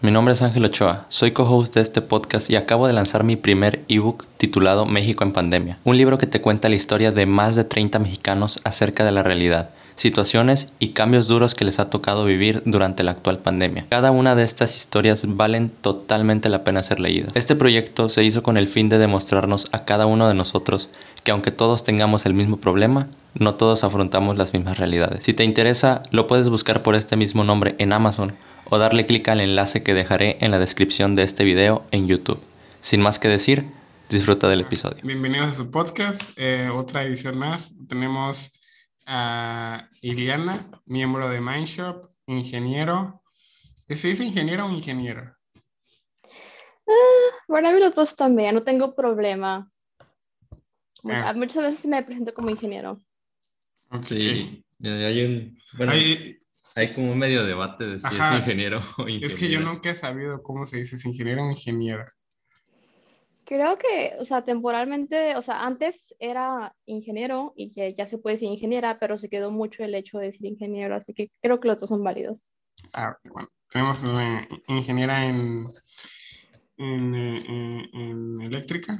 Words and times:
Mi 0.00 0.12
nombre 0.12 0.32
es 0.32 0.42
Ángel 0.42 0.64
Ochoa, 0.64 1.06
soy 1.08 1.32
co-host 1.32 1.74
de 1.74 1.80
este 1.80 2.02
podcast 2.02 2.48
y 2.50 2.54
acabo 2.54 2.86
de 2.86 2.92
lanzar 2.92 3.24
mi 3.24 3.34
primer 3.34 3.84
ebook 3.88 4.26
titulado 4.36 4.86
México 4.86 5.24
en 5.24 5.32
Pandemia, 5.32 5.80
un 5.82 5.96
libro 5.96 6.18
que 6.18 6.28
te 6.28 6.40
cuenta 6.40 6.68
la 6.68 6.76
historia 6.76 7.10
de 7.10 7.26
más 7.26 7.56
de 7.56 7.64
30 7.64 7.98
mexicanos 7.98 8.60
acerca 8.62 9.04
de 9.04 9.10
la 9.10 9.24
realidad, 9.24 9.70
situaciones 9.96 10.72
y 10.78 10.90
cambios 10.90 11.26
duros 11.26 11.56
que 11.56 11.64
les 11.64 11.80
ha 11.80 11.90
tocado 11.90 12.24
vivir 12.24 12.62
durante 12.64 13.02
la 13.02 13.10
actual 13.10 13.40
pandemia. 13.40 13.86
Cada 13.88 14.12
una 14.12 14.36
de 14.36 14.44
estas 14.44 14.76
historias 14.76 15.24
valen 15.26 15.68
totalmente 15.68 16.48
la 16.48 16.62
pena 16.62 16.84
ser 16.84 17.00
leídas. 17.00 17.32
Este 17.34 17.56
proyecto 17.56 18.08
se 18.08 18.22
hizo 18.22 18.44
con 18.44 18.56
el 18.56 18.68
fin 18.68 18.88
de 18.88 18.98
demostrarnos 18.98 19.68
a 19.72 19.84
cada 19.84 20.06
uno 20.06 20.28
de 20.28 20.34
nosotros 20.34 20.90
que 21.24 21.32
aunque 21.32 21.50
todos 21.50 21.82
tengamos 21.82 22.24
el 22.24 22.34
mismo 22.34 22.58
problema, 22.58 23.08
no 23.34 23.56
todos 23.56 23.82
afrontamos 23.82 24.36
las 24.36 24.52
mismas 24.52 24.78
realidades. 24.78 25.24
Si 25.24 25.34
te 25.34 25.42
interesa, 25.42 26.04
lo 26.12 26.28
puedes 26.28 26.48
buscar 26.48 26.84
por 26.84 26.94
este 26.94 27.16
mismo 27.16 27.42
nombre 27.42 27.74
en 27.78 27.92
Amazon 27.92 28.34
o 28.70 28.78
darle 28.78 29.06
clic 29.06 29.28
al 29.28 29.40
enlace 29.40 29.82
que 29.82 29.94
dejaré 29.94 30.38
en 30.40 30.50
la 30.50 30.58
descripción 30.58 31.14
de 31.14 31.22
este 31.22 31.44
video 31.44 31.84
en 31.90 32.06
YouTube. 32.06 32.40
Sin 32.80 33.00
más 33.00 33.18
que 33.18 33.28
decir, 33.28 33.64
disfruta 34.10 34.48
del 34.48 34.60
episodio. 34.60 34.98
Bienvenidos 35.02 35.48
a 35.48 35.54
su 35.54 35.70
podcast, 35.70 36.30
eh, 36.36 36.68
otra 36.72 37.02
edición 37.02 37.38
más. 37.38 37.72
Tenemos 37.88 38.50
a 39.06 39.88
Iliana, 40.02 40.70
miembro 40.86 41.28
de 41.28 41.40
Mindshop, 41.40 42.10
ingeniero. 42.26 43.22
¿Se 43.88 44.08
dice 44.08 44.24
ingeniero 44.24 44.66
o 44.66 44.70
ingeniero? 44.70 45.34
Ah, 46.86 47.36
para 47.46 47.72
mí 47.72 47.80
los 47.80 47.94
dos 47.94 48.14
también, 48.16 48.54
no 48.54 48.62
tengo 48.62 48.94
problema. 48.94 49.70
Ah. 51.04 51.32
Muchas 51.34 51.62
veces 51.62 51.86
me 51.86 52.02
presento 52.02 52.34
como 52.34 52.50
ingeniero. 52.50 52.98
Sí, 54.02 54.62
hay 54.82 55.24
un... 55.24 55.58
Bueno, 55.76 55.92
hay 55.92 56.37
como 56.94 57.12
un 57.12 57.18
medio 57.18 57.44
debate 57.44 57.86
de 57.86 57.98
si 57.98 58.06
es 58.06 58.32
ingeniero 58.32 58.78
o 58.98 59.02
ingeniero. 59.02 59.26
Es 59.26 59.34
que 59.34 59.48
yo 59.48 59.60
nunca 59.60 59.90
he 59.90 59.94
sabido 59.94 60.42
cómo 60.42 60.64
se 60.66 60.78
dice, 60.78 60.96
si 60.96 61.08
ingeniero 61.08 61.44
o 61.44 61.50
ingeniera. 61.50 62.06
Creo 63.44 63.78
que, 63.78 64.14
o 64.18 64.24
sea, 64.24 64.44
temporalmente, 64.44 65.34
o 65.36 65.42
sea, 65.42 65.64
antes 65.64 66.14
era 66.18 66.74
ingeniero 66.84 67.54
y 67.56 67.72
que 67.72 67.94
ya 67.94 68.06
se 68.06 68.18
puede 68.18 68.36
decir 68.36 68.48
ingeniera, 68.48 68.98
pero 68.98 69.16
se 69.16 69.30
quedó 69.30 69.50
mucho 69.50 69.82
el 69.82 69.94
hecho 69.94 70.18
de 70.18 70.26
decir 70.26 70.46
ingeniero, 70.46 70.94
así 70.94 71.14
que 71.14 71.30
creo 71.40 71.58
que 71.58 71.68
los 71.68 71.78
dos 71.78 71.88
son 71.88 72.04
válidos. 72.04 72.50
Ah, 72.92 73.16
bueno, 73.24 73.48
tenemos 73.70 74.02
una 74.02 74.46
ingeniera 74.68 75.24
en, 75.24 75.66
en, 76.76 77.14
eh, 77.14 77.88
en, 77.94 78.40
eléctrica. 78.42 78.98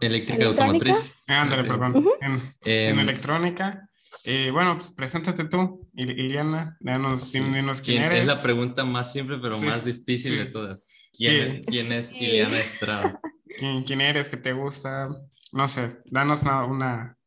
Eléctrica 0.00 0.46
automotriz. 0.46 1.24
Ah, 1.28 1.42
ándale, 1.42 1.62
perdón. 1.62 2.04
en, 2.20 2.42
en 2.64 2.98
electrónica 2.98 3.88
eh, 4.24 4.50
bueno, 4.52 4.76
pues 4.76 4.90
preséntate 4.90 5.44
tú, 5.44 5.88
Iliana, 5.94 6.76
danos, 6.80 7.32
dinos 7.32 7.80
quién, 7.80 8.02
eres. 8.02 8.20
Es 8.20 8.26
la 8.26 8.40
pregunta 8.40 8.84
más 8.84 9.12
simple, 9.12 9.38
pero 9.40 9.58
más 9.60 9.84
difícil 9.84 10.38
de 10.38 10.46
todas. 10.46 11.10
¿Quién, 11.12 11.62
¿quién 11.64 11.92
es 11.92 12.12
Iliana 12.12 12.60
Estrada? 12.60 13.20
¿Quién, 13.58 13.82
¿Quién, 13.82 14.00
eres? 14.00 14.28
¿Qué 14.28 14.36
te 14.36 14.52
gusta? 14.52 15.08
No 15.52 15.68
sé, 15.68 15.98
danos 16.06 16.42
una, 16.42 16.64
una 16.64 17.18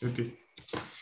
de 0.00 0.08
ti. 0.10 0.34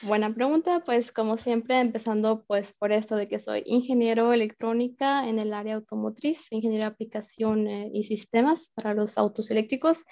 Buena 0.03 0.35
pregunta, 0.35 0.83
pues 0.85 1.13
como 1.13 1.39
siempre, 1.39 1.81
empezando 1.81 2.45
pues 2.47 2.75
por 2.75 2.93
esto 2.93 3.17
de 3.17 3.27
que 3.27 3.41
soy 3.41 3.63
ingeniero 3.65 4.33
electrónica 4.33 5.27
en 5.27 5.39
el 5.39 5.55
área 5.55 5.77
automotriz, 5.77 6.41
ingeniero 6.51 6.85
de 6.85 6.91
aplicación 6.91 7.67
eh, 7.67 7.91
y 7.93 8.05
sistemas 8.05 8.73
para 8.75 8.93
los 8.93 9.17
autos 9.17 9.51
eléctricos. 9.51 10.05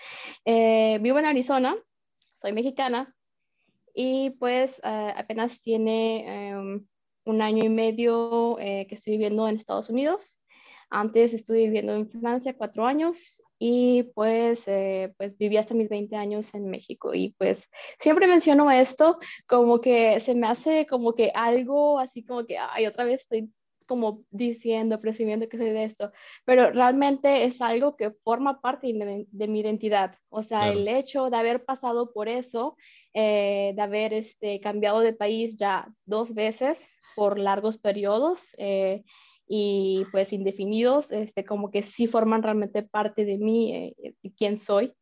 Eh, 0.47 0.99
vivo 1.03 1.19
en 1.19 1.27
Arizona, 1.27 1.77
soy 2.35 2.53
mexicana, 2.53 3.15
y 3.95 4.31
pues 4.31 4.81
eh, 4.85 5.12
apenas 5.17 5.62
tiene 5.62 6.51
em, 6.51 6.87
un 7.25 7.43
año 7.43 7.65
y 7.65 7.69
medio 7.69 8.59
eh, 8.59 8.87
que 8.89 8.95
estoy 8.95 9.12
viviendo 9.15 9.47
en 9.48 9.57
Estados 9.57 9.89
Unidos. 9.89 10.41
Antes 10.91 11.33
estuve 11.33 11.65
viviendo 11.65 11.95
en 11.95 12.11
Francia 12.11 12.55
cuatro 12.57 12.85
años 12.85 13.43
y 13.59 14.03
pues, 14.15 14.65
eh, 14.67 15.15
pues 15.17 15.39
viví 15.39 15.57
hasta 15.57 15.75
mis 15.75 15.89
20 15.89 16.17
años 16.17 16.55
en 16.55 16.69
México. 16.69 17.15
Y 17.15 17.35
pues 17.39 17.70
siempre 17.98 18.27
menciono 18.27 18.70
esto 18.70 19.19
como 19.47 19.80
que 19.80 20.20
se 20.20 20.35
me 20.35 20.48
hace 20.48 20.86
como 20.86 21.14
que 21.14 21.30
algo 21.35 21.98
así 21.98 22.24
como 22.24 22.45
que, 22.45 22.59
ay, 22.59 22.86
otra 22.86 23.05
vez 23.05 23.23
estoy 23.23 23.51
como 23.87 24.25
diciendo, 24.31 25.01
presumiendo 25.01 25.48
que 25.48 25.59
soy 25.59 25.70
de 25.70 25.85
esto, 25.85 26.13
pero 26.45 26.70
realmente 26.70 27.45
es 27.45 27.61
algo 27.61 27.97
que 27.97 28.11
forma 28.11 28.61
parte 28.61 28.93
de, 28.93 29.48
mi 29.48 29.61
identidad. 29.61 30.17
O 30.29 30.43
sea, 30.43 30.70
el 30.70 30.87
hecho 30.89 31.31
de 31.31 31.37
haber 31.37 31.65
pasado 31.65 32.13
por 32.13 32.29
eso, 32.29 32.77
eh, 33.15 33.73
de 33.75 33.83
haber 33.83 34.13
este, 34.13 34.61
cambiado 34.61 35.01
de 35.01 35.13
país 35.13 35.57
ya 35.57 35.89
dos 36.07 36.35
veces 36.35 36.97
por 37.15 37.39
largos 37.39 37.79
periodos 37.79 38.41
eh, 38.59 39.03
y 39.47 40.07
pues 40.13 40.33
indefinidos, 40.33 41.13
este, 41.13 41.45
como 41.45 41.71
que 41.71 41.83
sí 41.83 42.07
forman 42.07 42.42
realmente 42.42 42.83
parte 42.83 43.25
de 43.25 43.39
mí, 43.39 43.75
eh, 43.75 44.15
quién 44.37 44.57
soy, 44.57 44.92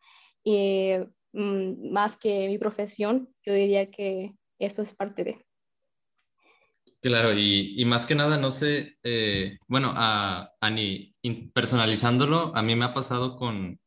mm, 0.45 1.93
más 1.93 2.17
que 2.17 2.49
mi 2.49 2.59
profesión, 2.59 3.29
yo 3.45 3.55
diría 3.55 3.91
que 3.91 4.35
eso 4.59 4.83
es 4.83 4.95
parte 4.95 5.25
de. 5.25 5.50
Claro, 7.03 7.33
y, 7.33 7.83
más 7.87 8.05
que 8.05 8.15
nada, 8.15 8.37
no 8.37 8.53
sé, 8.53 8.99
eh, 9.03 9.59
bueno, 9.69 9.93
a, 9.97 10.53
ni 10.71 11.15
personalizándolo, 11.55 12.55
a 12.55 12.63
mí 12.63 12.77
me 12.77 12.85
ha 12.85 12.93
pasado 12.93 13.37
con, 13.37 13.81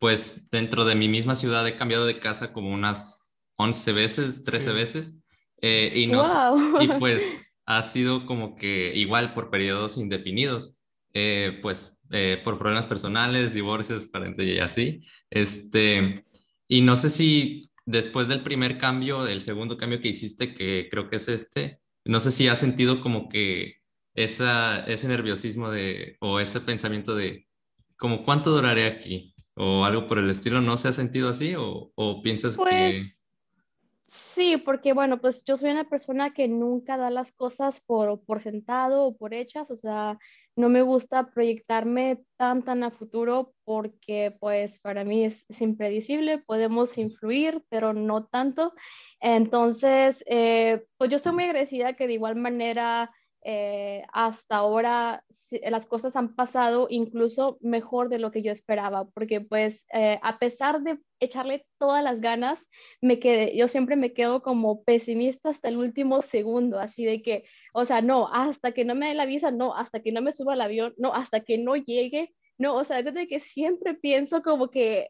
pues 0.00 0.50
dentro 0.50 0.84
de 0.84 0.96
mi 0.96 1.06
misma 1.08 1.36
ciudad 1.36 1.66
he 1.68 1.76
cambiado 1.76 2.06
de 2.06 2.18
casa 2.18 2.52
como 2.52 2.70
unas 2.70 3.32
11 3.56 3.92
veces, 3.92 4.42
13 4.42 4.72
veces, 4.72 5.16
eh, 5.62 5.92
y, 5.94 6.08
no, 6.08 6.82
y 6.82 6.88
pues 6.98 7.40
ha 7.66 7.82
sido 7.82 8.26
como 8.26 8.56
que 8.56 8.96
igual 8.96 9.32
por 9.32 9.50
periodos 9.50 9.96
indefinidos, 9.96 10.74
eh, 11.14 11.60
pues 11.62 12.00
por 12.42 12.58
problemas 12.58 12.86
personales, 12.86 13.54
divorcios, 13.54 14.06
parentes 14.06 14.44
y 14.44 14.58
así, 14.58 15.06
este, 15.30 16.24
y 16.66 16.80
no 16.80 16.96
sé 16.96 17.10
si 17.10 17.70
después 17.86 18.26
del 18.26 18.42
primer 18.42 18.78
cambio, 18.78 19.28
el 19.28 19.40
segundo 19.40 19.76
cambio 19.76 20.00
que 20.00 20.08
hiciste, 20.08 20.52
que 20.52 20.88
creo 20.90 21.08
que 21.08 21.16
es 21.16 21.28
este, 21.28 21.79
no 22.04 22.20
sé 22.20 22.30
si 22.30 22.48
has 22.48 22.58
sentido 22.58 23.00
como 23.00 23.28
que 23.28 23.76
ese 24.14 25.08
nerviosismo 25.08 25.70
de, 25.70 26.16
o 26.20 26.40
ese 26.40 26.60
pensamiento 26.60 27.14
de, 27.14 27.46
como, 27.96 28.24
¿cuánto 28.24 28.50
duraré 28.50 28.86
aquí? 28.86 29.34
O 29.54 29.84
algo 29.84 30.06
por 30.06 30.18
el 30.18 30.30
estilo, 30.30 30.60
¿no 30.60 30.76
se 30.78 30.88
ha 30.88 30.92
sentido 30.92 31.28
así? 31.28 31.54
¿O, 31.56 31.92
o 31.94 32.22
piensas 32.22 32.56
que...? 32.56 33.02
Sí, 34.40 34.56
porque 34.56 34.94
bueno, 34.94 35.20
pues 35.20 35.44
yo 35.44 35.58
soy 35.58 35.68
una 35.70 35.90
persona 35.90 36.32
que 36.32 36.48
nunca 36.48 36.96
da 36.96 37.10
las 37.10 37.30
cosas 37.30 37.78
por, 37.80 38.24
por 38.24 38.42
sentado 38.42 39.04
o 39.04 39.14
por 39.14 39.34
hechas, 39.34 39.70
o 39.70 39.76
sea, 39.76 40.18
no 40.56 40.70
me 40.70 40.80
gusta 40.80 41.30
proyectarme 41.30 42.24
tan, 42.38 42.64
tan 42.64 42.82
a 42.82 42.90
futuro 42.90 43.52
porque 43.64 44.34
pues 44.40 44.80
para 44.80 45.04
mí 45.04 45.24
es, 45.24 45.44
impredecible, 45.60 46.38
podemos 46.38 46.96
influir, 46.96 47.62
pero 47.68 47.92
no 47.92 48.24
tanto. 48.28 48.72
Entonces, 49.20 50.24
eh, 50.26 50.86
pues 50.96 51.10
yo 51.10 51.16
estoy 51.16 51.32
muy 51.34 51.44
agradecida 51.44 51.92
que 51.92 52.06
de 52.06 52.14
igual 52.14 52.36
manera 52.36 53.10
eh, 53.42 54.04
hasta 54.12 54.56
ahora 54.56 55.24
las 55.62 55.86
cosas 55.86 56.14
han 56.16 56.34
pasado 56.34 56.86
incluso 56.90 57.58
mejor 57.60 58.08
de 58.08 58.18
lo 58.18 58.30
que 58.30 58.42
yo 58.42 58.52
esperaba, 58.52 59.08
porque 59.10 59.40
pues 59.40 59.84
eh, 59.92 60.18
a 60.22 60.38
pesar 60.38 60.82
de 60.82 60.98
echarle 61.20 61.66
todas 61.78 62.04
las 62.04 62.20
ganas, 62.20 62.66
me 63.00 63.18
quedé, 63.18 63.56
yo 63.56 63.68
siempre 63.68 63.96
me 63.96 64.12
quedo 64.12 64.42
como 64.42 64.82
pesimista 64.84 65.48
hasta 65.50 65.68
el 65.68 65.78
último 65.78 66.22
segundo, 66.22 66.78
así 66.78 67.04
de 67.04 67.22
que, 67.22 67.44
o 67.72 67.84
sea, 67.84 68.02
no, 68.02 68.28
hasta 68.32 68.72
que 68.72 68.84
no 68.84 68.94
me 68.94 69.08
dé 69.08 69.14
la 69.14 69.26
visa, 69.26 69.50
no, 69.50 69.74
hasta 69.74 70.00
que 70.00 70.12
no 70.12 70.22
me 70.22 70.32
suba 70.32 70.52
al 70.52 70.60
avión, 70.60 70.94
no, 70.98 71.14
hasta 71.14 71.40
que 71.40 71.58
no 71.58 71.76
llegue, 71.76 72.34
no, 72.58 72.74
o 72.74 72.84
sea, 72.84 73.02
de 73.02 73.26
que 73.26 73.40
siempre 73.40 73.94
pienso 73.94 74.42
como 74.42 74.70
que 74.70 75.08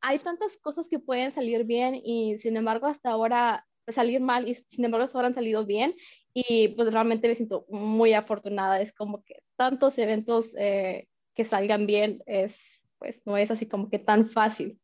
hay 0.00 0.18
tantas 0.18 0.58
cosas 0.58 0.88
que 0.88 0.98
pueden 0.98 1.32
salir 1.32 1.64
bien 1.64 1.94
y 1.94 2.38
sin 2.38 2.56
embargo 2.56 2.86
hasta 2.86 3.10
ahora 3.10 3.66
salir 3.88 4.20
mal 4.20 4.48
y 4.48 4.54
sin 4.54 4.84
embargo 4.84 5.04
hasta 5.04 5.18
ahora 5.18 5.28
han 5.28 5.34
salido 5.34 5.64
bien 5.64 5.94
y 6.34 6.68
pues 6.68 6.92
realmente 6.92 7.28
me 7.28 7.34
siento 7.34 7.66
muy 7.68 8.14
afortunada. 8.14 8.80
Es 8.80 8.92
como 8.92 9.24
que 9.24 9.42
tantos 9.56 9.98
eventos 9.98 10.54
eh, 10.58 11.08
que 11.34 11.44
salgan 11.44 11.86
bien 11.86 12.22
es, 12.26 12.86
pues 12.98 13.20
no 13.24 13.36
es 13.36 13.50
así 13.50 13.66
como 13.66 13.90
que 13.90 13.98
tan 13.98 14.28
fácil. 14.28 14.78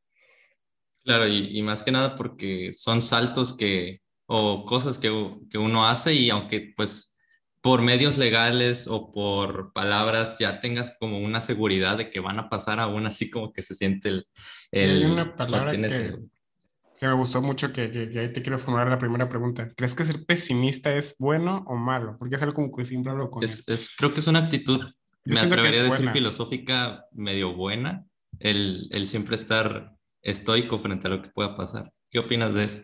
Claro, 1.04 1.26
y, 1.26 1.62
más 1.62 1.82
que 1.82 1.90
nada 1.90 2.16
porque 2.16 2.72
son 2.74 3.00
saltos 3.00 3.56
que, 3.56 4.00
o 4.26 4.66
cosas 4.66 4.98
que, 4.98 5.08
que, 5.50 5.56
uno 5.56 5.86
hace 5.86 6.12
y 6.12 6.28
aunque 6.28 6.74
pues 6.76 7.16
por 7.62 7.80
medios 7.80 8.18
legales 8.18 8.86
o 8.86 9.10
por 9.10 9.72
palabras 9.72 10.36
ya 10.38 10.60
tengas 10.60 10.94
como 11.00 11.18
una 11.18 11.40
seguridad 11.40 11.96
de 11.96 12.10
que 12.10 12.20
van 12.20 12.38
a 12.38 12.50
pasar, 12.50 12.78
aún 12.78 13.06
así 13.06 13.30
como 13.30 13.52
que 13.52 13.62
se 13.62 13.74
siente 13.74 14.08
el... 14.10 14.26
el 14.70 15.04
hay 15.04 15.10
una 15.10 15.34
palabra 15.34 15.70
que, 15.70 16.18
que 16.98 17.06
me 17.06 17.14
gustó 17.14 17.40
mucho, 17.40 17.72
que, 17.72 17.90
que, 17.90 18.18
ahí 18.18 18.32
te 18.32 18.42
quiero 18.42 18.58
formular 18.58 18.88
la 18.88 18.98
primera 18.98 19.28
pregunta. 19.28 19.68
¿Crees 19.76 19.94
que 19.94 20.04
ser 20.04 20.24
pesimista 20.26 20.94
es 20.94 21.14
bueno 21.18 21.64
o 21.66 21.76
malo? 21.76 22.16
Porque 22.18 22.36
es 22.36 22.42
algo 22.42 22.54
como 22.54 22.74
que 22.74 22.84
siempre 22.84 23.12
hablo 23.12 23.30
con 23.30 23.42
es, 23.44 23.68
es, 23.68 23.90
Creo 23.96 24.12
que 24.12 24.20
es 24.20 24.26
una 24.26 24.40
actitud, 24.40 24.84
me 25.24 25.40
atrevería 25.40 25.80
a 25.80 25.84
decir 25.84 26.10
filosófica 26.10 27.04
medio 27.12 27.54
buena, 27.54 28.04
el, 28.40 28.88
el 28.90 29.06
siempre 29.06 29.36
estar 29.36 29.94
estoico 30.22 30.78
frente 30.78 31.06
a 31.06 31.10
lo 31.10 31.22
que 31.22 31.30
pueda 31.30 31.56
pasar. 31.56 31.92
¿Qué 32.10 32.18
opinas 32.18 32.54
de 32.54 32.64
eso? 32.64 32.82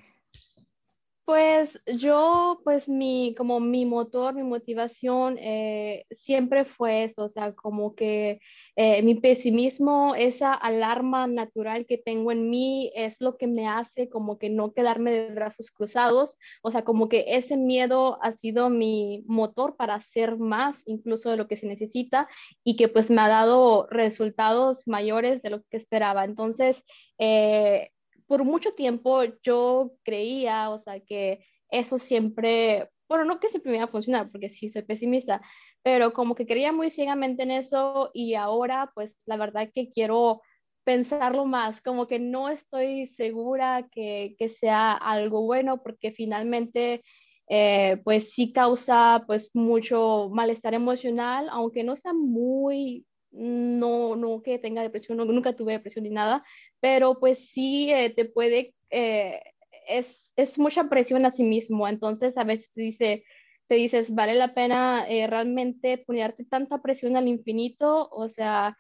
Pues 1.27 1.81
yo, 1.87 2.61
pues 2.65 2.87
mi, 2.87 3.35
como 3.35 3.59
mi 3.59 3.87
motor, 3.87 4.35
mi 4.35 4.43
motivación 4.43 5.39
eh, 5.39 6.05
siempre 6.11 6.67
fue 6.67 7.05
eso, 7.05 7.25
o 7.25 7.29
sea, 7.31 7.55
como 7.55 7.95
que 7.95 8.41
eh, 8.77 9.03
mi 9.03 9.15
pesimismo, 9.15 10.15
esa 10.17 10.53
alarma 10.53 11.27
natural 11.27 11.87
que 11.87 11.97
tengo 11.97 12.31
en 12.31 12.51
mí 12.51 12.93
es 12.95 13.23
lo 13.23 13.39
que 13.39 13.47
me 13.47 13.67
hace 13.67 14.11
como 14.11 14.39
que 14.39 14.51
no 14.51 14.75
quedarme 14.75 15.13
de 15.13 15.35
brazos 15.35 15.71
cruzados, 15.71 16.37
o 16.63 16.71
sea, 16.71 16.85
como 16.85 17.09
que 17.09 17.25
ese 17.29 17.57
miedo 17.57 18.19
ha 18.23 18.33
sido 18.33 18.69
mi 18.69 19.25
motor 19.27 19.77
para 19.77 19.95
hacer 19.95 20.37
más 20.37 20.83
incluso 20.87 21.31
de 21.31 21.39
lo 21.39 21.49
que 21.49 21.57
se 21.57 21.67
necesita 21.67 22.29
y 22.63 22.77
que 22.77 22.89
pues 22.89 23.11
me 23.11 23.23
ha 23.23 23.29
dado 23.29 23.87
resultados 23.91 24.87
mayores 24.87 25.41
de 25.41 25.49
lo 25.49 25.63
que 25.71 25.79
esperaba. 25.79 26.25
Entonces, 26.27 26.85
eh, 27.17 27.89
por 28.27 28.45
mucho 28.45 28.73
tiempo 28.73 29.23
yo 29.43 29.93
creía, 30.03 30.71
o 30.71 30.79
sea, 30.79 31.01
que 31.01 31.45
eso 31.71 31.99
siempre, 31.99 32.91
bueno, 33.09 33.25
no 33.25 33.41
que 33.41 33.49
siempre 33.49 33.71
me 33.73 33.79
iba 33.79 33.87
a 33.87 33.89
funcionar, 33.89 34.31
porque 34.31 34.49
sí 34.49 34.69
soy 34.69 34.83
pesimista, 34.83 35.43
pero 35.83 36.13
como 36.13 36.35
que 36.35 36.47
creía 36.47 36.73
muy 36.73 36.91
ciegamente 36.91 37.43
en 37.43 37.51
eso 37.51 38.11
y 38.15 38.35
ahora 38.35 38.91
pues 38.95 39.17
la 39.27 39.37
verdad 39.37 39.71
que 39.75 39.91
quiero 39.93 40.41
pensarlo 40.85 41.47
más, 41.47 41.81
como 41.83 42.07
que 42.07 42.19
no 42.19 42.49
estoy 42.49 43.07
segura 43.09 43.89
que, 43.91 44.37
que 44.39 44.49
sea 44.49 44.93
algo 44.93 45.43
bueno 45.43 45.83
porque 45.83 46.13
finalmente 46.13 47.03
eh, 47.49 48.01
pues 48.05 48.33
sí 48.33 48.53
causa 48.53 49.25
pues 49.27 49.51
mucho 49.55 50.31
malestar 50.33 50.75
emocional, 50.75 51.49
aunque 51.51 51.85
no 51.85 51.97
sea 51.97 52.13
muy 52.15 53.07
no, 53.35 54.17
no 54.17 54.43
que 54.43 54.59
tenga 54.59 54.83
depresión, 54.83 55.19
nunca 55.19 55.55
tuve 55.55 55.73
depresión 55.73 56.05
ni 56.05 56.11
nada, 56.11 56.45
pero 56.81 57.19
pues 57.19 57.51
sí 57.51 57.91
eh, 57.91 58.13
te 58.15 58.25
puede, 58.25 58.75
eh, 58.91 59.41
es, 59.89 60.33
es, 60.37 60.59
mucha 60.59 60.89
presión 60.89 61.27
a 61.27 61.31
sí 61.31 61.43
mismo, 61.43 61.89
entonces 61.89 62.39
a 62.39 62.45
veces 62.45 62.71
te, 62.73 62.81
dice, 62.83 63.25
te 63.67 63.75
dices, 63.75 64.15
vale 64.15 64.35
la 64.35 64.55
pena 64.55 65.05
eh, 65.09 65.27
realmente 65.27 65.99
ponerte 65.99 66.45
tanta 66.45 66.81
presión 66.81 67.17
al 67.17 67.29
infinito, 67.29 68.09
o 68.11 68.29
sea, 68.29 68.77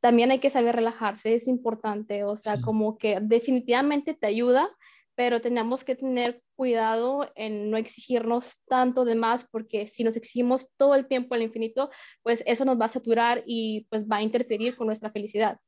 también 0.00 0.30
hay 0.30 0.38
que 0.38 0.50
saber 0.50 0.76
relajarse, 0.76 1.34
es 1.34 1.48
importante, 1.48 2.24
o 2.24 2.36
sea, 2.36 2.60
como 2.60 2.98
que 2.98 3.18
definitivamente 3.20 4.14
te 4.14 4.26
ayuda, 4.26 4.70
pero 5.14 5.40
tenemos 5.40 5.82
que 5.82 5.96
tener 5.96 6.42
cuidado 6.58 7.30
en 7.36 7.70
no 7.70 7.76
exigirnos 7.76 8.58
tanto 8.68 9.04
de 9.04 9.14
más, 9.14 9.46
porque 9.48 9.86
si 9.86 10.02
nos 10.02 10.16
exigimos 10.16 10.68
todo 10.76 10.96
el 10.96 11.06
tiempo 11.06 11.36
al 11.36 11.42
infinito, 11.42 11.88
pues 12.24 12.42
eso 12.46 12.64
nos 12.64 12.80
va 12.80 12.86
a 12.86 12.88
saturar 12.88 13.44
y 13.46 13.86
pues 13.90 14.08
va 14.08 14.16
a 14.16 14.22
interferir 14.22 14.74
con 14.74 14.88
nuestra 14.88 15.12
felicidad. 15.12 15.60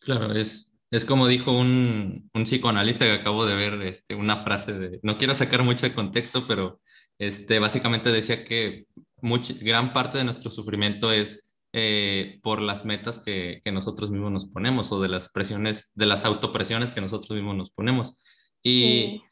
Claro, 0.00 0.34
es, 0.34 0.74
es 0.90 1.04
como 1.04 1.28
dijo 1.28 1.52
un, 1.56 2.28
un 2.34 2.42
psicoanalista 2.42 3.04
que 3.04 3.12
acabo 3.12 3.46
de 3.46 3.54
ver, 3.54 3.82
este, 3.82 4.16
una 4.16 4.36
frase 4.38 4.72
de, 4.72 4.98
no 5.04 5.16
quiero 5.16 5.32
sacar 5.36 5.62
mucho 5.62 5.86
de 5.86 5.94
contexto, 5.94 6.42
pero 6.48 6.80
este, 7.18 7.60
básicamente 7.60 8.10
decía 8.10 8.44
que 8.44 8.86
much, 9.20 9.52
gran 9.60 9.92
parte 9.92 10.18
de 10.18 10.24
nuestro 10.24 10.50
sufrimiento 10.50 11.12
es 11.12 11.54
eh, 11.72 12.40
por 12.42 12.60
las 12.60 12.84
metas 12.84 13.20
que, 13.20 13.62
que, 13.64 13.70
nosotros 13.70 14.10
mismos 14.10 14.32
nos 14.32 14.46
ponemos 14.46 14.90
o 14.90 15.00
de 15.00 15.08
las 15.08 15.28
presiones, 15.28 15.92
de 15.94 16.06
las 16.06 16.24
autopresiones 16.24 16.90
que 16.90 17.00
nosotros 17.00 17.30
mismos 17.30 17.54
nos 17.54 17.70
ponemos. 17.70 18.20
Y 18.64 19.22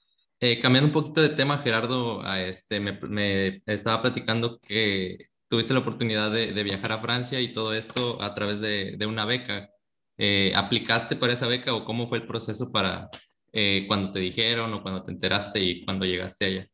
eh, 0.41 0.59
cambiando 0.61 0.89
un 0.89 0.93
poquito 0.93 1.21
de 1.23 1.31
tema, 1.31 1.59
Gerardo, 1.59 2.23
a 2.23 2.43
este, 2.43 2.81
me, 2.81 2.99
me, 3.03 3.63
estaba 3.67 4.01
platicando 4.03 4.59
que 4.61 5.27
tuviste 5.49 5.75
la 5.75 5.81
oportunidad 5.81 6.31
de, 6.31 6.53
de, 6.53 6.63
viajar 6.63 6.93
a 6.93 6.99
Francia 6.99 7.41
y 7.41 7.53
todo 7.53 7.75
esto 7.75 8.23
a 8.23 8.35
través 8.35 8.61
de, 8.61 8.97
de 8.97 9.07
una 9.07 9.25
beca. 9.27 9.71
Eh, 10.17 10.53
¿Aplicaste 10.55 11.17
para 11.17 11.33
esa 11.33 11.47
beca 11.47 11.75
o 11.75 11.85
cómo 11.85 12.07
fue 12.07 12.19
el 12.19 12.27
proceso 12.27 12.71
para 12.71 13.09
eh, 13.53 13.85
cuando 13.89 14.13
te 14.13 14.21
dijeron 14.21 14.73
o 14.75 14.83
cuando 14.83 15.03
te 15.03 15.13
enteraste 15.13 15.61
y 15.61 15.85
cuando 15.85 16.05
llegaste 16.07 16.45
allá? 16.47 16.69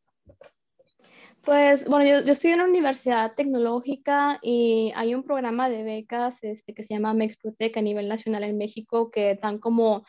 Pues 1.46 1.86
bueno, 1.88 2.04
yo, 2.04 2.26
yo, 2.26 2.32
estoy 2.32 2.50
en 2.50 2.60
una 2.60 2.68
universidad 2.68 3.36
tecnológica 3.36 4.40
y 4.42 4.92
hay 4.96 5.14
un 5.14 5.22
programa 5.22 5.68
de 5.68 5.84
becas 5.84 6.42
este, 6.42 6.74
que 6.74 6.82
se 6.82 6.94
llama 6.94 7.14
Mexprotec 7.14 7.76
a 7.76 7.82
nivel 7.82 8.08
nacional 8.08 8.42
en 8.42 8.58
México 8.58 9.12
que 9.12 9.38
dan 9.40 9.58
como 9.58 10.04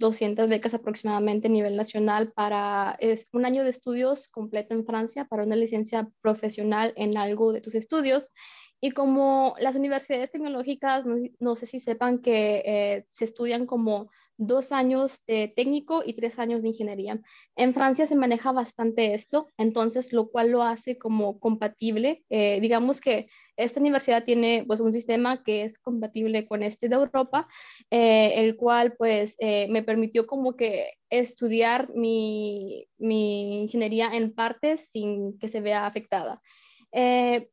200 0.00 0.50
becas 0.50 0.74
aproximadamente 0.74 1.48
a 1.48 1.50
nivel 1.50 1.76
nacional 1.78 2.30
para 2.32 2.94
es 3.00 3.26
un 3.32 3.46
año 3.46 3.64
de 3.64 3.70
estudios 3.70 4.28
completo 4.28 4.74
en 4.74 4.84
Francia 4.84 5.24
para 5.24 5.44
una 5.44 5.56
licencia 5.56 6.10
profesional 6.20 6.92
en 6.96 7.16
algo 7.16 7.54
de 7.54 7.62
tus 7.62 7.74
estudios. 7.74 8.30
Y 8.78 8.90
como 8.90 9.54
las 9.60 9.76
universidades 9.76 10.30
tecnológicas, 10.30 11.06
no, 11.06 11.16
no 11.40 11.56
sé 11.56 11.64
si 11.64 11.80
sepan 11.80 12.18
que 12.18 12.62
eh, 12.66 13.06
se 13.08 13.24
estudian 13.24 13.64
como 13.64 14.10
dos 14.46 14.72
años 14.72 15.22
de 15.26 15.52
técnico 15.54 16.02
y 16.04 16.14
tres 16.14 16.38
años 16.38 16.62
de 16.62 16.68
ingeniería. 16.68 17.20
En 17.56 17.74
Francia 17.74 18.06
se 18.06 18.16
maneja 18.16 18.52
bastante 18.52 19.14
esto, 19.14 19.46
entonces 19.56 20.12
lo 20.12 20.30
cual 20.30 20.50
lo 20.50 20.62
hace 20.62 20.98
como 20.98 21.38
compatible. 21.38 22.24
Eh, 22.30 22.58
digamos 22.60 23.00
que 23.00 23.28
esta 23.56 23.80
universidad 23.80 24.24
tiene 24.24 24.64
pues 24.66 24.80
un 24.80 24.92
sistema 24.92 25.42
que 25.42 25.64
es 25.64 25.78
compatible 25.78 26.46
con 26.46 26.62
este 26.62 26.88
de 26.88 26.96
Europa, 26.96 27.46
eh, 27.90 28.32
el 28.36 28.56
cual 28.56 28.94
pues 28.96 29.36
eh, 29.38 29.68
me 29.68 29.82
permitió 29.82 30.26
como 30.26 30.56
que 30.56 30.94
estudiar 31.10 31.94
mi, 31.94 32.86
mi, 32.98 33.62
ingeniería 33.62 34.10
en 34.12 34.34
partes 34.34 34.88
sin 34.90 35.38
que 35.38 35.48
se 35.48 35.60
vea 35.60 35.86
afectada. 35.86 36.40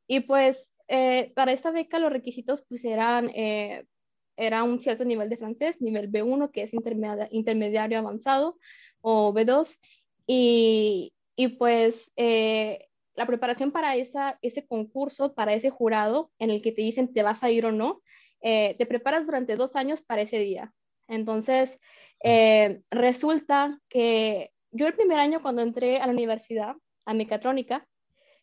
y 0.08 0.20
pues 0.22 0.72
para 1.36 1.52
esta 1.52 1.72
beca 1.72 2.00
los 2.00 2.12
requisitos 2.12 2.64
pues 2.68 2.84
eran 2.84 3.30
era 4.40 4.64
un 4.64 4.80
cierto 4.80 5.06
nivel 5.06 5.30
de 5.30 5.38
francés, 5.38 5.82
nivel 5.82 6.10
B1, 6.10 6.52
que 6.52 6.64
es 6.64 6.72
intermediario 6.74 8.00
avanzado, 8.00 8.58
o 9.02 9.34
B2, 9.34 9.80
y, 10.26 11.14
y 11.36 11.48
pues 11.50 12.12
eh, 12.16 12.88
la 13.16 13.26
preparación 13.26 13.72
para 13.72 13.96
esa, 13.96 14.40
ese 14.42 14.66
concurso, 14.66 15.34
para 15.34 15.54
ese 15.54 15.70
jurado 15.70 16.32
en 16.40 16.52
el 16.52 16.62
que 16.62 16.72
te 16.72 16.82
dicen 16.82 17.14
te 17.14 17.24
vas 17.24 17.44
a 17.44 17.52
ir 17.52 17.66
o 17.66 17.72
no, 17.72 18.02
eh, 18.42 18.76
te 18.78 18.86
preparas 18.86 19.26
durante 19.26 19.58
dos 19.58 19.76
años 19.76 20.02
para 20.02 20.22
ese 20.22 20.40
día. 20.40 20.74
Entonces, 21.08 21.80
eh, 22.24 22.82
resulta 22.90 23.80
que 23.90 24.52
yo 24.72 24.88
el 24.88 24.94
primer 24.94 25.20
año 25.20 25.42
cuando 25.42 25.62
entré 25.62 25.98
a 25.98 26.08
la 26.08 26.14
universidad, 26.14 26.76
a 27.06 27.14
mecatrónica, 27.14 27.88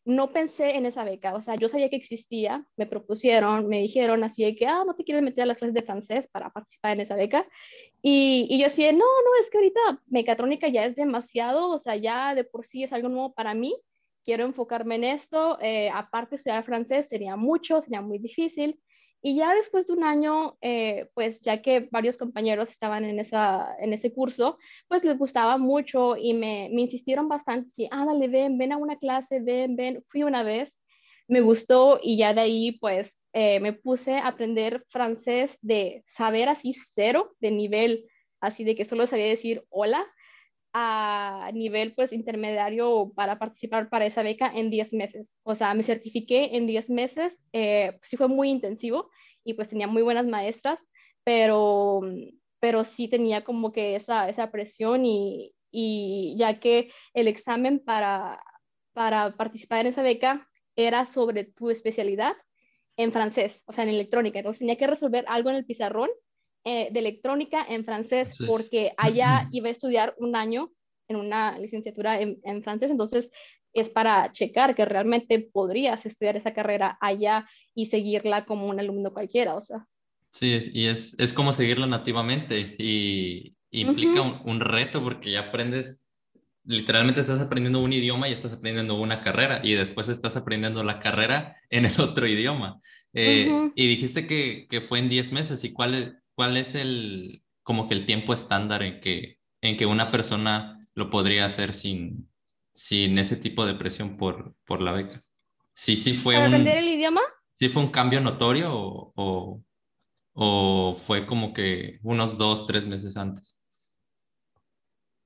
no 0.06 0.32
pensé 0.32 0.76
en 0.76 0.86
esa 0.86 1.04
beca, 1.04 1.34
o 1.34 1.40
sea, 1.40 1.56
yo 1.56 1.68
sabía 1.68 1.90
que 1.90 1.96
existía, 1.96 2.64
me 2.76 2.86
propusieron, 2.86 3.66
me 3.68 3.80
dijeron 3.80 4.22
así 4.22 4.44
de 4.44 4.54
que, 4.54 4.66
ah, 4.66 4.84
no 4.86 4.94
te 4.94 5.04
quieres 5.04 5.24
meter 5.24 5.42
a 5.42 5.46
las 5.46 5.58
clases 5.58 5.74
de 5.74 5.82
francés 5.82 6.28
para 6.28 6.50
participar 6.50 6.92
en 6.92 7.00
esa 7.00 7.16
beca. 7.16 7.46
Y, 8.02 8.46
y 8.48 8.58
yo 8.60 8.66
decía, 8.66 8.92
no, 8.92 8.98
no, 8.98 9.40
es 9.40 9.50
que 9.50 9.58
ahorita 9.58 9.80
mecatrónica 10.06 10.68
ya 10.68 10.84
es 10.86 10.94
demasiado, 10.94 11.70
o 11.70 11.78
sea, 11.80 11.96
ya 11.96 12.36
de 12.36 12.44
por 12.44 12.64
sí 12.64 12.84
es 12.84 12.92
algo 12.92 13.08
nuevo 13.08 13.34
para 13.34 13.52
mí, 13.54 13.74
quiero 14.24 14.44
enfocarme 14.44 14.94
en 14.94 15.04
esto, 15.04 15.58
eh, 15.60 15.90
aparte 15.92 16.36
estudiar 16.36 16.64
francés 16.64 17.08
sería 17.08 17.36
mucho, 17.36 17.80
sería 17.80 18.00
muy 18.00 18.18
difícil. 18.18 18.80
Y 19.22 19.36
ya 19.36 19.54
después 19.54 19.86
de 19.86 19.94
un 19.94 20.04
año, 20.04 20.56
eh, 20.60 21.08
pues 21.14 21.40
ya 21.40 21.60
que 21.62 21.88
varios 21.90 22.16
compañeros 22.16 22.70
estaban 22.70 23.04
en, 23.04 23.18
esa, 23.18 23.74
en 23.80 23.92
ese 23.92 24.12
curso, 24.12 24.58
pues 24.88 25.04
les 25.04 25.18
gustaba 25.18 25.58
mucho 25.58 26.16
y 26.16 26.34
me, 26.34 26.68
me 26.72 26.82
insistieron 26.82 27.28
bastante, 27.28 27.70
sí, 27.70 27.88
ah, 27.90 28.04
dale, 28.06 28.28
ven, 28.28 28.58
ven 28.58 28.72
a 28.72 28.76
una 28.76 28.98
clase, 28.98 29.40
ven, 29.40 29.74
ven. 29.74 30.04
Fui 30.06 30.22
una 30.22 30.42
vez, 30.42 30.80
me 31.28 31.40
gustó 31.40 31.98
y 32.02 32.18
ya 32.18 32.34
de 32.34 32.40
ahí 32.40 32.78
pues 32.78 33.20
eh, 33.32 33.58
me 33.60 33.72
puse 33.72 34.16
a 34.16 34.28
aprender 34.28 34.84
francés 34.88 35.58
de 35.60 36.04
saber 36.06 36.48
así 36.48 36.72
cero, 36.72 37.34
de 37.40 37.50
nivel 37.50 38.06
así 38.40 38.64
de 38.64 38.76
que 38.76 38.84
solo 38.84 39.06
sabía 39.06 39.26
decir 39.26 39.64
hola, 39.70 40.06
a 40.78 41.50
nivel 41.54 41.94
pues 41.94 42.12
intermediario 42.12 43.10
para 43.14 43.38
participar 43.38 43.88
para 43.88 44.04
esa 44.04 44.22
beca 44.22 44.52
en 44.54 44.68
10 44.68 44.92
meses. 44.92 45.40
O 45.42 45.54
sea, 45.54 45.72
me 45.72 45.82
certifiqué 45.82 46.54
en 46.54 46.66
10 46.66 46.90
meses, 46.90 47.42
eh, 47.54 47.98
sí 48.02 48.18
fue 48.18 48.28
muy 48.28 48.50
intensivo 48.50 49.10
y 49.42 49.54
pues 49.54 49.70
tenía 49.70 49.86
muy 49.86 50.02
buenas 50.02 50.26
maestras, 50.26 50.86
pero, 51.24 52.02
pero 52.60 52.84
sí 52.84 53.08
tenía 53.08 53.42
como 53.42 53.72
que 53.72 53.96
esa, 53.96 54.28
esa 54.28 54.50
presión 54.50 55.06
y, 55.06 55.54
y 55.70 56.36
ya 56.36 56.60
que 56.60 56.92
el 57.14 57.26
examen 57.26 57.82
para, 57.82 58.38
para 58.92 59.34
participar 59.34 59.80
en 59.80 59.86
esa 59.86 60.02
beca 60.02 60.46
era 60.76 61.06
sobre 61.06 61.44
tu 61.44 61.70
especialidad 61.70 62.34
en 62.98 63.12
francés, 63.12 63.62
o 63.66 63.72
sea, 63.72 63.84
en 63.84 63.90
electrónica. 63.90 64.40
Entonces 64.40 64.58
tenía 64.58 64.76
que 64.76 64.86
resolver 64.86 65.24
algo 65.26 65.48
en 65.48 65.56
el 65.56 65.64
pizarrón 65.64 66.10
eh, 66.68 66.88
de 66.90 66.98
electrónica 66.98 67.64
en 67.68 67.84
francés, 67.84 68.38
porque 68.44 68.92
allá 68.98 69.48
iba 69.52 69.68
a 69.68 69.70
estudiar 69.70 70.16
un 70.18 70.34
año 70.34 70.72
en 71.06 71.14
una 71.14 71.56
licenciatura 71.60 72.20
en, 72.20 72.40
en, 72.42 72.64
francés, 72.64 72.90
entonces 72.90 73.30
es 73.72 73.88
para 73.88 74.32
checar 74.32 74.74
que 74.74 74.84
realmente 74.84 75.48
podrías 75.52 76.04
estudiar 76.04 76.36
esa 76.36 76.54
carrera 76.54 76.98
allá 77.00 77.48
y 77.72 77.86
seguirla 77.86 78.46
como 78.46 78.66
un 78.66 78.80
alumno 78.80 79.12
cualquiera, 79.12 79.54
o 79.54 79.60
sea. 79.60 79.86
Sí, 80.32 80.58
y 80.72 80.86
es, 80.86 81.14
es 81.20 81.32
como 81.32 81.52
seguirla 81.52 81.86
nativamente 81.86 82.74
y, 82.78 83.54
implica 83.70 84.22
un, 84.22 84.40
un, 84.44 84.58
reto 84.58 85.04
porque 85.04 85.30
ya 85.30 85.40
aprendes, 85.42 86.10
literalmente 86.64 87.20
estás 87.20 87.40
aprendiendo 87.40 87.78
un 87.78 87.92
idioma 87.92 88.28
y 88.28 88.32
estás 88.32 88.54
aprendiendo 88.54 88.96
una 88.96 89.20
carrera 89.20 89.60
y 89.62 89.74
después 89.74 90.08
estás 90.08 90.36
aprendiendo 90.36 90.82
la 90.82 90.98
carrera 90.98 91.56
en 91.70 91.84
el 91.84 92.00
otro 92.00 92.26
idioma. 92.26 92.80
Eh, 93.12 93.70
y 93.76 93.86
dijiste 93.86 94.26
que, 94.26 94.66
que, 94.68 94.80
fue 94.80 94.98
en 94.98 95.08
10 95.08 95.32
meses 95.32 95.64
y 95.64 95.72
cuál, 95.72 96.20
¿cuál 96.36 96.58
es 96.58 96.76
el, 96.76 97.44
como 97.64 97.88
que 97.88 97.94
el 97.96 98.06
tiempo 98.06 98.34
estándar 98.34 98.84
en 98.84 99.00
que, 99.02 99.40
en 99.62 99.78
que 99.78 99.86
una 99.86 100.12
persona 100.12 100.88
lo 100.94 101.10
podría 101.10 101.46
hacer 101.46 101.74
sin, 101.74 102.30
sin 102.74 103.18
ese 103.18 103.36
tipo 103.38 103.66
de 103.66 103.74
presión 103.76 104.18
por, 104.18 104.56
por 104.66 104.82
la 104.82 104.92
beca. 104.92 105.24
Sí, 105.74 105.96
sí 105.96 106.14
fue 106.14 106.36
¿Para 106.36 106.46
un... 106.46 106.46
aprender 106.46 106.78
el 106.78 106.88
idioma? 106.88 107.20
¿Sí 107.54 107.68
fue 107.70 107.82
un 107.82 107.90
cambio 107.92 108.20
notorio 108.20 108.70
o, 108.74 109.12
o, 109.16 109.62
o 110.34 110.96
fue 110.96 111.26
como 111.26 111.52
que 111.54 111.98
unos 112.02 112.38
dos, 112.38 112.66
tres 112.66 112.86
meses 112.86 113.16
antes? 113.16 113.60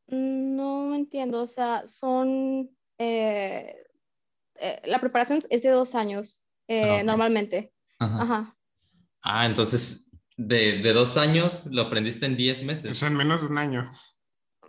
Mm, 0.09 0.57
No 0.57 0.95
entiendo, 0.95 1.43
o 1.43 1.47
sea, 1.47 1.87
son, 1.87 2.71
eh, 2.99 3.77
eh, 4.57 4.83
la 4.87 5.01
preparación 5.01 5.43
es 5.51 5.63
de 5.63 5.71
dos 5.71 5.95
años, 5.95 6.45
eh, 6.69 7.03
Ah, 7.03 7.05
normalmente. 7.05 7.73
Ajá. 7.99 8.35
Ajá. 8.35 8.57
Ah, 9.23 9.47
entonces 9.47 10.10
de, 10.47 10.79
de 10.79 10.93
dos 10.93 11.17
años 11.17 11.67
lo 11.67 11.83
aprendiste 11.83 12.27
en 12.27 12.37
diez 12.37 12.63
meses. 12.63 12.93
Eso 12.93 13.07
en 13.07 13.17
menos 13.17 13.43
de 13.43 13.49
un 13.49 13.59
año. 13.59 13.85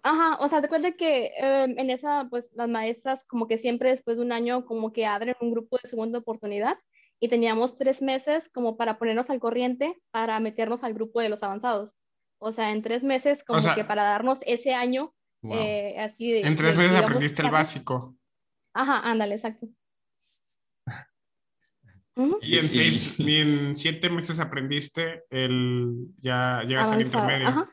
Ajá, 0.04 0.38
o 0.40 0.48
sea, 0.50 0.62
te 0.62 0.68
cuenta 0.68 0.94
que 0.94 1.32
em, 1.38 1.78
en 1.78 1.90
esa, 1.90 2.28
pues 2.30 2.52
las 2.56 2.68
maestras 2.68 3.24
como 3.24 3.48
que 3.48 3.58
siempre 3.58 3.90
después 3.92 4.18
de 4.18 4.24
un 4.24 4.32
año 4.32 4.66
como 4.66 4.92
que 4.92 5.06
abren 5.06 5.36
un 5.42 5.52
grupo 5.52 5.78
de 5.82 5.88
segunda 5.88 6.20
oportunidad 6.20 6.78
y 7.20 7.28
teníamos 7.28 7.78
tres 7.78 8.02
meses 8.02 8.50
como 8.50 8.78
para 8.78 8.98
ponernos 8.98 9.30
al 9.30 9.40
corriente 9.40 9.96
para 10.12 10.40
meternos 10.40 10.84
al 10.84 10.94
grupo 10.96 11.22
de 11.22 11.30
los 11.30 11.44
avanzados. 11.44 11.96
O 12.40 12.52
sea, 12.52 12.72
en 12.72 12.82
tres 12.82 13.04
meses 13.04 13.44
como 13.44 13.62
sea- 13.62 13.76
que 13.76 13.86
para 13.86 14.04
darnos 14.04 14.40
ese 14.46 14.74
año 14.74 15.14
Wow. 15.44 15.56
eh, 15.58 15.96
así 16.00 16.32
de... 16.32 16.42
En 16.42 16.56
tres 16.56 16.74
de, 16.74 16.78
meses 16.78 16.92
digamos, 16.92 17.10
aprendiste 17.10 17.42
el 17.42 17.50
básico. 17.52 18.16
Ajá, 18.74 19.00
ándale, 19.00 19.36
exacto. 19.36 19.68
Y 22.42 22.58
en 22.58 22.70
seis, 22.70 23.16
y- 23.20 23.36
en 23.38 23.76
siete 23.76 24.10
meses 24.10 24.40
aprendiste 24.40 25.24
el, 25.30 26.08
ya 26.20 26.64
llegas 26.68 26.90
al 26.92 27.02
intermedio, 27.02 27.48
ajá. 27.48 27.70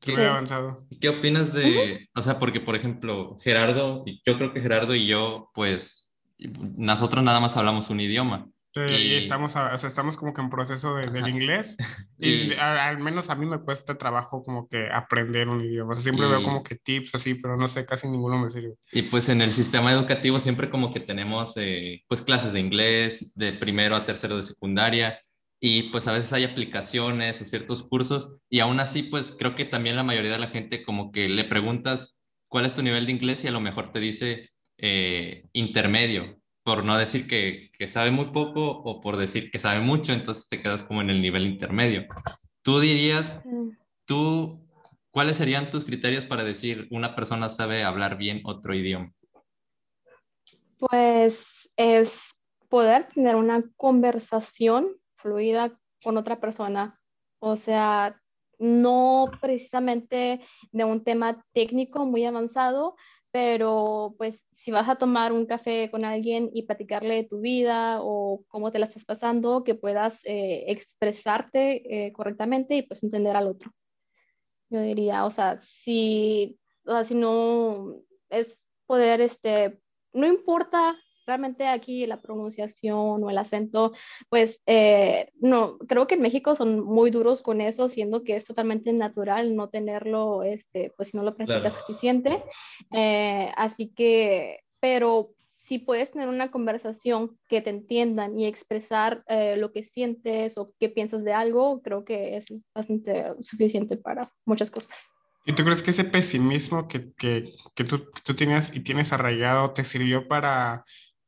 Sí. 0.00 0.14
avanzado. 0.16 0.86
¿Y 0.90 0.98
¿Qué 0.98 1.08
opinas 1.08 1.52
de, 1.52 2.08
o 2.14 2.22
sea, 2.22 2.38
porque 2.38 2.60
por 2.60 2.74
ejemplo, 2.74 3.38
Gerardo, 3.40 4.04
yo 4.26 4.36
creo 4.36 4.52
que 4.52 4.60
Gerardo 4.60 4.94
y 4.94 5.06
yo, 5.06 5.50
pues, 5.54 6.20
nosotros 6.76 7.22
nada 7.22 7.38
más 7.38 7.56
hablamos 7.56 7.88
un 7.90 8.00
idioma. 8.00 8.48
Y 8.74 8.80
Y- 8.80 9.14
estamos, 9.16 9.54
o 9.54 9.78
sea, 9.78 9.88
estamos 9.88 10.16
como 10.16 10.32
que 10.32 10.40
en 10.40 10.48
proceso 10.50 10.94
de- 10.96 11.08
del 11.10 11.28
inglés. 11.28 11.76
Y, 12.18 12.30
Y- 12.30 12.52
a- 12.54 12.86
al 12.88 12.98
menos 13.00 13.30
a 13.30 13.34
mí 13.34 13.46
me 13.46 13.58
cuesta 13.58 13.98
trabajo 13.98 14.44
como 14.44 14.68
que 14.68 14.88
aprender 14.92 15.48
un 15.48 15.60
idioma. 15.64 15.92
O 15.92 15.96
sea, 15.96 16.02
siempre 16.04 16.26
veo 16.28 16.40
Y- 16.40 16.44
como 16.44 16.62
que 16.62 16.76
tips 16.76 17.14
así, 17.16 17.34
pero 17.34 17.56
no 17.56 17.66
sé, 17.68 17.84
casi 17.84 18.08
ninguno 18.08 18.38
me 18.38 18.48
sirve. 18.48 18.74
Y 18.92 19.02
pues 19.02 19.28
en 19.28 19.42
el 19.42 19.50
sistema 19.52 19.92
educativo 19.92 20.38
siempre 20.38 20.70
como 20.70 20.92
que 20.92 21.00
tenemos 21.00 21.54
eh, 21.56 22.02
pues 22.08 22.22
clases 22.22 22.52
de 22.52 22.60
inglés 22.60 23.34
de 23.34 23.52
primero 23.52 23.96
a 23.96 24.04
tercero 24.04 24.36
de 24.36 24.42
secundaria 24.44 25.20
y 25.60 25.84
pues 25.90 26.08
a 26.08 26.12
veces 26.12 26.32
hay 26.32 26.44
aplicaciones 26.44 27.40
o 27.40 27.44
ciertos 27.44 27.82
cursos 27.82 28.36
y 28.48 28.60
aún 28.60 28.80
así 28.80 29.02
pues 29.04 29.34
creo 29.38 29.54
que 29.54 29.64
también 29.64 29.96
la 29.96 30.02
mayoría 30.02 30.32
de 30.32 30.38
la 30.38 30.48
gente 30.48 30.82
como 30.82 31.12
que 31.12 31.28
le 31.28 31.44
preguntas 31.44 32.20
cuál 32.48 32.66
es 32.66 32.74
tu 32.74 32.82
nivel 32.82 33.06
de 33.06 33.12
inglés 33.12 33.44
y 33.44 33.48
a 33.48 33.52
lo 33.52 33.60
mejor 33.60 33.92
te 33.92 34.00
dice 34.00 34.48
eh, 34.78 35.44
intermedio, 35.52 36.38
por 36.64 36.84
no 36.84 36.96
decir 36.96 37.26
que, 37.26 37.70
que 37.76 37.88
sabe 37.88 38.10
muy 38.10 38.26
poco 38.26 38.68
o 38.70 39.00
por 39.00 39.16
decir 39.16 39.50
que 39.50 39.58
sabe 39.58 39.80
mucho, 39.80 40.12
entonces 40.12 40.48
te 40.48 40.62
quedas 40.62 40.82
como 40.82 41.00
en 41.00 41.10
el 41.10 41.20
nivel 41.20 41.46
intermedio. 41.46 42.06
¿Tú 42.62 42.78
dirías. 42.78 43.42
¿Tú 44.04 44.64
cuáles 45.10 45.36
serían 45.36 45.70
tus 45.70 45.84
criterios 45.84 46.26
para 46.26 46.44
decir 46.44 46.88
una 46.90 47.14
persona 47.14 47.48
sabe 47.48 47.82
hablar 47.82 48.16
bien 48.16 48.40
otro 48.44 48.74
idioma? 48.74 49.12
Pues 50.78 51.70
es 51.76 52.36
poder 52.68 53.08
tener 53.08 53.36
una 53.36 53.62
conversación 53.76 54.88
fluida 55.16 55.78
con 56.02 56.16
otra 56.16 56.40
persona. 56.40 56.98
O 57.38 57.56
sea, 57.56 58.20
no 58.58 59.30
precisamente 59.40 60.40
de 60.70 60.84
un 60.84 61.02
tema 61.02 61.44
técnico 61.52 62.06
muy 62.06 62.24
avanzado, 62.24 62.96
pero 63.32 64.14
pues 64.18 64.46
si 64.52 64.70
vas 64.70 64.88
a 64.88 64.96
tomar 64.96 65.32
un 65.32 65.46
café 65.46 65.90
con 65.90 66.04
alguien 66.04 66.50
y 66.52 66.66
platicarle 66.66 67.14
de 67.14 67.24
tu 67.24 67.40
vida 67.40 67.98
o 68.02 68.44
cómo 68.48 68.70
te 68.70 68.78
la 68.78 68.86
estás 68.86 69.06
pasando, 69.06 69.64
que 69.64 69.74
puedas 69.74 70.24
eh, 70.26 70.64
expresarte 70.68 72.06
eh, 72.06 72.12
correctamente 72.12 72.76
y 72.76 72.82
pues 72.82 73.02
entender 73.02 73.34
al 73.34 73.48
otro. 73.48 73.72
Yo 74.68 74.80
diría, 74.82 75.24
o 75.24 75.30
sea, 75.30 75.58
si, 75.60 76.58
o 76.84 76.92
sea, 76.92 77.04
si 77.04 77.14
no 77.14 78.02
es 78.28 78.64
poder, 78.86 79.22
este, 79.22 79.80
no 80.12 80.26
importa 80.26 80.94
realmente 81.26 81.66
aquí 81.66 82.06
la 82.06 82.20
pronunciación 82.20 83.22
o 83.22 83.30
el 83.30 83.38
acento, 83.38 83.92
pues 84.28 84.62
eh, 84.66 85.30
no, 85.40 85.78
creo 85.78 86.06
que 86.06 86.14
en 86.14 86.22
México 86.22 86.56
son 86.56 86.80
muy 86.80 87.10
duros 87.10 87.42
con 87.42 87.60
eso, 87.60 87.88
siendo 87.88 88.24
que 88.24 88.36
es 88.36 88.46
totalmente 88.46 88.92
natural 88.92 89.54
no 89.54 89.68
tenerlo, 89.68 90.42
este, 90.42 90.92
pues 90.96 91.10
si 91.10 91.16
no 91.16 91.22
lo 91.22 91.34
practicas 91.34 91.72
Claro. 91.72 91.86
suficiente. 91.86 92.42
Eh, 92.92 93.50
así 93.56 93.92
que, 93.94 94.60
pero 94.80 95.30
si 95.58 95.78
puedes 95.78 96.10
tener 96.10 96.28
una 96.28 96.50
conversación 96.50 97.38
que 97.48 97.60
te 97.60 97.70
entiendan 97.70 98.36
y 98.36 98.46
expresar 98.46 99.22
eh, 99.28 99.56
lo 99.56 99.70
que 99.70 99.84
sientes 99.84 100.58
o 100.58 100.74
qué 100.80 100.88
piensas 100.88 101.22
de 101.24 101.32
algo, 101.32 101.82
creo 101.82 102.04
que 102.04 102.36
es 102.36 102.52
bastante 102.74 103.32
suficiente 103.42 103.96
para 103.96 104.28
muchas 104.44 104.70
cosas. 104.72 105.10
¿Y 105.44 105.54
tú 105.54 105.64
crees 105.64 105.82
que 105.82 105.90
ese 105.90 106.04
pesimismo 106.04 106.88
que, 106.88 107.12
que, 107.14 107.52
que 107.74 107.84
tú, 107.84 108.10
que 108.12 108.22
tú 108.24 108.34
tienes 108.34 108.74
y 108.74 108.80
tienes 108.80 109.12
arraigado 109.12 109.72
te 109.72 109.84
sirvió 109.84 110.28
para 110.28 110.84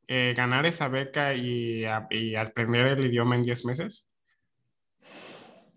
eh, 0.07 0.33
ganar 0.35 0.65
esa 0.65 0.87
beca 0.87 1.33
y, 1.33 1.85
aprender 1.85 2.87
el 2.87 3.05
idioma 3.05 3.35
en 3.35 3.43
10 3.43 3.65
meses? 3.65 4.07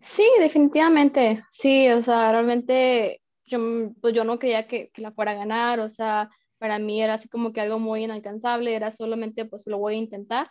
Sí, 0.00 0.24
definitivamente, 0.38 1.44
sí, 1.52 1.88
o 1.90 2.02
sea, 2.02 2.32
realmente 2.32 3.20
yo, 3.46 3.58
pues 4.00 4.14
yo 4.14 4.24
no 4.24 4.38
creía 4.38 4.66
que, 4.66 4.90
que 4.90 5.02
la 5.02 5.12
fuera 5.12 5.32
a 5.32 5.34
ganar, 5.34 5.80
o 5.80 5.88
sea, 5.88 6.30
para 6.58 6.78
mí 6.78 7.02
era 7.02 7.14
así 7.14 7.28
como 7.28 7.52
que 7.52 7.60
algo 7.60 7.78
muy 7.78 8.04
inalcanzable, 8.04 8.74
era 8.74 8.90
solamente 8.90 9.44
pues 9.44 9.66
lo 9.66 9.78
voy 9.78 9.94
a 9.94 9.98
intentar, 9.98 10.50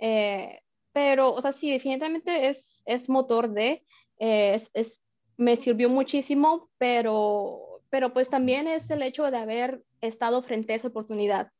eh, 0.00 0.60
pero, 0.92 1.32
o 1.32 1.40
sea, 1.40 1.52
sí, 1.52 1.70
definitivamente 1.70 2.48
es, 2.48 2.82
es 2.86 3.08
motor 3.08 3.50
de, 3.52 3.84
eh, 4.18 4.54
es, 4.54 4.70
es- 4.74 5.00
me 5.36 5.56
sirvió 5.56 5.88
muchísimo, 5.88 6.68
pero, 6.78 7.80
pero 7.90 8.12
pues 8.12 8.28
también 8.30 8.66
es 8.66 8.90
el 8.90 9.02
hecho 9.02 9.30
de 9.30 9.38
haber 9.38 9.84
estado 10.00 10.42
frente 10.42 10.72
a 10.72 10.76
esa 10.76 10.88
oportunidad. 10.88 11.52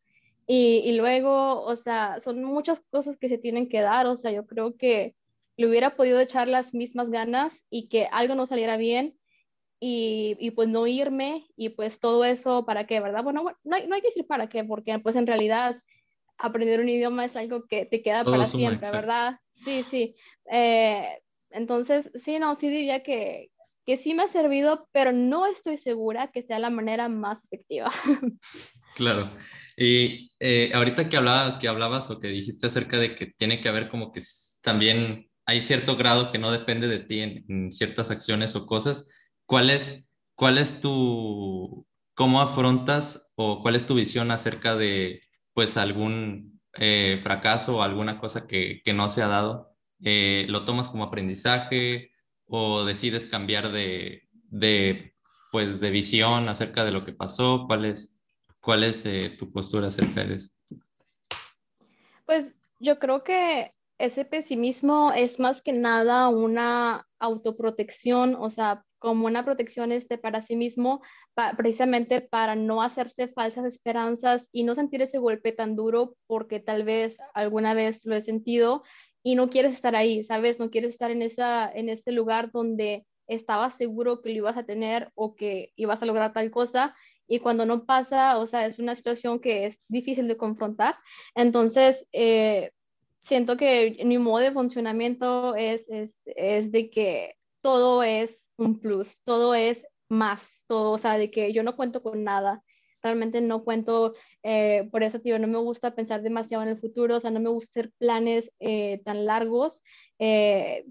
Y, 0.50 0.80
y 0.84 0.96
luego, 0.96 1.60
o 1.60 1.76
sea, 1.76 2.20
son 2.20 2.42
muchas 2.42 2.80
cosas 2.90 3.18
que 3.18 3.28
se 3.28 3.36
tienen 3.36 3.68
que 3.68 3.82
dar, 3.82 4.06
o 4.06 4.16
sea, 4.16 4.32
yo 4.32 4.46
creo 4.46 4.76
que 4.78 5.14
le 5.58 5.68
hubiera 5.68 5.94
podido 5.94 6.18
echar 6.20 6.48
las 6.48 6.72
mismas 6.72 7.10
ganas 7.10 7.66
y 7.68 7.88
que 7.90 8.08
algo 8.10 8.34
no 8.34 8.46
saliera 8.46 8.78
bien 8.78 9.14
y, 9.78 10.38
y 10.40 10.52
pues 10.52 10.68
no 10.68 10.86
irme 10.86 11.46
y 11.54 11.68
pues 11.68 12.00
todo 12.00 12.24
eso 12.24 12.64
para 12.64 12.86
qué, 12.86 12.98
¿verdad? 13.00 13.22
Bueno, 13.22 13.42
bueno, 13.42 13.58
no 13.62 13.76
hay, 13.76 13.86
no 13.86 13.94
hay 13.94 14.00
que 14.00 14.08
decir 14.08 14.26
para 14.26 14.48
qué, 14.48 14.64
porque 14.64 14.98
pues 15.00 15.16
en 15.16 15.26
realidad 15.26 15.82
aprender 16.38 16.80
un 16.80 16.88
idioma 16.88 17.26
es 17.26 17.36
algo 17.36 17.66
que 17.66 17.84
te 17.84 18.02
queda 18.02 18.24
Todo 18.24 18.32
para 18.32 18.46
siempre, 18.46 18.88
exacto. 18.88 18.96
¿verdad? 18.96 19.40
Sí, 19.56 19.82
sí. 19.82 20.16
Eh, 20.50 21.20
entonces, 21.50 22.10
sí, 22.14 22.38
no, 22.38 22.56
sí 22.56 22.68
diría 22.68 23.02
que, 23.02 23.50
que 23.84 23.96
sí 23.96 24.14
me 24.14 24.22
ha 24.22 24.28
servido, 24.28 24.88
pero 24.92 25.12
no 25.12 25.46
estoy 25.46 25.76
segura 25.76 26.28
que 26.28 26.42
sea 26.42 26.58
la 26.58 26.70
manera 26.70 27.08
más 27.08 27.44
efectiva. 27.44 27.90
Claro. 28.98 29.30
Y 29.76 30.32
eh, 30.40 30.72
ahorita 30.74 31.08
que, 31.08 31.16
hablaba, 31.16 31.58
que 31.60 31.68
hablabas 31.68 32.10
o 32.10 32.18
que 32.18 32.26
dijiste 32.28 32.66
acerca 32.66 32.98
de 32.98 33.14
que 33.14 33.26
tiene 33.26 33.60
que 33.60 33.68
haber 33.68 33.88
como 33.88 34.10
que 34.12 34.20
también 34.62 35.30
hay 35.46 35.60
cierto 35.60 35.96
grado 35.96 36.32
que 36.32 36.38
no 36.38 36.50
depende 36.50 36.88
de 36.88 36.98
ti 36.98 37.20
en, 37.20 37.44
en 37.48 37.70
ciertas 37.72 38.10
acciones 38.10 38.56
o 38.56 38.66
cosas, 38.66 39.08
¿cuál 39.46 39.70
es, 39.70 40.10
cuál 40.34 40.58
es 40.58 40.80
tu, 40.80 41.86
cómo 42.14 42.40
afrontas 42.40 43.32
o 43.36 43.62
cuál 43.62 43.76
es 43.76 43.86
tu 43.86 43.94
visión 43.94 44.32
acerca 44.32 44.74
de 44.74 45.22
pues 45.54 45.76
algún 45.76 46.60
eh, 46.74 47.18
fracaso 47.22 47.76
o 47.78 47.82
alguna 47.82 48.18
cosa 48.20 48.48
que, 48.48 48.82
que 48.84 48.92
no 48.92 49.08
se 49.08 49.22
ha 49.22 49.28
dado? 49.28 49.76
Eh, 50.02 50.46
¿lo 50.48 50.64
tomas 50.64 50.88
como 50.88 51.04
aprendizaje 51.04 52.10
o 52.46 52.84
decides 52.84 53.26
cambiar 53.26 53.70
de, 53.70 54.28
de, 54.32 55.14
pues, 55.52 55.80
de 55.80 55.90
visión 55.90 56.48
acerca 56.48 56.84
de 56.84 56.90
lo 56.92 57.04
que 57.04 57.12
pasó? 57.12 57.64
¿Cuál 57.68 57.84
es? 57.84 58.17
¿Cuál 58.68 58.84
es 58.84 59.06
eh, 59.06 59.30
tu 59.30 59.50
postura 59.50 59.86
acerca 59.86 60.22
de? 60.24 60.36
Pues 62.26 62.54
yo 62.78 62.98
creo 62.98 63.24
que 63.24 63.72
ese 63.96 64.26
pesimismo 64.26 65.10
es 65.10 65.40
más 65.40 65.62
que 65.62 65.72
nada 65.72 66.28
una 66.28 67.08
autoprotección, 67.18 68.34
o 68.34 68.50
sea, 68.50 68.84
como 68.98 69.24
una 69.24 69.42
protección 69.42 69.90
este 69.90 70.18
para 70.18 70.42
sí 70.42 70.54
mismo, 70.54 71.00
precisamente 71.56 72.20
para 72.20 72.56
no 72.56 72.82
hacerse 72.82 73.28
falsas 73.28 73.64
esperanzas 73.64 74.50
y 74.52 74.64
no 74.64 74.74
sentir 74.74 75.00
ese 75.00 75.16
golpe 75.16 75.52
tan 75.52 75.74
duro 75.74 76.18
porque 76.26 76.60
tal 76.60 76.84
vez 76.84 77.16
alguna 77.32 77.72
vez 77.72 78.04
lo 78.04 78.16
he 78.16 78.20
sentido 78.20 78.82
y 79.22 79.34
no 79.34 79.48
quieres 79.48 79.72
estar 79.72 79.96
ahí, 79.96 80.24
¿sabes? 80.24 80.58
No 80.58 80.68
quieres 80.68 80.90
estar 80.90 81.10
en 81.10 81.22
esa 81.22 81.72
en 81.72 81.88
ese 81.88 82.12
lugar 82.12 82.50
donde 82.52 83.06
estabas 83.28 83.78
seguro 83.78 84.20
que 84.20 84.28
lo 84.28 84.36
ibas 84.36 84.58
a 84.58 84.64
tener 84.64 85.10
o 85.14 85.36
que 85.36 85.72
ibas 85.74 86.02
a 86.02 86.06
lograr 86.06 86.34
tal 86.34 86.50
cosa 86.50 86.94
y 87.28 87.40
cuando 87.40 87.66
no 87.66 87.84
pasa, 87.84 88.38
o 88.38 88.46
sea, 88.46 88.66
es 88.66 88.78
una 88.78 88.96
situación 88.96 89.38
que 89.38 89.66
es 89.66 89.82
difícil 89.88 90.26
de 90.28 90.36
confrontar. 90.36 90.96
Entonces, 91.34 92.08
eh, 92.12 92.72
siento 93.22 93.56
que 93.56 94.02
mi 94.04 94.18
modo 94.18 94.38
de 94.38 94.52
funcionamiento 94.52 95.54
es, 95.54 95.88
es, 95.90 96.22
es 96.24 96.72
de 96.72 96.90
que 96.90 97.34
todo 97.60 98.02
es 98.02 98.52
un 98.56 98.80
plus, 98.80 99.22
todo 99.22 99.54
es 99.54 99.86
más, 100.08 100.64
todo, 100.66 100.92
o 100.92 100.98
sea, 100.98 101.18
de 101.18 101.30
que 101.30 101.52
yo 101.52 101.62
no 101.62 101.76
cuento 101.76 102.02
con 102.02 102.24
nada. 102.24 102.62
realmente 103.02 103.40
no 103.40 103.64
cuento, 103.64 104.14
eh, 104.42 104.88
por 104.90 105.02
eso, 105.02 105.20
tío, 105.20 105.38
no 105.38 105.46
me 105.46 105.58
gusta 105.58 105.94
pensar 105.94 106.22
demasiado 106.22 106.64
en 106.64 106.70
el 106.70 106.78
futuro, 106.80 107.16
o 107.16 107.20
sea, 107.20 107.30
no 107.30 107.40
me 107.40 107.50
gusta 107.50 107.80
hacer 107.80 107.92
planes 107.98 108.52
eh, 108.60 109.00
tan 109.04 109.24
largos, 109.26 109.82
eh, 110.18 110.86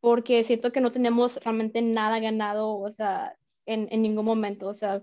porque 0.00 0.42
siento 0.44 0.72
que 0.72 0.80
no 0.80 0.90
tenemos 0.92 1.36
realmente 1.44 1.82
nada 1.82 2.18
ganado, 2.18 2.78
o 2.78 2.90
sea, 2.90 3.36
en, 3.66 3.88
en, 3.92 4.02
ningún 4.02 4.24
momento, 4.24 4.68
o 4.68 4.74
sea, 4.74 5.02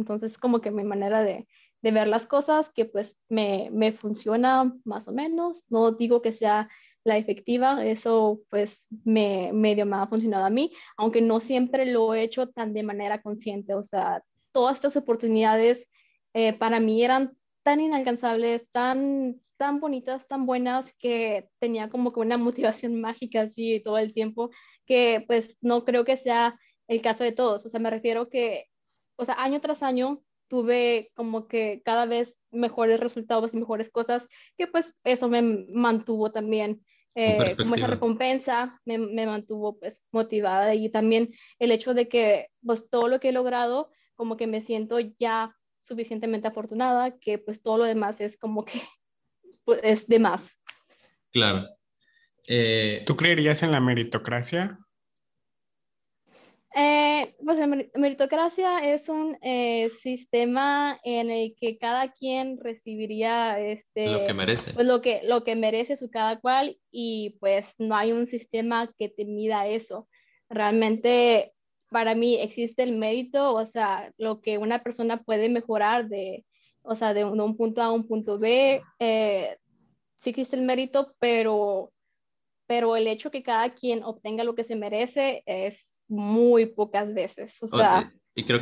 entonces 0.00 0.38
como 0.38 0.60
que 0.60 0.70
mi 0.70 0.84
manera 0.84 1.22
de, 1.22 1.46
ver 1.82 2.08
las 2.08 2.26
cosas, 2.26 2.72
que 2.72 2.84
pues 2.84 3.18
me, 3.28 3.70
me 3.72 3.92
funciona 3.92 4.74
más 4.84 5.08
o 5.08 5.12
menos, 5.12 5.64
no 5.70 5.92
digo 5.92 6.20
que 6.20 6.32
sea 6.32 6.68
la 7.04 7.16
efectiva, 7.16 7.84
eso 7.86 8.40
pues 8.50 8.88
me 9.04 9.52
medio 9.52 9.86
me 9.86 9.96
ha 9.96 10.06
funcionado 10.06 10.44
a 10.44 10.50
mí, 10.50 10.72
aunque 10.96 11.22
no 11.22 11.40
siempre 11.40 11.86
lo 11.86 12.14
he 12.14 12.22
hecho 12.22 12.48
tan 12.48 12.74
de 12.74 12.82
manera 12.82 13.22
consciente, 13.22 13.74
o 13.74 13.82
sea, 13.82 14.22
todas 14.52 14.76
estas 14.76 14.96
oportunidades 14.96 15.90
eh, 16.34 16.52
para 16.52 16.80
mí 16.80 17.02
eran 17.02 17.36
tan 17.62 17.80
inalcanzables, 17.80 18.68
tan, 18.70 19.40
tan 19.56 19.80
bonitas, 19.80 20.28
tan 20.28 20.46
buenas, 20.46 20.94
que 20.98 21.48
tenía 21.58 21.88
como 21.90 22.12
que 22.12 22.20
una 22.20 22.38
motivación 22.38 23.00
mágica 23.00 23.42
así 23.42 23.80
todo 23.84 23.98
el 23.98 24.12
tiempo, 24.12 24.50
que 24.86 25.24
pues 25.26 25.58
no 25.62 25.84
creo 25.84 26.04
que 26.04 26.16
sea 26.16 26.58
el 26.88 27.02
caso 27.02 27.24
de 27.24 27.32
todos, 27.32 27.64
o 27.64 27.68
sea, 27.68 27.80
me 27.80 27.90
refiero 27.90 28.28
que, 28.28 28.66
o 29.20 29.24
sea, 29.24 29.34
año 29.38 29.60
tras 29.60 29.82
año 29.82 30.22
tuve 30.48 31.12
como 31.14 31.46
que 31.46 31.82
cada 31.84 32.06
vez 32.06 32.40
mejores 32.50 32.98
resultados 32.98 33.54
y 33.54 33.58
mejores 33.58 33.90
cosas, 33.90 34.26
que 34.56 34.66
pues 34.66 34.98
eso 35.04 35.28
me 35.28 35.42
mantuvo 35.42 36.32
también 36.32 36.84
eh, 37.14 37.54
como 37.56 37.74
esa 37.74 37.86
recompensa, 37.86 38.80
me, 38.84 38.96
me, 38.98 39.26
mantuvo 39.26 39.78
pues 39.78 40.04
motivada 40.10 40.74
y 40.74 40.88
también 40.90 41.34
el 41.58 41.70
hecho 41.70 41.92
de 41.92 42.08
que 42.08 42.48
pues 42.64 42.88
todo 42.88 43.08
lo 43.08 43.20
que 43.20 43.28
he 43.28 43.32
logrado, 43.32 43.90
como 44.14 44.36
que 44.36 44.46
me 44.46 44.60
siento 44.60 44.98
ya 45.18 45.54
suficientemente 45.82 46.48
afortunada, 46.48 47.18
que 47.18 47.38
pues 47.38 47.62
todo 47.62 47.78
lo 47.78 47.84
demás 47.84 48.20
es 48.20 48.38
como 48.38 48.64
que 48.64 48.80
pues, 49.64 49.80
es 49.82 50.06
de 50.06 50.18
más. 50.18 50.50
Claro. 51.30 51.68
Eh, 52.46 53.04
¿Tú 53.06 53.16
creerías 53.16 53.62
en 53.62 53.70
la 53.70 53.80
meritocracia? 53.80 54.78
Eh, 56.74 57.34
pues 57.44 57.58
meritocracia 57.96 58.78
es 58.78 59.08
un 59.08 59.36
eh, 59.42 59.90
sistema 60.02 61.00
en 61.02 61.30
el 61.30 61.56
que 61.56 61.78
cada 61.78 62.12
quien 62.12 62.58
recibiría 62.58 63.58
este, 63.58 64.06
lo 64.06 64.26
que 64.26 64.34
merece. 64.34 64.72
Pues 64.74 64.86
lo 64.86 65.02
que, 65.02 65.20
lo 65.24 65.42
que 65.42 65.56
merece 65.56 65.96
su 65.96 66.10
cada 66.10 66.38
cual 66.38 66.78
y 66.92 67.36
pues 67.40 67.74
no 67.78 67.96
hay 67.96 68.12
un 68.12 68.28
sistema 68.28 68.92
que 68.98 69.08
te 69.08 69.24
mida 69.24 69.66
eso. 69.66 70.08
Realmente 70.48 71.52
para 71.90 72.14
mí 72.14 72.36
existe 72.40 72.84
el 72.84 72.96
mérito, 72.96 73.52
o 73.52 73.66
sea, 73.66 74.12
lo 74.16 74.40
que 74.40 74.58
una 74.58 74.82
persona 74.82 75.22
puede 75.22 75.48
mejorar 75.48 76.08
de, 76.08 76.46
o 76.82 76.94
sea, 76.94 77.12
de 77.14 77.24
un, 77.24 77.56
punto 77.56 77.82
A 77.82 77.86
a 77.86 77.92
un 77.92 78.06
punto 78.06 78.38
B, 78.38 78.80
eh, 79.00 79.58
sí 80.20 80.30
existe 80.30 80.56
el 80.56 80.62
mérito, 80.62 81.14
pero, 81.18 81.92
pero 82.70 82.94
el 82.94 83.08
hecho 83.08 83.32
que 83.32 83.42
cada 83.42 83.74
quien 83.74 84.04
obtenga 84.04 84.44
lo 84.44 84.54
que 84.54 84.62
se 84.62 84.76
merece 84.76 85.42
es 85.44 86.04
muy 86.06 86.66
pocas 86.66 87.12
veces, 87.12 87.60
o 87.62 87.66
sea, 87.66 88.12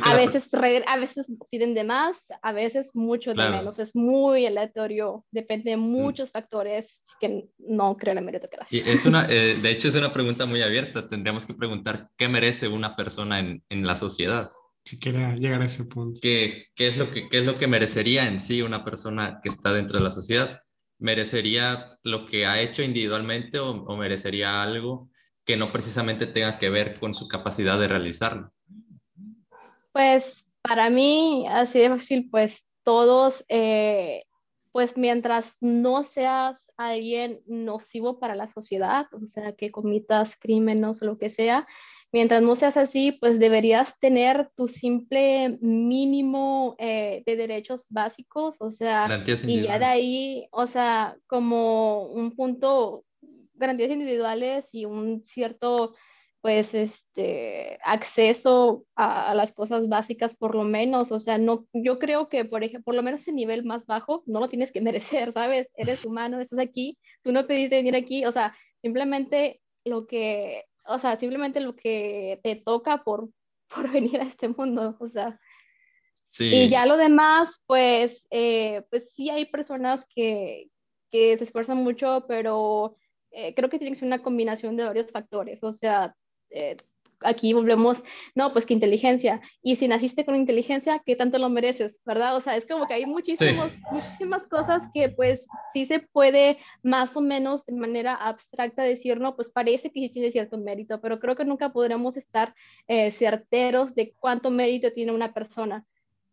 a, 0.01 0.15
veces 0.15 0.49
a 0.87 0.97
veces 0.97 1.31
piden 1.51 1.75
de 1.75 1.83
más, 1.83 2.29
a 2.41 2.51
veces 2.51 2.95
mucho 2.95 3.35
de 3.35 3.49
menos, 3.51 3.77
es 3.77 3.95
muy 3.95 4.47
aleatorio, 4.47 5.25
depende 5.29 5.69
de 5.69 5.77
mm. 5.77 5.81
muchos 5.81 6.31
factores 6.31 7.03
que 7.19 7.49
no 7.59 7.97
creo 7.97 8.13
en 8.13 8.15
la 8.15 8.21
meritocracia. 8.21 8.79
Y 8.83 8.89
es 8.89 9.05
una, 9.05 9.27
eh, 9.29 9.59
de 9.61 9.69
hecho 9.69 9.89
es 9.89 9.93
una 9.93 10.11
pregunta 10.11 10.47
muy 10.47 10.63
abierta, 10.63 11.07
tendríamos 11.07 11.45
que 11.45 11.53
preguntar 11.53 12.09
qué 12.17 12.27
merece 12.27 12.67
una 12.67 12.95
persona 12.95 13.37
en, 13.37 13.61
en 13.69 13.85
la 13.85 13.93
sociedad. 13.93 14.49
Si 14.85 14.97
quiere 14.97 15.35
llegar 15.37 15.61
a 15.61 15.65
ese 15.65 15.83
punto. 15.83 16.19
¿Qué, 16.19 16.65
¿Qué, 16.73 16.87
es 16.87 16.97
lo 16.97 17.11
que, 17.11 17.29
¿Qué 17.29 17.37
es 17.37 17.45
lo 17.45 17.53
que 17.53 17.67
merecería 17.67 18.27
en 18.27 18.39
sí 18.39 18.63
una 18.63 18.83
persona 18.83 19.39
que 19.43 19.49
está 19.49 19.71
dentro 19.71 19.99
de 19.99 20.03
la 20.03 20.09
sociedad? 20.09 20.63
¿Merecería 20.99 21.87
lo 22.03 22.27
que 22.27 22.45
ha 22.45 22.61
hecho 22.61 22.83
individualmente 22.83 23.57
o, 23.59 23.95
merecería 23.95 24.61
algo 24.61 25.09
que 25.45 25.57
no 25.57 25.71
precisamente 25.71 26.27
tenga 26.27 26.59
que 26.59 26.69
ver 26.69 26.99
con 26.99 27.15
su 27.15 27.27
capacidad 27.27 27.79
de 27.79 27.87
realizarlo? 27.87 28.51
Pues 29.91 30.51
para 30.61 30.89
mí, 30.89 31.45
así 31.49 31.79
de 31.79 31.89
fácil, 31.89 32.29
pues 32.29 32.69
todos, 32.83 33.45
eh, 33.47 34.25
pues 34.71 34.97
mientras 34.97 35.57
no 35.61 36.03
seas 36.03 36.71
alguien 36.77 37.41
nocivo 37.47 38.19
para 38.19 38.35
la 38.35 38.47
sociedad, 38.47 39.07
o 39.13 39.25
sea, 39.25 39.53
que 39.53 39.71
comitas 39.71 40.37
crímenes 40.39 41.01
o 41.01 41.05
lo 41.05 41.17
que 41.17 41.29
sea, 41.29 41.67
mientras 42.11 42.41
no 42.41 42.55
seas 42.55 42.77
así, 42.77 43.11
pues 43.13 43.39
deberías 43.39 43.99
tener 43.99 44.49
tu 44.55 44.67
simple 44.67 45.57
mínimo 45.61 46.75
eh, 46.79 47.23
de 47.25 47.35
derechos 47.35 47.87
básicos, 47.89 48.57
o 48.59 48.69
sea, 48.69 49.07
y 49.45 49.61
ya 49.61 49.79
de 49.79 49.85
ahí, 49.85 50.47
o 50.51 50.67
sea, 50.67 51.17
como 51.27 52.07
un 52.07 52.35
punto, 52.35 53.05
garantías 53.53 53.91
individuales 53.91 54.69
y 54.73 54.85
un 54.85 55.23
cierto 55.23 55.95
pues 56.41 56.73
este 56.73 57.79
acceso 57.83 58.85
a, 58.95 59.35
las 59.35 59.53
cosas 59.53 59.89
básicas 59.89 60.35
por 60.37 60.55
lo 60.55 60.63
menos, 60.63 61.11
o 61.11 61.19
sea, 61.19 61.37
no 61.37 61.67
yo 61.73 61.99
creo 61.99 62.29
que 62.29 62.45
por 62.45 62.63
ejemplo, 62.63 62.85
por 62.85 62.95
lo 62.95 63.03
menos 63.03 63.21
ese 63.21 63.33
nivel 63.33 63.65
más 63.65 63.85
bajo 63.85 64.23
no 64.25 64.39
lo 64.39 64.47
tienes 64.47 64.71
que 64.71 64.81
merecer, 65.21 65.31
¿sabes? 65.31 65.69
Eres 65.75 66.05
humano, 66.05 66.39
estás 66.39 66.59
aquí, 66.59 66.97
tú 67.23 67.31
no 67.31 67.45
pediste 67.45 67.75
venir 67.75 67.95
aquí, 67.95 68.25
o 68.25 68.31
sea, 68.31 68.55
simplemente 68.81 69.59
lo 69.83 70.07
que, 70.07 70.63
o 70.85 70.97
sea, 70.99 71.15
simplemente 71.15 71.59
lo 71.59 71.75
que 71.75 72.39
te 72.43 72.55
toca 72.55 73.03
por 73.03 73.29
por 73.75 73.91
venir 73.91 74.19
a 74.19 74.23
este 74.23 74.49
mundo, 74.49 74.97
o 74.99 75.07
sea. 75.07 75.39
Sí. 76.25 76.45
Y 76.53 76.69
ya 76.69 76.85
lo 76.85 76.97
demás, 76.97 77.63
pues, 77.65 78.27
eh, 78.29 78.83
pues 78.89 79.13
sí 79.13 79.29
hay 79.29 79.45
personas 79.45 80.05
que, 80.13 80.69
que 81.09 81.37
se 81.37 81.43
esfuerzan 81.43 81.77
mucho, 81.77 82.25
pero 82.27 82.95
eh, 83.31 83.55
creo 83.55 83.69
que 83.69 83.79
tiene 83.79 83.91
que 83.91 83.99
ser 83.99 84.07
una 84.07 84.21
combinación 84.21 84.77
de 84.77 84.83
varios 84.83 85.11
factores. 85.11 85.63
O 85.63 85.71
sea, 85.71 86.15
eh, 86.51 86.77
aquí 87.21 87.53
volvemos, 87.53 88.03
no, 88.35 88.53
pues 88.53 88.65
que 88.65 88.73
inteligencia. 88.73 89.41
Y 89.61 89.75
si 89.75 89.87
naciste 89.87 90.25
con 90.25 90.35
inteligencia, 90.35 91.01
¿qué 91.05 91.15
tanto 91.15 91.37
lo 91.37 91.49
mereces? 91.49 91.97
¿Verdad? 92.05 92.35
O 92.35 92.39
sea, 92.39 92.55
es 92.55 92.65
como 92.65 92.87
que 92.87 92.93
hay 92.93 93.05
muchísimos, 93.05 93.73
muchísimas 93.91 94.47
cosas 94.47 94.89
que 94.93 95.09
pues 95.09 95.45
sí 95.73 95.85
se 95.85 95.99
puede 95.99 96.57
más 96.83 97.15
o 97.15 97.21
menos 97.21 97.65
de 97.65 97.73
manera 97.73 98.15
abstracta 98.15 98.83
decir, 98.83 99.19
no, 99.19 99.35
pues 99.35 99.49
parece 99.49 99.91
que 99.91 99.99
sí 100.01 100.09
tiene 100.09 100.31
cierto 100.31 100.57
mérito, 100.57 101.01
pero 101.01 101.19
creo 101.19 101.35
que 101.35 101.45
nunca 101.45 101.71
podremos 101.71 102.17
estar 102.17 102.53
eh, 102.87 103.11
certeros 103.11 103.95
de 103.95 104.13
cuánto 104.19 104.51
mérito 104.51 104.91
tiene 104.91 105.11
una 105.11 105.33
persona 105.33 105.85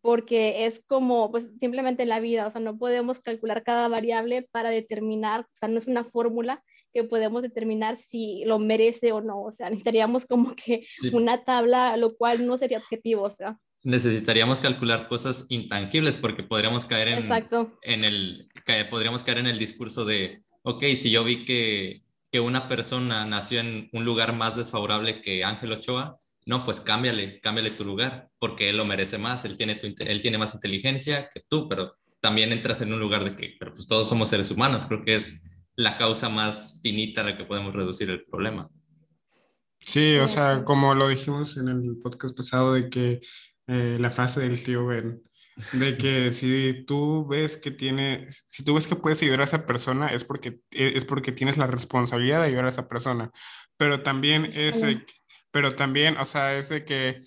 porque 0.02 0.66
es 0.66 0.84
como, 0.86 1.32
pues 1.32 1.52
simplemente 1.58 2.06
la 2.06 2.20
vida, 2.20 2.46
o 2.46 2.50
sea, 2.52 2.60
no 2.60 2.78
podemos 2.78 3.18
calcular 3.18 3.64
cada 3.64 3.88
variable 3.88 4.46
para 4.52 4.70
determinar, 4.70 5.40
o 5.40 5.56
sea, 5.56 5.68
no 5.68 5.78
es 5.78 5.88
una 5.88 6.04
fórmula 6.04 6.62
que 6.96 7.04
podemos 7.04 7.42
determinar 7.42 7.98
si 7.98 8.42
lo 8.46 8.58
merece 8.58 9.12
o 9.12 9.20
no. 9.20 9.42
O 9.42 9.52
sea, 9.52 9.68
necesitaríamos 9.68 10.24
como 10.24 10.54
que 10.56 10.86
una 11.12 11.44
tabla, 11.44 11.96
lo 11.98 12.16
cual 12.16 12.46
no 12.46 12.56
sería 12.56 12.78
objetivo, 12.78 13.22
o 13.24 13.30
sea. 13.30 13.58
Necesitaríamos 13.82 14.60
calcular 14.60 15.06
cosas 15.06 15.46
intangibles 15.50 16.16
porque 16.16 16.42
podríamos 16.42 16.86
caer 16.86 17.08
en, 17.08 17.28
en 17.82 18.02
el, 18.02 18.48
podríamos 18.90 19.22
caer 19.22 19.38
en 19.38 19.46
el 19.46 19.58
discurso 19.58 20.06
de, 20.06 20.42
ok, 20.62 20.82
si 20.96 21.10
yo 21.10 21.22
vi 21.22 21.44
que, 21.44 22.02
que 22.32 22.40
una 22.40 22.66
persona 22.66 23.26
nació 23.26 23.60
en 23.60 23.90
un 23.92 24.04
lugar 24.04 24.34
más 24.34 24.56
desfavorable 24.56 25.20
que 25.20 25.44
Ángel 25.44 25.72
Ochoa, 25.72 26.18
no, 26.46 26.64
pues 26.64 26.80
cámbiale, 26.80 27.40
cámbiale 27.40 27.70
tu 27.70 27.84
lugar, 27.84 28.30
porque 28.38 28.70
él 28.70 28.78
lo 28.78 28.86
merece 28.86 29.18
más, 29.18 29.44
él 29.44 29.56
tiene, 29.56 29.74
tu, 29.74 29.94
él 29.98 30.22
tiene 30.22 30.38
más 30.38 30.54
inteligencia 30.54 31.28
que 31.32 31.42
tú, 31.46 31.68
pero 31.68 31.92
también 32.20 32.52
entras 32.52 32.80
en 32.80 32.92
un 32.92 32.98
lugar 32.98 33.22
de 33.24 33.36
que, 33.36 33.54
pero 33.58 33.72
pues 33.74 33.86
todos 33.86 34.08
somos 34.08 34.30
seres 34.30 34.50
humanos, 34.50 34.86
creo 34.86 35.04
que 35.04 35.16
es 35.16 35.44
la 35.76 35.98
causa 35.98 36.28
más 36.28 36.80
finita 36.82 37.20
a 37.20 37.24
la 37.24 37.36
que 37.36 37.44
podemos 37.44 37.74
reducir 37.74 38.10
el 38.10 38.24
problema. 38.24 38.68
Sí, 39.78 40.16
o 40.16 40.26
sea, 40.26 40.64
como 40.64 40.94
lo 40.94 41.08
dijimos 41.08 41.56
en 41.58 41.68
el 41.68 41.98
podcast 42.02 42.36
pasado 42.36 42.72
de 42.72 42.88
que 42.88 43.20
eh, 43.66 43.98
la 44.00 44.10
frase 44.10 44.40
del 44.40 44.64
tío 44.64 44.86
Ben, 44.86 45.22
de 45.72 45.96
que 45.96 46.30
si 46.32 46.84
tú 46.86 47.26
ves 47.26 47.56
que 47.56 47.70
tiene, 47.70 48.26
si 48.46 48.64
tú 48.64 48.74
ves 48.74 48.86
que 48.86 48.96
puedes 48.96 49.22
ayudar 49.22 49.42
a 49.42 49.44
esa 49.44 49.66
persona 49.66 50.08
es 50.08 50.24
porque, 50.24 50.60
es 50.70 51.04
porque 51.04 51.30
tienes 51.30 51.58
la 51.58 51.66
responsabilidad 51.66 52.40
de 52.40 52.46
ayudar 52.46 52.66
a 52.66 52.70
esa 52.70 52.88
persona, 52.88 53.30
pero 53.76 54.02
también 54.02 54.46
es, 54.54 54.82
pero 55.50 55.70
también, 55.70 56.16
o 56.16 56.24
sea, 56.24 56.56
es 56.56 56.70
de 56.70 56.84
que 56.84 57.22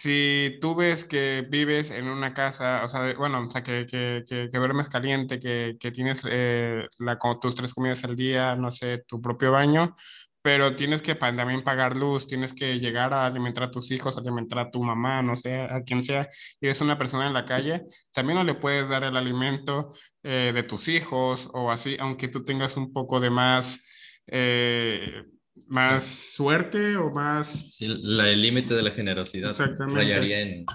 si 0.00 0.58
tú 0.60 0.76
ves 0.76 1.04
que 1.06 1.44
vives 1.50 1.90
en 1.90 2.06
una 2.08 2.32
casa, 2.32 2.84
o 2.84 2.88
sea, 2.88 3.14
bueno, 3.16 3.44
o 3.48 3.50
sea, 3.50 3.64
que, 3.64 3.84
que, 3.84 4.22
que, 4.28 4.48
duermes 4.58 4.88
caliente, 4.88 5.40
que, 5.40 5.76
que 5.80 5.90
tienes 5.90 6.22
eh, 6.30 6.86
la, 7.00 7.18
tus 7.40 7.56
tres 7.56 7.74
comidas 7.74 8.04
al 8.04 8.14
día, 8.14 8.54
no 8.54 8.70
sé, 8.70 8.98
tu 9.08 9.20
propio 9.20 9.50
baño, 9.50 9.96
pero 10.40 10.76
tienes 10.76 11.02
que 11.02 11.16
también 11.16 11.64
pagar 11.64 11.96
luz, 11.96 12.28
tienes 12.28 12.54
que 12.54 12.78
llegar 12.78 13.12
a 13.12 13.26
alimentar 13.26 13.64
a 13.64 13.70
tus 13.72 13.90
hijos, 13.90 14.16
alimentar 14.16 14.60
a 14.60 14.70
tu 14.70 14.84
mamá, 14.84 15.20
no 15.22 15.34
sé, 15.34 15.62
a 15.62 15.82
quien 15.82 16.04
sea, 16.04 16.28
y 16.60 16.68
es 16.68 16.80
una 16.80 16.96
persona 16.96 17.26
en 17.26 17.34
la 17.34 17.44
calle, 17.44 17.82
también 18.12 18.38
no 18.38 18.44
le 18.44 18.54
puedes 18.54 18.88
dar 18.88 19.02
el 19.02 19.16
alimento 19.16 19.90
eh, 20.22 20.52
de 20.54 20.62
tus 20.62 20.86
hijos 20.86 21.50
o 21.52 21.72
así, 21.72 21.96
aunque 21.98 22.28
tú 22.28 22.44
tengas 22.44 22.76
un 22.76 22.92
poco 22.92 23.18
de 23.18 23.30
más... 23.30 23.80
Eh, 24.28 25.24
más 25.66 26.04
suerte 26.04 26.96
o 26.96 27.10
más... 27.10 27.48
Sí, 27.48 27.86
la, 27.88 28.28
el 28.30 28.42
límite 28.42 28.74
de 28.74 28.82
la 28.82 28.90
generosidad 28.92 29.56
rayaría 29.78 30.40
en, 30.40 30.66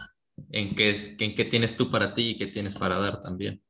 en 0.52 0.76
qué, 0.76 1.16
en 1.20 1.36
qué 1.36 1.46
tienes 1.46 1.76
tú 1.76 1.90
para 1.90 2.14
ti 2.14 2.30
y 2.30 2.38
qué 2.38 2.48
tienes 2.48 2.76
para 2.76 3.00
dar 3.00 3.22
también. 3.22 3.62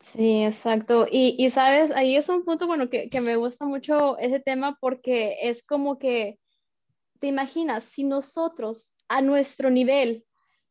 Sí, 0.00 0.44
exacto. 0.44 1.06
Y, 1.10 1.34
y 1.38 1.50
sabes, 1.50 1.90
ahí 1.90 2.16
es 2.16 2.28
un 2.28 2.44
punto, 2.44 2.66
bueno, 2.66 2.88
que, 2.88 3.10
que 3.10 3.20
me 3.20 3.36
gusta 3.36 3.66
mucho 3.66 4.16
ese 4.18 4.40
tema 4.40 4.76
porque 4.80 5.36
es 5.42 5.64
como 5.64 5.98
que, 5.98 6.38
te 7.20 7.26
imaginas, 7.26 7.84
si 7.84 8.04
nosotros 8.04 8.94
a 9.08 9.20
nuestro 9.20 9.70
nivel, 9.70 10.24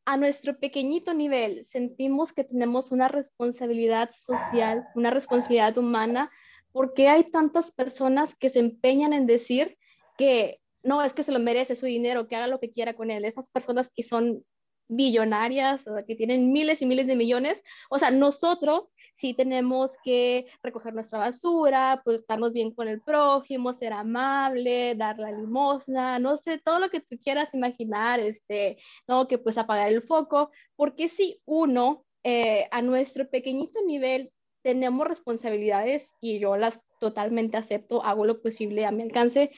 a 0.06 0.16
nuestro 0.16 0.58
pequeñito 0.58 1.14
nivel, 1.14 1.66
sentimos 1.66 2.32
que 2.32 2.46
tenemos 2.46 2.92
una 2.92 3.10
responsabilidad 3.10 4.10
social, 4.16 4.86
una 4.96 5.12
responsabilidad 5.12 5.78
humana, 5.78 6.32
¿por 6.72 6.94
qué 6.94 7.10
hay 7.10 7.30
tantas 7.32 7.72
personas 7.72 8.36
que 8.36 8.50
se 8.50 8.60
empeñan 8.60 9.14
en 9.14 9.26
decir 9.26 9.78
que 10.18 10.60
no, 10.84 11.02
es 11.04 11.14
que 11.14 11.24
se 11.24 11.32
lo 11.32 11.40
merece 11.40 11.76
su 11.76 11.86
dinero, 11.86 12.28
que 12.28 12.36
haga 12.36 12.48
lo 12.48 12.60
que 12.60 12.72
quiera 12.72 12.94
con 12.94 13.12
él? 13.12 13.26
Esas 13.26 13.50
personas 13.50 13.92
que 13.94 14.04
son 14.04 14.44
billonarias, 14.88 15.88
o 15.88 15.96
que 16.06 16.16
tienen 16.16 16.52
miles 16.52 16.82
y 16.82 16.86
miles 16.86 17.08
de 17.08 17.16
millones, 17.16 17.62
o 17.90 18.00
sea, 18.00 18.12
nosotros 18.12 18.90
sí 19.18 19.34
tenemos 19.34 19.98
que 20.04 20.48
recoger 20.64 20.94
nuestra 20.94 21.20
basura, 21.20 22.02
pues 22.06 22.22
estarnos 22.22 22.54
bien 22.54 22.74
con 22.74 22.88
el 22.88 23.02
prójimo, 23.02 23.74
ser 23.74 23.94
amable, 23.94 24.96
dar 24.96 25.18
la 25.20 25.32
limosna, 25.32 26.20
no 26.20 26.38
sé, 26.38 26.60
todo 26.60 26.80
lo 26.80 26.90
que 26.90 27.02
tú 27.02 27.18
quieras 27.22 27.54
imaginar, 27.54 28.20
este, 28.20 28.78
¿no? 29.08 29.28
Que 29.28 29.38
pues 29.38 29.58
apagar 29.58 29.92
el 29.92 30.04
foco, 30.04 30.52
porque 30.76 31.10
si 31.10 31.42
uno 31.46 32.06
eh, 32.24 32.68
a 32.72 32.82
nuestro 32.82 33.30
pequeñito 33.30 33.82
nivel 33.86 34.32
tenemos 34.64 35.08
responsabilidades 35.08 36.14
y 36.22 36.40
yo 36.40 36.58
las 36.58 36.84
totalmente 37.00 37.58
acepto, 37.58 38.04
hago 38.04 38.26
lo 38.26 38.42
posible 38.42 38.86
a 38.86 38.92
mi 38.92 39.04
alcance, 39.04 39.52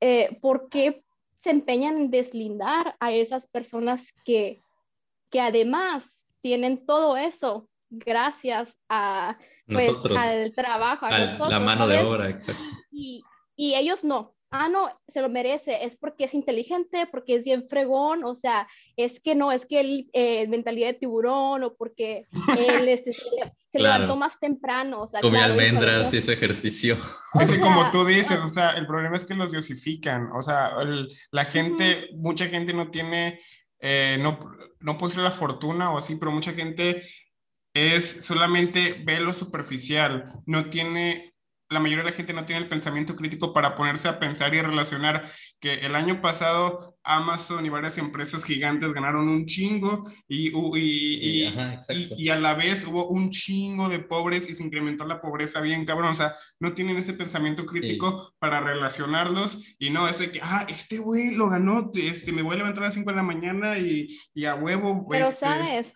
eh, 0.00 0.38
¿por 0.40 0.68
qué 0.68 1.02
se 1.40 1.50
empeñan 1.50 1.96
en 1.96 2.10
deslindar 2.10 2.96
a 3.00 3.12
esas 3.12 3.46
personas 3.46 4.12
que, 4.24 4.62
que 5.30 5.40
además 5.40 6.24
tienen 6.40 6.86
todo 6.86 7.16
eso 7.16 7.68
gracias 7.90 8.78
a, 8.88 9.38
pues, 9.66 9.92
al 10.16 10.54
trabajo, 10.54 11.06
a, 11.06 11.48
la 11.48 11.60
mano 11.60 11.86
de 11.86 11.98
obra, 11.98 12.30
exacto. 12.30 12.62
Y, 12.90 13.22
y, 13.56 13.74
ellos 13.74 14.04
no. 14.04 14.34
Ah, 14.56 14.68
no, 14.68 14.88
se 15.08 15.20
lo 15.20 15.28
merece, 15.28 15.84
es 15.84 15.96
porque 15.96 16.24
es 16.24 16.34
inteligente, 16.34 17.08
porque 17.10 17.36
es 17.36 17.44
bien 17.44 17.66
fregón, 17.68 18.22
o 18.22 18.34
sea, 18.36 18.68
es 18.96 19.18
que 19.20 19.34
no, 19.34 19.50
es 19.50 19.66
que 19.66 19.80
él, 19.80 20.10
eh, 20.12 20.46
mentalidad 20.46 20.88
de 20.88 20.94
tiburón, 20.94 21.64
o 21.64 21.74
porque 21.74 22.26
él 22.56 22.88
este, 22.88 23.12
se, 23.12 23.78
levantó 23.80 24.14
más 24.14 24.38
temprano, 24.38 25.02
o 25.02 25.06
sea. 25.08 25.20
Comió 25.20 25.42
almendras, 25.42 26.14
hizo 26.14 26.30
ejercicio. 26.30 26.96
Es 27.40 27.50
que 27.50 27.58
como 27.58 27.90
tú 27.90 28.04
dices, 28.04 28.38
o 28.38 28.48
sea, 28.48 28.70
el 28.70 28.86
problema 28.86 29.16
es 29.16 29.24
que 29.24 29.34
los 29.34 29.50
diosifican, 29.50 30.30
o 30.32 30.40
sea, 30.40 30.70
la 31.32 31.44
gente, 31.44 32.10
mucha 32.12 32.46
gente 32.46 32.72
no 32.72 32.90
tiene 32.90 33.40
eh, 33.86 34.16
no, 34.18 34.38
no 34.80 34.96
puede 34.96 35.12
ser 35.12 35.24
la 35.24 35.30
fortuna 35.30 35.90
o 35.90 35.98
así, 35.98 36.16
pero 36.16 36.32
mucha 36.32 36.54
gente 36.54 37.02
es 37.74 38.20
solamente 38.22 39.02
ve 39.04 39.20
lo 39.20 39.34
superficial, 39.34 40.32
no 40.46 40.70
tiene, 40.70 41.33
la 41.68 41.80
mayoría 41.80 42.04
de 42.04 42.10
la 42.10 42.16
gente 42.16 42.32
no 42.32 42.44
tiene 42.44 42.62
el 42.62 42.68
pensamiento 42.68 43.16
crítico 43.16 43.52
para 43.52 43.74
ponerse 43.74 44.08
a 44.08 44.18
pensar 44.18 44.54
y 44.54 44.60
relacionar 44.60 45.28
que 45.58 45.74
el 45.74 45.94
año 45.94 46.20
pasado 46.20 46.96
Amazon 47.02 47.64
y 47.64 47.68
varias 47.68 47.98
empresas 47.98 48.44
gigantes 48.44 48.92
ganaron 48.92 49.28
un 49.28 49.46
chingo 49.46 50.04
y, 50.28 50.52
y, 50.78 51.48
y, 52.16 52.28
a 52.28 52.36
la 52.36 52.54
vez 52.54 52.86
hubo 52.86 53.08
un 53.08 53.30
chingo 53.30 53.88
de 53.88 53.98
pobres 53.98 54.48
y 54.48 54.54
se 54.54 54.62
incrementó 54.62 55.06
la 55.06 55.20
pobreza 55.20 55.60
bien 55.60 55.84
cabrón, 55.84 56.10
o 56.10 56.14
sea, 56.14 56.34
no 56.60 56.74
tienen 56.74 56.96
ese 56.96 57.14
pensamiento 57.14 57.66
crítico 57.66 58.34
para 58.38 58.60
relacionarlos 58.60 59.58
y 59.78 59.90
no, 59.90 60.08
es 60.08 60.18
de 60.18 60.30
que, 60.30 60.40
ah, 60.42 60.66
este 60.68 60.98
güey 60.98 61.30
lo 61.30 61.48
ganó, 61.48 61.90
este, 61.94 62.32
me 62.32 62.42
voy 62.42 62.54
a 62.54 62.58
levantar 62.58 62.84
a 62.84 62.86
las 62.88 62.94
5 62.94 63.10
de 63.10 63.16
la 63.16 63.22
mañana 63.22 63.78
y, 63.78 64.08
a 64.44 64.54
huevo. 64.54 65.06
Pero 65.08 65.28
este, 65.28 65.40
sabes 65.40 65.92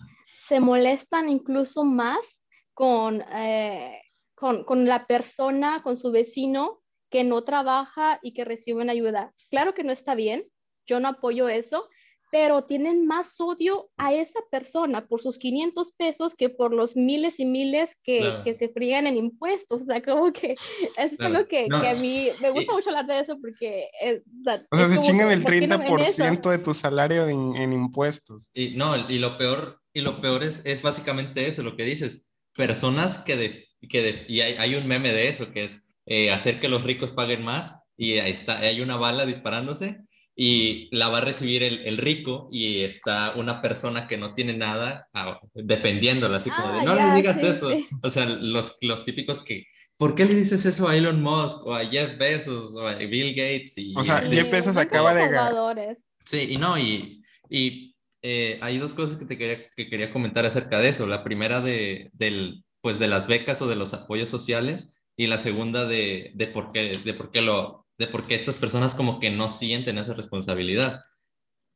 se 0.49 0.61
molestan 0.61 1.29
incluso 1.29 1.85
más 1.85 2.43
eh, 3.37 4.01
con, 4.39 4.65
con, 4.65 4.87
la 4.87 5.07
persona, 5.07 5.83
con 5.83 5.97
su 5.97 6.11
vecino 6.11 6.81
que 7.11 7.25
no 7.25 7.43
trabaja 7.43 8.19
y 8.23 8.35
que 8.35 8.45
recibe 8.45 8.83
una 8.83 8.93
ayuda. 8.93 9.33
Claro 9.51 9.75
que 9.75 9.85
no 9.85 9.93
está 9.93 10.15
bien, 10.15 10.45
yo 10.87 11.01
no 11.01 11.09
apoyo 11.09 11.49
eso, 11.49 11.89
pero 12.31 12.65
tienen 12.65 13.07
más 13.07 13.41
odio 13.41 13.89
a 13.97 14.13
esa 14.13 14.41
persona 14.51 15.07
por 15.07 15.23
sus 15.23 15.39
500 15.39 15.93
pesos 15.93 16.35
que 16.35 16.51
por 16.51 16.75
los 16.75 16.95
miles 16.95 17.41
y 17.41 17.47
miles 17.47 17.99
que, 18.03 18.43
que 18.45 18.55
se 18.55 18.69
frían 18.69 19.07
en 19.07 19.17
impuestos. 19.17 19.83
O 19.83 19.85
sea, 19.85 20.03
como 20.03 20.33
que 20.33 20.53
eso 20.99 21.15
es 21.15 21.21
algo 21.21 21.47
que, 21.47 21.69
que, 21.69 21.89
a 21.89 21.95
mí 21.95 22.29
me 22.43 22.51
gusta 22.51 22.73
mucho 22.73 22.91
hablar 22.91 23.07
de 23.07 23.21
eso 23.21 23.39
porque... 23.41 23.89
o 24.41 24.45
sea, 24.45 24.89
se 24.89 25.01
chingan 25.01 25.31
el 25.31 25.45
30% 25.45 26.51
de 26.51 26.59
tu 26.59 26.75
salario 26.75 27.27
en, 27.29 27.57
en, 27.57 27.73
impuestos. 27.73 28.51
Y 28.53 28.71
no, 28.71 28.95
y 29.09 29.19
lo 29.19 29.39
peor, 29.39 29.81
y 29.95 30.03
lo 30.03 30.21
peor 30.21 30.43
es, 30.43 30.65
es 30.67 30.83
básicamente 30.83 31.47
eso, 31.47 31.63
lo 31.63 31.77
que 31.77 31.85
dices. 31.85 32.29
Personas 32.55 33.19
que... 33.19 33.37
De, 33.37 33.68
que 33.87 34.03
de, 34.03 34.25
y 34.29 34.41
hay, 34.41 34.55
hay, 34.55 34.75
un 34.75 34.87
meme 34.87 35.13
de 35.13 35.29
eso, 35.29 35.53
que 35.53 35.65
es 35.65 35.89
eh, 36.07 36.31
hacer 36.31 36.61
que 36.61 36.69
los 36.69 36.85
ricos 36.85 37.11
paguen 37.11 37.43
más 37.43 37.83
y 37.97 38.19
ahí 38.19 38.31
está, 38.31 38.59
hay 38.59 38.81
una 38.81 38.97
bala 38.97 39.27
disparándose 39.27 39.99
y 40.41 40.89
la 40.97 41.09
va 41.09 41.19
a 41.19 41.23
recibir 41.23 41.65
el, 41.65 41.99
rico 41.99 42.49
y 42.53 42.83
está 42.83 43.33
una 43.35 43.61
persona 43.61 44.07
que 44.07 44.17
no 44.17 44.35
tiene 44.35 44.57
nada 44.57 45.09
ah, 45.13 45.41
defendiéndola, 45.53 46.37
así 46.37 46.49
como 46.49 46.73
de, 46.75 46.79
ah, 46.79 46.85
no 46.85 46.95
le 46.95 47.15
digas 47.17 47.43
eso. 47.43 47.77
O 48.05 48.09
sea, 48.09 48.25
los, 48.25 48.77
los 48.81 49.05
típicos 49.05 49.43
que, 49.43 49.65
¿por 49.99 50.15
qué 50.15 50.25
le 50.27 50.35
dices 50.35 50.65
eso 50.65 50.87
a 50.87 50.97
Elon 50.97 51.21
Musk 51.21 51.67
o 51.67 51.75
a 51.75 51.85
Jeff 51.85 52.17
Bezos 52.19 52.73
o 52.77 52.87
a 52.87 52.95
Bill 52.95 53.31
Gates? 53.31 53.77
Y, 53.79 53.95
o 53.97 54.03
sea, 54.05 54.21
Jeff 54.21 54.49
Bezos 54.49 54.77
acaba 54.77 55.13
de... 55.13 55.97
Sí, 56.25 56.47
y 56.51 56.57
no, 56.57 56.79
y, 56.79 57.21
y 57.51 57.97
eh, 58.23 58.59
hay 58.61 58.79
dos 58.79 58.95
cosas 58.95 59.17
que 59.17 59.25
te 59.25 59.37
quería, 59.37 59.69
que 59.77 59.89
quería 59.89 60.13
comentar 60.13 60.47
acerca 60.47 60.79
de 60.79 60.91
eso. 60.91 61.07
La 61.09 61.25
primera 61.25 61.61
de, 61.61 62.11
del, 62.13 62.63
pues 62.89 62.99
de 62.99 63.07
las 63.07 63.27
becas 63.27 63.61
o 63.61 63.69
de 63.69 63.77
los 63.77 63.93
apoyos 63.93 64.31
sociales 64.31 64.97
y 65.15 65.27
la 65.27 65.37
segunda 65.37 65.85
de, 65.85 66.33
de, 66.35 66.47
por, 66.47 66.73
qué, 66.73 66.97
de 66.97 67.13
por 67.13 67.31
qué 67.31 67.43
lo 67.43 67.85
de 67.99 68.07
por 68.07 68.27
qué 68.27 68.35
estas 68.35 68.57
personas 68.57 68.95
como 68.95 69.21
que 69.21 69.29
no 69.29 69.51
sienten 69.51 69.99
esa 69.99 70.15
responsabilidad. 70.15 71.03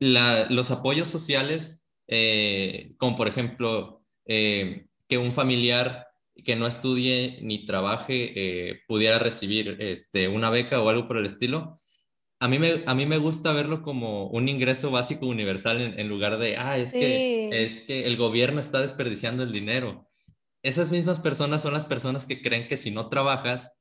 los 0.00 0.70
apoyos 0.70 1.08
sociales, 1.08 1.86
eh, 2.08 2.94
como 2.96 3.14
por 3.14 3.28
ejemplo 3.28 4.00
eh, 4.24 4.86
que 5.06 5.18
un 5.18 5.34
familiar 5.34 6.06
que 6.46 6.56
no 6.56 6.66
estudie 6.66 7.40
ni 7.42 7.66
trabaje 7.66 8.32
eh, 8.34 8.80
pudiera 8.88 9.18
recibir 9.18 9.76
este, 9.80 10.28
una 10.28 10.48
beca 10.48 10.80
o 10.80 10.88
algo 10.88 11.08
por 11.08 11.18
el 11.18 11.26
estilo, 11.26 11.74
a 12.40 12.48
mí, 12.48 12.58
me, 12.58 12.84
a 12.86 12.94
mí 12.94 13.04
me 13.04 13.18
gusta 13.18 13.52
verlo 13.52 13.82
como 13.82 14.28
un 14.28 14.48
ingreso 14.48 14.90
básico 14.90 15.26
universal 15.26 15.94
en, 15.98 16.08
lugar 16.08 16.38
de, 16.38 16.56
ah, 16.56 16.78
es, 16.78 16.92
que, 16.92 17.50
es 17.52 17.82
que 17.82 18.06
el 18.06 18.16
gobierno 18.16 18.60
está 18.60 18.80
desperdiciando 18.80 19.42
el 19.42 19.52
dinero. 19.52 20.08
Esas 20.62 20.90
mismas 20.90 21.18
personas 21.18 21.62
son 21.62 21.74
las 21.74 21.86
personas 21.86 22.26
que 22.26 22.40
creen 22.40 22.68
que 22.68 22.76
si 22.76 22.90
no 22.90 23.08
trabajas, 23.08 23.78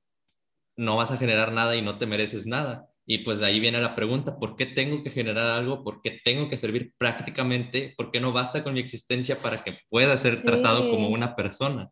no 0.78 0.96
vas 0.96 1.12
a 1.12 1.18
generar 1.18 1.52
nada 1.52 1.76
y 1.76 1.82
no 1.82 1.98
te 1.98 2.08
mereces 2.08 2.48
nada. 2.48 2.88
Y 3.06 3.20
pues 3.20 3.40
de 3.40 3.48
ahí 3.48 3.60
viene 3.60 3.82
la 3.82 3.96
pregunta, 3.96 4.38
¿por 4.38 4.56
qué 4.56 4.66
tengo 4.66 5.04
que 5.04 5.10
generar 5.10 5.52
algo? 5.52 5.84
¿Por 5.84 6.02
qué 6.02 6.20
tengo 6.24 6.50
que 6.50 6.58
servir 6.58 6.94
prácticamente? 6.98 7.94
¿Por 7.98 8.12
qué 8.12 8.20
no 8.20 8.32
basta 8.32 8.64
con 8.64 8.74
mi 8.74 8.80
existencia 8.80 9.42
para 9.42 9.64
que 9.64 9.80
pueda 9.90 10.16
ser 10.18 10.42
tratado 10.42 10.90
como 10.90 11.10
una 11.10 11.36
persona? 11.36 11.90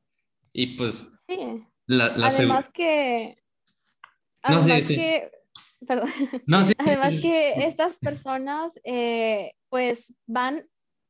Y 0.54 0.78
pues... 0.78 1.08
Sí. 1.28 1.64
además 1.88 2.70
que... 2.74 3.44
Además 4.42 4.88
que... 4.88 5.32
Perdón. 5.88 6.10
además 6.78 7.14
que 7.22 7.54
estas 7.66 7.98
personas 8.00 8.80
eh, 8.84 9.54
pues 9.70 10.14
van 10.26 10.68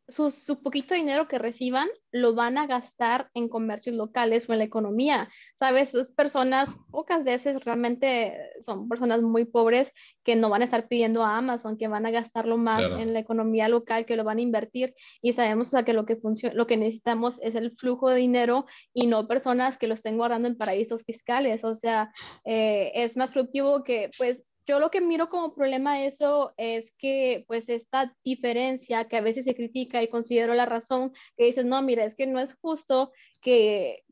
su 0.10 0.62
poquito 0.62 0.95
dinero 0.95 1.28
que 1.28 1.38
reciban 1.38 1.88
lo 2.12 2.34
van 2.34 2.58
a 2.58 2.65
gastar 2.65 3.30
en 3.34 3.48
comercios 3.48 3.95
locales 3.95 4.50
o 4.50 4.54
en 4.54 4.60
la 4.60 4.65
economía. 4.65 5.30
Sabes, 5.58 5.89
esas 5.89 6.10
personas 6.10 6.76
pocas 6.89 7.24
veces 7.24 7.63
realmente 7.63 8.36
son 8.62 8.89
personas 8.89 9.22
muy 9.22 9.45
pobres 9.45 9.93
que 10.24 10.36
no 10.36 10.50
van 10.50 10.62
a 10.62 10.65
estar 10.65 10.88
pidiendo 10.88 11.24
a 11.24 11.38
Amazon, 11.38 11.78
que 11.78 11.88
van 11.88 12.06
a 12.06 12.12
gastarlo 12.12 12.58
más 12.58 12.82
en 13.00 13.13
la 13.13 13.19
economía 13.19 13.69
local, 13.69 14.06
que 14.06 14.15
lo 14.15 14.24
van 14.24 14.39
a 14.39 14.41
invertir 14.41 14.95
y 15.22 15.34
sabemos 15.34 15.67
o 15.67 15.72
sea, 15.72 15.84
que 15.84 15.93
lo 15.93 16.06
que, 16.06 16.17
lo 16.54 16.67
que 16.67 16.78
necesitamos 16.78 17.39
es 17.41 17.56
el 17.56 17.72
flujo 17.72 18.10
de 18.10 18.17
dinero 18.17 18.65
y 18.93 19.08
no 19.08 19.28
personas 19.28 19.78
que 19.78 19.88
lo 19.88 19.93
estén 19.93 20.17
guardando 20.17 20.48
en 20.48 20.58
paraísos 20.58 21.04
fiscales. 21.04 21.63
O 21.63 21.76
sea, 21.76 22.12
eh, 22.45 22.91
es 22.95 23.17
más 23.17 23.32
productivo 23.32 23.84
que 23.84 24.10
pues 24.17 24.45
yo 24.69 24.79
lo 24.79 24.91
que 24.91 25.01
miro 25.01 25.29
como 25.29 25.55
problema 25.55 26.03
eso 26.03 26.53
es 26.55 26.93
que 26.93 27.43
pues 27.47 27.69
esta 27.69 28.15
diferencia 28.23 29.08
que 29.08 29.17
a 29.17 29.21
veces 29.21 29.45
se 29.45 29.55
critica 29.55 30.03
y 30.03 30.10
considero 30.10 30.53
la 30.53 30.67
razón, 30.67 31.12
que 31.36 31.45
dices, 31.45 31.65
no, 31.65 31.82
mira, 31.82 32.05
es 32.05 32.15
que 32.15 32.27
no 32.27 32.39
es 32.39 32.53
justo 32.62 33.12
que, 33.41 34.03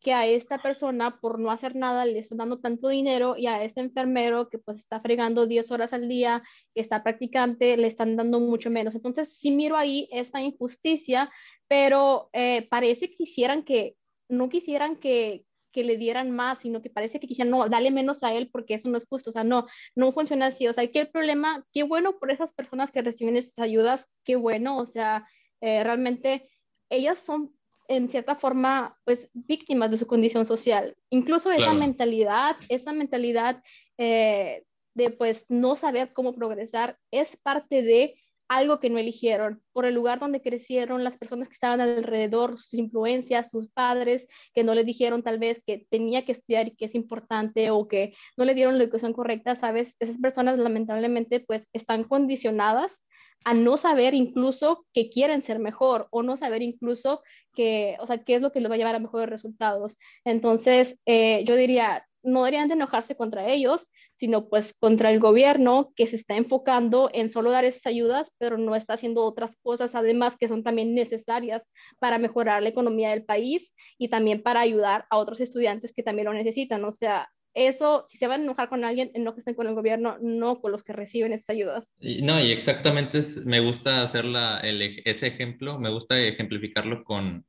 que 0.00 0.12
a 0.12 0.26
esta 0.26 0.58
persona 0.58 1.20
por 1.20 1.38
no 1.38 1.52
hacer 1.52 1.76
nada 1.76 2.06
le 2.06 2.18
están 2.18 2.38
dando 2.38 2.58
tanto 2.58 2.88
dinero 2.88 3.36
y 3.36 3.46
a 3.46 3.62
este 3.62 3.82
enfermero 3.82 4.48
que 4.48 4.58
pues 4.58 4.78
está 4.78 5.00
fregando 5.00 5.46
10 5.46 5.70
horas 5.70 5.92
al 5.92 6.08
día, 6.08 6.42
que 6.74 6.80
está 6.80 7.04
practicante, 7.04 7.76
le 7.76 7.86
están 7.86 8.16
dando 8.16 8.40
mucho 8.40 8.68
menos. 8.68 8.96
Entonces 8.96 9.38
sí 9.38 9.52
miro 9.52 9.76
ahí 9.76 10.08
esta 10.10 10.42
injusticia, 10.42 11.30
pero 11.68 12.30
eh, 12.32 12.66
parece 12.68 13.10
que 13.10 13.16
quisieran 13.16 13.62
que, 13.62 13.94
no 14.28 14.48
quisieran 14.48 14.96
que, 14.96 15.44
que 15.72 15.84
le 15.84 15.96
dieran 15.96 16.30
más, 16.30 16.60
sino 16.60 16.82
que 16.82 16.90
parece 16.90 17.20
que 17.20 17.26
quisieran, 17.26 17.50
no, 17.50 17.68
dale 17.68 17.90
menos 17.90 18.22
a 18.22 18.32
él 18.34 18.48
porque 18.50 18.74
eso 18.74 18.88
no 18.88 18.96
es 18.96 19.06
justo, 19.06 19.30
o 19.30 19.32
sea, 19.32 19.44
no, 19.44 19.66
no 19.94 20.12
funciona 20.12 20.46
así, 20.46 20.66
o 20.68 20.72
sea, 20.72 20.84
el 20.84 21.08
problema, 21.08 21.64
qué 21.72 21.82
bueno 21.82 22.18
por 22.18 22.30
esas 22.30 22.52
personas 22.52 22.90
que 22.90 23.02
reciben 23.02 23.36
esas 23.36 23.58
ayudas, 23.58 24.12
qué 24.24 24.36
bueno, 24.36 24.78
o 24.78 24.86
sea, 24.86 25.26
eh, 25.60 25.82
realmente 25.84 26.48
ellas 26.88 27.18
son 27.18 27.54
en 27.88 28.08
cierta 28.08 28.36
forma, 28.36 28.96
pues, 29.04 29.30
víctimas 29.34 29.90
de 29.90 29.98
su 29.98 30.06
condición 30.06 30.46
social. 30.46 30.96
Incluso 31.10 31.50
esa 31.50 31.74
mentalidad, 31.74 32.56
esa 32.68 32.92
mentalidad 32.92 33.64
eh, 33.98 34.64
de, 34.94 35.10
pues, 35.10 35.46
no 35.50 35.74
saber 35.74 36.12
cómo 36.12 36.32
progresar 36.32 36.98
es 37.10 37.36
parte 37.36 37.82
de 37.82 38.14
algo 38.50 38.80
que 38.80 38.90
no 38.90 38.98
eligieron, 38.98 39.62
por 39.72 39.86
el 39.86 39.94
lugar 39.94 40.18
donde 40.18 40.42
crecieron, 40.42 41.04
las 41.04 41.16
personas 41.16 41.46
que 41.48 41.54
estaban 41.54 41.80
alrededor, 41.80 42.58
sus 42.58 42.74
influencias, 42.74 43.48
sus 43.48 43.68
padres, 43.68 44.26
que 44.52 44.64
no 44.64 44.74
les 44.74 44.84
dijeron 44.84 45.22
tal 45.22 45.38
vez 45.38 45.62
que 45.64 45.86
tenía 45.88 46.24
que 46.24 46.32
estudiar 46.32 46.66
y 46.66 46.74
que 46.74 46.86
es 46.86 46.96
importante 46.96 47.70
o 47.70 47.86
que 47.86 48.12
no 48.36 48.44
le 48.44 48.54
dieron 48.54 48.76
la 48.76 48.82
educación 48.82 49.12
correcta, 49.12 49.54
¿sabes? 49.54 49.94
Esas 50.00 50.18
personas 50.18 50.58
lamentablemente 50.58 51.38
pues 51.38 51.68
están 51.72 52.02
condicionadas 52.02 53.06
a 53.44 53.54
no 53.54 53.76
saber 53.76 54.14
incluso 54.14 54.84
que 54.92 55.10
quieren 55.10 55.44
ser 55.44 55.60
mejor 55.60 56.08
o 56.10 56.24
no 56.24 56.36
saber 56.36 56.60
incluso 56.60 57.22
que, 57.54 57.96
o 58.00 58.06
sea, 58.08 58.18
qué 58.24 58.34
es 58.34 58.42
lo 58.42 58.50
que 58.50 58.60
les 58.60 58.68
va 58.68 58.74
a 58.74 58.78
llevar 58.78 58.96
a 58.96 58.98
mejores 58.98 59.30
resultados. 59.30 59.96
Entonces, 60.24 60.98
eh, 61.06 61.44
yo 61.44 61.54
diría, 61.54 62.04
no 62.22 62.44
deberían 62.44 62.68
de 62.68 62.74
enojarse 62.74 63.16
contra 63.16 63.48
ellos, 63.48 63.86
sino 64.14 64.48
pues 64.48 64.76
contra 64.78 65.10
el 65.10 65.18
gobierno 65.18 65.92
que 65.96 66.06
se 66.06 66.16
está 66.16 66.36
enfocando 66.36 67.10
en 67.12 67.30
solo 67.30 67.50
dar 67.50 67.64
esas 67.64 67.86
ayudas, 67.86 68.32
pero 68.38 68.58
no 68.58 68.76
está 68.76 68.94
haciendo 68.94 69.24
otras 69.24 69.56
cosas 69.62 69.94
además 69.94 70.36
que 70.38 70.48
son 70.48 70.62
también 70.62 70.94
necesarias 70.94 71.70
para 71.98 72.18
mejorar 72.18 72.62
la 72.62 72.68
economía 72.68 73.10
del 73.10 73.24
país 73.24 73.74
y 73.98 74.08
también 74.08 74.42
para 74.42 74.60
ayudar 74.60 75.06
a 75.10 75.16
otros 75.16 75.40
estudiantes 75.40 75.92
que 75.94 76.02
también 76.02 76.26
lo 76.26 76.34
necesitan. 76.34 76.84
O 76.84 76.92
sea, 76.92 77.28
eso, 77.54 78.04
si 78.08 78.18
se 78.18 78.26
van 78.26 78.40
a 78.40 78.44
enojar 78.44 78.68
con 78.68 78.84
alguien, 78.84 79.10
estén 79.36 79.54
con 79.54 79.66
el 79.66 79.74
gobierno, 79.74 80.18
no 80.20 80.60
con 80.60 80.72
los 80.72 80.84
que 80.84 80.92
reciben 80.92 81.32
esas 81.32 81.50
ayudas. 81.50 81.96
Y, 82.00 82.22
no, 82.22 82.40
y 82.40 82.52
exactamente 82.52 83.20
me 83.44 83.60
gusta 83.60 84.02
hacer 84.02 84.24
la, 84.24 84.60
ese 84.60 85.26
ejemplo, 85.26 85.78
me 85.78 85.90
gusta 85.90 86.20
ejemplificarlo 86.20 87.02
con, 87.02 87.44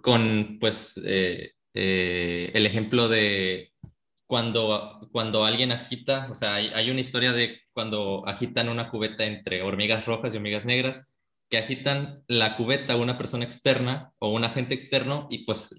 con 0.00 0.58
pues, 0.58 1.00
eh, 1.04 1.52
eh, 1.74 2.50
el 2.54 2.66
ejemplo 2.66 3.08
de 3.08 3.72
cuando, 4.26 5.08
cuando 5.12 5.44
alguien 5.44 5.72
agita, 5.72 6.28
o 6.30 6.34
sea, 6.34 6.56
hay, 6.56 6.70
hay, 6.74 6.90
una 6.90 7.00
historia 7.00 7.32
de 7.32 7.60
cuando 7.72 8.26
agitan 8.26 8.68
una 8.68 8.90
cubeta 8.90 9.24
entre 9.24 9.62
hormigas 9.62 10.06
rojas 10.06 10.34
y 10.34 10.36
hormigas 10.36 10.66
negras, 10.66 11.16
que 11.48 11.58
agitan 11.58 12.24
la 12.26 12.56
cubeta 12.56 12.96
una 12.96 13.18
persona 13.18 13.44
externa 13.44 14.12
o 14.18 14.30
un 14.30 14.44
agente 14.44 14.74
externo 14.74 15.28
y 15.30 15.44
pues 15.44 15.76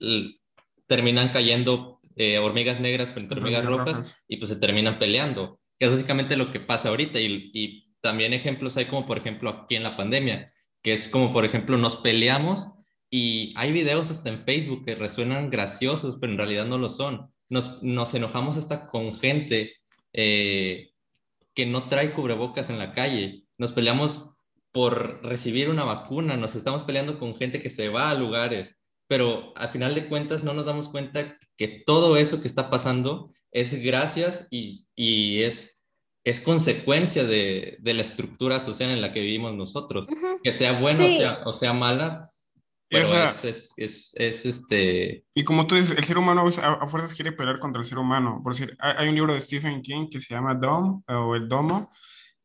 terminan 0.88 1.30
cayendo 1.30 2.00
eh, 2.16 2.40
hormigas 2.40 2.80
negras 2.80 3.12
frente 3.12 3.34
a 3.34 3.38
hormigas 3.38 3.66
rojas, 3.66 4.18
y 4.28 4.38
pues 4.38 4.50
se 4.50 4.56
terminan 4.56 4.98
peleando, 4.98 5.60
que 5.78 5.86
es 5.86 5.92
básicamente 5.92 6.38
lo 6.38 6.52
que 6.52 6.60
pasa 6.60 6.90
ahorita 6.90 7.20
y, 7.20 7.52
y, 7.54 7.88
también 8.00 8.32
ejemplos 8.32 8.78
hay 8.78 8.86
como 8.86 9.06
por 9.06 9.18
ejemplo 9.18 9.50
aquí 9.50 9.76
en 9.76 9.84
la 9.84 9.98
pandemia, 9.98 10.48
que 10.82 10.94
es 10.94 11.10
como 11.10 11.34
por 11.34 11.44
ejemplo 11.44 11.78
nos 11.78 11.98
peleamos 11.98 12.68
y 13.10 13.54
hay 13.58 13.72
videos 13.72 14.12
hasta 14.12 14.30
en 14.30 14.44
Facebook 14.44 14.86
que 14.86 14.96
resuenan 14.96 15.50
graciosos, 15.50 16.18
pero 16.22 16.32
en 16.32 16.38
realidad 16.38 16.66
no 16.66 16.78
lo 16.78 16.90
son. 16.90 17.32
Nos, 17.50 17.82
nos 17.82 18.14
enojamos 18.14 18.58
hasta 18.58 18.88
con 18.88 19.16
gente 19.16 19.76
eh, 20.14 20.92
que 21.54 21.66
no 21.66 21.88
trae 21.90 22.14
cubrebocas 22.14 22.70
en 22.70 22.80
la 22.80 22.94
calle. 22.94 23.44
Nos 23.58 23.72
peleamos 23.72 24.32
por 24.72 25.24
recibir 25.24 25.70
una 25.70 25.84
vacuna, 25.84 26.38
nos 26.38 26.56
estamos 26.56 26.84
peleando 26.84 27.18
con 27.18 27.36
gente 27.36 27.60
que 27.60 27.70
se 27.70 27.90
va 27.90 28.10
a 28.10 28.16
lugares, 28.16 28.78
pero 29.08 29.54
al 29.56 29.70
final 29.70 29.96
de 29.96 30.08
cuentas 30.08 30.44
no 30.44 30.54
nos 30.54 30.66
damos 30.66 30.90
cuenta 30.90 31.38
que 31.58 31.82
todo 31.86 32.18
eso 32.18 32.42
que 32.42 32.48
está 32.48 32.70
pasando 32.70 33.32
es 33.52 33.74
gracias 33.84 34.48
y, 34.52 34.86
y 34.96 35.42
es, 35.42 35.90
es 36.24 36.42
consecuencia 36.42 37.24
de, 37.24 37.78
de, 37.80 37.94
la 37.94 38.02
estructura 38.02 38.60
social 38.60 38.92
en 38.92 39.02
la 39.02 39.12
que 39.12 39.22
vivimos 39.22 39.56
nosotros. 39.56 40.08
Que 40.44 40.52
sea 40.52 40.80
buena 40.80 41.06
o, 41.06 41.10
sea, 41.10 41.42
o 41.46 41.54
sea 41.54 41.74
mala, 41.74 42.30
pero 42.90 43.08
es, 43.26 43.74
es, 43.76 44.14
es, 44.16 44.46
este... 44.46 45.26
Y 45.34 45.44
como 45.44 45.68
tú 45.68 45.76
dices, 45.76 45.98
el 45.98 46.04
ser 46.04 46.18
humano 46.18 46.50
a, 46.62 46.88
fuerzas 46.88 47.14
quiere 47.14 47.32
pelear 47.32 47.60
contra 47.60 47.82
el 47.82 47.88
ser 47.88 47.98
humano. 47.98 48.40
Por 48.44 48.54
decir, 48.54 48.76
hay, 48.80 49.10
un 49.10 49.16
libro 49.16 49.34
de 49.34 49.42
Stephen 49.42 49.82
King 49.82 50.08
que 50.10 50.22
se 50.22 50.34
llama 50.34 50.56
Dom, 50.56 51.04
o 51.08 51.36
El 51.36 51.48
Domo, 51.50 51.92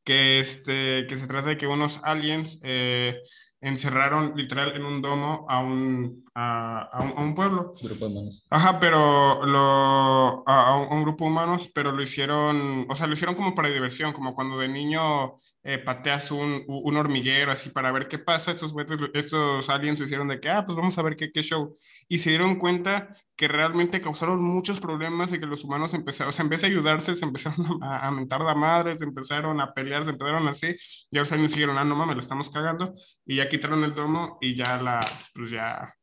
que, 0.05 0.41
este, 0.41 1.07
que 1.09 1.17
se 1.17 1.27
trata 1.27 1.51
de 1.51 1.57
que 1.57 1.67
unos 1.67 2.01
aliens 2.03 2.59
eh, 2.63 3.21
encerraron 3.63 4.33
literal 4.35 4.75
en 4.75 4.85
un 4.85 5.01
domo 5.01 5.47
a 5.49 5.61
un, 5.61 6.25
a, 6.35 6.83
a 6.93 7.23
un, 7.23 7.35
pueblo. 7.35 7.75
Grupo 7.81 8.07
de 8.07 8.13
humanos. 8.13 8.45
Ajá, 8.51 8.81
pero 8.81 9.47
lo, 9.47 10.43
a, 10.49 10.77
un 10.91 11.03
grupo 11.03 11.25
de 11.25 11.31
humanos, 11.31 11.71
pero 11.73 11.93
lo 11.93 12.03
hicieron, 12.03 12.87
o 12.89 12.97
sea, 12.97 13.07
lo 13.07 13.15
hicieron 13.15 13.37
como 13.37 13.55
para 13.55 13.69
diversión, 13.69 14.13
como 14.13 14.35
cuando 14.35 14.59
de 14.59 14.69
niño 14.69 15.39
eh, 15.65 15.79
pateas 15.79 16.33
un, 16.33 16.65
un, 16.67 16.97
hormiguero 16.97 17.53
así 17.53 17.71
para 17.71 17.93
ver 17.93 18.09
qué 18.09 18.19
pasa. 18.19 18.51
Estos, 18.51 18.75
estos 19.15 19.69
aliens 19.69 19.99
se 19.99 20.07
hicieron 20.07 20.27
de 20.27 20.41
que, 20.41 20.51
ah, 20.51 20.65
pues 20.65 20.77
vamos 20.77 20.99
a 20.99 21.03
ver 21.03 21.15
qué, 21.15 21.31
qué 21.31 21.43
show. 21.43 21.75
Y 22.09 22.19
se 22.19 22.31
dieron 22.31 22.57
cuenta 22.57 23.17
que 23.37 23.47
realmente 23.47 24.01
causaron 24.01 24.43
muchos 24.43 24.81
problemas 24.81 25.33
y 25.33 25.39
que 25.39 25.47
los 25.47 25.63
humanos 25.63 25.95
empezaron, 25.95 26.31
o 26.31 26.33
sea, 26.33 26.43
en 26.43 26.49
vez 26.49 26.63
de 26.63 26.67
ayudarse, 26.67 27.15
se 27.15 27.25
empezaron 27.25 27.79
a, 27.83 28.09
a 28.09 28.11
mentar 28.11 28.43
de 28.45 28.55
madres, 28.55 28.99
se 28.99 29.05
empezaron 29.05 29.61
a 29.61 29.73
pelear, 29.73 30.05
se 30.05 30.11
empezaron 30.11 30.49
así. 30.49 30.75
Y 31.11 31.19
los 31.19 31.31
aliens 31.31 31.53
siguieron, 31.53 31.79
ah, 31.79 31.85
no 31.85 31.95
mames, 31.95 32.17
lo 32.17 32.23
estamos 32.23 32.51
cagando. 32.51 32.95
Y 33.25 33.37
ya 33.37 33.49
quitaron 33.49 33.85
el 33.85 33.95
domo 33.95 34.39
y 34.41 34.57
ya 34.57 34.83
la, 34.83 35.01
pues 35.33 35.51
ya, 35.51 35.95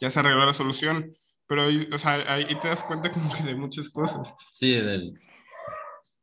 ya 0.00 0.10
se 0.10 0.18
arregló 0.18 0.46
la 0.46 0.54
solución. 0.54 1.12
Pero, 1.46 1.64
o 1.92 1.98
sea, 1.98 2.32
ahí 2.32 2.46
te 2.46 2.68
das 2.68 2.82
cuenta 2.84 3.12
como 3.12 3.30
que 3.34 3.42
de 3.42 3.54
muchas 3.54 3.90
cosas. 3.90 4.32
Sí, 4.50 4.72
del... 4.72 5.12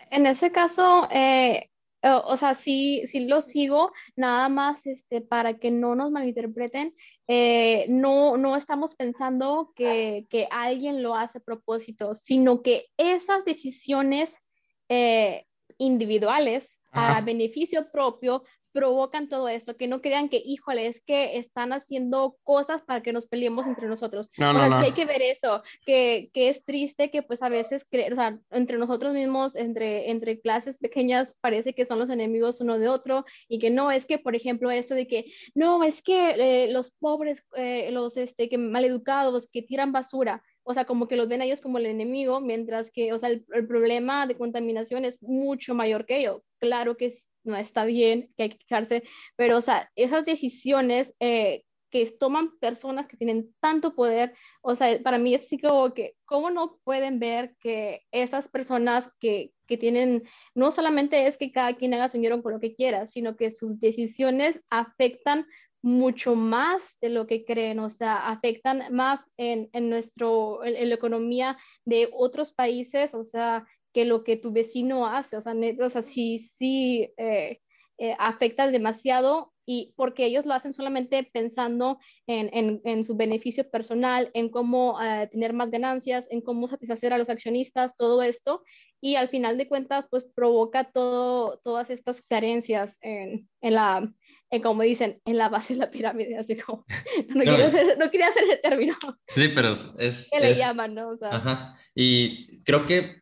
En 0.10 0.26
ese 0.26 0.52
caso, 0.52 1.08
eh, 1.12 1.69
o, 2.02 2.38
sea, 2.38 2.56
sí, 2.56 3.04
sí 3.08 3.28
lo 3.28 3.42
sigo, 3.42 3.92
nada 4.16 4.50
más 4.50 4.86
este, 4.88 5.22
para 5.22 5.60
que 5.60 5.72
no 5.72 5.96
nos 5.96 6.12
malinterpreten, 6.12 6.96
eh, 7.28 7.86
no, 7.90 8.38
no 8.38 8.56
estamos 8.56 8.96
pensando 8.96 9.74
que, 9.76 10.26
que, 10.30 10.48
alguien 10.52 11.04
lo 11.04 11.16
hace 11.16 11.40
a 11.40 11.42
propósito, 11.42 12.16
sino 12.16 12.62
que 12.62 12.86
esas 12.98 13.44
decisiones 13.46 14.42
eh, 14.88 15.46
individuales 15.78 16.80
a 16.92 17.22
beneficio 17.22 17.92
propio 17.92 18.44
provocan 18.72 19.30
todo 19.30 19.48
esto, 19.48 19.78
que 19.78 19.88
no 19.88 20.02
crean 20.02 20.30
que, 20.30 20.42
híjole, 20.44 20.88
es 20.88 21.04
que 21.04 21.38
están 21.38 21.74
haciendo 21.74 22.38
cosas 22.44 22.82
para 22.82 23.02
que 23.02 23.14
nos 23.14 23.28
peleemos 23.28 23.66
entre 23.68 23.88
nosotros. 23.88 24.30
No, 24.38 24.54
no, 24.54 24.76
hay 24.76 24.94
que 24.94 25.06
ver 25.06 25.22
eso, 25.22 25.64
que, 25.86 26.30
que, 26.34 26.50
es 26.50 26.64
triste 26.66 27.12
que 27.12 27.24
pues 27.24 27.42
a 27.42 27.50
veces, 27.50 27.88
o 27.92 28.16
sea, 28.16 28.40
entre 28.52 28.78
nosotros 28.78 29.14
mismos, 29.14 29.56
entre, 29.56 30.12
entre 30.12 30.40
clases 30.40 30.78
pequeñas, 30.78 31.38
parece 31.42 31.74
que 31.74 31.86
son 31.86 32.00
los 32.00 32.10
enemigos 32.10 32.62
uno 32.62 32.78
de 32.78 32.88
otro 32.88 33.26
y 33.48 33.60
que 33.60 33.70
no, 33.70 33.92
es 33.92 34.06
que, 34.06 34.18
por 34.18 34.36
ejemplo, 34.36 34.72
esto 34.72 34.96
de 34.96 35.08
que, 35.08 35.26
no, 35.56 35.84
es 35.84 36.02
que 36.02 36.66
eh, 36.66 36.72
los 36.72 36.92
pobres, 36.92 37.44
eh, 37.56 37.90
los 37.92 38.18
este, 38.18 38.50
que 38.50 38.58
maleducados, 38.58 39.48
que 39.52 39.62
tiran 39.62 39.92
basura, 39.92 40.44
o 40.64 40.74
sea, 40.74 40.86
como 40.86 41.08
que 41.08 41.16
los 41.16 41.28
ven 41.28 41.42
a 41.42 41.46
ellos 41.46 41.62
como 41.62 41.80
el 41.80 41.88
enemigo, 41.88 42.42
mientras 42.42 42.92
que, 42.92 43.12
o 43.14 43.18
sea, 43.18 43.30
el, 43.30 43.46
el 43.54 43.68
problema 43.68 44.28
de 44.28 44.38
contaminación 44.38 45.04
es 45.04 45.22
mucho 45.24 45.74
mayor 45.74 46.06
que 46.06 46.20
ello. 46.20 46.44
Claro 46.60 46.96
que 46.96 47.12
no 47.44 47.56
está 47.56 47.86
bien, 47.86 48.30
que 48.38 48.44
hay 48.44 48.50
que 48.50 48.58
quejarse, 48.60 49.04
pero, 49.36 49.58
o 49.58 49.62
sea, 49.62 49.90
esas 49.96 50.26
decisiones 50.26 51.14
eh, 51.20 51.64
que 51.90 52.06
toman 52.12 52.58
personas 52.60 53.08
que 53.08 53.18
tienen 53.18 53.54
tanto 53.60 53.96
poder, 53.96 54.34
o 54.62 54.76
sea, 54.76 55.00
para 55.02 55.18
mí 55.18 55.34
es 55.34 55.44
así 55.46 55.60
como 55.60 55.94
que, 55.94 56.16
¿cómo 56.26 56.52
no 56.52 56.80
pueden 56.84 57.20
ver 57.20 57.56
que 57.60 58.02
esas 58.12 58.48
personas 58.48 59.12
que, 59.20 59.52
que 59.68 59.78
tienen, 59.78 60.24
no 60.54 60.72
solamente 60.72 61.26
es 61.28 61.38
que 61.38 61.52
cada 61.52 61.76
quien 61.76 61.94
haga 61.94 62.10
su 62.10 62.18
dinero 62.18 62.42
con 62.44 62.54
lo 62.54 62.60
que 62.60 62.76
quiera, 62.76 63.08
sino 63.08 63.36
que 63.36 63.52
sus 63.52 63.80
decisiones 63.80 64.64
afectan 64.70 65.48
mucho 65.82 66.36
más 66.36 66.98
de 67.00 67.10
lo 67.10 67.26
que 67.26 67.46
creen, 67.46 67.80
o 67.80 67.90
sea, 67.90 68.30
afectan 68.30 68.84
más 68.92 69.32
en, 69.38 69.70
en 69.74 69.90
nuestro, 69.90 70.64
en 70.66 70.90
la 70.90 70.96
economía 70.96 71.58
de 71.86 72.10
otros 72.12 72.52
países, 72.52 73.14
o 73.14 73.24
sea, 73.24 73.66
que 73.94 74.06
lo 74.06 74.24
que 74.24 74.38
tu 74.38 74.52
vecino 74.52 75.08
hace, 75.08 75.38
o 75.38 75.42
sea, 75.42 75.54
o 75.54 75.90
sea 75.90 76.04
sí, 76.04 76.40
sí 76.40 77.12
eh, 77.18 77.60
eh, 77.98 78.16
afecta 78.18 78.70
demasiado 78.70 79.52
y 79.66 79.94
porque 79.96 80.26
ellos 80.26 80.46
lo 80.46 80.54
hacen 80.54 80.74
solamente 80.74 81.30
pensando 81.32 82.00
en, 82.26 82.50
en, 82.54 82.82
en 82.86 83.04
su 83.04 83.16
beneficio 83.16 83.70
personal, 83.70 84.32
en 84.34 84.50
cómo 84.50 85.00
eh, 85.00 85.28
tener 85.32 85.54
más 85.54 85.70
ganancias, 85.70 86.28
en 86.32 86.42
cómo 86.42 86.68
satisfacer 86.68 87.14
a 87.14 87.20
los 87.20 87.30
accionistas, 87.30 87.96
todo 87.96 88.24
esto, 88.24 88.64
y 89.02 89.16
al 89.16 89.30
final 89.30 89.58
de 89.58 89.68
cuentas, 89.68 90.06
pues 90.10 90.26
provoca 90.36 90.86
todo, 90.86 91.60
todas 91.64 91.90
estas 91.90 92.22
carencias 92.24 92.98
en, 93.02 93.48
en 93.62 93.74
la, 93.76 94.12
en, 94.50 94.62
como 94.62 94.82
dicen, 94.82 95.22
en 95.26 95.38
la 95.38 95.50
base 95.50 95.74
de 95.74 95.80
la 95.80 95.92
pirámide, 95.92 96.38
así 96.38 96.58
como, 96.58 96.86
no, 97.36 97.44
Quiero 97.44 97.66
hacer, 97.66 97.98
no 97.98 98.10
quería 98.10 98.28
hacer 98.28 98.44
ese 98.46 98.58
término. 98.58 98.98
Sí, 99.28 99.50
pero 99.54 99.74
es... 100.00 100.30
Que 100.32 100.40
le 100.40 100.56
llaman, 100.56 100.96
¿no? 100.96 101.10
O 101.10 101.18
sea, 101.18 101.30
ajá, 101.30 101.78
y 101.94 102.64
creo 102.64 102.86
que 102.86 103.19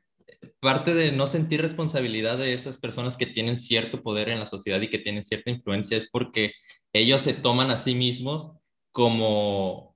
parte 0.68 0.94
de 0.94 1.14
no 1.14 1.28
sentir 1.28 1.62
responsabilidad 1.62 2.38
de 2.38 2.52
esas 2.52 2.76
personas 2.76 3.16
que 3.16 3.26
tienen 3.26 3.58
cierto 3.58 4.04
poder 4.04 4.28
en 4.28 4.42
la 4.42 4.46
sociedad 4.46 4.82
y 4.82 4.90
que 4.90 5.00
tienen 5.00 5.24
cierta 5.24 5.50
influencia 5.50 5.96
es 5.96 6.10
porque 6.10 6.52
ellos 6.92 7.22
se 7.22 7.34
toman 7.34 7.72
a 7.72 7.78
sí 7.78 7.96
mismos 7.96 8.52
como, 8.92 9.96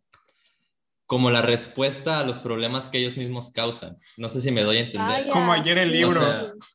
como 1.07 1.29
la 1.29 1.41
respuesta 1.41 2.21
a 2.21 2.23
los 2.23 2.39
problemas 2.39 2.87
que 2.87 2.99
ellos 2.99 3.17
mismos 3.17 3.51
causan. 3.51 3.97
No 4.15 4.29
sé 4.29 4.39
si 4.39 4.49
me 4.49 4.63
doy 4.63 4.77
a 4.77 4.79
entender. 4.79 5.27
como 5.27 5.51
ayer 5.51 5.77
el 5.77 5.91
libro, 5.91 6.21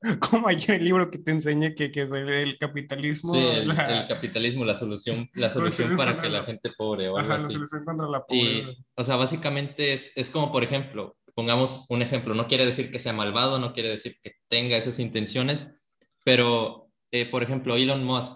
como 0.30 0.48
ayer 0.48 0.72
el 0.72 0.84
libro 0.84 1.10
que 1.10 1.16
te 1.16 1.30
enseña 1.30 1.74
que, 1.74 1.90
que 1.90 2.02
es 2.02 2.12
el 2.12 2.58
capitalismo. 2.58 3.32
Sí, 3.32 3.40
el, 3.40 3.74
capitalismo, 4.08 4.66
la 4.66 4.74
solución, 4.74 5.26
la 5.32 5.48
solución 5.48 5.96
para 5.96 6.20
que 6.20 6.28
la, 6.28 6.42
gente 6.42 6.70
pobre. 6.76 7.08
O 7.08 7.16
Ajá, 7.16 7.38
la 7.38 7.48
solución 7.48 7.82
contra 7.86 8.06
la 8.08 8.26
pobreza. 8.26 8.68
Y, 8.68 8.84
o 8.94 9.04
sea, 9.04 9.16
básicamente 9.16 9.94
es, 9.94 10.12
es 10.16 10.28
como, 10.28 10.52
por 10.52 10.62
ejemplo, 10.64 11.15
pongamos 11.36 11.84
un 11.88 12.02
ejemplo, 12.02 12.34
no 12.34 12.48
quiere 12.48 12.66
decir 12.66 12.90
que 12.90 12.98
sea 12.98 13.12
malvado, 13.12 13.60
no 13.60 13.72
quiere 13.74 13.90
decir 13.90 14.16
que 14.22 14.32
tenga 14.48 14.76
esas 14.76 14.98
intenciones, 14.98 15.68
pero, 16.24 16.88
eh, 17.12 17.26
por 17.30 17.44
ejemplo, 17.44 17.76
Elon 17.76 18.02
Musk. 18.02 18.32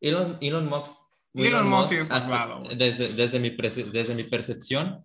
Elon, 0.00 0.38
Elon 0.40 0.66
Musk 0.66 1.04
Elon 1.34 1.68
Musk 1.68 1.92
es 1.92 2.08
malvado. 2.08 2.62
Desde, 2.76 3.08
desde, 3.08 3.38
mi, 3.38 3.50
desde 3.50 4.14
mi 4.14 4.22
percepción, 4.24 5.04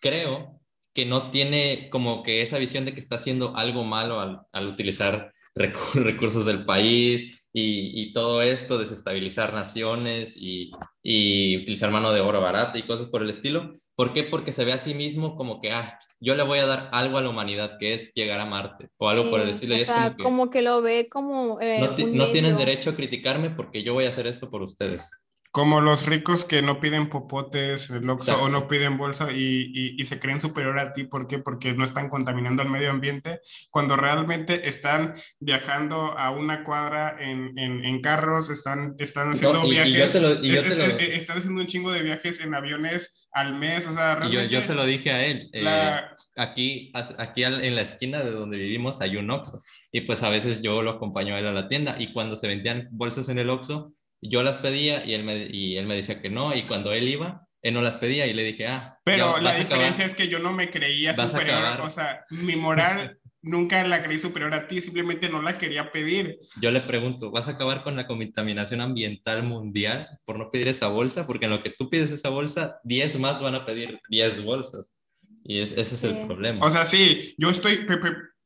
creo 0.00 0.60
que 0.92 1.06
no 1.06 1.30
tiene 1.30 1.88
como 1.90 2.22
que 2.22 2.42
esa 2.42 2.58
visión 2.58 2.84
de 2.84 2.92
que 2.92 3.00
está 3.00 3.16
haciendo 3.16 3.56
algo 3.56 3.84
malo 3.84 4.20
al, 4.20 4.42
al 4.52 4.66
utilizar 4.68 5.32
recursos 5.54 6.44
del 6.44 6.64
país 6.64 7.48
y, 7.52 8.00
y, 8.00 8.12
todo 8.12 8.42
esto, 8.42 8.78
desestabilizar 8.78 9.54
naciones 9.54 10.36
y, 10.36 10.70
y, 11.02 11.56
utilizar 11.56 11.90
mano 11.90 12.12
de 12.12 12.20
obra 12.20 12.38
barata 12.38 12.78
y 12.78 12.86
cosas 12.86 13.08
por 13.08 13.22
el 13.22 13.30
estilo. 13.30 13.72
¿Por 13.96 14.12
qué? 14.12 14.24
Porque 14.24 14.52
se 14.52 14.64
ve 14.64 14.72
a 14.72 14.78
sí 14.78 14.94
mismo 14.94 15.34
como 15.34 15.60
que, 15.60 15.72
ah, 15.72 15.98
yo 16.20 16.34
le 16.34 16.42
voy 16.42 16.58
a 16.58 16.66
dar 16.66 16.90
algo 16.92 17.18
a 17.18 17.22
la 17.22 17.30
humanidad 17.30 17.78
que 17.78 17.94
es 17.94 18.12
llegar 18.14 18.40
a 18.40 18.46
Marte 18.46 18.90
o 18.98 19.08
algo 19.08 19.30
por 19.30 19.40
el 19.40 19.48
estilo. 19.48 19.74
O 19.74 19.84
sea, 19.84 20.14
como, 20.22 20.50
que, 20.50 20.60
lo 20.60 20.82
ve 20.82 21.08
como... 21.08 21.60
Eh, 21.60 21.80
no, 21.80 22.26
no 22.26 22.30
tienen 22.30 22.56
derecho 22.56 22.90
a 22.90 22.94
criticarme 22.94 23.50
porque 23.50 23.82
yo 23.82 23.94
voy 23.94 24.04
a 24.04 24.10
hacer 24.10 24.26
esto 24.26 24.50
por 24.50 24.62
ustedes. 24.62 25.10
Como 25.52 25.80
los 25.80 26.06
ricos 26.06 26.44
que 26.44 26.62
no 26.62 26.78
piden 26.78 27.08
popotes 27.08 27.90
en 27.90 27.96
el 27.96 28.10
o 28.10 28.48
no 28.48 28.68
piden 28.68 28.96
bolsa 28.96 29.32
y, 29.32 29.96
y, 30.00 30.04
se 30.04 30.20
creen 30.20 30.38
superior 30.38 30.78
a 30.78 30.92
ti. 30.92 31.04
¿Por 31.04 31.26
qué? 31.26 31.38
Porque 31.38 31.72
no 31.72 31.82
están 31.82 32.08
contaminando 32.08 32.62
el 32.62 32.70
medio 32.70 32.90
ambiente 32.90 33.40
cuando 33.70 33.96
realmente 33.96 34.68
están 34.68 35.14
viajando 35.40 36.16
a 36.16 36.30
una 36.30 36.62
cuadra 36.62 37.16
en, 37.18 37.58
en, 37.58 37.84
en 37.84 38.00
carros, 38.00 38.48
están, 38.48 38.94
están 38.98 39.32
haciendo 39.32 39.62
viajes. 39.62 40.14
están 40.14 41.38
haciendo 41.38 41.62
un 41.62 41.66
chingo 41.66 41.90
de 41.90 42.02
viajes 42.02 42.38
en 42.38 42.54
aviones 42.54 43.19
al 43.32 43.54
mes. 43.54 43.86
O 43.86 43.92
sea, 43.92 44.28
yo, 44.28 44.44
yo, 44.44 44.60
se 44.60 44.74
lo 44.74 44.84
dije 44.84 45.12
a 45.12 45.24
él. 45.24 45.50
Eh, 45.52 46.00
aquí, 46.36 46.92
aquí 46.94 47.44
en 47.44 47.74
la 47.74 47.82
esquina 47.82 48.20
de 48.20 48.30
donde 48.30 48.56
vivimos 48.56 49.00
hay 49.00 49.16
un 49.16 49.30
Oxxo. 49.30 49.60
Y 49.92 50.02
pues 50.02 50.22
a 50.22 50.28
veces 50.28 50.62
yo 50.62 50.82
lo 50.82 50.90
acompaño 50.90 51.34
a 51.34 51.38
él 51.38 51.46
a 51.46 51.52
la 51.52 51.68
tienda 51.68 51.96
y 51.98 52.12
cuando 52.12 52.36
se 52.36 52.46
vendían 52.46 52.88
bolsas 52.90 53.28
en 53.28 53.38
el 53.38 53.50
Oxxo 53.50 53.92
yo 54.22 54.42
las 54.42 54.58
pedía 54.58 55.04
y 55.04 55.14
él, 55.14 55.24
me, 55.24 55.46
y 55.50 55.76
él 55.76 55.86
me 55.86 55.96
decía 55.96 56.20
que 56.20 56.30
no, 56.30 56.54
y 56.54 56.62
cuando 56.62 56.92
él 56.92 57.08
iba, 57.08 57.46
él 57.62 57.74
no 57.74 57.82
las 57.82 57.96
pedía 57.96 58.26
y 58.26 58.34
le 58.34 58.44
dije, 58.44 58.66
ah. 58.66 58.98
Pero 59.04 59.38
la 59.38 59.54
diferencia 59.54 60.04
es 60.04 60.14
que 60.14 60.28
yo 60.28 60.38
no 60.38 60.52
me 60.52 60.70
creía 60.70 61.14
superior, 61.14 61.80
o 61.80 61.90
sea, 61.90 62.24
mi 62.30 62.56
moral 62.56 63.18
nunca 63.42 63.82
la 63.86 64.02
creí 64.02 64.18
superior 64.18 64.52
a 64.54 64.66
ti, 64.66 64.80
simplemente 64.80 65.28
no 65.28 65.42
la 65.42 65.58
quería 65.58 65.92
pedir. 65.92 66.38
Yo 66.60 66.70
le 66.70 66.80
pregunto, 66.80 67.30
¿vas 67.30 67.48
a 67.48 67.52
acabar 67.52 67.82
con 67.82 67.96
la 67.96 68.06
contaminación 68.06 68.80
ambiental 68.80 69.42
mundial 69.42 70.08
por 70.24 70.38
no 70.38 70.50
pedir 70.50 70.68
esa 70.68 70.88
bolsa? 70.88 71.26
Porque 71.26 71.46
en 71.46 71.52
lo 71.52 71.62
que 71.62 71.70
tú 71.70 71.88
pides 71.88 72.10
esa 72.10 72.28
bolsa, 72.28 72.80
10 72.84 73.18
más 73.18 73.42
van 73.42 73.54
a 73.54 73.64
pedir 73.64 73.98
10 74.08 74.44
bolsas. 74.44 74.94
Y 75.44 75.60
ese 75.60 75.80
es 75.80 76.04
el 76.04 76.26
problema. 76.26 76.64
O 76.64 76.70
sea, 76.70 76.84
sí, 76.84 77.34
yo 77.38 77.50
estoy, 77.50 77.86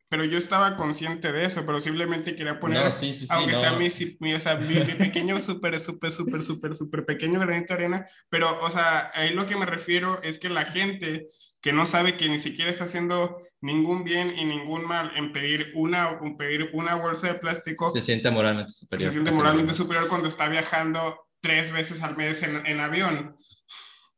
pero 0.09 0.25
yo 0.25 0.39
estaba 0.39 0.77
consciente 0.77 1.33
de 1.33 1.45
eso, 1.45 1.67
pero 1.67 1.81
simplemente 1.81 2.37
quería 2.37 2.61
poner, 2.61 2.93
aunque 3.31 3.53
sea 3.53 3.73
mi, 3.73 3.89
mi, 4.21 4.35
o 4.35 4.41
sea, 4.41 4.57
mi, 4.57 4.77
pequeño, 4.77 5.41
súper, 5.41 5.81
súper, 5.81 6.13
súper, 6.13 6.45
súper, 6.45 6.77
súper 6.77 7.05
pequeño 7.05 7.41
granito 7.41 7.75
de 7.75 7.81
arena, 7.81 8.07
pero, 8.29 8.61
o 8.63 8.71
sea, 8.71 9.11
ahí 9.13 9.35
lo 9.35 9.45
que 9.47 9.57
me 9.57 9.67
refiero 9.67 10.23
es 10.23 10.39
que 10.39 10.49
la 10.51 10.67
gente 10.67 11.27
que 11.65 11.73
no 11.73 11.87
sabe 11.87 12.19
que 12.19 12.29
ni 12.29 12.37
siquiera 12.37 12.71
está 12.71 12.85
haciendo 12.85 13.39
ningún 13.63 14.05
bien 14.05 14.39
y 14.39 14.45
ningún 14.45 14.85
mal 14.85 15.11
en 15.17 15.33
pedir 15.33 15.73
una, 15.75 16.21
pedir 16.39 16.69
una 16.75 16.95
bolsa 16.95 17.29
de 17.29 17.35
plástico, 17.35 17.89
se 17.89 18.03
siente 18.03 18.31
moralmente 18.31 18.73
superior. 18.73 19.09
Se 19.09 19.13
siente 19.15 19.33
moralmente 19.33 19.73
superior 19.73 20.09
cuando 20.09 20.29
está 20.29 20.49
viajando 20.49 21.27
tres 21.41 21.73
veces 21.73 22.03
al 22.03 22.17
mes 22.17 22.43
en, 22.43 22.67
en 22.67 22.81
avión. 22.81 23.37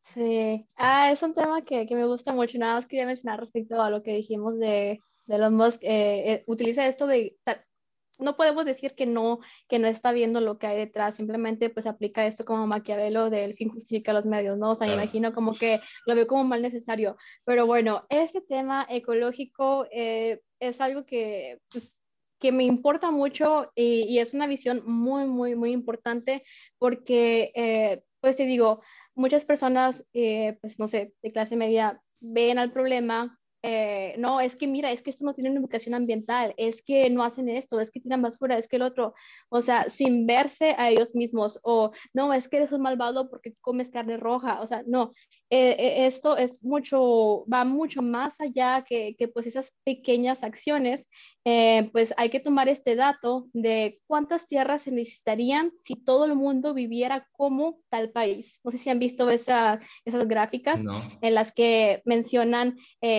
Sí, 0.03 0.67
ah, 0.77 1.13
es 1.13 1.23
un 1.23 1.35
tema 1.35 1.63
que, 1.63 1.87
que, 1.87 1.95
me 1.95 2.05
gusta 2.05 2.33
mucho. 2.33 2.59
Nada 2.59 2.75
más 2.75 2.87
quería 2.87 3.07
mencionar 3.07 3.39
respecto 3.39 3.81
a 3.81 3.91
lo 3.91 4.03
que 4.03 4.15
dijimos 4.15 4.59
de 4.59 5.01
de 5.27 5.37
Elon 5.37 5.55
Musk 5.55 5.83
eh, 5.83 6.33
eh, 6.33 6.45
utiliza 6.47 6.87
esto 6.87 7.07
de, 7.07 7.37
no 8.19 8.37
podemos 8.37 8.65
decir 8.65 8.95
que 8.95 9.07
no, 9.07 9.41
que 9.69 9.79
no 9.79 9.89
está 9.89 10.13
viendo 10.13 10.41
lo 10.41 10.59
que 10.59 10.67
hay 10.67 10.79
detrás, 10.79 11.17
simplemente 11.17 11.71
pues 11.71 11.87
aplica 11.87 12.27
esto 12.27 12.45
como 12.45 12.67
Maquiavelo 12.67 13.31
del 13.31 13.55
fin 13.55 13.69
justifica 13.69 14.13
los 14.13 14.25
medios, 14.25 14.59
¿no? 14.59 14.71
O 14.71 14.75
sea, 14.75 14.87
me 14.87 14.95
imagino 14.95 15.35
como 15.35 15.55
que 15.55 15.81
lo 16.07 16.15
veo 16.15 16.27
como 16.27 16.45
mal 16.45 16.63
necesario, 16.63 17.17
pero 17.45 17.67
bueno, 17.67 18.07
este 18.09 18.41
tema 18.41 18.87
ecológico 18.89 19.87
eh, 19.91 20.41
es 20.61 20.81
algo 20.81 21.05
que, 21.05 21.61
pues, 21.71 21.93
que 22.39 22.53
me 22.53 22.65
importa 22.65 23.11
mucho 23.11 23.73
y, 23.75 24.05
y, 24.05 24.19
es 24.19 24.35
una 24.35 24.47
visión 24.47 24.83
muy, 24.85 25.27
muy, 25.27 25.55
muy 25.55 25.73
importante 25.73 26.45
porque, 26.79 28.03
pues 28.21 28.37
te 28.37 28.45
digo, 28.45 28.83
muchas 29.15 29.47
personas, 29.47 30.07
pues 30.13 30.79
no 30.79 30.87
sé, 30.87 31.15
de 31.23 31.33
clase 31.33 31.57
media 31.57 32.03
ven 32.21 32.59
al 32.59 32.73
problema, 32.73 33.39
eh, 33.69 34.15
no, 34.19 34.41
es 34.41 34.55
que 34.55 34.69
mira, 34.69 34.93
es 34.93 35.03
que 35.03 35.11
esto 35.11 35.25
no 35.25 35.35
tiene 35.35 35.51
una 35.51 35.59
educación 35.59 35.95
ambiental, 35.95 36.55
es 36.57 36.85
que 36.85 37.11
no 37.11 37.25
hacen 37.25 37.49
esto, 37.49 37.81
es 37.81 37.91
que 37.91 37.99
tiran 37.99 38.23
basura, 38.23 38.57
es 38.57 38.69
que 38.69 38.77
el 38.77 38.83
otro, 38.83 39.13
o 39.49 39.61
sea, 39.61 39.91
sin 39.91 40.25
verse 40.25 40.77
a 40.79 40.91
ellos 40.91 41.17
mismos, 41.17 41.59
o 41.65 41.91
no, 42.15 42.33
es 42.33 42.49
que 42.49 42.59
eres 42.59 42.71
un 42.71 42.83
malvado 42.83 43.29
porque 43.29 43.55
comes 43.61 43.91
carne 43.91 44.19
roja, 44.19 44.61
o 44.61 44.67
sea, 44.69 44.85
no, 44.87 45.15
eh, 45.49 45.77
eh, 45.79 46.07
esto 46.07 46.37
es 46.37 46.65
mucho, 46.65 47.45
va 47.47 47.65
mucho 47.65 48.03
más 48.03 48.41
allá 48.41 48.85
que, 48.87 49.15
que 49.17 49.29
pues 49.29 49.47
esas 49.47 49.73
pequeñas 49.85 50.43
acciones, 50.43 51.09
eh, 51.45 51.89
pues 51.93 52.13
hay 52.17 52.31
que 52.31 52.41
tomar 52.41 52.69
este 52.69 52.97
dato 52.97 53.47
de 53.53 54.01
cuántas 54.09 54.49
tierras 54.49 54.83
se 54.83 54.91
necesitarían 54.91 55.71
si 55.79 55.95
todo 55.95 56.25
el 56.25 56.35
mundo 56.35 56.75
viviera 56.75 57.29
como 57.31 57.79
tal 57.91 58.11
país. 58.11 58.59
No 58.65 58.73
sé 58.73 58.79
si 58.79 58.91
han 58.91 58.99
visto 58.99 59.31
esa, 59.31 59.81
esas 60.05 60.27
gráficas 60.27 60.83
en 61.21 61.35
las 61.35 61.55
que 61.55 62.03
mencionan 62.05 62.77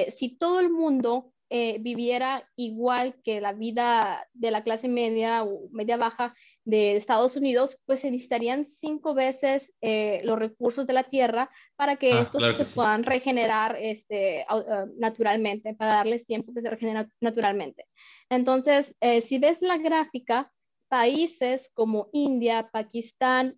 si 0.10 0.38
todo 0.38 0.60
el 0.60 0.70
mundo 0.70 1.32
viviera 1.50 2.46
igual 2.58 3.16
que 3.24 3.40
la 3.40 3.54
vida 3.54 4.28
de 4.34 4.52
la 4.52 4.64
clase 4.64 4.90
media 4.90 5.46
o 5.46 5.70
media 5.72 5.96
baja 5.96 6.36
de 6.68 6.98
Estados 6.98 7.38
Unidos, 7.38 7.80
pues 7.86 8.02
se 8.02 8.12
necesitarían 8.12 8.66
cinco 8.66 9.14
veces 9.14 9.74
eh, 9.80 10.20
los 10.26 10.38
recursos 10.38 10.86
de 10.86 10.92
la 10.92 11.04
tierra 11.04 11.50
para 11.78 11.96
que 11.96 12.12
ah, 12.12 12.22
estos 12.24 12.58
se 12.58 12.76
puedan 12.76 13.04
regenerar 13.04 13.78
este, 13.80 14.46
uh, 14.52 14.86
naturalmente, 15.00 15.74
para 15.76 15.94
darles 15.94 16.26
tiempo 16.26 16.54
que 16.54 16.62
se 16.62 16.70
regeneren 16.70 17.10
naturalmente. 17.22 17.86
Entonces, 18.30 18.98
eh, 19.00 19.22
si 19.22 19.40
ves 19.40 19.62
la 19.62 19.78
gráfica, 19.78 20.52
países 20.90 21.72
como 21.74 22.10
India, 22.12 22.70
Pakistán, 22.70 23.58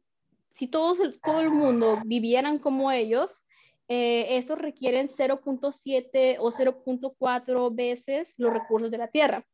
si 0.53 0.67
todos, 0.67 0.99
todo 1.23 1.41
el 1.41 1.49
mundo 1.49 1.99
vivieran 2.05 2.59
como 2.59 2.91
ellos, 2.91 3.43
eh, 3.87 4.37
estos 4.37 4.59
requieren 4.59 5.07
0.7 5.07 6.37
o 6.39 6.51
0.4 6.51 7.75
veces 7.75 8.35
los 8.37 8.53
recursos 8.53 8.91
de 8.91 8.99
la 8.99 9.07
Tierra. 9.07 9.47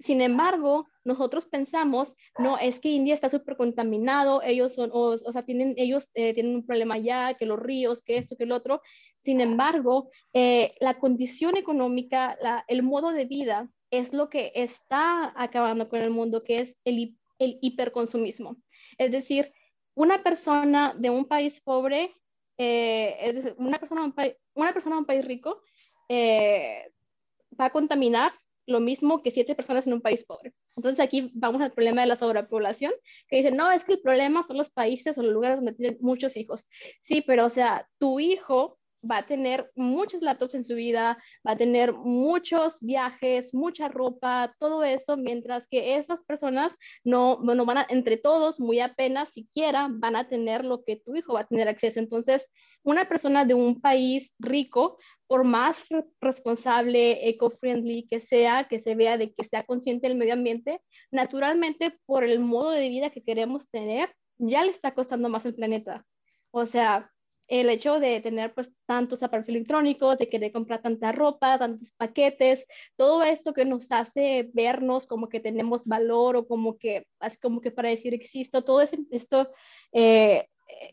Sin 0.00 0.20
embargo, 0.22 0.88
nosotros 1.04 1.44
pensamos, 1.44 2.16
no, 2.38 2.58
es 2.58 2.80
que 2.80 2.88
India 2.88 3.14
está 3.14 3.28
súper 3.28 3.56
contaminado, 3.56 4.42
ellos 4.42 4.74
son, 4.74 4.90
o, 4.92 5.16
sea, 5.18 5.42
tienen, 5.44 5.74
ellos 5.76 6.10
eh, 6.14 6.32
tienen 6.32 6.56
un 6.56 6.66
problema 6.66 6.96
ya, 6.96 7.34
que 7.34 7.44
los 7.44 7.60
ríos, 7.60 8.02
que 8.02 8.16
esto, 8.16 8.36
que 8.36 8.44
el 8.44 8.52
otro. 8.52 8.80
Sin 9.16 9.40
embargo, 9.40 10.10
eh, 10.32 10.74
la 10.80 10.98
condición 10.98 11.56
económica, 11.56 12.38
el 12.66 12.82
modo 12.82 13.10
de 13.12 13.26
vida 13.26 13.70
es 13.90 14.12
lo 14.12 14.30
que 14.30 14.52
está 14.54 15.32
acabando 15.36 15.88
con 15.88 16.00
el 16.00 16.10
mundo, 16.10 16.42
que 16.42 16.60
es 16.60 16.78
el, 16.84 17.16
el 17.38 17.58
hiperconsumismo. 17.60 18.56
Es 18.96 19.12
decir, 19.12 19.52
una 19.94 20.22
persona 20.22 20.94
de 20.98 21.10
un 21.10 21.26
país 21.26 21.60
pobre 21.60 22.14
eh, 22.56 23.54
una, 23.58 23.78
persona 23.78 24.02
de 24.02 24.06
un 24.06 24.12
país, 24.12 24.34
una 24.54 24.72
persona 24.72 24.96
de 24.96 25.00
un 25.00 25.06
país 25.06 25.24
rico 25.24 25.60
va 26.08 27.66
a 27.66 27.70
contaminar 27.70 28.32
lo 28.66 28.80
mismo 28.80 29.22
que 29.22 29.30
siete 29.30 29.54
personas 29.54 29.86
en 29.86 29.94
un 29.94 30.00
país 30.00 30.24
pobre. 30.24 30.54
Entonces 30.76 31.04
aquí 31.04 31.30
vamos 31.34 31.62
al 31.62 31.72
problema 31.72 32.02
de 32.02 32.08
la 32.08 32.16
sobrepoblación, 32.16 32.92
que 33.28 33.36
dicen, 33.36 33.56
no, 33.56 33.70
es 33.70 33.84
que 33.84 33.94
el 33.94 34.00
problema 34.00 34.42
son 34.42 34.56
los 34.56 34.70
países 34.70 35.16
o 35.18 35.22
los 35.22 35.32
lugares 35.32 35.58
donde 35.58 35.74
tienen 35.74 35.98
muchos 36.00 36.36
hijos. 36.36 36.68
Sí, 37.02 37.22
pero 37.26 37.46
o 37.46 37.50
sea, 37.50 37.88
tu 37.98 38.20
hijo 38.20 38.78
va 39.08 39.18
a 39.18 39.26
tener 39.26 39.70
muchos 39.74 40.22
laptops 40.22 40.54
en 40.54 40.64
su 40.64 40.74
vida, 40.74 41.18
va 41.46 41.52
a 41.52 41.56
tener 41.56 41.92
muchos 41.92 42.80
viajes, 42.80 43.54
mucha 43.54 43.88
ropa, 43.88 44.54
todo 44.58 44.82
eso, 44.82 45.16
mientras 45.16 45.68
que 45.68 45.96
esas 45.96 46.24
personas 46.24 46.76
no, 47.04 47.38
bueno, 47.42 47.64
van 47.66 47.78
a, 47.78 47.86
entre 47.88 48.16
todos, 48.16 48.60
muy 48.60 48.80
apenas 48.80 49.32
siquiera 49.32 49.88
van 49.90 50.16
a 50.16 50.28
tener 50.28 50.64
lo 50.64 50.84
que 50.84 50.96
tu 50.96 51.14
hijo 51.14 51.34
va 51.34 51.40
a 51.40 51.46
tener 51.46 51.68
acceso. 51.68 52.00
Entonces, 52.00 52.50
una 52.84 53.08
persona 53.08 53.44
de 53.44 53.54
un 53.54 53.80
país 53.80 54.32
rico, 54.38 54.98
por 55.26 55.42
más 55.44 55.82
responsable, 56.20 57.28
eco-friendly 57.28 58.06
que 58.08 58.20
sea, 58.20 58.68
que 58.68 58.78
se 58.78 58.94
vea 58.94 59.18
de 59.18 59.32
que 59.32 59.42
sea 59.42 59.64
consciente 59.64 60.06
del 60.06 60.18
medio 60.18 60.34
ambiente, 60.34 60.80
naturalmente 61.10 61.98
por 62.06 62.24
el 62.24 62.38
modo 62.38 62.70
de 62.70 62.88
vida 62.88 63.10
que 63.10 63.24
queremos 63.24 63.68
tener, 63.70 64.14
ya 64.38 64.62
le 64.64 64.70
está 64.70 64.94
costando 64.94 65.28
más 65.28 65.46
el 65.46 65.54
planeta. 65.54 66.04
O 66.50 66.66
sea, 66.66 67.10
el 67.48 67.68
hecho 67.68 68.00
de 68.00 68.20
tener 68.20 68.54
pues 68.54 68.72
tantos 68.86 69.22
aparatos 69.22 69.48
electrónicos, 69.48 70.18
de 70.18 70.28
querer 70.28 70.52
comprar 70.52 70.82
tanta 70.82 71.12
ropa, 71.12 71.58
tantos 71.58 71.92
paquetes, 71.92 72.66
todo 72.96 73.22
esto 73.22 73.52
que 73.52 73.64
nos 73.64 73.90
hace 73.92 74.50
vernos 74.54 75.06
como 75.06 75.28
que 75.28 75.40
tenemos 75.40 75.84
valor 75.84 76.36
o 76.36 76.46
como 76.46 76.78
que, 76.78 77.06
así 77.18 77.38
como 77.40 77.60
que 77.60 77.70
para 77.70 77.90
decir 77.90 78.14
existo, 78.14 78.62
todo 78.64 78.80
esto 78.82 79.50
eh, 79.92 80.46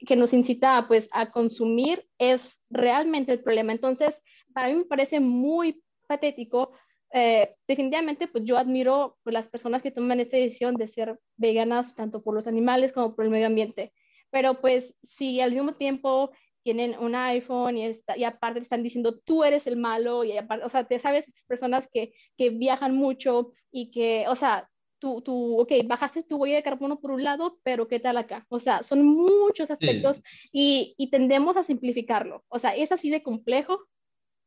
que 0.06 0.16
nos 0.16 0.34
incita 0.34 0.86
pues 0.88 1.10
a 1.12 1.32
consumir 1.32 2.08
es 2.18 2.64
realmente 2.70 3.32
el 3.32 3.44
problema. 3.44 3.72
Entonces, 3.72 4.22
para 4.54 4.70
mí 4.70 4.76
me 4.76 4.86
parece 4.86 5.20
muy 5.20 5.84
patético. 6.08 6.72
Eh, 7.14 7.56
definitivamente, 7.68 8.28
pues 8.28 8.44
yo 8.46 8.58
admiro 8.58 9.18
pues, 9.24 9.34
las 9.34 9.48
personas 9.48 9.82
que 9.82 9.92
toman 9.92 10.20
esta 10.20 10.38
decisión 10.38 10.76
de 10.76 10.88
ser 10.88 11.20
veganas, 11.38 11.96
tanto 11.96 12.22
por 12.22 12.36
los 12.36 12.48
animales 12.48 12.94
como 12.94 13.16
por 13.16 13.26
el 13.26 13.32
medio 13.32 13.48
ambiente. 13.48 13.94
Pero 14.30 14.62
pues 14.62 14.96
si 15.04 15.42
al 15.42 15.52
mismo 15.52 15.74
tiempo 15.74 16.32
tienen 16.64 16.98
un 17.00 17.16
iPhone 17.16 17.78
y, 17.78 17.86
está, 17.86 18.18
y 18.18 18.24
aparte 18.24 18.60
están 18.60 18.84
diciendo 18.84 19.20
tú 19.20 19.44
eres 19.44 19.68
el 19.68 19.78
malo 19.78 20.24
y 20.24 20.38
aparte, 20.38 20.66
o 20.66 20.70
sea, 20.70 20.86
te 20.86 21.00
sabes 21.00 21.28
esas 21.28 21.44
personas 21.46 21.90
que, 21.92 22.14
que 22.38 22.52
viajan 22.52 22.96
mucho 22.96 23.52
y 23.72 23.92
que, 23.92 24.26
o 24.28 24.36
sea, 24.36 24.70
tú, 25.02 25.22
tú, 25.22 25.60
ok, 25.60 25.72
bajaste 25.86 26.24
tu 26.24 26.38
huella 26.38 26.58
de 26.58 26.64
carbono 26.64 26.99
por 26.99 27.12
un 27.12 27.24
lado, 27.24 27.58
pero 27.64 27.88
¿qué 27.88 27.99
tal 27.99 28.18
acá? 28.18 28.45
O 28.49 28.60
sea, 28.60 28.84
son 28.84 29.04
muchos 29.04 29.72
aspectos 29.72 30.22
y, 30.54 30.93
y, 30.97 31.10
tendemos 31.10 31.58
a 31.58 31.64
simplificarlo. 31.64 32.45
O 32.47 32.60
sea, 32.60 32.76
es 32.76 32.91
así 32.91 33.10
de 33.10 33.24
complejo, 33.24 33.80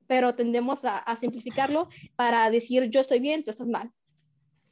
pero 0.07 0.36
tendemos 0.36 0.84
a, 0.84 0.98
a 0.98 1.16
simplificarlo 1.16 1.88
para 2.14 2.48
decir 2.50 2.88
yo 2.90 3.00
estoy 3.00 3.18
bien, 3.18 3.44
tú 3.44 3.50
estás 3.50 3.66
mal. 3.66 3.90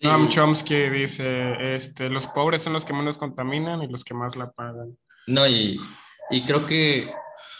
Noam 0.01 0.28
Chomsky 0.28 0.89
dice, 0.89 1.76
este, 1.76 2.09
los 2.09 2.26
pobres 2.28 2.62
son 2.62 2.72
los 2.72 2.85
que 2.85 2.93
menos 2.93 3.18
contaminan 3.18 3.83
y 3.83 3.89
los 3.89 4.05
que 4.05 4.14
más 4.14 4.37
la 4.37 4.51
pagan. 4.53 4.97
No, 5.26 5.47
y, 5.47 5.78
y 6.30 6.43
creo 6.43 6.64
que 6.66 7.09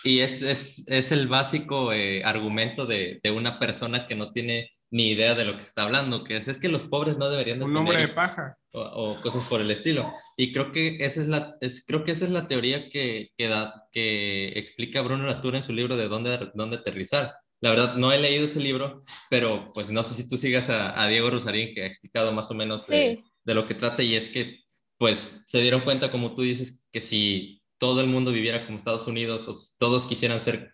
y 0.04 0.20
es, 0.20 0.42
es, 0.42 0.84
es 0.86 1.12
el 1.12 1.28
básico 1.28 1.92
eh, 1.92 2.22
argumento 2.24 2.86
de, 2.86 3.20
de, 3.22 3.30
una 3.30 3.58
persona 3.58 4.06
que 4.06 4.14
no 4.14 4.30
tiene 4.30 4.70
ni 4.93 5.11
idea 5.11 5.34
de 5.34 5.47
lo 5.47 5.57
que 5.57 5.62
está 5.62 5.84
hablando, 5.84 6.22
que 6.22 6.36
es, 6.36 6.49
es 6.49 6.59
que 6.59 6.68
los 6.68 6.84
pobres 6.84 7.16
no 7.16 7.30
deberían 7.30 7.59
de 7.59 7.64
Un 7.64 7.72
nombre 7.72 7.97
de 7.97 8.09
paja. 8.09 8.55
O, 8.72 8.80
o, 8.80 9.20
cosas 9.22 9.43
por 9.45 9.62
el 9.62 9.70
estilo. 9.70 10.12
Y 10.36 10.53
creo 10.53 10.70
que 10.70 10.99
esa 11.01 11.22
es 11.22 11.28
la, 11.28 11.57
es, 11.62 11.84
creo 11.86 12.05
que 12.05 12.12
esa 12.12 12.26
es 12.26 12.30
la 12.30 12.47
teoría 12.47 12.90
que, 12.90 13.30
que, 13.36 13.49
da, 13.49 13.88
que 13.90 14.49
explica 14.51 15.01
Bruno 15.01 15.26
Latour 15.26 15.57
en 15.57 15.62
su 15.62 15.72
libro 15.72 15.97
de 15.97 16.09
dónde, 16.09 16.51
dónde 16.55 16.76
aterrizar. 16.76 17.32
La 17.61 17.70
verdad, 17.70 17.95
no 17.97 18.12
he 18.12 18.18
leído 18.18 18.45
ese 18.45 18.61
libro, 18.61 19.03
pero 19.30 19.70
pues 19.72 19.90
no 19.90 20.03
sé 20.03 20.14
si 20.14 20.28
tú 20.28 20.36
sigas 20.36 20.68
a, 20.68 21.01
a 21.01 21.09
Diego 21.09 21.30
Rosarín, 21.30 21.74
que 21.74 21.84
ha 21.84 21.86
explicado 21.86 22.32
más 22.32 22.51
o 22.51 22.55
menos 22.55 22.84
sí. 22.84 22.93
de, 22.93 23.24
de, 23.45 23.55
lo 23.55 23.66
que 23.66 23.74
trata, 23.74 24.03
y 24.03 24.14
es 24.14 24.28
que 24.28 24.61
pues 24.99 25.43
se 25.47 25.61
dieron 25.61 25.82
cuenta, 25.82 26.11
como 26.11 26.34
tú 26.34 26.43
dices, 26.43 26.86
que 26.93 27.01
si 27.01 27.62
todo 27.78 28.03
el 28.03 28.09
mundo 28.09 28.30
viviera 28.30 28.66
como 28.66 28.78
Estados 28.78 29.07
Unidos, 29.07 29.49
o 29.49 29.55
todos 29.78 30.07
quisieran 30.07 30.38
ser 30.38 30.72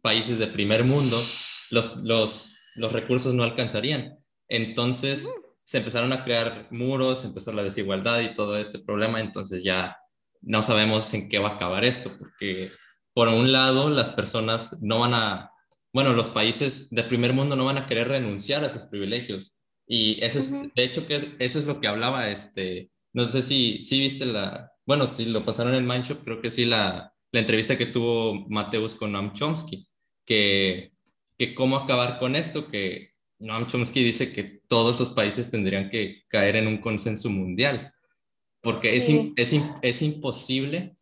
países 0.00 0.38
de 0.38 0.46
primer 0.46 0.84
mundo, 0.84 1.20
los, 1.70 1.96
los, 2.04 2.54
los 2.78 2.92
recursos 2.92 3.34
no 3.34 3.44
alcanzarían. 3.44 4.18
Entonces 4.48 5.28
se 5.64 5.78
empezaron 5.78 6.12
a 6.12 6.24
crear 6.24 6.68
muros, 6.70 7.24
empezó 7.24 7.52
la 7.52 7.62
desigualdad 7.62 8.20
y 8.20 8.34
todo 8.34 8.56
este 8.56 8.78
problema, 8.78 9.20
entonces 9.20 9.62
ya 9.62 9.98
no 10.40 10.62
sabemos 10.62 11.12
en 11.12 11.28
qué 11.28 11.38
va 11.38 11.50
a 11.50 11.54
acabar 11.56 11.84
esto, 11.84 12.10
porque 12.18 12.70
por 13.12 13.28
un 13.28 13.52
lado 13.52 13.90
las 13.90 14.10
personas 14.10 14.80
no 14.80 15.00
van 15.00 15.14
a 15.14 15.50
bueno, 15.92 16.12
los 16.12 16.28
países 16.28 16.90
del 16.90 17.08
primer 17.08 17.32
mundo 17.32 17.56
no 17.56 17.64
van 17.64 17.78
a 17.78 17.86
querer 17.86 18.08
renunciar 18.08 18.64
a 18.64 18.68
sus 18.68 18.84
privilegios. 18.84 19.58
Y 19.86 20.22
ese 20.22 20.38
es, 20.38 20.52
uh 20.52 20.56
-huh. 20.56 20.72
de 20.74 20.84
hecho, 20.84 21.06
que 21.06 21.16
es, 21.16 21.26
eso 21.38 21.58
es 21.58 21.66
lo 21.66 21.80
que 21.80 21.88
hablaba, 21.88 22.28
este, 22.30 22.90
no 23.12 23.24
sé 23.24 23.42
si, 23.42 23.80
si 23.80 23.98
viste 24.00 24.26
la, 24.26 24.70
bueno, 24.86 25.06
si 25.06 25.24
lo 25.24 25.44
pasaron 25.44 25.74
en 25.74 25.86
Mindshop, 25.86 26.24
creo 26.24 26.42
que 26.42 26.50
sí, 26.50 26.66
la, 26.66 27.12
la 27.32 27.40
entrevista 27.40 27.78
que 27.78 27.86
tuvo 27.86 28.46
Mateus 28.48 28.94
con 28.94 29.12
Noam 29.12 29.32
Chomsky, 29.32 29.88
que, 30.26 30.92
que 31.38 31.54
cómo 31.54 31.76
acabar 31.76 32.18
con 32.18 32.34
esto, 32.36 32.68
que 32.68 33.12
Noam 33.38 33.66
Chomsky 33.66 34.02
dice 34.02 34.32
que 34.32 34.60
todos 34.68 34.98
los 34.98 35.10
países 35.10 35.50
tendrían 35.50 35.88
que 35.88 36.24
caer 36.28 36.56
en 36.56 36.66
un 36.66 36.78
consenso 36.78 37.30
mundial, 37.30 37.94
porque 38.60 39.00
sí. 39.00 39.32
es, 39.36 39.52
es, 39.52 39.62
es 39.82 40.02
imposible 40.02 40.96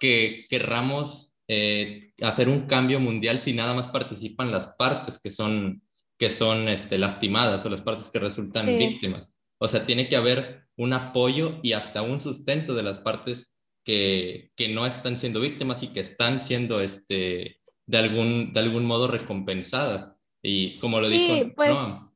que 0.00 0.46
querramos 0.48 1.36
eh, 1.46 2.12
hacer 2.20 2.48
un 2.48 2.66
cambio 2.66 3.00
mundial 3.00 3.38
si 3.38 3.52
nada 3.52 3.72
más 3.74 3.88
participan 3.88 4.50
las 4.50 4.68
partes 4.76 5.20
que 5.20 5.30
son, 5.30 5.82
que 6.18 6.30
son 6.30 6.68
este, 6.68 6.98
lastimadas 6.98 7.64
o 7.64 7.70
las 7.70 7.82
partes 7.82 8.10
que 8.10 8.18
resultan 8.18 8.66
sí. 8.66 8.76
víctimas. 8.76 9.34
O 9.58 9.68
sea, 9.68 9.86
tiene 9.86 10.08
que 10.08 10.16
haber 10.16 10.66
un 10.76 10.92
apoyo 10.92 11.58
y 11.62 11.72
hasta 11.72 12.02
un 12.02 12.20
sustento 12.20 12.74
de 12.74 12.82
las 12.82 12.98
partes 12.98 13.56
que, 13.84 14.50
que 14.56 14.68
no 14.68 14.86
están 14.86 15.16
siendo 15.16 15.40
víctimas 15.40 15.82
y 15.82 15.88
que 15.88 16.00
están 16.00 16.38
siendo 16.38 16.80
este, 16.80 17.60
de, 17.88 17.98
algún, 17.98 18.52
de 18.52 18.60
algún 18.60 18.84
modo 18.84 19.08
recompensadas. 19.08 20.14
Y 20.42 20.78
como 20.78 21.00
lo 21.00 21.08
sí, 21.08 21.18
dijo 21.18 21.54
pues, 21.56 21.70
Noam. 21.70 22.12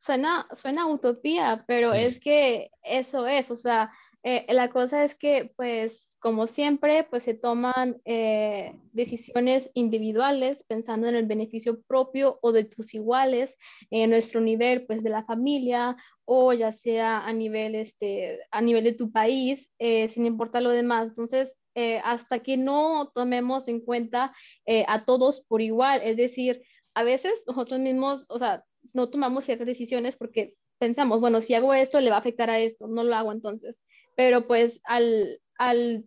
Suena, 0.00 0.46
suena 0.54 0.86
utopía, 0.86 1.64
pero 1.66 1.92
sí. 1.94 2.00
es 2.00 2.20
que 2.20 2.70
eso 2.82 3.26
es, 3.26 3.50
o 3.50 3.56
sea, 3.56 3.90
eh, 4.22 4.44
la 4.52 4.70
cosa 4.70 5.04
es 5.04 5.16
que, 5.16 5.52
pues, 5.56 6.18
como 6.20 6.46
siempre, 6.46 7.04
pues 7.04 7.22
se 7.24 7.34
toman 7.34 8.00
eh, 8.04 8.74
decisiones 8.92 9.70
individuales 9.74 10.64
pensando 10.66 11.08
en 11.08 11.14
el 11.14 11.26
beneficio 11.26 11.82
propio 11.82 12.38
o 12.42 12.52
de 12.52 12.64
tus 12.64 12.94
iguales, 12.94 13.56
en 13.90 14.10
nuestro 14.10 14.40
nivel, 14.40 14.86
pues 14.86 15.02
de 15.02 15.10
la 15.10 15.24
familia 15.24 15.96
o 16.24 16.54
ya 16.54 16.72
sea 16.72 17.26
a 17.26 17.32
nivel, 17.32 17.74
este, 17.74 18.40
a 18.50 18.62
nivel 18.62 18.84
de 18.84 18.94
tu 18.94 19.12
país, 19.12 19.70
eh, 19.78 20.08
sin 20.08 20.24
importar 20.26 20.62
lo 20.62 20.70
demás. 20.70 21.08
Entonces, 21.08 21.60
eh, 21.74 22.00
hasta 22.04 22.40
que 22.40 22.56
no 22.56 23.10
tomemos 23.14 23.68
en 23.68 23.80
cuenta 23.80 24.34
eh, 24.66 24.84
a 24.88 25.04
todos 25.04 25.42
por 25.42 25.62
igual, 25.62 26.00
es 26.02 26.16
decir, 26.16 26.62
a 26.94 27.02
veces 27.02 27.44
nosotros 27.46 27.80
mismos, 27.80 28.24
o 28.28 28.38
sea, 28.38 28.64
no 28.92 29.10
tomamos 29.10 29.44
ciertas 29.44 29.66
decisiones 29.66 30.16
porque 30.16 30.54
pensamos, 30.78 31.20
bueno, 31.20 31.40
si 31.40 31.54
hago 31.54 31.74
esto, 31.74 32.00
le 32.00 32.10
va 32.10 32.16
a 32.16 32.20
afectar 32.20 32.50
a 32.50 32.60
esto, 32.60 32.86
no 32.86 33.04
lo 33.04 33.14
hago 33.14 33.32
entonces. 33.32 33.84
Pero 34.16 34.46
pues 34.46 34.80
al, 34.84 35.40
al 35.58 36.04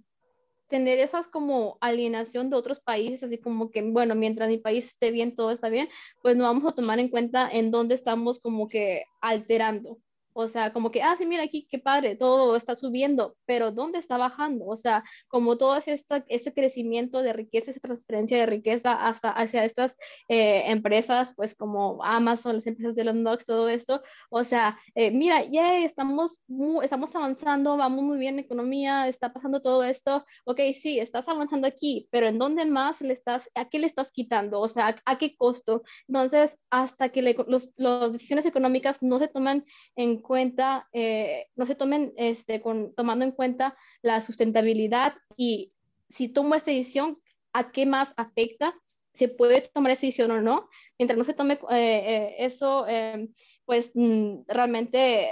tener 0.69 0.99
esas 0.99 1.27
como 1.27 1.77
alienación 1.81 2.49
de 2.49 2.57
otros 2.57 2.79
países, 2.79 3.23
así 3.23 3.37
como 3.37 3.71
que, 3.71 3.81
bueno, 3.81 4.15
mientras 4.15 4.49
mi 4.49 4.57
país 4.57 4.85
esté 4.85 5.11
bien, 5.11 5.35
todo 5.35 5.51
está 5.51 5.69
bien, 5.69 5.89
pues 6.21 6.35
no 6.35 6.43
vamos 6.43 6.65
a 6.71 6.75
tomar 6.75 6.99
en 6.99 7.09
cuenta 7.09 7.49
en 7.49 7.71
dónde 7.71 7.95
estamos 7.95 8.39
como 8.39 8.67
que 8.67 9.05
alterando. 9.21 9.97
O 10.39 10.47
sea, 10.47 10.71
como 10.71 10.91
que, 10.91 11.01
ah, 11.01 11.15
sí, 11.17 11.25
mira 11.25 11.41
aquí, 11.41 11.67
qué 11.67 11.79
padre, 11.79 12.15
todo 12.15 12.55
está 12.55 12.75
subiendo, 12.75 13.35
pero 13.47 13.71
¿dónde 13.71 13.97
está 13.97 14.17
bajando? 14.17 14.67
O 14.67 14.75
sea, 14.75 15.03
como 15.29 15.57
todo 15.57 15.75
ese 15.77 16.53
crecimiento 16.53 17.23
de 17.23 17.33
riqueza, 17.33 17.71
esa 17.71 17.79
transferencia 17.79 18.37
de 18.37 18.45
riqueza 18.45 18.93
hasta, 18.93 19.31
hacia 19.31 19.65
estas 19.65 19.97
eh, 20.29 20.69
empresas, 20.71 21.33
pues 21.35 21.55
como 21.55 22.03
Amazon, 22.03 22.53
las 22.53 22.67
empresas 22.67 22.95
de 22.95 23.05
los 23.05 23.15
Knox, 23.15 23.47
todo 23.47 23.67
esto. 23.67 24.03
O 24.29 24.43
sea, 24.43 24.77
eh, 24.93 25.09
mira, 25.09 25.43
ya 25.45 25.79
estamos, 25.79 26.39
estamos 26.83 27.15
avanzando, 27.15 27.75
vamos 27.75 28.03
muy 28.03 28.19
bien 28.19 28.35
en 28.35 28.45
economía, 28.45 29.07
está 29.07 29.33
pasando 29.33 29.59
todo 29.59 29.83
esto. 29.83 30.23
Ok, 30.45 30.59
sí, 30.79 30.99
estás 30.99 31.27
avanzando 31.29 31.65
aquí, 31.65 32.07
pero 32.11 32.27
¿en 32.27 32.37
dónde 32.37 32.63
más 32.65 33.01
le 33.01 33.13
estás, 33.13 33.49
a 33.55 33.69
qué 33.69 33.79
le 33.79 33.87
estás 33.87 34.11
quitando? 34.11 34.59
O 34.59 34.67
sea, 34.67 34.89
¿a, 34.89 35.13
a 35.13 35.17
qué 35.17 35.35
costo? 35.35 35.81
Entonces, 36.07 36.59
hasta 36.69 37.09
que 37.09 37.23
los, 37.47 37.73
decisiones 38.11 38.45
económicas 38.45 39.01
no 39.01 39.17
se 39.17 39.27
toman 39.27 39.65
en 39.95 40.21
cuenta, 40.27 40.87
eh, 40.93 41.47
no 41.55 41.65
se 41.65 41.75
tomen 41.75 42.13
este, 42.17 42.61
con, 42.61 42.93
tomando 42.93 43.25
en 43.25 43.31
cuenta 43.31 43.75
la 44.01 44.21
sustentabilidad 44.21 45.15
y 45.37 45.71
si 46.09 46.29
tomo 46.29 46.55
esta 46.55 46.71
decisión, 46.71 47.17
¿a 47.53 47.71
qué 47.71 47.85
más 47.85 48.13
afecta? 48.17 48.75
¿Se 49.13 49.27
puede 49.27 49.61
tomar 49.73 49.91
esa 49.91 50.01
decisión 50.01 50.31
o 50.31 50.41
no? 50.41 50.69
Mientras 50.99 51.17
no 51.17 51.23
se 51.23 51.33
tome 51.33 51.55
eh, 51.55 51.57
eh, 51.71 52.35
eso, 52.39 52.87
em, 52.87 53.29
pues 53.65 53.91
mm, 53.95 54.41
realmente 54.47 55.27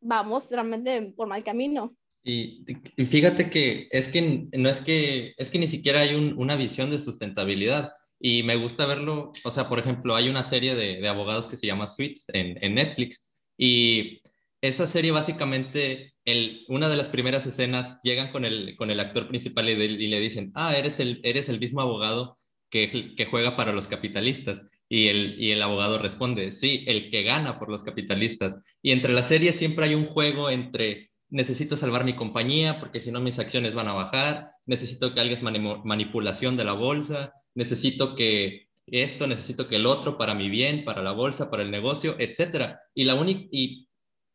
vamos 0.00 0.50
realmente 0.50 1.14
por 1.16 1.28
mal 1.28 1.42
camino. 1.42 1.96
Y, 2.24 2.64
y, 2.96 3.04
fíjate 3.04 3.50
que 3.50 3.88
es 3.90 4.08
que 4.08 4.48
no 4.52 4.68
es 4.68 4.80
que, 4.80 5.34
es 5.36 5.50
que 5.50 5.58
ni 5.58 5.66
siquiera 5.66 6.00
hay 6.00 6.14
un, 6.14 6.34
una 6.36 6.56
visión 6.56 6.90
de 6.90 6.98
sustentabilidad. 6.98 7.90
Y 8.20 8.44
me 8.44 8.54
gusta 8.54 8.86
verlo, 8.86 9.32
o 9.42 9.50
sea, 9.50 9.68
por 9.68 9.80
ejemplo, 9.80 10.14
hay 10.14 10.28
una 10.28 10.44
serie 10.44 10.76
de, 10.76 11.00
de 11.00 11.08
abogados 11.08 11.48
que 11.48 11.56
se 11.56 11.66
llama 11.66 11.88
Suits 11.88 12.26
en, 12.32 12.56
en 12.62 12.76
Netflix 12.76 13.32
y 13.58 14.20
esa 14.62 14.86
serie 14.86 15.10
básicamente, 15.10 16.14
el, 16.24 16.64
una 16.68 16.88
de 16.88 16.96
las 16.96 17.08
primeras 17.08 17.44
escenas, 17.46 18.00
llegan 18.02 18.30
con 18.32 18.44
el, 18.44 18.76
con 18.76 18.90
el 18.90 19.00
actor 19.00 19.26
principal 19.26 19.68
y, 19.68 19.74
le 19.74 20.20
dicen, 20.20 20.52
ah, 20.54 20.76
eres 20.76 21.00
el, 21.00 21.20
eres 21.24 21.48
el 21.48 21.60
mismo 21.60 21.82
abogado 21.82 22.38
que, 22.70 23.14
que 23.16 23.26
juega 23.26 23.56
para 23.56 23.72
los 23.72 23.88
capitalistas. 23.88 24.62
Y 24.88 25.08
el, 25.08 25.36
y 25.38 25.50
el 25.50 25.62
abogado 25.62 25.98
responde, 25.98 26.52
sí, 26.52 26.84
el 26.86 27.10
que 27.10 27.22
gana 27.22 27.58
por 27.58 27.70
los 27.70 27.82
capitalistas. 27.82 28.56
Y 28.82 28.92
entre 28.92 29.12
las 29.12 29.28
series 29.28 29.56
siempre 29.56 29.86
hay 29.86 29.94
un 29.94 30.06
juego 30.06 30.50
entre 30.50 31.08
necesito 31.32 31.76
salvar 31.76 32.04
mi 32.04 32.14
compañía 32.14 32.78
porque 32.78 33.00
si 33.00 33.10
no 33.10 33.18
mis 33.18 33.38
acciones 33.38 33.74
van 33.74 33.88
a 33.88 33.94
bajar, 33.94 34.50
necesito 34.66 35.14
que 35.14 35.20
hagas 35.20 35.42
manipulación 35.42 36.58
de 36.58 36.64
la 36.64 36.74
bolsa, 36.74 37.32
necesito 37.54 38.14
que 38.14 38.68
esto, 38.86 39.26
necesito 39.26 39.66
que 39.66 39.76
el 39.76 39.86
otro 39.86 40.18
para 40.18 40.34
mi 40.34 40.50
bien, 40.50 40.84
para 40.84 41.02
la 41.02 41.12
bolsa, 41.12 41.50
para 41.50 41.62
el 41.62 41.70
negocio, 41.70 42.16
etcétera. 42.18 42.80
Y 42.94 43.04
la 43.04 43.14
única 43.14 43.48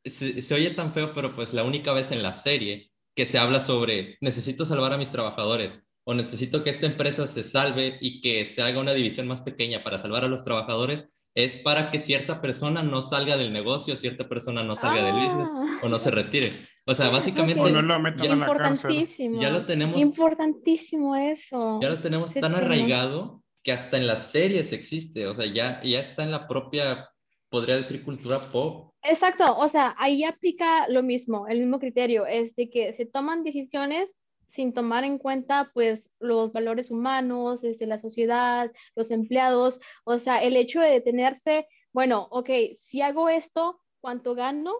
se, 0.10 0.42
se, 0.42 0.54
oye 0.56 0.72
tan 0.72 0.92
feo, 0.94 1.14
pero 1.14 1.36
pues 1.36 1.54
la 1.54 1.64
única 1.64 1.94
vez 1.94 2.12
en 2.12 2.24
la 2.24 2.34
serie 2.34 2.92
que 3.16 3.26
se 3.26 3.38
habla 3.38 3.60
sobre 3.60 4.18
necesito 4.22 4.66
salvar 4.66 4.94
a 4.94 4.98
mis 4.98 5.10
trabajadores 5.10 5.80
o 6.04 6.14
necesito 6.14 6.64
que 6.64 6.70
esta 6.70 6.86
empresa 6.86 7.28
se 7.28 7.44
salve 7.44 7.98
y 8.00 8.22
que 8.22 8.46
se 8.46 8.62
haga 8.62 8.80
una 8.80 8.94
división 8.94 9.28
más 9.28 9.42
pequeña 9.42 9.84
para 9.84 9.98
salvar 9.98 10.24
a 10.24 10.28
los 10.30 10.44
trabajadores, 10.44 11.28
es 11.36 11.58
para 11.58 11.92
que 11.92 12.00
cierta 12.00 12.42
persona 12.42 12.82
no 12.82 13.02
salga 13.02 13.36
del 13.38 13.52
negocio, 13.52 13.96
cierta 13.98 14.28
persona 14.30 14.64
no 14.64 14.76
salga 14.76 15.04
del 15.04 15.14
business 15.16 15.50
Ah. 15.54 15.80
o 15.84 15.90
no 15.90 16.00
se 16.00 16.10
retire. 16.12 16.52
O 16.86 16.94
sea, 16.94 17.10
básicamente 17.10 17.62
O 17.62 17.70
no 17.70 17.82
lo 17.82 18.00
metan 18.00 18.32
a 18.32 18.36
la 18.38 18.46
cárcel. 18.58 18.92
Importantísimo. 18.92 19.42
ya 19.42 19.50
lo 19.50 19.66
tenemos, 19.66 20.00
Importantísimo 20.02 21.16
eso. 21.18 21.80
ya 21.82 21.90
lo 21.90 22.00
tenemos 22.00 22.32
Ese 22.32 22.40
tan 22.40 22.56
arraigado 22.56 23.44
que 23.64 23.74
hasta 23.74 23.98
en 23.98 24.08
las 24.08 24.32
series 24.32 24.72
existe. 24.72 25.28
O 25.28 25.34
sea, 25.34 25.46
ya, 25.54 25.82
ya 25.84 26.00
está 26.00 26.24
en 26.24 26.32
la 26.32 26.48
propia, 26.48 27.10
podría 27.50 27.76
decir, 27.76 28.04
cultura 28.04 28.40
pop. 28.40 28.94
Exacto, 29.10 29.58
o 29.58 29.70
sea, 29.70 29.96
ahí 29.98 30.24
aplica 30.26 30.88
lo 30.90 31.02
mismo, 31.02 31.48
el 31.48 31.60
mismo 31.60 31.80
criterio, 31.80 32.26
es 32.26 32.56
de 32.58 32.70
que 32.70 32.92
se 32.92 33.06
toman 33.06 33.44
decisiones 33.44 34.20
sin 34.46 34.74
tomar 34.74 35.06
en 35.06 35.18
cuenta 35.18 35.72
pues 35.74 36.12
los 36.20 36.52
valores 36.52 36.92
humanos, 36.92 37.62
desde 37.62 37.88
la 37.88 38.00
sociedad, 38.00 38.70
los 38.96 39.10
empleados, 39.12 39.80
o 40.04 40.20
sea, 40.20 40.44
el 40.44 40.58
hecho 40.58 40.82
de 40.82 40.90
detenerse, 40.90 41.68
bueno, 41.94 42.28
ok, 42.32 42.50
si 42.76 43.02
hago 43.02 43.30
esto, 43.30 43.80
¿cuánto 44.02 44.36
gano? 44.36 44.74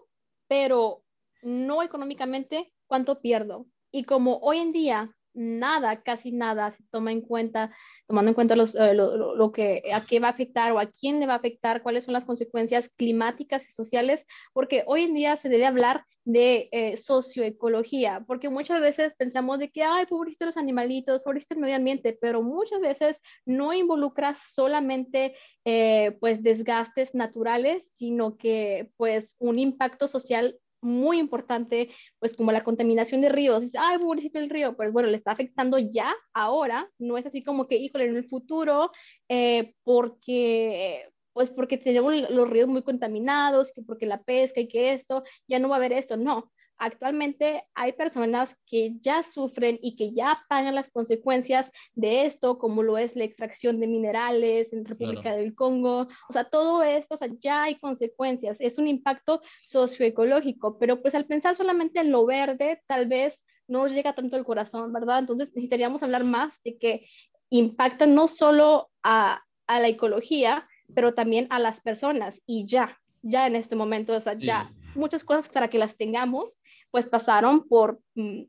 Pero 0.50 1.04
no 1.42 1.82
económicamente, 1.82 2.74
¿cuánto 2.86 3.22
pierdo? 3.22 3.66
Y 3.92 4.04
como 4.04 4.40
hoy 4.40 4.58
en 4.58 4.74
día 4.74 5.16
nada, 5.38 6.02
casi 6.04 6.32
nada 6.32 6.72
se 6.72 6.84
toma 6.92 7.12
en 7.12 7.22
cuenta, 7.22 7.72
tomando 8.08 8.30
en 8.32 8.36
cuenta 8.36 8.56
los, 8.56 8.76
eh, 8.76 8.94
lo, 8.94 9.36
lo- 9.36 9.52
que, 9.52 9.84
a 9.94 10.06
qué 10.06 10.20
va 10.20 10.28
a 10.30 10.32
afectar 10.32 10.72
o 10.74 10.80
a 10.80 10.88
quién 10.92 11.20
le 11.20 11.28
va 11.28 11.34
a 11.34 11.38
afectar, 11.38 11.82
cuáles 11.84 12.04
son 12.06 12.14
las 12.14 12.26
consecuencias 12.26 12.90
climáticas 12.90 13.68
y 13.70 13.72
sociales, 13.72 14.26
porque 14.54 14.84
hoy 14.88 15.04
en 15.04 15.14
día 15.14 15.38
se 15.38 15.50
debe 15.50 15.66
hablar 15.66 16.06
de 16.26 16.68
eh, 16.74 16.98
socioecología, 16.98 18.24
porque 18.28 18.50
muchas 18.50 18.82
veces 18.82 19.16
pensamos 19.16 19.60
de 19.60 19.72
que, 19.72 19.84
ay, 19.84 20.06
pobrecito 20.08 20.46
los 20.46 20.58
animalitos, 20.58 21.22
pobrecito 21.22 21.56
el 21.56 21.62
medio 21.62 21.76
ambiente, 21.78 22.18
pero 22.20 22.42
muchas 22.44 22.82
veces 22.82 23.22
no 23.46 23.74
involucra 23.74 24.36
solamente 24.36 25.36
eh, 25.66 26.18
pues 26.20 26.44
desgastes 26.44 27.16
naturales, 27.16 27.90
sino 27.94 28.38
que 28.38 28.92
pues 28.98 29.36
un 29.40 29.60
impacto 29.60 30.08
social 30.08 30.60
muy 30.88 31.20
importante, 31.20 31.90
pues 32.20 32.36
como 32.36 32.52
la 32.52 32.64
contaminación 32.64 33.22
de 33.22 33.30
ríos, 33.30 33.72
ay, 33.78 34.00
pobrecito 34.00 34.40
el 34.40 34.50
río, 34.50 34.76
pues 34.76 34.92
bueno, 34.92 35.10
le 35.10 35.18
está 35.18 35.32
afectando 35.32 35.78
ya, 35.78 36.16
ahora, 36.34 36.90
no 36.98 37.18
es 37.18 37.26
así 37.26 37.44
como 37.44 37.68
que, 37.68 37.76
híjole, 37.78 38.06
en 38.06 38.16
el 38.16 38.28
futuro, 38.28 38.92
eh, 39.30 39.76
porque, 39.84 41.10
pues 41.34 41.50
porque 41.52 41.78
tenemos 41.78 42.14
los 42.30 42.50
ríos 42.50 42.68
muy 42.68 42.82
contaminados, 42.84 43.72
que 43.74 43.82
porque 43.84 44.06
la 44.08 44.24
pesca 44.24 44.62
y 44.62 44.68
que 44.68 44.94
esto, 44.94 45.24
ya 45.48 45.60
no 45.60 45.70
va 45.70 45.76
a 45.76 45.78
haber 45.78 45.94
esto, 45.94 46.18
no. 46.18 46.52
Actualmente 46.78 47.64
hay 47.76 47.94
personas 47.94 48.62
que 48.66 48.94
ya 49.02 49.24
sufren 49.24 49.80
y 49.82 49.96
que 49.96 50.14
ya 50.14 50.44
pagan 50.50 50.76
las 50.76 50.90
consecuencias 50.90 51.72
de 51.96 52.26
esto, 52.26 52.58
como 52.58 52.84
lo 52.84 52.98
es 52.98 53.16
la 53.16 53.24
extracción 53.24 53.80
de 53.80 53.88
minerales 53.88 54.74
en 54.74 54.86
República 54.86 55.22
Claro. 55.24 55.38
del 55.38 55.56
Congo. 55.56 56.08
O 56.30 56.34
sea, 56.34 56.46
todo 56.46 56.84
esto, 56.84 57.16
o 57.16 57.18
sea, 57.18 57.30
ya 57.40 57.64
hay 57.64 57.76
consecuencias. 57.76 58.58
Es 58.60 58.78
un 58.78 58.88
impacto 58.88 59.42
socioecológico, 59.64 60.78
pero 60.78 61.02
pues 61.02 61.16
al 61.16 61.26
pensar 61.26 61.56
solamente 61.56 62.00
en 62.00 62.12
lo 62.12 62.26
verde, 62.26 62.82
tal 62.88 63.08
vez 63.08 63.44
no 63.68 63.88
llega 63.88 64.14
tanto 64.14 64.36
al 64.36 64.46
corazón, 64.46 64.94
¿verdad? 64.94 65.20
Entonces 65.20 65.50
necesitaríamos 65.50 66.04
hablar 66.04 66.24
más 66.24 66.62
de 66.64 66.78
que 66.78 67.08
impacta 67.50 68.06
no 68.06 68.28
solo 68.28 68.90
a, 69.04 69.42
a 69.68 69.80
la 69.80 69.88
ecología, 69.88 70.68
pero 70.94 71.14
también 71.14 71.48
a 71.50 71.60
las 71.60 71.82
personas 71.82 72.42
y 72.46 72.66
ya, 72.66 72.98
ya 73.22 73.48
en 73.48 73.56
este 73.56 73.76
momento, 73.76 74.14
o 74.16 74.20
sea, 74.22 74.34
ya. 74.34 74.72
Muchas 74.98 75.24
cosas 75.24 75.50
para 75.50 75.70
que 75.70 75.78
las 75.78 75.98
tengamos, 75.98 76.60
pues 76.92 77.08
pasaron 77.08 77.68
por 77.68 78.02
mm, 78.16 78.44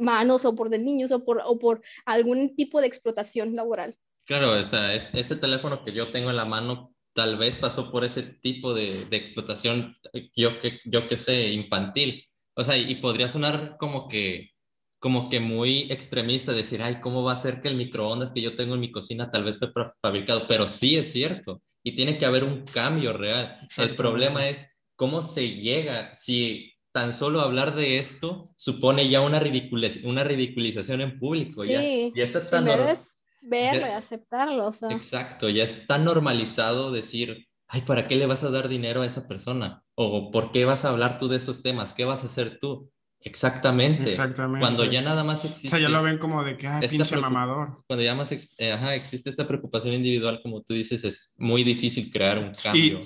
manos 0.00 0.44
o 0.44 0.54
por 0.54 0.70
de 0.70 0.78
niños 0.78 1.12
o 1.12 1.24
por, 1.24 1.42
o 1.44 1.58
por 1.58 1.82
algún 2.04 2.54
tipo 2.56 2.80
de 2.80 2.86
explotación 2.86 3.54
laboral. 3.54 3.96
Claro, 4.26 4.52
o 4.52 4.62
sea, 4.62 4.94
es, 4.94 5.14
este 5.14 5.36
teléfono 5.36 5.84
que 5.84 5.92
yo 5.92 6.10
tengo 6.10 6.30
en 6.30 6.36
la 6.36 6.44
mano 6.44 6.94
tal 7.12 7.36
vez 7.36 7.56
pasó 7.56 7.90
por 7.90 8.04
ese 8.04 8.22
tipo 8.22 8.74
de, 8.74 9.04
de 9.06 9.16
explotación, 9.16 9.96
eh, 10.12 10.30
yo 10.34 10.58
que, 10.60 10.80
yo 10.84 11.06
que 11.08 11.16
sé, 11.16 11.52
infantil. 11.52 12.26
O 12.54 12.64
sea, 12.64 12.76
y, 12.76 12.94
podría 12.96 13.28
sonar 13.28 13.76
como 13.78 14.08
que, 14.08 14.50
como 14.98 15.28
que 15.28 15.40
muy 15.40 15.92
extremista 15.92 16.52
decir, 16.52 16.82
ay, 16.82 17.00
¿cómo 17.00 17.22
va 17.22 17.32
a 17.32 17.36
ser 17.36 17.60
que 17.60 17.68
el 17.68 17.76
microondas 17.76 18.32
que 18.32 18.40
yo 18.40 18.54
tengo 18.54 18.74
en 18.74 18.80
mi 18.80 18.92
cocina 18.92 19.30
tal 19.30 19.44
vez 19.44 19.58
fue 19.58 19.72
fabricado? 20.00 20.46
Pero 20.48 20.68
sí 20.68 20.96
es 20.96 21.12
cierto 21.12 21.62
y 21.82 21.94
tiene 21.94 22.16
que 22.16 22.26
haber 22.26 22.44
un 22.44 22.64
cambio 22.64 23.12
real. 23.12 23.58
El 23.76 23.94
problema 23.94 24.48
es 24.48 24.73
cómo 24.96 25.22
se 25.22 25.50
llega, 25.50 26.14
si 26.14 26.72
tan 26.92 27.12
solo 27.12 27.40
hablar 27.40 27.74
de 27.74 27.98
esto 27.98 28.44
supone 28.56 29.08
ya 29.08 29.20
una, 29.20 29.40
ridiculiz- 29.40 30.04
una 30.04 30.22
ridiculización 30.24 31.00
en 31.00 31.18
público, 31.18 31.64
ya, 31.64 31.80
Sí, 31.80 32.12
ya 32.14 32.22
está 32.24 32.46
tan 32.48 32.64
primero 32.64 32.84
nor- 32.86 32.92
es 32.92 33.16
verlo 33.40 33.80
ya- 33.80 33.88
y 33.88 33.92
aceptarlo, 33.92 34.66
o 34.68 34.72
sea, 34.72 34.90
Exacto, 34.90 35.48
ya 35.48 35.64
es 35.64 35.86
tan 35.86 36.04
normalizado 36.04 36.92
decir, 36.92 37.48
ay, 37.68 37.80
¿para 37.82 38.06
qué 38.06 38.16
le 38.16 38.26
vas 38.26 38.44
a 38.44 38.50
dar 38.50 38.68
dinero 38.68 39.02
a 39.02 39.06
esa 39.06 39.26
persona? 39.26 39.82
O 39.96 40.30
¿por 40.30 40.52
qué 40.52 40.64
vas 40.64 40.84
a 40.84 40.90
hablar 40.90 41.18
tú 41.18 41.26
de 41.28 41.36
esos 41.38 41.62
temas? 41.62 41.92
¿Qué 41.94 42.04
vas 42.04 42.22
a 42.22 42.26
hacer 42.26 42.58
tú? 42.60 42.90
Exactamente. 43.20 44.10
Exactamente. 44.10 44.60
Cuando 44.60 44.84
ya 44.84 45.00
nada 45.02 45.24
más 45.24 45.44
O 45.44 45.48
existe, 45.48 45.70
sea, 45.70 45.78
ya 45.80 45.88
lo 45.88 46.02
ven 46.02 46.18
como 46.18 46.44
de 46.44 46.56
que, 46.56 46.66
ah, 46.66 46.80
pinche 46.88 47.16
mamador. 47.16 47.82
cuando 47.86 48.04
ya 48.04 48.14
más 48.14 48.30
ex- 48.32 48.54
eh, 48.58 48.70
ajá, 48.72 48.94
existe 48.94 49.30
esta 49.30 49.46
preocupación 49.46 49.94
individual, 49.94 50.40
como 50.42 50.62
tú 50.62 50.74
dices, 50.74 51.02
es 51.04 51.34
muy 51.38 51.64
difícil 51.64 52.10
crear 52.12 52.38
un 52.38 52.52
cambio 52.62 53.00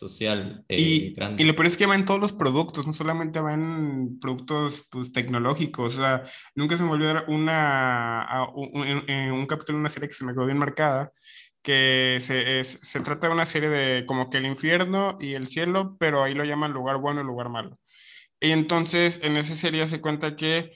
social 0.00 0.64
eh, 0.68 0.76
Y, 0.80 1.12
grande. 1.14 1.42
y 1.42 1.46
lo 1.46 1.54
peor 1.54 1.66
es 1.66 1.76
que 1.76 1.86
va 1.86 1.94
en 1.94 2.04
todos 2.04 2.20
los 2.20 2.32
productos, 2.32 2.86
no 2.86 2.92
solamente 2.92 3.40
va 3.40 3.54
en 3.54 4.18
productos 4.20 4.86
pues, 4.90 5.12
tecnológicos. 5.12 5.94
O 5.94 5.96
sea, 5.98 6.22
nunca 6.54 6.76
se 6.76 6.82
me 6.82 6.90
olvidó 6.90 7.24
una, 7.28 8.22
a- 8.22 8.48
un, 8.54 9.04
en 9.08 9.32
un 9.32 9.46
capítulo 9.46 9.76
de 9.78 9.80
una 9.80 9.88
serie 9.90 10.08
que 10.08 10.14
se 10.14 10.24
me 10.24 10.32
quedó 10.32 10.46
bien 10.46 10.58
marcada, 10.58 11.12
que 11.62 12.18
se, 12.22 12.60
es- 12.60 12.78
se 12.82 13.00
trata 13.00 13.28
de 13.28 13.34
una 13.34 13.46
serie 13.46 13.68
de 13.68 14.06
como 14.06 14.30
que 14.30 14.38
el 14.38 14.46
infierno 14.46 15.16
y 15.20 15.34
el 15.34 15.46
cielo, 15.48 15.96
pero 16.00 16.22
ahí 16.22 16.34
lo 16.34 16.44
llaman 16.44 16.72
lugar 16.72 16.96
bueno 16.98 17.20
y 17.20 17.24
lugar 17.24 17.48
malo. 17.50 17.78
Y 18.40 18.52
entonces 18.52 19.20
en 19.22 19.36
esa 19.36 19.54
serie 19.54 19.86
se 19.86 20.00
cuenta 20.00 20.34
que 20.36 20.70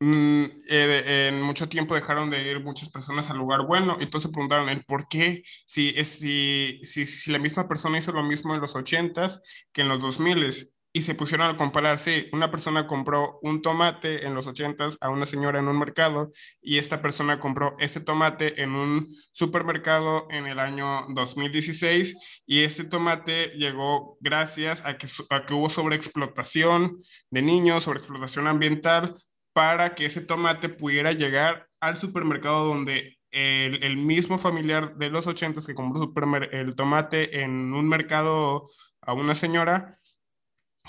mm, 0.00 0.44
eh, 0.68 1.28
en 1.28 1.42
mucho 1.42 1.68
tiempo 1.68 1.94
dejaron 1.94 2.30
de 2.30 2.42
ir 2.50 2.60
muchas 2.60 2.90
personas 2.90 3.30
al 3.30 3.38
lugar 3.38 3.66
bueno 3.66 3.96
y 4.00 4.06
todos 4.06 4.24
se 4.24 4.28
preguntaron 4.30 4.68
el 4.68 4.84
por 4.84 5.08
qué, 5.08 5.42
si, 5.66 5.94
es, 5.96 6.08
si, 6.08 6.80
si, 6.82 7.06
si 7.06 7.30
la 7.32 7.38
misma 7.38 7.68
persona 7.68 7.98
hizo 7.98 8.12
lo 8.12 8.22
mismo 8.22 8.54
en 8.54 8.60
los 8.60 8.74
80s 8.74 9.40
que 9.72 9.82
en 9.82 9.88
los 9.88 10.02
2000s 10.02 10.70
y 10.96 11.02
se 11.02 11.14
pusieron 11.14 11.50
a 11.50 11.58
comparar, 11.58 11.98
sí, 11.98 12.26
una 12.32 12.50
persona 12.50 12.86
compró 12.86 13.38
un 13.42 13.60
tomate 13.60 14.24
en 14.24 14.32
los 14.32 14.46
80s 14.46 14.96
a 15.02 15.10
una 15.10 15.26
señora 15.26 15.58
en 15.58 15.68
un 15.68 15.78
mercado 15.78 16.30
y 16.62 16.78
esta 16.78 17.02
persona 17.02 17.38
compró 17.38 17.76
este 17.80 18.00
tomate 18.00 18.62
en 18.62 18.74
un 18.74 19.14
supermercado 19.30 20.26
en 20.30 20.46
el 20.46 20.58
año 20.58 21.04
2016 21.10 22.16
y 22.46 22.60
este 22.62 22.84
tomate 22.84 23.48
llegó 23.58 24.16
gracias 24.20 24.82
a 24.86 24.96
que, 24.96 25.06
a 25.28 25.44
que 25.44 25.52
hubo 25.52 25.68
sobreexplotación 25.68 26.96
de 27.28 27.42
niños, 27.42 27.84
sobreexplotación 27.84 28.46
ambiental, 28.46 29.14
para 29.56 29.94
que 29.94 30.04
ese 30.04 30.20
tomate 30.20 30.68
pudiera 30.68 31.12
llegar 31.12 31.66
al 31.80 31.98
supermercado 31.98 32.66
donde 32.66 33.16
el, 33.30 33.82
el 33.82 33.96
mismo 33.96 34.36
familiar 34.36 34.96
de 34.96 35.08
los 35.08 35.26
80 35.26 35.62
que 35.66 35.74
compró 35.74 36.12
el 36.52 36.74
tomate 36.74 37.40
en 37.40 37.72
un 37.72 37.88
mercado 37.88 38.66
a 39.00 39.14
una 39.14 39.34
señora, 39.34 39.98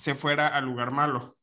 se 0.01 0.15
fuera 0.15 0.49
al 0.49 0.65
lugar 0.65 0.91
malo. 0.91 1.37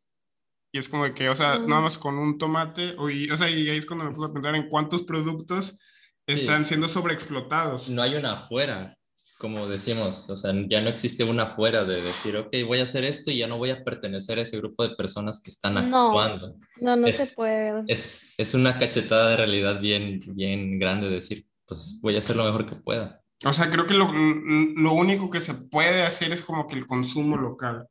Y 0.70 0.79
es 0.79 0.91
como 0.91 1.05
de 1.05 1.14
que, 1.14 1.31
o 1.31 1.35
sea, 1.35 1.61
Mm. 1.61 1.66
nada 1.66 1.81
más 1.81 1.97
con 1.97 2.18
un 2.18 2.37
tomate, 2.37 2.95
o, 2.99 3.09
y, 3.09 3.31
o 3.31 3.39
sea, 3.39 3.49
y 3.49 3.70
ahí 3.70 3.79
es 3.79 3.87
cuando 3.87 4.05
me 4.05 4.11
puse 4.11 4.31
a 4.31 4.35
pensar 4.35 4.55
en 4.55 4.68
cuántos 4.68 5.03
productos 5.03 5.79
están 6.27 6.66
siendo 6.66 6.89
sobreexplotados. 6.89 7.89
No 7.89 8.03
hay 8.03 8.16
una 8.16 8.35
afuera, 8.35 8.99
como 9.39 9.68
decimos, 9.68 10.28
o 10.30 10.37
sea, 10.37 10.53
ya 10.68 10.80
no 10.80 10.89
existe 10.89 11.24
una 11.24 11.43
afuera 11.45 11.85
de 11.85 12.01
decir, 12.03 12.37
ok, 12.37 12.49
voy 12.66 12.78
a 12.80 12.85
hacer 12.85 13.05
esto 13.05 13.30
y 13.30 13.39
ya 13.39 13.47
no 13.49 13.59
voy 13.59 13.70
a 13.70 13.82
pertenecer 13.85 14.39
a 14.39 14.43
ese 14.43 14.57
grupo 14.59 14.87
de 14.87 14.95
personas 14.95 15.41
que 15.43 15.51
están 15.51 15.74
No. 15.91 16.07
actuando. 16.09 16.57
no, 16.80 16.97
no 16.97 17.07
Es- 17.07 17.16
se 17.16 17.26
puede. 17.28 17.72
o 17.72 17.85
sea, 17.85 17.95
Es, 17.95 18.32
es 18.39 18.55
una 18.55 18.78
cachetada 18.78 19.30
de 19.30 19.37
realidad 19.37 19.80
bien, 19.80 20.20
bien 20.35 20.78
grande 20.78 21.11
decir, 21.11 21.47
pues 21.66 21.99
voy 22.01 22.16
a 22.16 22.20
hacer 22.20 22.37
lo 22.37 22.45
mejor 22.45 22.66
que 22.68 22.76
pueda. 22.76 23.20
O 23.45 23.53
sea, 23.53 23.68
creo 23.68 23.85
que 23.87 23.95
lo, 23.95 24.11
lo 24.12 24.93
único 24.93 25.28
que 25.28 25.41
se 25.41 25.55
puede 25.55 26.03
hacer 26.03 26.32
es 26.32 26.43
como 26.43 26.66
que 26.66 26.76
el 26.76 26.87
consumo 26.87 27.37
local. 27.37 27.87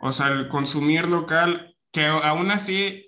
O 0.00 0.12
sea, 0.12 0.28
el 0.28 0.48
consumir 0.48 1.06
local, 1.08 1.74
que 1.92 2.04
aún 2.06 2.50
así, 2.50 3.04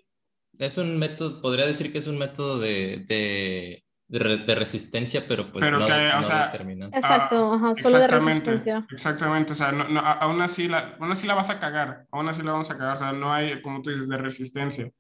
Es 0.59 0.77
un 0.77 0.99
método, 0.99 1.41
podría 1.41 1.65
decir 1.65 1.91
que 1.91 1.99
es 1.99 2.07
un 2.07 2.19
método 2.19 2.59
de, 2.59 3.05
de, 3.09 3.83
de 4.11 4.19
re- 4.19 4.37
de 4.39 4.55
resistencia, 4.57 5.25
pero 5.29 5.53
pues 5.53 5.65
Pero 5.65 5.79
no, 5.79 5.87
que, 5.87 5.93
o 5.93 6.21
no 6.21 6.27
sea, 6.27 6.47
determinante. 6.47 6.99
Exacto, 6.99 7.55
ajá, 7.55 7.75
solo 7.77 7.99
de 7.99 8.05
ah, 8.05 8.07
exactamente, 8.07 8.51
resistencia. 8.51 8.87
exactamente, 8.91 9.53
o 9.53 9.55
sea, 9.57 9.71
no, 9.73 9.85
no, 9.89 10.01
aún 10.01 10.43
así 10.43 10.67
la, 10.67 10.97
aún 11.01 11.13
así 11.13 11.27
la 11.29 11.35
vas 11.35 11.49
a 11.49 11.61
cagar, 11.61 12.07
aún 12.11 12.29
así 12.29 12.43
la 12.43 12.53
vamos 12.53 12.71
a 12.71 12.77
cagar, 12.77 12.97
o 12.97 12.99
sea, 12.99 13.13
no 13.13 13.33
hay, 13.33 13.63
como 13.63 13.81
tú 13.83 13.91
dices, 13.91 14.09
de 14.09 14.17
resistencia. 14.17 14.91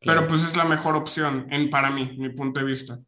Claro. 0.00 0.20
Pero 0.20 0.26
pues 0.28 0.42
es 0.44 0.56
la 0.56 0.64
mejor 0.64 0.96
opción, 0.96 1.46
en, 1.50 1.68
para 1.68 1.90
mí, 1.90 2.16
mi 2.18 2.30
punto 2.30 2.60
de 2.60 2.66
vista. 2.66 2.98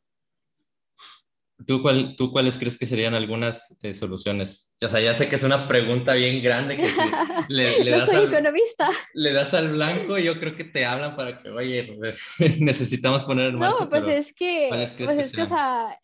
¿Tú, 1.67 1.83
cuál, 1.83 2.15
¿Tú 2.17 2.31
cuáles 2.31 2.57
crees 2.57 2.79
que 2.79 2.87
serían 2.87 3.15
algunas 3.15 3.77
eh, 3.83 3.93
soluciones? 3.93 4.75
O 4.81 4.89
sea, 4.89 5.01
ya 5.01 5.13
sé 5.13 5.29
que 5.29 5.37
es 5.37 5.43
una 5.43 5.67
pregunta 5.67 6.15
bien 6.15 6.41
grande 6.41 6.77
que 6.77 6.89
le, 7.49 7.83
le, 7.83 7.91
das 7.91 8.07
soy 8.07 8.17
al, 8.17 8.33
economista. 8.33 8.89
le 9.15 9.33
das 9.33 9.55
al 9.55 9.73
blanco 9.73 10.19
y 10.19 10.25
yo 10.25 10.39
creo 10.39 10.55
que 10.55 10.65
te 10.65 10.87
hablan 10.87 11.17
para 11.17 11.43
que, 11.43 11.51
oye, 11.51 11.99
necesitamos 12.61 13.25
poner 13.25 13.49
en 13.49 13.59
marcha. 13.59 13.81
No, 13.81 13.91
pues 13.91 14.07
es 14.07 14.33
que, 14.33 14.67
pues 14.69 14.93
es 15.19 15.33
que, 15.33 15.43
o 15.43 15.47
sea, 15.49 15.99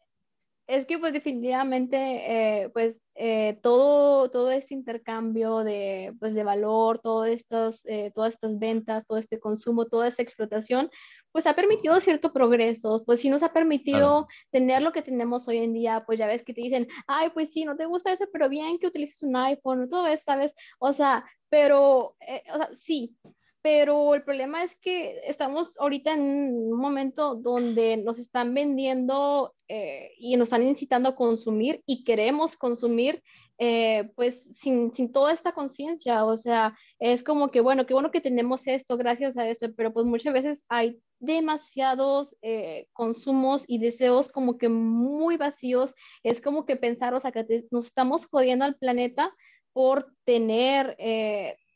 es 0.67 0.87
que 0.87 0.99
pues 0.99 1.13
definitivamente 1.13 1.97
eh, 1.97 2.69
pues 2.71 3.04
eh, 3.17 3.59
todo, 3.63 4.31
todo 4.31 4.51
este 4.51 4.75
intercambio 4.75 5.59
de, 5.59 6.15
pues, 6.19 6.35
de 6.35 6.45
valor, 6.45 6.99
todo 6.99 7.25
estos, 7.25 7.87
eh, 7.87 8.11
todas 8.15 8.35
estas 8.35 8.59
ventas, 8.59 9.07
todo 9.07 9.19
este 9.19 9.39
consumo, 9.39 9.87
toda 9.87 10.09
esta 10.09 10.23
explotación, 10.23 10.91
pues 11.31 11.47
ha 11.47 11.55
permitido 11.55 12.01
cierto 12.01 12.33
progreso, 12.33 13.03
pues 13.05 13.21
sí 13.21 13.31
nos 13.31 13.43
ha 13.43 13.53
permitido 13.53 14.29
tener 14.51 14.83
lo 14.83 14.93
que 14.93 15.03
tenemos 15.03 15.49
hoy 15.49 15.59
en 15.59 15.73
día, 15.73 16.03
pues 16.07 16.19
ya 16.19 16.27
ves 16.27 16.45
que 16.45 16.55
te 16.55 16.63
dicen, 16.63 16.89
ay, 17.07 17.31
pues 17.31 17.53
sí, 17.53 17.65
no 17.65 17.77
te 17.77 17.87
gusta 17.87 18.13
eso, 18.13 18.27
pero 18.33 18.49
bien 18.49 18.79
que 18.79 18.87
utilices 18.87 19.23
un 19.23 19.37
iPhone, 19.37 19.89
todo 19.89 20.07
eso, 20.07 20.23
¿sabes? 20.25 20.55
O 20.79 20.93
sea, 20.93 21.25
pero, 21.49 22.17
o 22.53 22.57
sea, 22.57 22.71
sí, 22.75 23.17
pero 23.65 24.15
el 24.15 24.23
problema 24.23 24.63
es 24.63 24.79
que 24.79 25.23
estamos 25.25 25.81
ahorita 25.81 26.13
en 26.13 26.53
un 26.55 26.79
momento 26.79 27.35
donde 27.35 27.97
nos 27.97 28.19
están 28.19 28.53
vendiendo 28.53 29.55
eh, 29.69 30.11
y 30.19 30.37
nos 30.37 30.49
están 30.49 30.65
incitando 30.65 31.09
a 31.09 31.17
consumir 31.17 31.83
y 31.87 32.05
queremos 32.05 32.59
consumir 32.59 33.23
eh, 33.57 34.11
pues 34.17 34.59
sin, 34.59 34.93
sin, 34.93 35.13
toda 35.13 35.33
esta 35.33 35.53
conciencia, 35.53 36.27
o 36.27 36.37
sea, 36.37 36.77
es 36.99 37.23
como 37.23 37.51
que, 37.51 37.63
bueno, 37.63 37.87
qué 37.87 37.95
bueno 37.95 38.11
que 38.11 38.21
tenemos 38.21 38.67
esto 38.67 38.99
gracias 38.99 39.39
a 39.39 39.49
esto, 39.49 39.69
pero 39.75 39.95
pues 39.95 40.05
muchas 40.05 40.35
veces 40.35 40.67
hay 40.69 41.01
demasiados 41.19 42.37
eh, 42.43 42.89
consumos 42.93 43.65
y 43.67 43.79
deseos 43.79 44.31
como 44.31 44.59
que 44.59 44.69
muy 44.69 45.39
vacíos, 45.39 45.95
es 46.23 46.43
como 46.43 46.67
que 46.67 46.77
pensar, 46.77 47.15
o 47.15 47.21
sea, 47.21 47.33
que 47.33 47.65
nos 47.71 47.87
estamos 47.87 48.27
jodiendo 48.27 48.67
al 48.67 48.77
planeta 48.77 49.35
por 49.73 50.13
tener, 50.27 50.99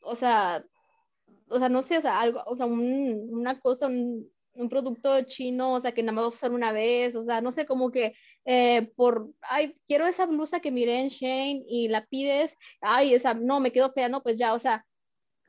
o 0.03 0.15
sea, 0.15 0.63
o 1.49 1.59
sea, 1.59 1.69
no 1.69 1.81
sé, 1.81 1.97
o 1.97 2.01
sea, 2.01 2.19
algo, 2.19 2.41
o 2.45 2.55
sea, 2.55 2.65
un, 2.65 3.27
una 3.31 3.59
cosa, 3.59 3.87
un, 3.87 4.29
un, 4.53 4.69
producto 4.69 5.21
chino, 5.23 5.73
o 5.73 5.79
sea, 5.79 5.91
que 5.93 6.03
nada 6.03 6.13
más 6.13 6.25
vas 6.25 6.33
a 6.33 6.37
usar 6.37 6.51
una 6.51 6.71
vez, 6.71 7.15
o 7.15 7.23
sea, 7.23 7.41
no 7.41 7.51
sé, 7.51 7.65
como 7.65 7.91
que 7.91 8.13
eh, 8.45 8.91
por, 8.95 9.31
ay, 9.41 9.75
quiero 9.87 10.07
esa 10.07 10.25
blusa 10.25 10.59
que 10.59 10.71
miré 10.71 10.99
en 11.01 11.09
Shane 11.09 11.63
y 11.67 11.87
la 11.87 12.05
pides, 12.05 12.57
ay, 12.81 13.13
esa, 13.13 13.33
no, 13.33 13.59
me 13.59 13.71
quedo 13.71 13.91
fea, 13.91 14.09
no, 14.09 14.23
pues 14.23 14.37
ya, 14.37 14.53
o 14.53 14.59
sea, 14.59 14.85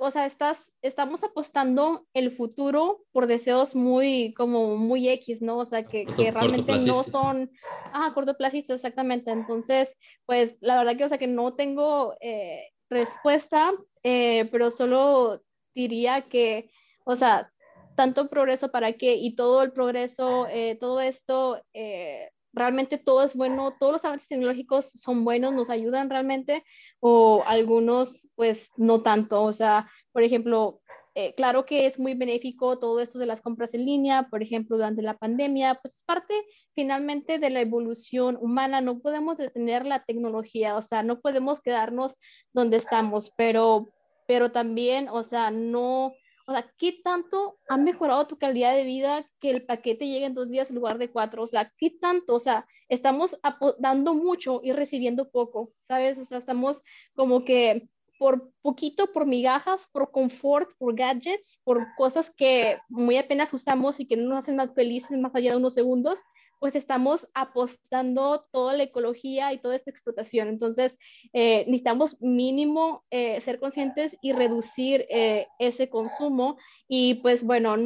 o 0.03 0.11
sea, 0.11 0.25
estás, 0.25 0.73
estamos 0.81 1.23
apostando 1.25 2.07
el 2.15 2.31
futuro 2.31 3.05
por 3.13 3.27
deseos 3.27 3.75
muy, 3.75 4.33
como 4.33 4.79
muy 4.79 5.07
X, 5.11 5.43
¿no? 5.43 5.59
O 5.59 5.67
sea, 5.67 5.85
que, 5.85 6.07
que 6.07 6.31
realmente 6.31 6.73
no 6.87 7.05
son, 7.05 7.51
ah, 7.93 8.11
cortoplacistas, 8.15 8.77
exactamente. 8.77 9.31
Entonces, 9.31 9.95
pues, 10.25 10.57
la 10.63 10.79
verdad 10.79 10.97
que, 10.97 11.05
o 11.05 11.09
sea, 11.09 11.19
que 11.19 11.27
no 11.27 11.53
tengo 11.53 12.15
eh, 12.23 12.71
respuesta, 12.89 13.73
eh, 14.03 14.49
pero 14.51 14.71
solo 14.71 15.43
diría 15.75 16.23
que, 16.23 16.71
o 17.05 17.17
sea, 17.17 17.51
tanto 17.97 18.29
progreso 18.29 18.71
para 18.71 18.95
qué 18.95 19.17
y 19.17 19.35
todo 19.35 19.63
el 19.63 19.73
progreso, 19.73 20.47
eh, 20.49 20.77
todo 20.81 21.01
esto, 21.01 21.63
eh, 21.75 22.31
realmente 22.53 22.99
todo 22.99 23.23
es 23.23 23.37
bueno, 23.37 23.75
todos 23.79 23.93
los 23.93 24.05
avances 24.05 24.29
tecnológicos 24.29 24.91
son 24.91 25.25
buenos, 25.25 25.53
nos 25.53 25.71
ayudan 25.71 26.11
realmente, 26.11 26.65
o 27.01 27.43
algunos 27.47 28.29
pues 28.37 28.71
no 28.77 29.03
tanto, 29.03 29.43
o 29.43 29.53
sea, 29.53 29.91
por 30.13 30.23
ejemplo, 30.23 30.81
eh, 31.15 31.35
claro 31.35 31.67
que 31.67 31.87
es 31.87 31.99
muy 31.99 32.15
benéfico 32.15 32.79
todo 32.79 33.01
esto 33.01 33.19
de 33.19 33.27
las 33.27 33.43
compras 33.43 33.75
en 33.75 33.85
línea, 33.85 34.29
por 34.31 34.43
ejemplo, 34.43 34.77
durante 34.77 35.03
la 35.03 35.19
pandemia, 35.19 35.79
pues 35.83 35.99
es 35.99 36.05
parte 36.05 36.35
finalmente 36.75 37.39
de 37.39 37.51
la 37.51 37.61
evolución 37.61 38.39
humana, 38.41 38.81
no 38.81 39.01
podemos 39.01 39.37
detener 39.37 39.85
la 39.85 40.05
tecnología, 40.05 40.77
o 40.77 40.83
sea, 40.83 41.03
no 41.03 41.21
podemos 41.21 41.61
quedarnos 41.61 42.17
donde 42.53 42.77
estamos, 42.77 43.33
pero 43.37 43.89
pero 44.31 44.53
también, 44.53 45.09
o 45.09 45.25
sea, 45.25 45.51
no, 45.51 46.15
o 46.47 46.53
sea, 46.53 46.73
¿qué 46.79 47.01
tanto 47.03 47.59
ha 47.69 47.77
mejorado 47.77 48.29
tu 48.29 48.39
calidad 48.39 48.77
de 48.77 48.85
vida 48.85 49.27
que 49.41 49.51
el 49.51 49.67
paquete 49.67 50.07
llegue 50.07 50.27
en 50.27 50.35
dos 50.35 50.49
días 50.49 50.71
en 50.71 50.77
lugar 50.77 50.99
de 50.99 51.11
cuatro? 51.11 51.43
O 51.43 51.49
sea, 51.49 51.73
¿qué 51.77 51.91
tanto? 51.91 52.37
O 52.37 52.39
sea, 52.39 52.65
estamos 52.89 53.41
dando 53.81 54.15
mucho 54.15 54.61
y 54.63 54.71
recibiendo 54.71 55.33
poco, 55.33 55.69
¿sabes? 55.89 56.17
O 56.17 56.25
sea, 56.25 56.39
estamos 56.39 56.81
como 57.17 57.45
que 57.45 57.89
por 58.21 58.53
poquito, 58.63 59.13
por 59.13 59.27
migajas, 59.27 59.89
por 59.91 60.13
confort, 60.13 60.71
por 60.79 60.95
gadgets, 60.95 61.61
por 61.65 61.89
cosas 61.97 62.33
que 62.33 62.79
muy 62.89 63.17
apenas 63.17 63.53
usamos 63.53 63.99
y 63.99 64.07
que 64.07 64.17
no 64.17 64.29
nos 64.29 64.45
hacen 64.45 64.55
más 64.55 64.73
felices 64.73 65.19
más 65.19 65.35
allá 65.35 65.51
de 65.51 65.57
unos 65.57 65.75
segundos, 65.75 66.21
pues 66.61 66.77
estamos 66.77 67.27
apostando 67.35 68.43
toda 68.53 68.75
la 68.75 68.83
ecología 68.83 69.53
y 69.53 69.59
toda 69.59 69.77
esta 69.77 69.91
explotación. 69.91 70.49
Entonces, 70.49 70.99
eh, 71.33 71.65
necesitamos 71.67 72.21
mínimo 72.21 73.03
eh, 73.11 73.41
ser 73.41 73.59
conscientes 73.59 74.17
y 74.21 74.33
reducir 74.33 75.07
eh, 75.09 75.49
ese 75.59 75.89
consumo. 75.89 76.59
Y 76.87 77.15
pues 77.15 77.45
bueno, 77.45 77.77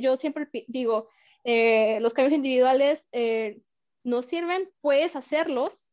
yo 0.00 0.16
siempre 0.16 0.46
digo, 0.68 1.08
los 1.44 2.12
cambios 2.12 2.36
individuales 2.36 3.08
no 4.04 4.22
sirven, 4.22 4.68
puedes 4.80 5.14
hacerlos, 5.14 5.88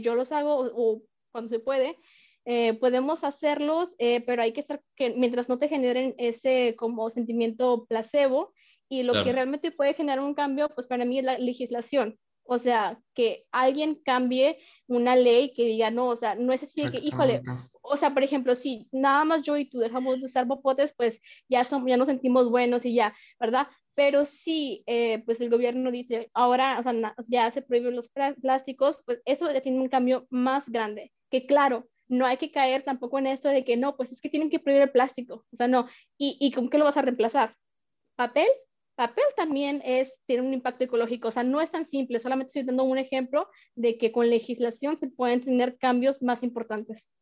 yo 0.00 0.16
los 0.16 0.32
hago 0.32 0.58
o, 0.58 1.02
cuando 1.30 1.48
se 1.48 1.60
puede, 1.60 1.96
podemos 2.80 3.22
hacerlos, 3.22 3.94
pero 3.98 4.42
hay 4.42 4.52
que 4.52 4.60
estar, 4.60 4.82
que 4.96 5.10
mientras 5.10 5.48
no 5.48 5.60
te 5.60 5.68
generen 5.68 6.16
ese 6.18 6.74
como 6.76 7.08
sentimiento 7.08 7.86
placebo, 7.86 8.52
y 8.88 9.02
lo 9.02 9.24
que 9.24 9.32
realmente 9.32 9.72
puede 9.72 9.94
generar 9.94 10.20
un 10.20 10.34
cambio, 10.34 10.68
pues 10.74 10.86
para 10.86 11.04
mí 11.04 11.18
es 11.18 11.24
la 11.24 11.38
legislación. 11.38 12.18
O 12.44 12.58
sea, 12.58 13.00
que 13.14 13.44
alguien 13.50 14.00
cambie 14.04 14.58
una 14.86 15.16
ley 15.16 15.52
que 15.52 15.64
diga, 15.64 15.90
no, 15.90 16.08
o 16.08 16.16
sea, 16.16 16.36
no 16.36 16.52
es 16.52 16.62
así 16.62 16.88
que, 16.88 16.98
híjole, 16.98 17.42
o 17.82 17.96
sea, 17.96 18.14
por 18.14 18.22
ejemplo, 18.22 18.54
si 18.54 18.88
nada 18.92 19.24
más 19.24 19.42
yo 19.42 19.56
y 19.56 19.68
tú 19.68 19.78
dejamos 19.78 20.20
de 20.20 20.26
usar 20.26 20.46
popotes, 20.46 20.94
pues 20.96 21.20
ya, 21.48 21.64
son, 21.64 21.86
ya 21.86 21.96
nos 21.96 22.06
sentimos 22.06 22.48
buenos 22.50 22.84
y 22.84 22.94
ya, 22.94 23.14
¿verdad? 23.40 23.66
Pero 23.94 24.24
si, 24.26 24.84
eh, 24.86 25.22
pues 25.24 25.40
el 25.40 25.50
gobierno 25.50 25.90
dice, 25.90 26.30
ahora, 26.34 26.78
o 26.78 26.82
sea, 26.82 27.14
ya 27.26 27.50
se 27.50 27.62
prohíben 27.62 27.96
los 27.96 28.10
plásticos, 28.40 28.98
pues 29.04 29.20
eso 29.24 29.48
tiene 29.62 29.80
un 29.80 29.88
cambio 29.88 30.26
más 30.30 30.68
grande. 30.68 31.12
Que 31.30 31.46
claro, 31.46 31.88
no 32.06 32.26
hay 32.26 32.36
que 32.36 32.52
caer 32.52 32.82
tampoco 32.84 33.18
en 33.18 33.26
esto 33.26 33.48
de 33.48 33.64
que 33.64 33.76
no, 33.76 33.96
pues 33.96 34.12
es 34.12 34.20
que 34.20 34.28
tienen 34.28 34.50
que 34.50 34.60
prohibir 34.60 34.82
el 34.82 34.92
plástico. 34.92 35.46
O 35.52 35.56
sea, 35.56 35.66
no. 35.66 35.88
¿Y, 36.18 36.36
y 36.40 36.52
con 36.52 36.68
qué 36.68 36.78
lo 36.78 36.84
vas 36.84 36.96
a 36.96 37.02
reemplazar? 37.02 37.56
¿Papel? 38.16 38.48
Papel 38.96 39.24
también 39.36 39.82
es, 39.84 40.20
tiene 40.26 40.42
un 40.42 40.54
impacto 40.54 40.84
ecológico, 40.84 41.28
o 41.28 41.30
sea, 41.30 41.44
no 41.44 41.60
es 41.60 41.70
tan 41.70 41.86
simple, 41.86 42.18
solamente 42.18 42.48
estoy 42.48 42.64
dando 42.64 42.84
un 42.84 42.98
ejemplo 42.98 43.48
de 43.74 43.98
que 43.98 44.10
con 44.10 44.28
legislación 44.28 44.98
se 44.98 45.08
pueden 45.08 45.42
tener 45.42 45.76
cambios 45.76 46.22
más 46.22 46.42
importantes, 46.42 47.14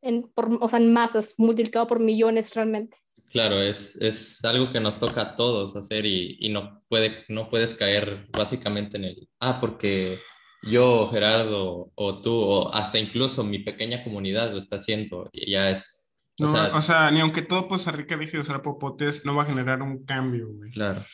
o 0.00 0.68
sea, 0.68 0.78
en 0.78 0.92
masas, 0.92 1.34
multiplicado 1.36 1.86
por 1.86 2.00
millones 2.00 2.54
realmente. 2.54 2.96
Claro, 3.30 3.60
es, 3.60 3.96
es 3.96 4.44
algo 4.44 4.70
que 4.72 4.80
nos 4.80 4.98
toca 4.98 5.22
a 5.22 5.34
todos 5.34 5.74
hacer 5.74 6.04
y, 6.06 6.36
y, 6.38 6.50
no, 6.50 6.82
puede, 6.88 7.24
no 7.28 7.48
puedes 7.48 7.74
caer 7.74 8.28
básicamente 8.30 8.98
en 8.98 9.04
el, 9.04 9.28
ah, 9.40 9.58
porque 9.60 10.18
yo, 10.62 11.08
Gerardo, 11.10 11.90
o 11.94 12.22
tú, 12.22 12.32
o 12.34 12.72
hasta 12.72 12.98
incluso 12.98 13.42
mi 13.42 13.58
pequeña 13.58 14.04
comunidad 14.04 14.52
lo 14.52 14.58
está 14.58 14.76
haciendo, 14.76 15.28
y 15.32 15.50
ya 15.50 15.70
es 15.70 16.01
o, 16.40 16.82
sea, 16.82 17.10
ni 17.10 17.20
aunque 17.20 17.42
todo 17.42 17.68
Costa 17.68 17.92
Rica 17.92 18.16
deje 18.16 18.32
de 18.32 18.40
usar 18.40 18.62
popotes, 18.62 19.24
no 19.24 19.34
va 19.34 19.42
a 19.42 19.46
generar 19.46 19.82
un 19.82 20.04
cambio, 20.04 20.48
güey. 20.48 20.70
Claro. 20.70 21.04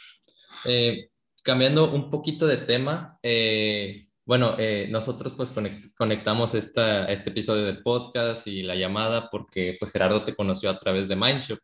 Eh, 0.64 1.08
cambiando 1.42 1.90
un 1.92 2.10
poquito 2.10 2.46
de 2.46 2.58
tema, 2.58 3.18
eh, 3.22 4.04
bueno, 4.24 4.54
eh, 4.58 4.86
nosotros 4.90 5.32
pues 5.34 5.52
conectamos 5.96 6.54
esta, 6.54 7.10
este 7.10 7.30
episodio 7.30 7.64
del 7.64 7.82
podcast 7.82 8.46
y 8.46 8.62
la 8.62 8.74
llamada 8.74 9.30
porque 9.30 9.76
pues 9.80 9.90
Gerardo 9.90 10.22
te 10.22 10.34
conoció 10.34 10.68
a 10.68 10.78
través 10.78 11.08
de 11.08 11.16
Mindshop. 11.16 11.58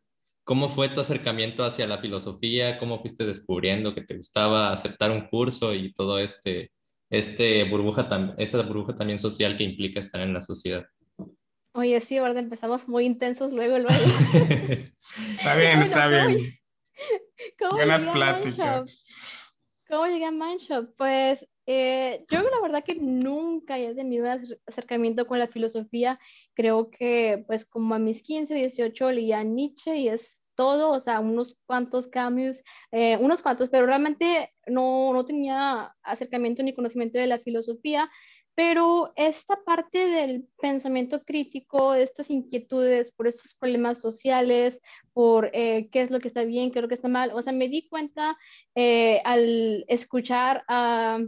¿Cómo 0.45 0.69
fue 0.69 0.89
tu 0.89 1.01
acercamiento 1.01 1.65
hacia 1.65 1.87
la 1.87 1.99
filosofía? 1.99 2.79
¿Cómo 2.79 3.01
fuiste 3.01 3.27
descubriendo 3.27 3.95
que 3.95 4.03
te 4.03 4.17
gustaba 4.17 4.73
aceptar 4.73 5.11
un 5.11 5.29
curso 5.29 5.75
y 5.75 5.93
todo 5.93 6.19
este, 6.19 6.73
este 7.11 7.65
burbuja, 7.65 8.09
esta 8.39 8.63
burbuja 8.63 8.95
también 8.95 9.19
social 9.19 9.57
que 9.57 9.65
implica 9.65 10.01
estar 10.01 10.21
en 10.23 10.33
la 10.33 10.41
sociedad? 10.41 10.85
Oye, 11.77 12.01
sí, 12.01 12.21
¿verdad? 12.21 12.39
Empezamos 12.39 12.87
muy 12.87 13.05
intensos 13.05 13.53
luego, 13.53 13.79
luego. 13.79 13.99
está 15.33 15.57
bien, 15.57 15.83
está 15.83 16.07
bien. 16.07 16.57
Buenas 17.73 18.07
pláticas. 18.07 19.03
¿Cómo 19.89 20.07
llegué 20.07 20.25
a 20.27 20.31
Mindshop? 20.31 20.95
Pues 20.97 21.49
eh, 21.67 22.25
yo 22.31 22.43
la 22.43 22.61
verdad 22.63 22.85
que 22.85 22.95
nunca 22.95 23.77
he 23.77 23.93
tenido 23.93 24.27
acercamiento 24.67 25.27
con 25.27 25.41
la 25.41 25.49
filosofía. 25.49 26.21
Creo 26.55 26.91
que 26.91 27.43
pues 27.49 27.65
como 27.65 27.97
a 27.97 27.99
mis 27.99 28.23
15, 28.23 28.55
18 28.55 29.11
leía 29.11 29.43
Nietzsche 29.43 29.97
y 29.97 30.09
es 30.09 30.53
todo, 30.55 30.91
o 30.91 31.01
sea, 31.01 31.19
unos 31.19 31.59
cuantos 31.67 32.07
cambios, 32.07 32.63
eh, 32.93 33.17
unos 33.17 33.43
cuantos, 33.43 33.69
pero 33.69 33.87
realmente 33.87 34.55
no, 34.69 35.13
no 35.13 35.25
tenía 35.25 35.93
acercamiento 36.05 36.63
ni 36.63 36.73
conocimiento 36.73 37.19
de 37.19 37.27
la 37.27 37.41
filosofía. 37.41 38.09
Pero 38.55 39.13
esta 39.17 39.57
parte 39.65 40.07
del 40.07 40.47
pensamiento 40.61 41.25
crítico, 41.25 41.95
estas 41.95 42.31
inquietudes 42.31 43.11
por 43.11 43.27
estos 43.27 43.55
problemas 43.55 44.01
sociales, 44.01 44.81
por 45.13 45.51
eh, 45.53 45.89
qué 45.91 46.03
es 46.03 46.11
lo 46.11 46.21
que 46.21 46.29
está 46.29 46.45
bien, 46.45 46.71
qué 46.71 46.79
es 46.79 46.83
lo 46.83 46.89
que 46.89 46.95
está 46.95 47.09
mal, 47.09 47.33
o 47.35 47.43
sea, 47.43 47.53
me 47.53 47.69
di 47.69 47.89
cuenta 47.89 48.37
eh, 48.75 49.21
al 49.25 49.85
escuchar 49.89 50.63
a, 50.69 51.19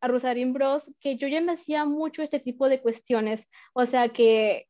a 0.00 0.08
Rosarín 0.08 0.52
Bros 0.52 0.90
que 1.00 1.16
yo 1.16 1.28
ya 1.28 1.40
me 1.40 1.52
hacía 1.52 1.84
mucho 1.84 2.22
este 2.22 2.40
tipo 2.40 2.68
de 2.68 2.82
cuestiones, 2.82 3.48
o 3.72 3.86
sea 3.86 4.08
que, 4.08 4.66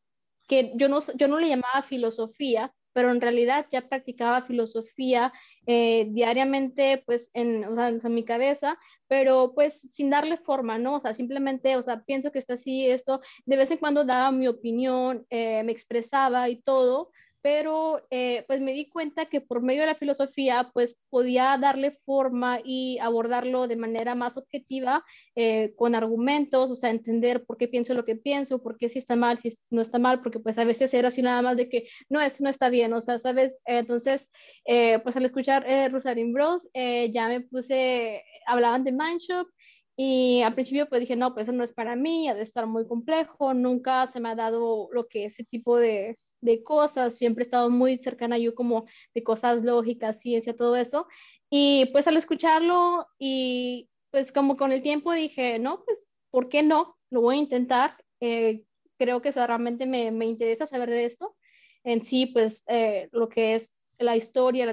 que 0.47 0.73
yo, 0.77 0.89
no, 0.89 1.01
yo 1.17 1.29
no 1.29 1.39
le 1.39 1.49
llamaba 1.49 1.83
filosofía, 1.83 2.73
pero 2.95 3.11
en 3.11 3.21
realidad 3.21 3.67
ya 3.71 3.83
practicaba 3.83 4.43
filosofía 4.43 5.33
eh, 5.67 6.07
diariamente, 6.11 7.03
pues, 7.05 7.31
en, 7.35 7.65
o 7.67 7.75
sea, 7.75 7.89
en, 7.89 8.15
mi 8.15 8.25
cabeza, 8.25 8.79
pero 9.09 9.53
pues 9.55 9.81
sin 9.93 10.09
darle 10.09 10.39
forma, 10.39 10.79
¿no? 10.79 10.95
O 10.95 11.01
sea, 11.01 11.13
simplemente, 11.13 11.77
o 11.77 11.83
sea, 11.83 12.03
pienso 12.05 12.33
que 12.33 12.39
está 12.39 12.55
así, 12.55 12.89
esto, 12.89 13.21
de 13.45 13.57
vez 13.57 13.71
en 13.71 13.79
cuando 13.79 14.05
daba 14.05 14.33
mi 14.33 14.49
opinión, 14.49 15.27
eh, 15.29 15.63
me 15.65 15.73
expresaba 15.73 16.49
y 16.49 16.63
todo, 16.63 17.11
pero 17.45 18.01
eh, 18.09 18.43
pues 18.47 18.63
me 18.63 18.73
di 18.73 18.89
cuenta 18.89 19.27
que 19.27 19.43
por 19.43 19.61
medio 19.61 19.83
de 19.83 19.89
la 19.89 19.97
filosofía 19.97 20.71
pues 20.73 20.99
podía 21.11 21.59
darle 21.59 21.99
forma 22.07 22.61
y 22.65 22.99
abordarlo 23.01 23.69
de 23.69 23.77
manera 23.77 24.15
más 24.15 24.39
objetiva 24.39 25.05
eh, 25.35 25.75
con 25.77 25.95
argumentos, 25.95 26.71
o 26.71 26.75
sea, 26.75 26.89
entender 26.89 27.45
por 27.45 27.59
qué 27.59 27.69
pienso 27.69 27.93
lo 27.93 28.07
que 28.07 28.17
pienso, 28.17 28.63
por 28.63 28.79
qué 28.79 28.89
si 28.89 28.99
está 28.99 29.15
mal, 29.15 29.39
si 29.41 29.59
no 29.69 29.83
está 29.83 29.99
mal, 29.99 30.23
porque 30.23 30.41
pues 30.41 30.57
a 30.57 30.65
veces 30.65 30.95
era 30.95 31.09
así 31.09 31.21
nada 31.21 31.43
más 31.43 31.59
de 31.59 31.69
que 31.69 31.87
no, 32.09 32.19
es 32.19 32.41
no 32.41 32.49
está 32.49 32.71
bien, 32.71 32.95
o 32.95 33.03
sea, 33.03 33.19
¿sabes? 33.19 33.59
entonces, 33.67 34.31
eh, 34.65 35.01
pues 35.01 35.15
al 35.19 35.27
escuchar 35.27 35.67
Rosalind 35.93 36.33
Bros, 36.33 36.67
ya 36.73 37.29
me 37.29 37.43
puse, 37.43 38.25
hablaban 38.47 38.85
de 38.85 38.93
Mindshop 38.93 39.49
y 39.97 40.41
al 40.41 40.55
principio 40.55 40.89
pues 40.89 41.03
dije, 41.03 41.15
no, 41.15 41.35
pues 41.35 41.47
eso 41.49 41.53
no 41.57 41.63
es 41.63 41.73
para 41.75 41.95
mí, 41.95 42.27
ha 42.27 42.35
de 42.35 42.43
estar 42.43 42.67
muy 42.67 42.87
complejo, 42.89 43.53
nunca 43.53 44.07
se 44.07 44.19
me 44.19 44.31
ha 44.31 44.35
dado 44.35 44.89
lo 44.93 45.07
que 45.09 45.27
ese 45.27 45.45
tipo 45.45 45.77
de 45.77 46.17
de 46.45 46.63
cosas, 46.63 47.17
siempre 47.17 47.43
he 47.43 47.47
estado 47.47 47.71
muy 47.71 47.97
cercana 47.97 48.39
yo 48.39 48.55
como 48.55 48.87
de 49.15 49.23
cosas 49.23 49.65
lógicas, 49.65 50.21
ciencia, 50.21 50.55
todo 50.55 50.77
eso. 50.77 51.07
Y 51.51 51.87
pues 51.87 52.07
al 52.07 52.17
escucharlo 52.17 53.07
y 53.19 53.89
pues 54.11 54.31
como 54.31 54.57
con 54.57 54.71
el 54.73 54.83
tiempo 54.83 55.13
dije, 55.13 55.59
no, 55.59 55.83
pues, 55.85 56.15
¿por 56.31 56.49
qué 56.49 56.63
no? 56.63 56.97
Lo 57.11 57.23
voy 57.23 57.37
a 57.37 57.41
intentar. 57.41 57.97
Eh, 58.21 58.65
creo 58.99 59.23
que 59.23 59.31
realmente 59.33 59.87
me, 59.87 60.11
me, 60.11 60.27
interesa 60.27 60.67
saber 60.67 60.91
de 60.91 61.07
esto. 61.07 61.35
En 61.83 62.03
sí, 62.03 62.27
pues 62.27 62.65
eh, 62.69 63.09
lo 63.13 63.29
que 63.29 63.55
es 63.55 63.79
la 63.99 64.17
historia, 64.17 64.67
la 64.67 64.73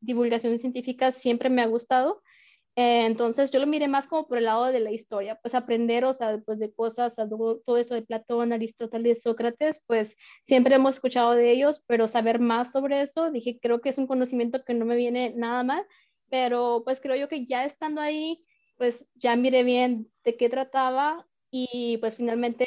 divulgación 0.00 0.58
científica 0.58 1.12
siempre 1.12 1.48
me 1.48 1.62
ha 1.62 1.66
gustado. 1.66 2.22
Eh, 2.76 3.06
entonces 3.06 3.52
yo 3.52 3.60
lo 3.60 3.68
miré 3.68 3.86
más 3.86 4.06
como 4.08 4.26
por 4.26 4.38
el 4.38 4.44
lado 4.44 4.66
de 4.66 4.80
la 4.80 4.90
historia, 4.90 5.38
pues 5.40 5.54
aprender, 5.54 6.04
o 6.04 6.12
sea, 6.12 6.38
pues 6.44 6.58
de 6.58 6.72
cosas, 6.74 7.14
todo 7.14 7.76
eso 7.78 7.94
de 7.94 8.02
Platón, 8.02 8.52
Aristóteles, 8.52 9.22
Sócrates, 9.22 9.80
pues 9.86 10.16
siempre 10.42 10.74
hemos 10.74 10.96
escuchado 10.96 11.34
de 11.34 11.52
ellos, 11.52 11.84
pero 11.86 12.08
saber 12.08 12.40
más 12.40 12.72
sobre 12.72 13.02
eso, 13.02 13.30
dije, 13.30 13.60
creo 13.62 13.80
que 13.80 13.90
es 13.90 13.98
un 13.98 14.08
conocimiento 14.08 14.64
que 14.64 14.74
no 14.74 14.86
me 14.86 14.96
viene 14.96 15.34
nada 15.36 15.62
mal, 15.62 15.86
pero 16.30 16.82
pues 16.84 17.00
creo 17.00 17.14
yo 17.14 17.28
que 17.28 17.46
ya 17.46 17.64
estando 17.64 18.00
ahí, 18.00 18.44
pues 18.76 19.06
ya 19.14 19.36
miré 19.36 19.62
bien 19.62 20.10
de 20.24 20.36
qué 20.36 20.48
trataba 20.48 21.28
y 21.50 21.98
pues 21.98 22.16
finalmente 22.16 22.66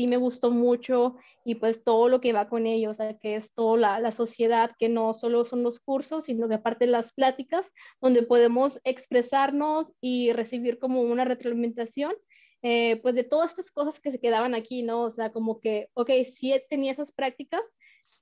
sí 0.00 0.06
me 0.06 0.16
gustó 0.16 0.50
mucho 0.50 1.16
y 1.44 1.56
pues 1.56 1.84
todo 1.84 2.08
lo 2.08 2.22
que 2.22 2.32
va 2.32 2.48
con 2.48 2.66
ello, 2.66 2.88
o 2.88 2.94
sea, 2.94 3.18
que 3.18 3.36
es 3.36 3.52
toda 3.52 3.76
la, 3.76 4.00
la, 4.00 4.12
sociedad, 4.12 4.70
que 4.78 4.88
no 4.88 5.12
solo 5.12 5.44
son 5.44 5.62
los 5.62 5.78
cursos, 5.78 6.24
sino 6.24 6.48
que 6.48 6.54
aparte 6.54 6.86
las 6.86 7.12
pláticas, 7.12 7.70
donde 8.00 8.22
podemos 8.22 8.80
expresarnos 8.84 9.92
y 10.00 10.32
recibir 10.32 10.78
como 10.78 11.02
una 11.02 11.26
retroalimentación, 11.26 12.14
eh, 12.62 12.96
pues 13.02 13.14
de 13.14 13.24
todas 13.24 13.50
estas 13.50 13.70
cosas 13.70 14.00
que 14.00 14.10
se 14.10 14.20
quedaban 14.20 14.54
aquí, 14.54 14.82
¿no? 14.82 15.02
O 15.02 15.10
sea, 15.10 15.32
como 15.32 15.60
que, 15.60 15.90
ok, 15.92 16.10
sí 16.24 16.54
tenía 16.70 16.92
esas 16.92 17.12
prácticas, 17.12 17.60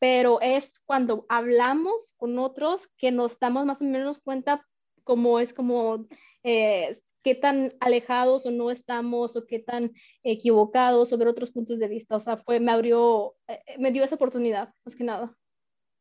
pero 0.00 0.40
es 0.40 0.80
cuando 0.84 1.26
hablamos 1.28 2.14
con 2.16 2.40
otros 2.40 2.88
que 2.96 3.12
nos 3.12 3.38
damos 3.38 3.66
más 3.66 3.80
o 3.80 3.84
menos 3.84 4.18
cuenta 4.18 4.66
cómo 5.04 5.38
es 5.38 5.54
como 5.54 6.08
eh, 6.42 6.98
qué 7.28 7.34
tan 7.34 7.74
alejados 7.80 8.46
o 8.46 8.50
no 8.50 8.70
estamos 8.70 9.36
o 9.36 9.44
qué 9.44 9.58
tan 9.58 9.92
equivocados 10.22 11.10
sobre 11.10 11.28
otros 11.28 11.50
puntos 11.50 11.78
de 11.78 11.86
vista. 11.86 12.16
O 12.16 12.20
sea, 12.20 12.38
fue, 12.38 12.58
me 12.58 12.72
abrió, 12.72 13.34
eh, 13.46 13.60
me 13.78 13.92
dio 13.92 14.02
esa 14.02 14.14
oportunidad, 14.14 14.72
más 14.82 14.96
que 14.96 15.04
nada. 15.04 15.36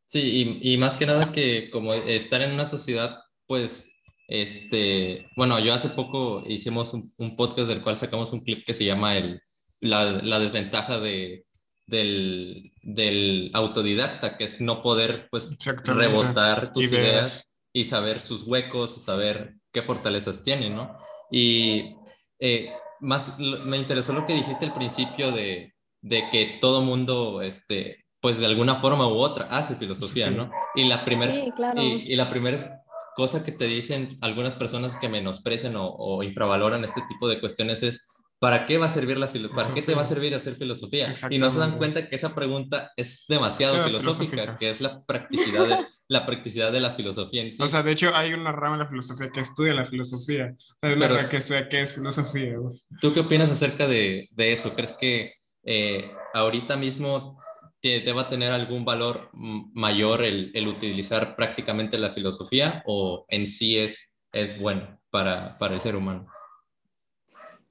Sí, 0.08 0.62
y, 0.62 0.74
y, 0.74 0.78
más 0.78 0.96
que 0.96 1.06
nada 1.06 1.34
que 1.34 1.70
como 1.70 1.94
estar 1.94 2.42
en 2.42 2.54
una 2.54 2.66
sociedad, 2.66 3.20
pues, 3.46 3.92
este, 4.30 5.28
bueno, 5.36 5.60
yo 5.60 5.74
hace 5.74 5.90
poco 5.90 6.44
hicimos 6.48 6.94
un, 6.94 7.36
podcast 7.36 7.68
del 7.68 7.84
cual 7.84 7.98
sacamos 7.98 8.32
un 8.32 8.40
clip 8.46 8.66
que 8.66 8.74
se 8.74 8.86
llama 8.86 9.18
el, 9.18 9.42
la, 9.82 10.06
la 10.06 10.40
desventaja 10.40 11.02
de, 11.02 11.46
del, 11.88 12.72
del, 12.84 13.52
autodidacta, 13.54 14.38
que 14.38 14.46
es 14.46 14.62
no 14.62 14.82
poder, 14.82 15.28
pues, 15.30 15.58
rebotar 15.84 16.72
tus 16.72 16.86
ideas. 16.86 17.02
ideas 17.02 17.54
y 17.74 17.84
saber 17.84 18.22
sus 18.22 18.44
huecos, 18.44 19.04
saber 19.04 19.56
qué 19.74 19.82
fortalezas 19.82 20.42
tiene, 20.42 20.70
¿no? 20.70 20.98
Y 21.32 21.96
eh, 22.40 22.74
más 23.00 23.38
me 23.40 23.78
interesó 23.78 24.14
lo 24.14 24.26
que 24.26 24.34
dijiste 24.34 24.66
al 24.66 24.74
principio 24.74 25.32
de, 25.32 25.74
de 26.02 26.30
que 26.32 26.58
todo 26.62 26.82
mundo, 26.82 27.42
este, 27.42 28.06
pues 28.22 28.38
de 28.38 28.46
alguna 28.46 28.76
forma 28.76 29.08
u 29.08 29.18
otra 29.18 29.46
hace 29.46 29.76
filosofía, 29.76 30.30
¿no? 30.30 30.52
Y 30.76 30.86
la 30.86 31.06
primera 31.06 31.34
y, 31.76 32.16
la 32.16 32.30
primera 32.30 32.82
cosa 33.16 33.44
que 33.44 33.52
te 33.52 33.66
dicen 33.66 34.18
algunas 34.22 34.56
personas 34.56 34.96
que 34.96 35.10
menosprecian 35.10 35.76
o, 35.76 35.90
o 35.90 36.24
infravaloran 36.24 36.84
este 36.84 37.02
tipo 37.08 37.28
de 37.28 37.40
cuestiones 37.40 37.84
es 37.84 38.08
¿para 38.40 38.66
qué 38.66 38.78
va 38.78 38.86
a 38.86 38.90
servir 38.90 39.18
la 39.18 39.28
filosofía? 39.28 39.64
¿Para 39.64 39.74
qué 39.74 39.82
te 39.82 39.96
va 39.96 40.04
a 40.04 40.06
servir 40.06 40.36
hacer 40.36 40.56
filosofía? 40.56 41.14
Y 41.30 41.38
no 41.38 41.50
se 41.50 41.60
dan 41.60 41.78
cuenta 41.78 42.08
que 42.08 42.16
esa 42.16 42.36
pregunta 42.36 42.92
es 42.96 43.26
demasiado 43.28 43.84
filosófica, 43.86 44.58
que 44.58 44.70
es 44.70 44.82
la 44.82 45.04
practicidad 45.04 45.68
de, 45.68 45.86
la 46.08 46.26
practicidad 46.26 46.72
de 46.72 46.80
la 46.80 46.94
filosofía 46.94 47.42
en 47.42 47.52
sí. 47.52 47.62
O 47.62 47.68
sea, 47.68 47.84
de 47.84 47.92
hecho 47.92 48.16
hay 48.16 48.34
una 48.34 48.52
rama 48.52 48.78
de 48.78 48.84
la 48.84 48.90
filosofía 48.90 49.30
que 49.32 49.40
estudia 49.40 49.74
la 49.74 49.86
filosofía. 49.86 50.56
O 50.56 50.80
sea, 50.80 50.90
hay 50.90 50.96
una 50.96 51.08
rama 51.08 51.30
que 51.30 51.38
estudia 51.38 51.68
qué 51.68 51.82
es 51.82 51.96
filosofía. 51.96 52.56
¿Tú 53.02 53.14
qué 53.14 53.22
opinas 53.22 53.50
acerca 53.50 53.88
de, 53.88 54.30
de 54.32 54.54
eso? 54.54 54.74
¿Crees 54.76 54.92
que 54.94 55.34
eh, 55.64 56.12
ahorita 56.34 56.78
mismo 56.78 57.42
te, 57.82 58.02
deba 58.02 58.28
tener 58.28 58.52
algún 58.52 58.86
valor 58.86 59.30
mayor 59.34 60.24
el, 60.24 60.52
el, 60.54 60.68
utilizar 60.68 61.36
prácticamente 61.36 61.98
la 61.98 62.12
filosofía 62.12 62.84
o 62.86 63.26
en 63.30 63.46
sí 63.46 63.78
es, 63.78 64.16
es 64.32 64.60
bueno 64.60 65.00
para, 65.10 65.58
para 65.58 65.74
el 65.76 65.82
ser 65.82 65.96
humano? 65.96 66.28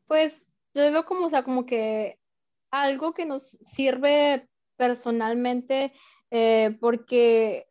Pues 0.07 0.46
yo 0.85 0.93
veo 0.93 1.05
como, 1.05 1.27
o 1.27 1.31
sea, 1.31 1.43
como 1.43 1.67
que 1.67 2.19
algo 2.71 3.15
que 3.15 3.25
nos 3.25 3.43
sirve 3.43 4.49
personalmente, 4.77 5.95
eh, 6.31 6.77
porque 6.81 7.67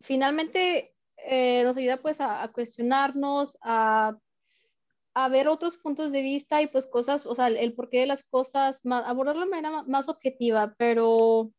finalmente 0.00 0.94
eh, 1.18 1.62
nos 1.64 1.76
ayuda 1.76 1.98
pues 1.98 2.20
a, 2.20 2.48
cuestionarnos, 2.48 3.58
a, 3.62 4.16
a, 5.14 5.28
ver 5.28 5.48
otros 5.48 5.76
puntos 5.76 6.12
de 6.12 6.22
vista 6.22 6.62
y 6.62 6.68
pues 6.68 6.86
cosas, 6.86 7.26
o 7.26 7.34
sea, 7.34 7.48
el, 7.48 7.74
porqué 7.74 8.00
de 8.00 8.06
las 8.06 8.24
cosas, 8.24 8.80
más, 8.84 9.04
abordarlo 9.06 9.42
de 9.42 9.50
manera 9.50 9.82
más 9.82 10.08
objetiva, 10.08 10.74
pero, 10.78 11.52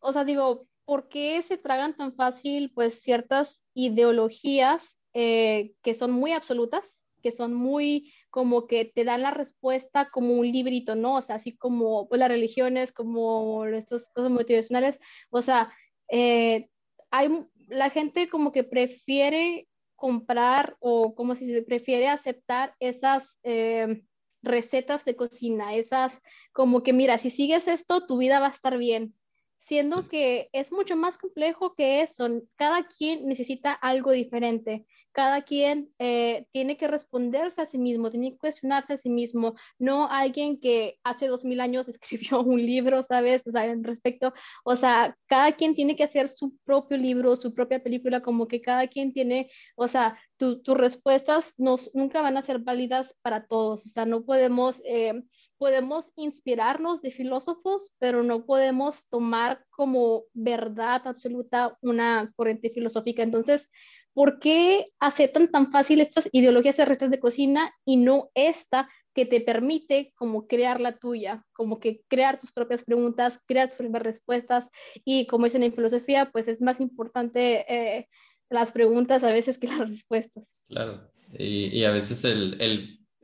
o 0.00 0.12
sea, 0.12 0.24
digo, 0.24 0.66
¿por 0.86 1.08
qué 1.08 1.42
se 1.42 1.58
tragan 1.58 1.96
tan 1.96 2.14
fácil 2.14 2.72
pues 2.74 3.02
ciertas 3.02 3.64
ideologías 3.74 4.98
eh, 5.12 5.74
que 5.82 5.92
son 5.92 6.12
muy 6.12 6.32
absolutas? 6.32 7.01
Que 7.22 7.32
son 7.32 7.54
muy 7.54 8.12
como 8.30 8.66
que 8.66 8.84
te 8.84 9.04
dan 9.04 9.22
la 9.22 9.30
respuesta 9.30 10.10
como 10.10 10.34
un 10.34 10.50
librito, 10.50 10.94
¿no? 10.94 11.16
O 11.16 11.22
sea, 11.22 11.36
así 11.36 11.56
como 11.56 12.08
pues, 12.08 12.18
las 12.18 12.28
religiones, 12.28 12.92
como 12.92 13.64
estas 13.66 14.12
cosas 14.12 14.30
motivacionales, 14.30 14.98
o 15.30 15.42
sea, 15.42 15.72
eh, 16.08 16.68
hay, 17.10 17.30
la 17.68 17.90
gente 17.90 18.28
como 18.28 18.52
que 18.52 18.64
prefiere 18.64 19.68
comprar 19.96 20.76
o 20.80 21.14
como 21.14 21.34
si 21.34 21.46
se 21.46 21.62
prefiere 21.62 22.08
aceptar 22.08 22.74
esas 22.80 23.38
eh, 23.44 24.02
recetas 24.42 25.04
de 25.04 25.14
cocina, 25.16 25.74
esas 25.74 26.20
como 26.52 26.82
que 26.82 26.92
mira, 26.92 27.18
si 27.18 27.30
sigues 27.30 27.68
esto, 27.68 28.06
tu 28.06 28.18
vida 28.18 28.40
va 28.40 28.48
a 28.48 28.50
estar 28.50 28.76
bien, 28.78 29.14
siendo 29.60 30.08
que 30.08 30.48
es 30.52 30.72
mucho 30.72 30.96
más 30.96 31.18
complejo 31.18 31.74
que 31.74 32.02
eso, 32.02 32.28
cada 32.56 32.88
quien 32.88 33.26
necesita 33.26 33.72
algo 33.72 34.10
diferente 34.10 34.86
cada 35.12 35.42
quien 35.42 35.90
eh, 35.98 36.46
tiene 36.52 36.76
que 36.76 36.88
responderse 36.88 37.62
a 37.62 37.66
sí 37.66 37.78
mismo, 37.78 38.10
tiene 38.10 38.32
que 38.32 38.38
cuestionarse 38.38 38.94
a 38.94 38.96
sí 38.96 39.10
mismo, 39.10 39.54
no 39.78 40.08
alguien 40.10 40.58
que 40.58 40.98
hace 41.04 41.28
dos 41.28 41.44
mil 41.44 41.60
años 41.60 41.88
escribió 41.88 42.40
un 42.42 42.64
libro, 42.64 43.02
¿sabes? 43.02 43.46
O 43.46 43.50
sea, 43.50 43.66
en 43.66 43.84
respecto, 43.84 44.32
o 44.64 44.76
sea, 44.76 45.16
cada 45.26 45.52
quien 45.52 45.74
tiene 45.74 45.96
que 45.96 46.04
hacer 46.04 46.28
su 46.28 46.56
propio 46.64 46.96
libro, 46.96 47.36
su 47.36 47.54
propia 47.54 47.82
película, 47.82 48.22
como 48.22 48.48
que 48.48 48.60
cada 48.62 48.88
quien 48.88 49.12
tiene, 49.12 49.50
o 49.76 49.88
sea, 49.88 50.18
tus 50.36 50.76
respuestas 50.76 51.54
nos, 51.58 51.94
nunca 51.94 52.20
van 52.20 52.36
a 52.36 52.42
ser 52.42 52.58
válidas 52.58 53.16
para 53.22 53.46
todos, 53.46 53.86
o 53.86 53.88
sea, 53.88 54.06
no 54.06 54.24
podemos, 54.24 54.82
eh, 54.84 55.22
podemos 55.56 56.10
inspirarnos 56.16 57.00
de 57.00 57.12
filósofos, 57.12 57.94
pero 58.00 58.24
no 58.24 58.44
podemos 58.44 59.08
tomar 59.08 59.64
como 59.70 60.24
verdad 60.32 61.02
absoluta 61.04 61.78
una 61.80 62.32
corriente 62.34 62.70
filosófica. 62.70 63.22
Entonces, 63.22 63.70
¿por 64.14 64.38
qué 64.38 64.88
aceptan 65.00 65.50
tan 65.50 65.70
fácil 65.70 66.00
estas 66.00 66.28
ideologías 66.32 66.76
de 66.76 66.84
recetas 66.84 67.10
de 67.10 67.20
cocina 67.20 67.72
y 67.84 67.96
no 67.96 68.30
esta 68.34 68.88
que 69.14 69.26
te 69.26 69.40
permite 69.40 70.12
como 70.16 70.46
crear 70.46 70.80
la 70.80 70.96
tuya, 70.96 71.44
como 71.52 71.80
que 71.80 72.02
crear 72.08 72.40
tus 72.40 72.52
propias 72.52 72.84
preguntas, 72.84 73.42
crear 73.46 73.68
tus 73.68 73.78
propias 73.78 74.02
respuestas 74.02 74.66
y 75.04 75.26
como 75.26 75.44
dicen 75.44 75.62
en 75.62 75.72
filosofía, 75.72 76.30
pues 76.32 76.48
es 76.48 76.60
más 76.60 76.80
importante 76.80 77.64
eh, 77.68 78.08
las 78.48 78.72
preguntas 78.72 79.24
a 79.24 79.32
veces 79.32 79.58
que 79.58 79.66
las 79.68 79.80
respuestas. 79.80 80.56
Claro, 80.68 81.10
y, 81.38 81.84
a 81.84 81.90
veces 81.90 82.24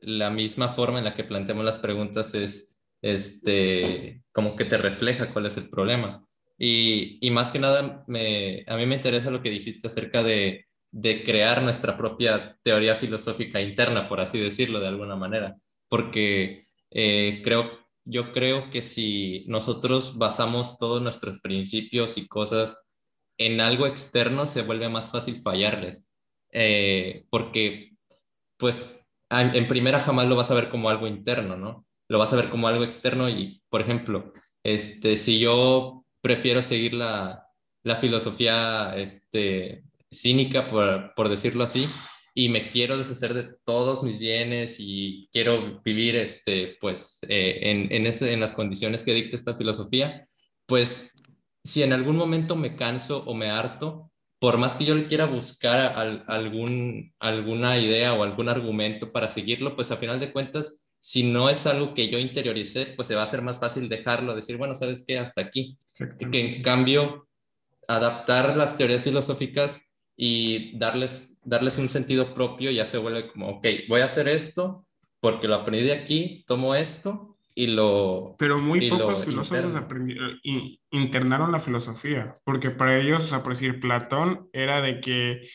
la 0.01 0.31
misma 0.31 0.69
forma 0.69 0.99
en 0.99 1.05
la 1.05 1.15
que 1.15 1.25
planteamos 1.25 1.65
las 1.65 1.79
preguntas 1.79 2.35
es 2.35 2.81
este, 3.03 4.23
como 4.33 4.57
que 4.57 4.65
te 4.65 4.79
refleja 4.79 5.33
cuál 5.33 5.47
es 5.47 5.57
el 5.57 5.69
problema. 5.69 6.25
Y, 6.61 7.19
y 7.21 7.31
más 7.31 7.53
que 7.53 7.61
nada, 7.61 8.05
me, 8.09 8.65
a 8.67 8.77
mí 8.77 8.85
me 8.85 8.97
interesa 8.97 9.31
lo 9.31 9.43
que 9.43 9.51
dijiste 9.51 9.87
acerca 9.87 10.25
de, 10.25 10.68
de 10.91 11.23
crear 11.25 11.63
nuestra 11.63 11.97
propia 11.97 12.59
teoría 12.63 12.97
filosófica 12.97 13.61
interna, 13.61 14.09
por 14.09 14.21
así 14.21 14.39
decirlo 14.39 14.81
de 14.81 14.89
alguna 14.89 15.17
manera, 15.17 15.57
porque 15.89 16.65
eh, 16.91 17.41
creo, 17.45 17.71
yo 18.05 18.33
creo 18.33 18.71
que 18.71 18.83
si 18.83 19.45
nosotros 19.49 20.17
basamos 20.17 20.79
todos 20.79 21.03
nuestros 21.03 21.41
principios 21.41 22.17
y 22.17 22.27
cosas 22.27 22.83
en 23.37 23.61
algo 23.61 23.87
externo, 23.87 24.47
se 24.47 24.63
vuelve 24.63 24.89
más 24.89 25.11
fácil 25.11 25.41
fallarles, 25.43 26.11
eh, 26.51 27.27
porque 27.31 27.93
pues 28.57 28.83
en 29.31 29.69
primera 29.69 30.01
jamás 30.01 30.27
lo 30.27 30.37
vas 30.37 30.51
a 30.51 30.55
ver 30.55 30.71
como 30.71 30.89
algo 30.89 31.07
interno, 31.07 31.57
¿no? 31.57 31.87
Lo 32.09 32.19
vas 32.19 32.33
a 32.33 32.37
ver 32.37 32.49
como 32.49 32.67
algo 32.67 32.83
externo 32.83 33.29
y, 33.29 33.63
por 33.69 33.83
ejemplo, 33.83 34.33
este, 34.63 35.17
si 35.17 35.39
yo 35.39 36.07
prefiero 36.23 36.63
seguir 36.63 36.95
la, 36.95 37.47
la 37.83 37.97
filosofía 37.97 38.95
este, 38.97 39.85
cínica, 40.11 40.71
por, 40.71 41.15
por, 41.15 41.29
decirlo 41.29 41.65
así, 41.65 41.89
y 42.35 42.49
me 42.49 42.69
quiero 42.69 42.97
deshacer 42.97 43.35
de 43.35 43.55
todos 43.65 44.03
mis 44.03 44.19
bienes 44.19 44.77
y 44.79 45.29
quiero 45.33 45.81
vivir 45.85 46.17
este, 46.17 46.77
pues, 46.81 47.21
eh, 47.29 47.59
en, 47.63 47.93
en, 47.93 48.07
ese, 48.07 48.33
en 48.33 48.41
las 48.41 48.53
condiciones 48.53 49.03
que 49.03 49.15
dicta 49.15 49.37
esta 49.37 49.57
filosofía, 49.57 50.29
pues 50.67 51.11
si 51.65 51.83
en 51.83 51.93
algún 51.93 52.17
momento 52.17 52.57
me 52.57 52.77
canso 52.77 53.25
o 53.27 53.35
me 53.35 53.51
harto, 53.51 54.11
por 54.39 54.57
más 54.57 54.77
que 54.77 54.85
yo 54.85 54.95
le 54.95 55.09
quiera 55.09 55.27
buscar 55.27 56.25
algún, 56.29 57.13
alguna 57.19 57.79
idea 57.79 58.15
o 58.15 58.23
algún 58.23 58.49
argumento 58.49 59.11
para 59.13 59.29
seguirlo, 59.29 59.75
pues 59.75 59.91
a 59.91 59.97
final 59.97 60.21
de 60.21 60.33
cuentas, 60.33 60.95
si 61.01 61.25
no 61.25 61.51
es 61.51 61.67
algo 61.67 61.95
que 61.95 62.09
yo 62.09 62.19
interioricé, 62.19 62.87
pues 62.87 63.09
se 63.09 63.15
va 63.15 63.25
a 63.25 63.27
ser 63.27 63.43
más 63.43 63.59
fácil 63.59 63.89
dejarlo, 63.89 64.35
decir, 64.35 64.57
bueno, 64.57 64.75
¿sabes 64.75 65.05
qué? 65.07 65.19
Hasta 65.19 65.41
aquí. 65.41 65.79
Que 66.31 66.57
en 66.57 66.63
cambio, 66.63 67.29
adaptar 67.89 68.57
las 68.57 68.77
teorías 68.77 69.03
filosóficas 69.03 69.88
y 70.21 70.77
darles, 70.77 71.41
darles 71.45 71.79
un 71.79 71.89
sentido 71.89 72.35
propio 72.35 72.73
ya 72.73 72.85
se 72.85 72.99
vuelve 72.99 73.29
como, 73.29 73.49
ok, 73.51 73.67
voy 73.89 74.01
a 74.01 74.07
hacer 74.07 74.27
esto 74.27 74.85
porque 75.21 75.47
lo 75.47 75.55
aprendí 75.55 75.85
de 75.85 75.93
aquí, 75.93 76.45
tomo 76.47 76.75
esto 76.75 77.37
y 77.55 77.69
lo... 77.69 78.35
Pero 78.37 78.59
muy 78.59 78.91
pocos 78.91 79.25
filósofos 79.25 79.73
internaron 80.91 81.53
la 81.53 81.61
filosofía, 81.61 82.37
porque 82.45 82.71
para 82.71 82.99
ellos, 82.99 83.25
o 83.25 83.29
sea, 83.29 83.43
por 83.45 83.53
decir, 83.53 83.79
Platón 83.79 84.49
era 84.53 84.83
de 84.83 85.01
que 85.01 85.49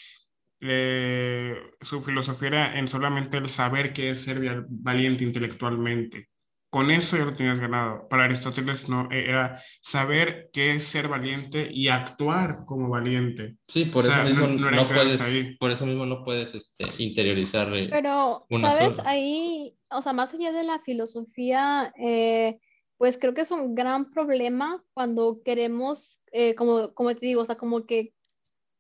eh, 0.62 1.56
su 1.82 2.00
filosofía 2.00 2.48
era 2.48 2.80
en 2.80 2.88
solamente 2.88 3.38
el 3.38 3.50
saber 3.50 3.92
qué 3.92 4.12
es 4.12 4.22
ser 4.22 4.66
valiente 4.70 5.26
intelectualmente. 5.26 6.30
Con 6.74 6.90
eso 6.90 7.18
ya 7.18 7.26
lo 7.26 7.36
tenías 7.36 7.60
ganado. 7.60 8.08
Para 8.10 8.24
Aristóteles 8.24 8.90
no, 8.90 9.08
e, 9.12 9.30
era 9.30 9.62
saber 9.80 10.50
qué 10.52 10.74
es 10.74 10.84
ser 10.84 11.08
valiente 11.08 11.70
y 11.72 11.88
actuar 11.88 12.66
como 12.66 12.90
valiente. 12.90 13.58
Sí, 13.68 13.86
por 13.86 14.06
eso 14.06 14.24
mismo 14.24 14.48
no, 14.48 14.88
puedes, 14.88 15.58
por 15.60 15.70
eso 15.70 15.86
mismo 15.86 16.08
no 16.08 16.24
puedes 16.24 16.56
este, 16.56 16.86
interiorizar. 16.98 17.72
Eh, 17.76 17.90
Pero, 17.92 18.48
¿sabes? 18.60 18.98
Ahí, 19.06 19.78
o 19.92 20.02
sea, 20.02 20.14
más 20.14 20.34
allá 20.34 20.52
de 20.52 20.64
la 20.64 20.80
filosofía, 20.80 21.94
eh, 21.96 22.58
pues 22.98 23.20
creo 23.20 23.36
que 23.36 23.42
es 23.42 23.52
un 23.52 23.76
gran 23.76 24.10
problema 24.10 24.84
cuando 24.96 25.44
queremos, 25.46 26.24
eh, 26.32 26.56
como, 26.56 26.92
como 26.96 27.14
te 27.14 27.28
digo, 27.28 27.44
o 27.44 27.46
sea, 27.46 27.56
como 27.56 27.86
que 27.86 28.16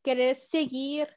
querés 0.03 0.49
seguir 0.49 1.09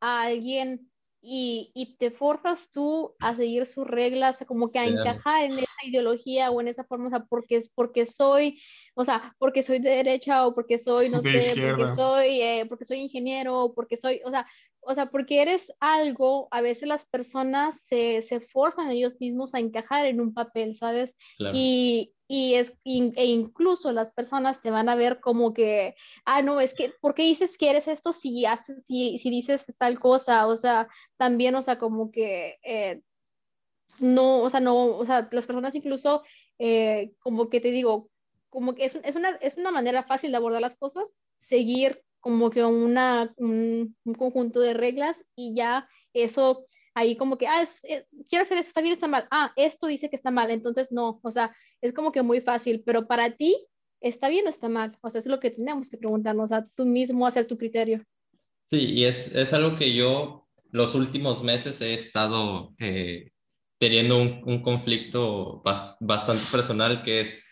a 0.00 0.24
alguien 0.24 0.89
y, 1.22 1.70
y, 1.74 1.96
te 1.96 2.10
forzas 2.10 2.70
tú 2.72 3.14
a 3.20 3.36
seguir 3.36 3.66
sus 3.66 3.86
reglas, 3.86 4.42
como 4.46 4.72
que 4.72 4.78
a 4.78 4.86
encajar 4.86 5.44
en 5.44 5.58
esa 5.58 5.84
ideología 5.84 6.50
o 6.50 6.60
en 6.60 6.68
esa 6.68 6.84
forma, 6.84 7.08
o 7.08 7.10
sea, 7.10 7.24
porque, 7.28 7.56
es, 7.56 7.68
porque 7.68 8.06
soy, 8.06 8.60
o 8.94 9.04
sea, 9.04 9.34
porque 9.38 9.62
soy 9.62 9.80
de 9.80 9.90
derecha 9.90 10.46
o 10.46 10.54
porque 10.54 10.78
soy, 10.78 11.10
no 11.10 11.20
sé, 11.20 11.54
porque 11.60 11.94
soy, 11.94 12.40
eh, 12.40 12.66
porque 12.68 12.84
soy 12.86 12.98
ingeniero 13.00 13.64
o 13.64 13.74
porque 13.74 13.98
soy, 13.98 14.22
o 14.24 14.30
sea, 14.30 14.46
o 14.82 14.94
sea, 14.94 15.06
porque 15.06 15.42
eres 15.42 15.72
algo, 15.80 16.48
a 16.50 16.60
veces 16.60 16.88
las 16.88 17.06
personas 17.06 17.82
se, 17.82 18.22
se 18.22 18.40
forzan 18.40 18.90
ellos 18.90 19.16
mismos 19.20 19.54
a 19.54 19.58
encajar 19.58 20.06
en 20.06 20.20
un 20.20 20.32
papel, 20.32 20.74
¿sabes? 20.74 21.16
Y, 21.52 22.14
y 22.26 22.54
es, 22.54 22.78
e 22.84 23.24
incluso 23.26 23.92
las 23.92 24.12
personas 24.12 24.62
te 24.62 24.70
van 24.70 24.88
a 24.88 24.94
ver 24.94 25.20
como 25.20 25.52
que, 25.52 25.94
ah, 26.24 26.42
no, 26.42 26.60
es 26.60 26.74
que, 26.74 26.92
¿por 27.00 27.14
qué 27.14 27.24
dices 27.24 27.58
que 27.58 27.70
eres 27.70 27.88
esto 27.88 28.12
si, 28.12 28.46
haces, 28.46 28.86
si, 28.86 29.18
si 29.18 29.30
dices 29.30 29.74
tal 29.78 29.98
cosa? 30.00 30.46
O 30.46 30.56
sea, 30.56 30.88
también, 31.16 31.54
o 31.54 31.62
sea, 31.62 31.78
como 31.78 32.10
que, 32.10 32.58
eh, 32.62 33.02
no, 33.98 34.42
o 34.42 34.50
sea, 34.50 34.60
no, 34.60 34.96
o 34.96 35.04
sea, 35.04 35.28
las 35.30 35.46
personas 35.46 35.74
incluso, 35.74 36.22
eh, 36.58 37.12
como 37.20 37.50
que 37.50 37.60
te 37.60 37.70
digo, 37.70 38.08
como 38.48 38.74
que 38.74 38.84
es, 38.84 38.94
es, 39.02 39.16
una, 39.16 39.30
es 39.36 39.56
una 39.56 39.70
manera 39.70 40.02
fácil 40.04 40.30
de 40.30 40.36
abordar 40.38 40.60
las 40.60 40.76
cosas, 40.76 41.04
seguir 41.40 42.02
como 42.20 42.50
que 42.50 42.64
una, 42.64 43.32
un, 43.36 43.96
un 44.04 44.14
conjunto 44.14 44.60
de 44.60 44.74
reglas 44.74 45.24
y 45.34 45.54
ya 45.54 45.88
eso 46.12 46.66
ahí 46.94 47.16
como 47.16 47.38
que, 47.38 47.46
ah, 47.46 47.66
quiero 48.28 48.42
hacer 48.42 48.58
eso, 48.58 48.68
está 48.68 48.80
bien, 48.80 48.92
está 48.92 49.08
mal, 49.08 49.26
ah, 49.30 49.52
esto 49.56 49.86
dice 49.86 50.10
que 50.10 50.16
está 50.16 50.30
mal, 50.30 50.50
entonces 50.50 50.92
no, 50.92 51.20
o 51.22 51.30
sea, 51.30 51.54
es 51.80 51.92
como 51.92 52.12
que 52.12 52.22
muy 52.22 52.40
fácil, 52.40 52.82
pero 52.84 53.06
para 53.06 53.36
ti, 53.36 53.56
¿está 54.00 54.28
bien 54.28 54.46
o 54.46 54.50
está 54.50 54.68
mal? 54.68 54.96
O 55.00 55.10
sea, 55.10 55.20
es 55.20 55.26
lo 55.26 55.40
que 55.40 55.50
tenemos 55.50 55.88
que 55.88 55.98
preguntarnos 55.98 56.52
a 56.52 56.66
tú 56.74 56.86
mismo, 56.86 57.26
hacer 57.26 57.46
tu 57.46 57.56
criterio. 57.56 58.04
Sí, 58.66 58.92
y 58.92 59.04
es, 59.04 59.34
es 59.34 59.52
algo 59.52 59.76
que 59.76 59.94
yo 59.94 60.48
los 60.70 60.94
últimos 60.94 61.42
meses 61.42 61.80
he 61.80 61.94
estado 61.94 62.74
eh, 62.78 63.30
teniendo 63.78 64.20
un, 64.20 64.42
un 64.44 64.62
conflicto 64.62 65.62
bastante 65.62 66.44
personal, 66.52 67.02
que 67.02 67.20
es, 67.20 67.42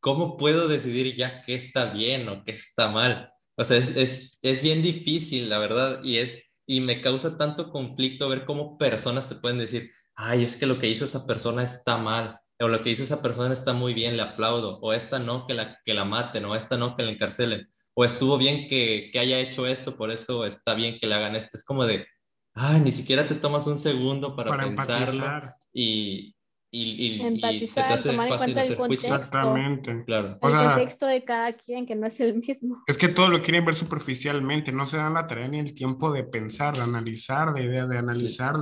¿cómo 0.00 0.36
puedo 0.36 0.68
decidir 0.68 1.16
ya 1.16 1.42
qué 1.42 1.54
está 1.54 1.92
bien 1.92 2.28
o 2.28 2.44
qué 2.44 2.52
está 2.52 2.88
mal? 2.88 3.32
O 3.58 3.64
sea, 3.64 3.76
es, 3.76 3.96
es, 3.96 4.38
es 4.42 4.62
bien 4.62 4.82
difícil, 4.82 5.50
la 5.50 5.58
verdad, 5.58 6.00
y 6.02 6.18
es 6.18 6.48
y 6.68 6.80
me 6.80 7.00
causa 7.00 7.38
tanto 7.38 7.70
conflicto 7.70 8.28
ver 8.28 8.44
cómo 8.44 8.76
personas 8.76 9.26
te 9.26 9.34
pueden 9.34 9.58
decir, 9.58 9.90
ay, 10.14 10.44
es 10.44 10.56
que 10.56 10.66
lo 10.66 10.78
que 10.78 10.88
hizo 10.88 11.06
esa 11.06 11.26
persona 11.26 11.62
está 11.62 11.96
mal, 11.96 12.38
o 12.60 12.68
lo 12.68 12.82
que 12.82 12.90
hizo 12.90 13.02
esa 13.02 13.22
persona 13.22 13.54
está 13.54 13.72
muy 13.72 13.94
bien, 13.94 14.16
le 14.16 14.22
aplaudo, 14.22 14.78
o 14.80 14.92
esta 14.92 15.18
no, 15.18 15.46
que 15.46 15.54
la, 15.54 15.78
que 15.82 15.94
la 15.94 16.04
maten, 16.04 16.44
o 16.44 16.54
esta 16.54 16.76
no, 16.76 16.94
que 16.94 17.04
la 17.04 17.10
encarcelen, 17.10 17.68
o 17.94 18.04
estuvo 18.04 18.36
bien 18.36 18.68
que, 18.68 19.08
que 19.10 19.18
haya 19.18 19.38
hecho 19.38 19.66
esto, 19.66 19.96
por 19.96 20.10
eso 20.10 20.44
está 20.44 20.74
bien 20.74 20.98
que 21.00 21.06
le 21.06 21.14
hagan 21.14 21.36
esto. 21.36 21.56
Es 21.56 21.64
como 21.64 21.86
de, 21.86 22.06
ay, 22.54 22.80
ni 22.80 22.92
siquiera 22.92 23.26
te 23.26 23.34
tomas 23.34 23.66
un 23.66 23.78
segundo 23.78 24.36
para, 24.36 24.50
para 24.50 24.64
pensarlo 24.64 25.42
y, 25.72 26.34
y, 26.70 27.18
y, 27.20 27.66
se 27.66 27.74
te 27.74 27.80
hace 27.80 28.12
fácil 28.12 28.58
hacer 28.58 28.76
juicio. 28.76 29.14
Exactamente. 29.14 30.04
Claro. 30.04 30.38
El 30.42 30.50
contexto 30.50 31.06
de 31.06 31.24
cada 31.24 31.54
quien, 31.54 31.86
que 31.86 31.94
no 31.94 32.06
es 32.06 32.20
el 32.20 32.34
mismo. 32.36 32.82
Es 32.86 32.98
que 32.98 33.08
todo 33.08 33.30
lo 33.30 33.40
quieren 33.40 33.64
ver 33.64 33.74
superficialmente, 33.74 34.70
no 34.70 34.86
se 34.86 34.98
dan 34.98 35.14
la 35.14 35.26
tarea 35.26 35.48
ni 35.48 35.58
el 35.60 35.72
tiempo 35.72 36.12
de 36.12 36.24
pensar, 36.24 36.76
de 36.76 36.82
analizar, 36.82 37.54
de 37.54 37.64
idea, 37.64 37.86
de 37.86 37.98
analizar, 37.98 38.54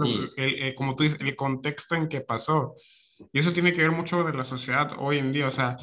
como 0.76 0.94
tú 0.94 1.02
dices, 1.02 1.20
el 1.20 1.34
contexto 1.34 1.96
en 1.96 2.09
que 2.09 2.20
pasó. 2.20 2.74
Y 3.32 3.40
eso 3.40 3.52
tiene 3.52 3.72
que 3.72 3.82
ver 3.82 3.92
mucho 3.92 4.22
de 4.22 4.32
la 4.32 4.44
sociedad 4.44 4.92
hoy 4.98 5.18
en 5.18 5.32
día, 5.32 5.48
o 5.48 5.50
sea, 5.50 5.76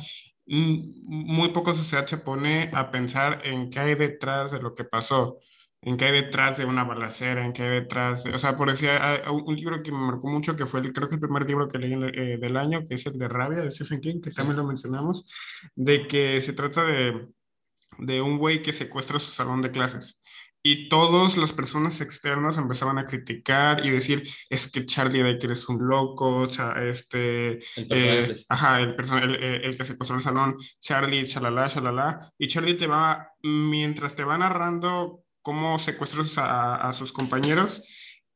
muy 0.45 1.49
poca 1.49 1.73
sociedad 1.73 2.05
se 2.05 2.17
pone 2.17 2.69
a 2.73 2.91
pensar 2.91 3.41
en 3.45 3.69
qué 3.69 3.79
hay 3.79 3.95
detrás 3.95 4.51
de 4.51 4.59
lo 4.59 4.75
que 4.75 4.83
pasó 4.83 5.39
en 5.85 5.97
qué 5.97 6.05
hay 6.05 6.11
detrás 6.13 6.57
de 6.57 6.65
una 6.65 6.83
balacera, 6.83 7.45
en 7.45 7.53
qué 7.53 7.63
hay 7.63 7.69
detrás, 7.81 8.25
o 8.25 8.39
sea, 8.39 8.55
por 8.55 8.69
decir, 8.69 8.89
un 9.29 9.55
libro 9.55 9.83
que 9.83 9.91
me 9.91 9.97
marcó 9.97 10.27
mucho, 10.27 10.55
que 10.55 10.65
fue, 10.65 10.79
el, 10.79 10.93
creo 10.93 11.07
que 11.07 11.15
el 11.15 11.21
primer 11.21 11.45
libro 11.45 11.67
que 11.67 11.77
leí 11.77 11.93
eh, 11.93 12.37
del 12.37 12.57
año, 12.57 12.87
que 12.87 12.95
es 12.95 13.05
el 13.05 13.17
de 13.17 13.27
Rabia, 13.27 13.63
de 13.63 13.71
Stephen 13.71 13.99
King, 13.99 14.21
que 14.21 14.31
también 14.31 14.57
lo 14.57 14.63
mencionamos, 14.63 15.25
de 15.75 16.07
que 16.07 16.39
se 16.41 16.53
trata 16.53 16.83
de, 16.83 17.27
de 17.97 18.21
un 18.21 18.37
güey 18.37 18.61
que 18.61 18.71
secuestra 18.71 19.19
su 19.19 19.31
salón 19.31 19.61
de 19.61 19.71
clases. 19.71 20.19
Y 20.65 20.87
todas 20.87 21.35
las 21.35 21.51
personas 21.51 21.99
externas 21.99 22.57
empezaban 22.57 22.97
a 22.97 23.03
criticar 23.03 23.85
y 23.85 23.89
decir, 23.89 24.23
es 24.49 24.71
que 24.71 24.85
Charlie 24.85 25.21
de 25.21 25.37
que 25.37 25.47
eres 25.47 25.67
un 25.67 25.85
loco, 25.85 26.37
o 26.37 26.47
sea, 26.47 26.71
este, 26.81 27.57
el 27.75 27.87
eh, 27.89 28.35
ajá, 28.47 28.79
el, 28.79 28.95
el, 28.97 29.35
eh, 29.35 29.61
el, 29.65 29.75
que 29.75 29.83
secuestró 29.83 30.15
el 30.15 30.23
salón, 30.23 30.55
Charlie, 30.79 31.25
shalala, 31.25 31.67
shalala, 31.67 32.31
y 32.37 32.47
Charlie 32.47 32.75
te 32.75 32.87
va, 32.87 33.29
mientras 33.41 34.15
te 34.15 34.23
va 34.23 34.37
narrando 34.37 35.22
cómo 35.43 35.77
secuestros 35.77 36.33
a, 36.37 36.91
sus 36.93 37.11
compañeros, 37.11 37.83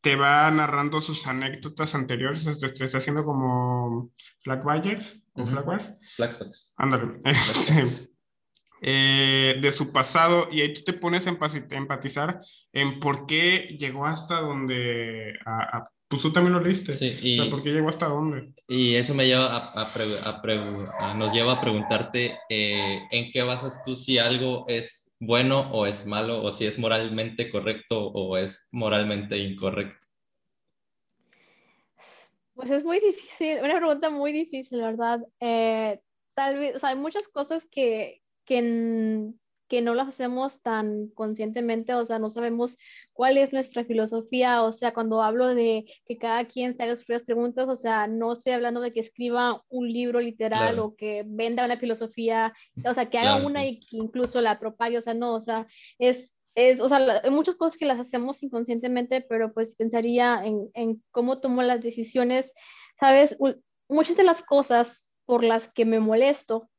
te 0.01 0.15
va 0.15 0.51
narrando 0.51 1.01
sus 1.01 1.25
anécdotas 1.25 1.95
anteriores, 1.95 2.43
te, 2.59 2.85
está 2.85 2.97
haciendo 2.99 3.23
como 3.23 4.11
Flagbuyers 4.43 5.17
o 5.33 5.43
uh 5.43 5.77
Ándale. 6.77 7.19
Este, 7.25 8.17
eh, 8.81 9.55
de 9.59 9.71
su 9.71 9.91
pasado 9.91 10.49
y 10.51 10.61
ahí 10.61 10.71
tú 10.71 10.81
te 10.83 10.93
pones 10.93 11.25
a 11.25 11.35
empatizar 11.71 12.39
en 12.71 12.99
por 12.99 13.25
qué 13.25 13.75
llegó 13.79 14.05
hasta 14.05 14.39
donde... 14.41 15.33
pues 16.07 16.21
tú 16.21 16.31
también 16.31 16.53
lo 16.53 16.59
leíste. 16.59 16.91
Sí, 16.91 17.17
y, 17.21 17.39
o 17.39 17.43
sea, 17.43 17.51
¿por 17.51 17.63
qué 17.63 17.71
llegó 17.71 17.89
hasta 17.89 18.07
dónde? 18.07 18.53
Y 18.67 18.93
eso 18.93 19.15
me 19.15 19.25
lleva 19.25 19.71
a, 19.73 21.13
nos 21.15 21.33
lleva 21.33 21.53
a 21.53 21.61
preguntarte 21.61 22.37
eh, 22.49 23.01
en 23.09 23.31
qué 23.31 23.41
basas 23.41 23.81
tú 23.83 23.95
si 23.95 24.19
algo 24.19 24.65
es 24.67 25.06
bueno 25.19 25.71
o 25.71 25.85
es 25.85 26.05
malo, 26.05 26.43
o 26.43 26.51
si 26.51 26.65
es 26.65 26.77
moralmente 26.77 27.49
correcto 27.49 28.07
o 28.07 28.37
es 28.37 28.67
moralmente 28.71 29.37
incorrecto. 29.37 30.05
Pues 32.53 32.71
es 32.71 32.83
muy 32.83 32.99
difícil, 32.99 33.59
una 33.63 33.77
pregunta 33.77 34.09
muy 34.09 34.31
difícil, 34.31 34.81
¿verdad? 34.81 35.19
Eh, 35.39 35.99
tal 36.33 36.57
vez, 36.57 36.75
o 36.75 36.79
sea, 36.79 36.89
hay 36.89 36.95
muchas 36.95 37.27
cosas 37.27 37.67
que, 37.69 38.23
que, 38.45 39.31
que 39.67 39.81
no 39.81 39.93
las 39.93 40.07
hacemos 40.07 40.61
tan 40.61 41.09
conscientemente, 41.09 41.93
o 41.93 42.05
sea, 42.05 42.19
no 42.19 42.29
sabemos 42.29 42.77
cuál 43.13 43.37
es 43.37 43.51
nuestra 43.51 43.83
filosofía, 43.83 44.63
o 44.63 44.71
sea, 44.71 44.93
cuando 44.93 45.21
hablo 45.21 45.53
de 45.53 45.85
que 46.05 46.17
cada 46.17 46.45
quien 46.45 46.75
se 46.75 46.83
haga 46.83 46.95
sus 46.95 47.05
propias 47.05 47.23
preguntas, 47.23 47.67
o 47.67 47.75
sea, 47.75 48.07
no 48.07 48.33
estoy 48.33 48.53
hablando 48.53 48.79
de 48.81 48.93
que 48.93 48.99
escriba 48.99 49.63
un 49.69 49.91
libro 49.91 50.19
literal 50.19 50.79
o 50.79 50.95
que 50.95 51.23
venda 51.25 51.65
una 51.65 51.77
filosofía, 51.77 52.53
o 52.85 52.93
sea, 52.93 53.09
que 53.09 53.17
haga 53.17 53.45
una 53.45 53.65
y 53.65 53.79
que 53.79 53.97
incluso 53.97 54.41
la 54.41 54.59
propague, 54.59 54.97
o 54.97 55.01
sea, 55.01 55.13
no, 55.13 55.33
o 55.33 55.39
sea, 55.39 55.67
es, 55.99 56.37
es 56.55 56.79
o 56.79 56.87
sea, 56.87 57.21
hay 57.23 57.31
muchas 57.31 57.55
cosas 57.55 57.77
que 57.77 57.85
las 57.85 57.99
hacemos 57.99 58.41
inconscientemente, 58.43 59.21
pero 59.21 59.53
pues 59.53 59.75
pensaría 59.75 60.41
en, 60.43 60.69
en 60.73 61.03
cómo 61.11 61.39
tomo 61.39 61.61
las 61.63 61.81
decisiones, 61.81 62.53
¿sabes? 62.99 63.37
Muchas 63.89 64.15
de 64.15 64.23
las 64.23 64.41
cosas 64.41 65.11
por 65.25 65.43
las 65.43 65.71
que 65.73 65.85
me 65.85 65.99
molesto 65.99 66.69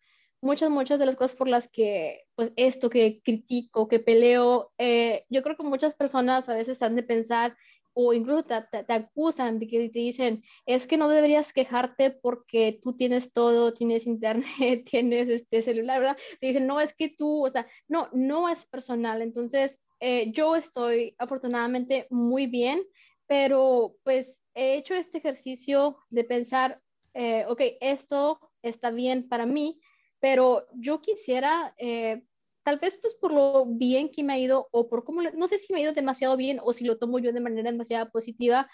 muchas, 0.40 0.70
muchas 0.70 0.98
de 0.98 1.06
las 1.06 1.16
cosas 1.16 1.36
por 1.36 1.48
las 1.48 1.68
que, 1.70 2.24
pues 2.34 2.52
esto 2.56 2.90
que 2.90 3.20
critico, 3.22 3.88
que 3.88 3.98
peleo, 3.98 4.72
eh, 4.78 5.24
yo 5.28 5.42
creo 5.42 5.56
que 5.56 5.62
muchas 5.62 5.94
personas 5.94 6.48
a 6.48 6.54
veces 6.54 6.82
han 6.82 6.96
de 6.96 7.02
pensar 7.02 7.56
o 8.00 8.12
incluso 8.12 8.44
te, 8.44 8.84
te, 8.84 8.92
acusan 8.92 9.58
de 9.58 9.66
que 9.66 9.88
te 9.88 9.98
dicen, 9.98 10.44
es 10.66 10.86
que 10.86 10.96
no 10.96 11.08
deberías 11.08 11.52
quejarte 11.52 12.12
porque 12.12 12.78
tú 12.80 12.92
tienes 12.96 13.32
todo, 13.32 13.74
tienes 13.74 14.06
internet, 14.06 14.86
tienes 14.88 15.28
este 15.28 15.62
celular, 15.62 15.98
¿verdad? 15.98 16.18
Te 16.40 16.46
dicen, 16.46 16.68
no, 16.68 16.80
es 16.80 16.94
que 16.94 17.08
tú, 17.08 17.44
o 17.44 17.50
sea, 17.50 17.66
no, 17.88 18.08
no 18.12 18.48
es 18.48 18.66
personal. 18.66 19.20
Entonces, 19.20 19.80
eh, 19.98 20.30
yo 20.30 20.54
estoy 20.54 21.16
afortunadamente 21.18 22.06
muy 22.08 22.46
bien, 22.46 22.84
pero 23.26 23.96
pues 24.04 24.40
he 24.54 24.76
hecho 24.76 24.94
este 24.94 25.18
ejercicio 25.18 25.98
de 26.08 26.22
pensar, 26.22 26.80
eh, 27.14 27.46
ok, 27.48 27.62
esto 27.80 28.38
está 28.62 28.92
bien 28.92 29.28
para 29.28 29.44
mí, 29.44 29.80
pero 30.20 30.66
yo 30.74 31.00
quisiera, 31.00 31.74
eh, 31.78 32.22
tal 32.64 32.78
vez 32.78 32.98
pues 33.00 33.14
por 33.14 33.32
lo 33.32 33.66
bien 33.66 34.10
que 34.10 34.22
me 34.22 34.32
ha 34.34 34.38
ido 34.38 34.68
o 34.72 34.88
por 34.88 35.04
cómo, 35.04 35.22
no 35.22 35.48
sé 35.48 35.58
si 35.58 35.72
me 35.72 35.80
ha 35.80 35.82
ido 35.82 35.92
demasiado 35.92 36.36
bien 36.36 36.60
o 36.62 36.72
si 36.72 36.84
lo 36.84 36.98
tomo 36.98 37.18
yo 37.18 37.32
de 37.32 37.40
manera 37.40 37.70
demasiado 37.70 38.10
positiva, 38.10 38.68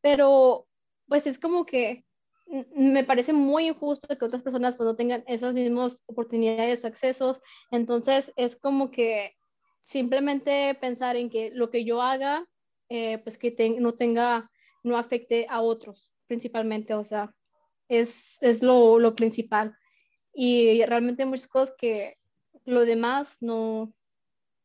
pero 0.00 0.66
pues 1.08 1.26
es 1.26 1.38
como 1.38 1.64
que 1.66 2.04
me 2.74 3.04
parece 3.04 3.32
muy 3.32 3.68
injusto 3.68 4.08
que 4.16 4.24
otras 4.24 4.42
personas 4.42 4.76
pues 4.76 4.86
no 4.86 4.96
tengan 4.96 5.22
esas 5.26 5.54
mismas 5.54 6.02
oportunidades 6.06 6.84
o 6.84 6.88
accesos, 6.88 7.40
entonces 7.70 8.32
es 8.36 8.56
como 8.56 8.90
que 8.90 9.36
simplemente 9.82 10.76
pensar 10.80 11.16
en 11.16 11.30
que 11.30 11.50
lo 11.50 11.70
que 11.70 11.84
yo 11.84 12.02
haga, 12.02 12.46
eh, 12.88 13.18
pues 13.18 13.38
que 13.38 13.54
no 13.78 13.94
tenga, 13.94 14.50
no 14.82 14.96
afecte 14.96 15.46
a 15.48 15.60
otros 15.60 16.10
principalmente, 16.26 16.94
o 16.94 17.04
sea, 17.04 17.34
es, 17.88 18.40
es 18.40 18.62
lo, 18.62 19.00
lo 19.00 19.16
principal 19.16 19.76
y 20.42 20.82
realmente 20.86 21.22
hay 21.22 21.28
muchas 21.28 21.48
cosas 21.48 21.74
que 21.76 22.16
lo 22.64 22.86
demás 22.86 23.36
no, 23.40 23.92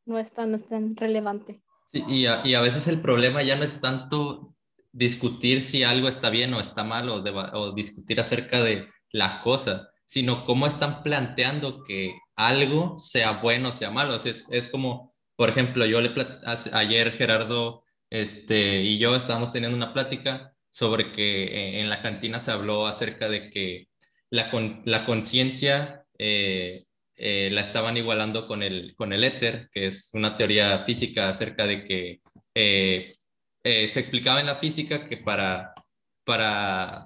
no, 0.06 0.18
es, 0.18 0.32
tan, 0.32 0.52
no 0.52 0.56
es 0.56 0.64
relevante. 0.96 1.60
Y, 1.92 2.28
a, 2.28 2.48
y, 2.48 2.54
a, 2.54 2.62
veces 2.62 2.88
el 2.88 3.02
problema 3.02 3.44
ya 3.44 3.58
no 3.58 3.66
es 3.66 3.82
tanto 3.82 4.56
discutir 4.94 5.62
si 5.62 5.84
algo 5.84 6.08
está 6.08 6.30
bien 6.30 6.54
o 6.54 6.62
está 6.62 6.86
mal 6.86 7.10
o, 7.10 7.16
o 7.16 7.74
discutir 7.74 8.22
acerca 8.22 8.64
de 8.64 8.88
la 9.12 9.42
cosa, 9.42 9.90
sino 10.06 10.46
cómo 10.46 10.66
están 10.66 11.04
planteando 11.04 11.84
que 11.84 12.16
algo 12.38 12.98
sea 12.98 13.42
bueno 13.42 13.70
o 13.70 13.74
sea 13.74 13.92
malo. 13.92 14.16
es, 14.16 14.48
es, 14.50 14.68
como, 14.68 15.12
por 15.36 15.50
ejemplo, 15.50 15.86
yo 15.86 16.00
le 16.00 16.14
ayer 16.72 17.12
Gerardo 17.12 17.84
este, 18.10 18.82
y 18.82 18.98
yo 18.98 19.14
estábamos 19.14 19.52
teniendo 19.52 19.76
una 19.76 19.94
plática 19.94 20.54
sobre 20.70 21.12
que 21.12 21.44
eh, 21.44 21.82
en 21.82 21.90
la 21.90 22.02
cantina 22.02 22.40
se 22.40 22.52
habló 22.52 22.88
acerca 22.88 23.28
de 23.28 23.50
que 23.50 23.90
la, 24.36 24.52
la 24.84 25.06
conciencia 25.06 26.06
eh, 26.18 26.86
eh, 27.16 27.50
la 27.52 27.62
estaban 27.62 27.96
igualando 27.96 28.48
con 28.48 28.62
el, 28.62 28.94
con 28.96 29.14
el 29.14 29.24
éter, 29.24 29.70
que 29.72 29.88
es 29.88 30.12
una 30.14 30.36
teoría 30.36 30.80
física 30.80 31.30
acerca 31.30 31.66
de 31.66 31.86
que 31.86 32.22
eh, 32.54 33.16
se 33.64 34.00
explicaba 34.00 34.42
en 34.42 34.46
la 34.46 34.56
física 34.56 35.08
que 35.08 35.18
para, 35.18 35.74
para 36.24 37.06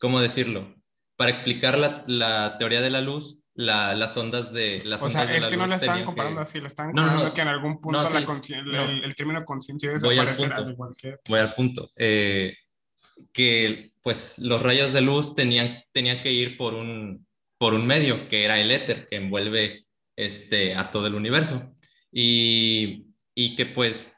¿cómo 0.00 0.20
decirlo? 0.20 0.74
Para 1.16 1.30
explicar 1.30 1.78
la, 1.78 2.04
la 2.06 2.56
teoría 2.58 2.80
de 2.80 2.90
la 2.90 3.00
luz, 3.00 3.44
la, 3.54 3.94
las 3.94 4.16
ondas 4.16 4.52
de 4.52 4.82
las 4.84 5.02
O 5.02 5.10
sea, 5.10 5.24
es 5.32 5.46
que 5.46 5.56
no 5.56 5.66
la 5.66 5.76
estaban 5.76 6.04
comparando 6.04 6.40
así, 6.40 6.60
la 6.60 6.68
estaban 6.68 6.92
comparando 6.92 7.34
que 7.34 7.40
en 7.40 7.48
algún 7.48 7.80
punto 7.80 8.02
la 8.02 8.18
el, 8.18 9.04
el, 9.04 9.14
término 9.14 9.44
conciencia 9.44 9.90
debe 9.90 10.08
desaparecer 10.08 10.52
al, 10.52 10.70
igual 10.70 10.90
que... 10.96 11.16
Voy 11.28 11.40
al 11.40 11.54
punto. 11.54 11.90
que 13.32 13.92
pues 14.08 14.38
los 14.38 14.62
rayos 14.62 14.94
de 14.94 15.02
luz 15.02 15.34
tenían, 15.34 15.84
tenían 15.92 16.22
que 16.22 16.32
ir 16.32 16.56
por 16.56 16.72
un, 16.72 17.26
por 17.58 17.74
un 17.74 17.86
medio, 17.86 18.26
que 18.26 18.42
era 18.42 18.58
el 18.58 18.70
éter, 18.70 19.06
que 19.06 19.16
envuelve 19.16 19.84
este, 20.16 20.74
a 20.74 20.90
todo 20.90 21.08
el 21.08 21.14
universo. 21.14 21.74
Y, 22.10 23.04
y 23.34 23.54
que 23.54 23.66
pues 23.66 24.16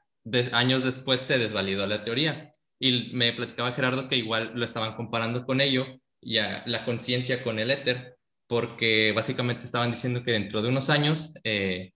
años 0.53 0.85
después 0.85 1.23
se 1.23 1.39
desvalidó 1.39 1.89
la 1.89 2.05
teoría. 2.05 2.55
Y 2.79 3.11
me 3.15 3.33
platicaba 3.33 3.73
Gerardo 3.73 4.09
que 4.09 4.15
igual 4.15 4.53
lo 4.55 4.65
estaban 4.65 4.95
comparando 4.95 5.45
con 5.45 5.61
ello, 5.61 5.85
ya 6.23 6.63
la 6.67 6.85
conciencia 6.85 7.43
con 7.43 7.59
el 7.59 7.73
éter, 7.73 8.17
porque 8.47 9.11
básicamente 9.11 9.65
estaban 9.65 9.91
diciendo 9.91 10.23
que 10.23 10.31
dentro 10.31 10.63
de 10.63 10.69
unos 10.69 10.89
años 10.89 11.35
eh, 11.43 11.95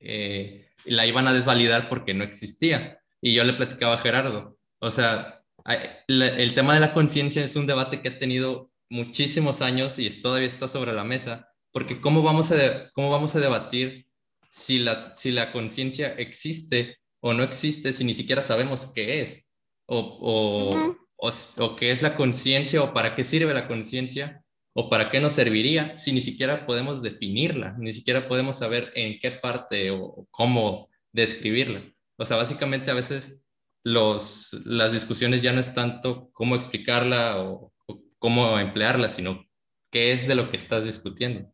eh, 0.00 0.72
la 0.86 1.06
iban 1.06 1.28
a 1.28 1.32
desvalidar 1.32 1.88
porque 1.88 2.14
no 2.14 2.24
existía. 2.24 2.98
Y 3.20 3.32
yo 3.32 3.44
le 3.44 3.52
platicaba 3.52 3.94
a 3.94 3.98
Gerardo, 3.98 4.58
o 4.80 4.90
sea, 4.90 5.37
el 5.66 6.54
tema 6.54 6.74
de 6.74 6.80
la 6.80 6.94
conciencia 6.94 7.44
es 7.44 7.56
un 7.56 7.66
debate 7.66 8.00
que 8.00 8.08
ha 8.08 8.18
tenido 8.18 8.70
muchísimos 8.90 9.60
años 9.60 9.98
y 9.98 10.08
todavía 10.22 10.48
está 10.48 10.68
sobre 10.68 10.92
la 10.92 11.04
mesa, 11.04 11.48
porque 11.72 12.00
¿cómo 12.00 12.22
vamos 12.22 12.50
a, 12.52 12.90
cómo 12.92 13.10
vamos 13.10 13.34
a 13.36 13.40
debatir 13.40 14.06
si 14.50 14.78
la, 14.78 15.14
si 15.14 15.30
la 15.30 15.52
conciencia 15.52 16.14
existe 16.14 16.98
o 17.20 17.34
no 17.34 17.42
existe 17.42 17.92
si 17.92 18.04
ni 18.04 18.14
siquiera 18.14 18.42
sabemos 18.42 18.92
qué 18.94 19.22
es? 19.22 19.50
O, 19.86 20.96
o, 21.16 21.76
qué 21.76 21.90
es 21.90 22.02
la 22.02 22.14
conciencia 22.14 22.82
o 22.82 22.92
para 22.92 23.14
qué 23.14 23.24
sirve 23.24 23.54
la 23.54 23.66
conciencia 23.66 24.42
o 24.74 24.88
para 24.88 25.10
qué 25.10 25.20
nos 25.20 25.32
serviría 25.32 25.96
si 25.98 26.12
ni 26.12 26.20
siquiera 26.20 26.66
podemos 26.66 27.02
definirla, 27.02 27.74
ni 27.78 27.92
siquiera 27.92 28.28
podemos 28.28 28.58
saber 28.58 28.92
en 28.94 29.18
qué 29.18 29.32
parte 29.32 29.90
o 29.90 30.26
cómo 30.30 30.88
describirla. 31.12 31.82
O 32.16 32.24
sea, 32.24 32.36
básicamente 32.36 32.90
a 32.90 32.94
veces 32.94 33.42
los, 33.84 34.52
las 34.64 34.92
discusiones 34.92 35.42
ya 35.42 35.52
no 35.52 35.60
es 35.60 35.74
tanto 35.74 36.30
cómo 36.32 36.54
explicarla 36.54 37.42
o, 37.42 37.72
cómo 38.18 38.58
emplearla, 38.58 39.08
sino 39.08 39.44
qué 39.90 40.12
es 40.12 40.26
de 40.26 40.34
lo 40.34 40.50
que 40.50 40.56
estás 40.56 40.84
discutiendo. 40.84 41.52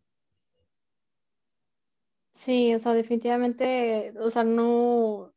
Sí, 2.35 2.75
o 2.75 2.79
sea, 2.79 2.95
definitivamente, 2.95 4.13
o 4.19 4.29
sea, 4.29 4.43
no, 4.43 5.33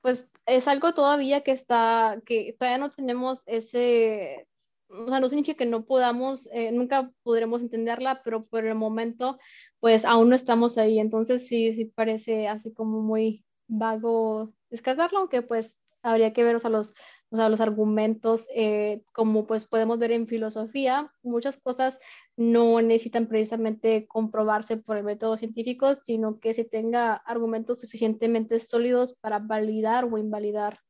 pues 0.00 0.28
es 0.46 0.68
algo 0.68 0.94
todavía 0.94 1.42
que 1.42 1.50
está, 1.50 2.22
que 2.24 2.54
todavía 2.58 2.78
no 2.78 2.90
tenemos 2.90 3.42
ese, 3.46 4.46
o 4.88 5.08
sea, 5.08 5.18
no 5.18 5.28
significa 5.28 5.58
que 5.58 5.66
no 5.66 5.84
podamos, 5.86 6.48
eh, 6.52 6.70
nunca 6.72 7.10
podremos 7.22 7.62
entenderla, 7.62 8.22
pero 8.22 8.42
por 8.42 8.64
el 8.64 8.74
momento, 8.74 9.38
pues 9.80 10.04
aún 10.04 10.28
no 10.28 10.36
estamos 10.36 10.78
ahí. 10.78 10.98
Entonces 10.98 11.48
sí, 11.48 11.72
sí 11.72 11.86
parece 11.86 12.48
así 12.48 12.72
como 12.72 13.02
muy 13.02 13.44
vago 13.68 14.52
descartarlo, 14.70 15.20
aunque 15.20 15.42
pues 15.42 15.76
habría 16.02 16.32
que 16.32 16.44
ver 16.44 16.56
o 16.56 16.58
sea, 16.58 16.70
los, 16.70 16.94
o 17.30 17.36
sea, 17.36 17.48
los 17.48 17.60
argumentos, 17.60 18.46
eh, 18.54 19.02
como 19.12 19.46
pues 19.46 19.66
podemos 19.66 19.98
ver 19.98 20.12
en 20.12 20.26
filosofía, 20.26 21.12
muchas 21.22 21.58
cosas 21.58 21.98
no 22.36 22.80
necesitan 22.80 23.26
precisamente 23.26 24.06
comprobarse 24.06 24.76
por 24.76 24.96
el 24.96 25.04
método 25.04 25.36
científico, 25.36 25.94
sino 25.94 26.40
que 26.40 26.54
se 26.54 26.64
tenga 26.64 27.14
argumentos 27.14 27.80
suficientemente 27.80 28.60
sólidos 28.60 29.14
para 29.20 29.38
validar 29.38 30.04
o 30.04 30.18
invalidar 30.18 30.80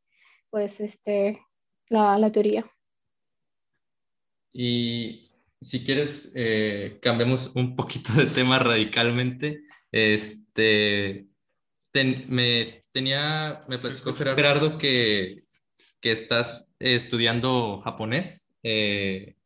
pues 0.50 0.80
este, 0.80 1.40
la, 1.88 2.18
la 2.18 2.32
teoría. 2.32 2.70
Y 4.52 5.30
si 5.60 5.84
quieres, 5.84 6.32
eh, 6.34 6.98
cambiemos 7.02 7.54
un 7.54 7.76
poquito 7.76 8.12
de 8.12 8.26
tema 8.26 8.58
radicalmente. 8.58 9.62
Este, 9.90 11.28
me 11.92 12.80
tenía, 12.92 13.64
me 13.68 13.78
platicó 13.78 14.14
Gerardo 14.14 14.78
que, 14.78 15.44
que 16.00 16.12
estás 16.12 16.74
estudiando 16.78 17.78
japonés. 17.80 18.50
Eh, 18.62 19.36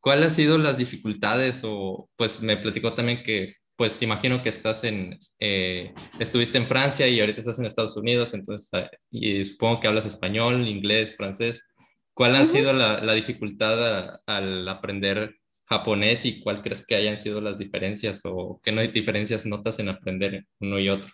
¿Cuáles 0.00 0.26
han 0.26 0.30
sido 0.32 0.58
las 0.58 0.78
dificultades? 0.78 1.62
O 1.64 2.10
pues 2.16 2.40
me 2.42 2.56
platicó 2.56 2.94
también 2.94 3.22
que, 3.22 3.54
pues 3.76 4.02
imagino 4.02 4.42
que 4.42 4.48
estás 4.48 4.84
en, 4.84 5.18
eh, 5.38 5.92
estuviste 6.18 6.58
en 6.58 6.66
Francia 6.66 7.08
y 7.08 7.20
ahorita 7.20 7.40
estás 7.40 7.58
en 7.58 7.66
Estados 7.66 7.96
Unidos, 7.96 8.34
entonces, 8.34 8.68
ah, 8.74 8.90
y 9.10 9.44
supongo 9.44 9.80
que 9.80 9.88
hablas 9.88 10.06
español, 10.06 10.66
inglés, 10.66 11.16
francés. 11.16 11.72
¿Cuál 12.14 12.36
ha 12.36 12.44
sido 12.46 12.72
la, 12.72 13.00
la 13.02 13.14
dificultad 13.14 14.20
al 14.26 14.68
aprender 14.68 15.36
japonés 15.64 16.26
y 16.26 16.40
cuál 16.42 16.62
crees 16.62 16.86
que 16.86 16.94
hayan 16.94 17.16
sido 17.16 17.40
las 17.40 17.58
diferencias 17.58 18.20
o 18.24 18.60
qué 18.62 18.72
no 18.72 18.82
hay 18.82 18.88
diferencias 18.88 19.46
notas 19.46 19.78
en 19.78 19.88
aprender 19.88 20.46
uno 20.60 20.78
y 20.78 20.90
otro? 20.90 21.10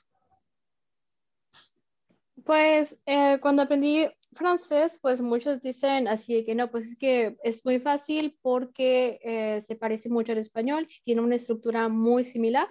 Pues 2.45 3.01
eh, 3.07 3.39
cuando 3.41 3.62
aprendí 3.62 4.07
francés, 4.32 4.99
pues 5.01 5.20
muchos 5.20 5.61
dicen 5.62 6.09
así 6.09 6.45
que 6.45 6.55
no, 6.55 6.70
pues 6.70 6.86
es 6.86 6.97
que 6.97 7.36
es 7.43 7.64
muy 7.64 7.80
fácil 7.80 8.39
porque 8.43 9.18
eh, 9.22 9.61
se 9.61 9.76
parece 9.76 10.09
mucho 10.09 10.32
al 10.32 10.39
español, 10.39 10.86
tiene 11.05 11.22
una 11.22 11.36
estructura 11.36 11.89
muy 11.89 12.24
similar 12.24 12.68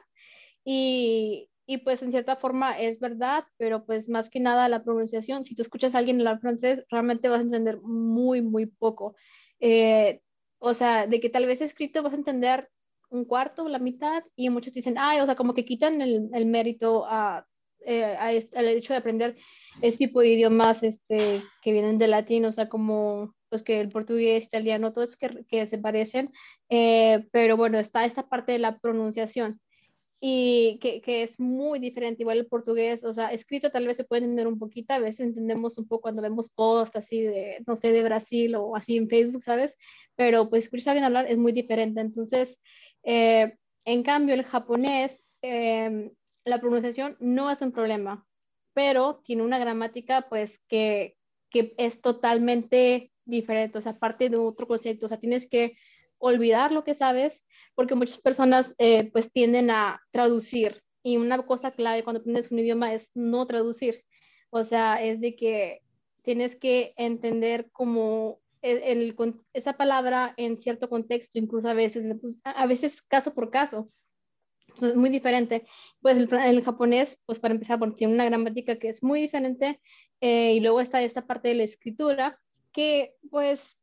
y, 0.64 1.50
y, 1.66 1.80
pues 1.80 2.02
en 2.04 2.12
cierta 2.12 2.36
forma 2.36 2.80
es 2.80 3.00
verdad, 3.00 3.46
pero 3.58 3.86
pues 3.86 4.10
más 4.10 4.30
que 4.30 4.40
nada 4.40 4.70
la 4.70 4.84
pronunciación, 4.84 5.46
si 5.46 5.56
tú 5.56 5.62
escuchas 5.64 5.96
a 5.96 6.00
alguien 6.00 6.20
hablar 6.20 6.40
francés, 6.40 6.86
realmente 6.90 7.30
vas 7.30 7.40
a 7.40 7.44
entender 7.44 7.80
muy, 7.82 8.42
muy 8.42 8.66
poco. 8.68 9.16
Eh, 9.60 10.22
o 10.60 10.74
sea, 10.74 11.08
de 11.08 11.20
que 11.20 11.30
tal 11.30 11.46
vez 11.46 11.62
escrito 11.62 12.04
vas 12.04 12.14
a 12.14 12.18
entender 12.18 12.70
un 13.10 13.26
cuarto, 13.26 13.68
la 13.70 13.80
mitad, 13.80 14.24
y 14.36 14.50
muchos 14.50 14.74
dicen, 14.74 14.96
ay, 14.98 15.20
o 15.22 15.26
sea, 15.26 15.36
como 15.36 15.54
que 15.54 15.66
quitan 15.66 16.02
el, 16.02 16.30
el 16.34 16.46
mérito 16.46 17.06
a, 17.08 17.46
eh, 17.88 18.18
al 18.18 18.68
hecho 18.68 18.94
de 18.94 19.00
aprender 19.00 19.38
este 19.82 20.08
tipo 20.08 20.20
de 20.20 20.28
idiomas 20.28 20.84
este, 20.84 21.42
que 21.62 21.72
vienen 21.72 21.98
del 21.98 22.12
latín, 22.12 22.44
o 22.44 22.52
sea, 22.52 22.68
como 22.68 23.34
pues 23.50 23.64
que 23.64 23.80
el 23.80 23.88
portugués, 23.88 24.46
italiano, 24.46 24.92
todos 24.92 25.16
que, 25.16 25.46
que 25.48 25.66
se 25.68 25.78
parecen, 25.78 26.34
eh, 26.70 27.26
pero 27.32 27.56
bueno, 27.56 27.80
está 27.80 28.04
esta 28.04 28.28
parte 28.28 28.52
de 28.52 28.60
la 28.60 28.78
pronunciación 28.80 29.62
y 30.20 30.80
que, 30.82 31.00
que, 31.00 31.24
es 31.24 31.40
muy 31.40 31.80
diferente, 31.80 32.24
igual 32.24 32.40
el 32.40 32.48
portugués, 32.48 33.06
o 33.06 33.14
sea, 33.14 33.30
escrito 33.30 33.72
tal 33.72 33.88
vez 33.88 33.96
se 33.96 34.04
puede 34.04 34.24
entender 34.24 34.48
un 34.48 34.60
poquito, 34.60 34.94
a 34.94 35.00
veces 35.00 35.28
entendemos 35.28 35.78
un 35.78 35.88
poco 35.88 36.02
cuando 36.02 36.22
vemos 36.22 36.50
posts 36.50 36.98
así 36.98 37.22
de, 37.22 37.64
no 37.66 37.78
sé, 37.78 37.94
de 37.94 38.04
Brasil 38.04 38.56
o 38.56 38.76
así 38.76 38.98
en 38.98 39.08
Facebook, 39.08 39.44
¿sabes? 39.44 39.78
Pero 40.18 40.50
pues 40.50 40.66
escuchar 40.66 40.92
alguien 40.92 41.06
hablar 41.06 41.28
es 41.30 41.38
muy 41.38 41.54
diferente, 41.54 42.02
entonces, 42.02 42.60
eh, 43.04 43.56
en 43.86 44.04
cambio, 44.04 44.34
el 44.36 44.44
japonés, 44.44 45.24
eh, 45.42 46.12
la 46.48 46.60
pronunciación 46.60 47.18
no 47.20 47.52
es 47.52 47.62
un 47.62 47.72
problema, 47.72 48.26
pero 48.74 49.22
tiene 49.24 49.44
una 49.44 49.60
gramática 49.60 50.28
pues 50.30 50.64
que, 50.68 51.18
que 51.50 51.74
es 51.78 52.02
totalmente 52.02 53.12
diferente, 53.26 53.78
o 53.78 53.82
sea, 53.82 54.00
parte 54.00 54.30
de 54.30 54.38
otro 54.38 54.68
concepto, 54.68 55.06
o 55.06 55.10
sea, 55.10 55.20
tienes 55.20 55.50
que 55.50 55.78
olvidar 56.18 56.72
lo 56.72 56.84
que 56.84 56.96
sabes, 56.96 57.46
porque 57.76 57.96
muchas 57.96 58.20
personas 58.20 58.76
eh, 58.80 59.12
pues 59.12 59.32
tienden 59.32 59.70
a 59.70 60.02
traducir 60.12 60.82
y 61.04 61.18
una 61.18 61.46
cosa 61.46 61.72
clave 61.72 62.04
cuando 62.04 62.22
aprendes 62.22 62.52
un 62.52 62.60
idioma 62.60 62.94
es 62.94 63.12
no 63.14 63.46
traducir, 63.46 64.04
o 64.50 64.64
sea, 64.64 65.04
es 65.04 65.22
de 65.22 65.36
que 65.36 65.82
tienes 66.24 66.56
que 66.56 66.94
entender 66.98 67.70
como 67.72 68.40
el, 68.62 69.16
esa 69.54 69.74
palabra 69.74 70.34
en 70.38 70.60
cierto 70.60 70.90
contexto, 70.90 71.40
incluso 71.40 71.70
a 71.70 71.74
veces, 71.74 72.16
pues, 72.20 72.40
a 72.44 72.66
veces 72.66 73.02
caso 73.02 73.34
por 73.34 73.50
caso. 73.50 73.90
Entonces, 74.78 74.96
es 74.96 75.00
muy 75.00 75.10
diferente. 75.10 75.66
Pues 76.02 76.18
el, 76.18 76.64
japonés, 76.64 77.20
pues 77.26 77.40
para 77.40 77.56
empezar, 77.56 77.80
porque 77.80 77.96
tiene 77.98 78.14
una 78.14 78.26
gramática 78.26 78.78
que 78.78 78.90
es 78.90 79.02
muy 79.02 79.22
diferente 79.22 79.82
eh, 80.22 80.54
y 80.54 80.60
luego 80.60 80.82
está 80.82 81.02
esta 81.02 81.26
parte 81.26 81.48
de 81.48 81.56
la 81.56 81.64
escritura 81.64 82.40
que 82.72 83.16
pues 83.32 83.80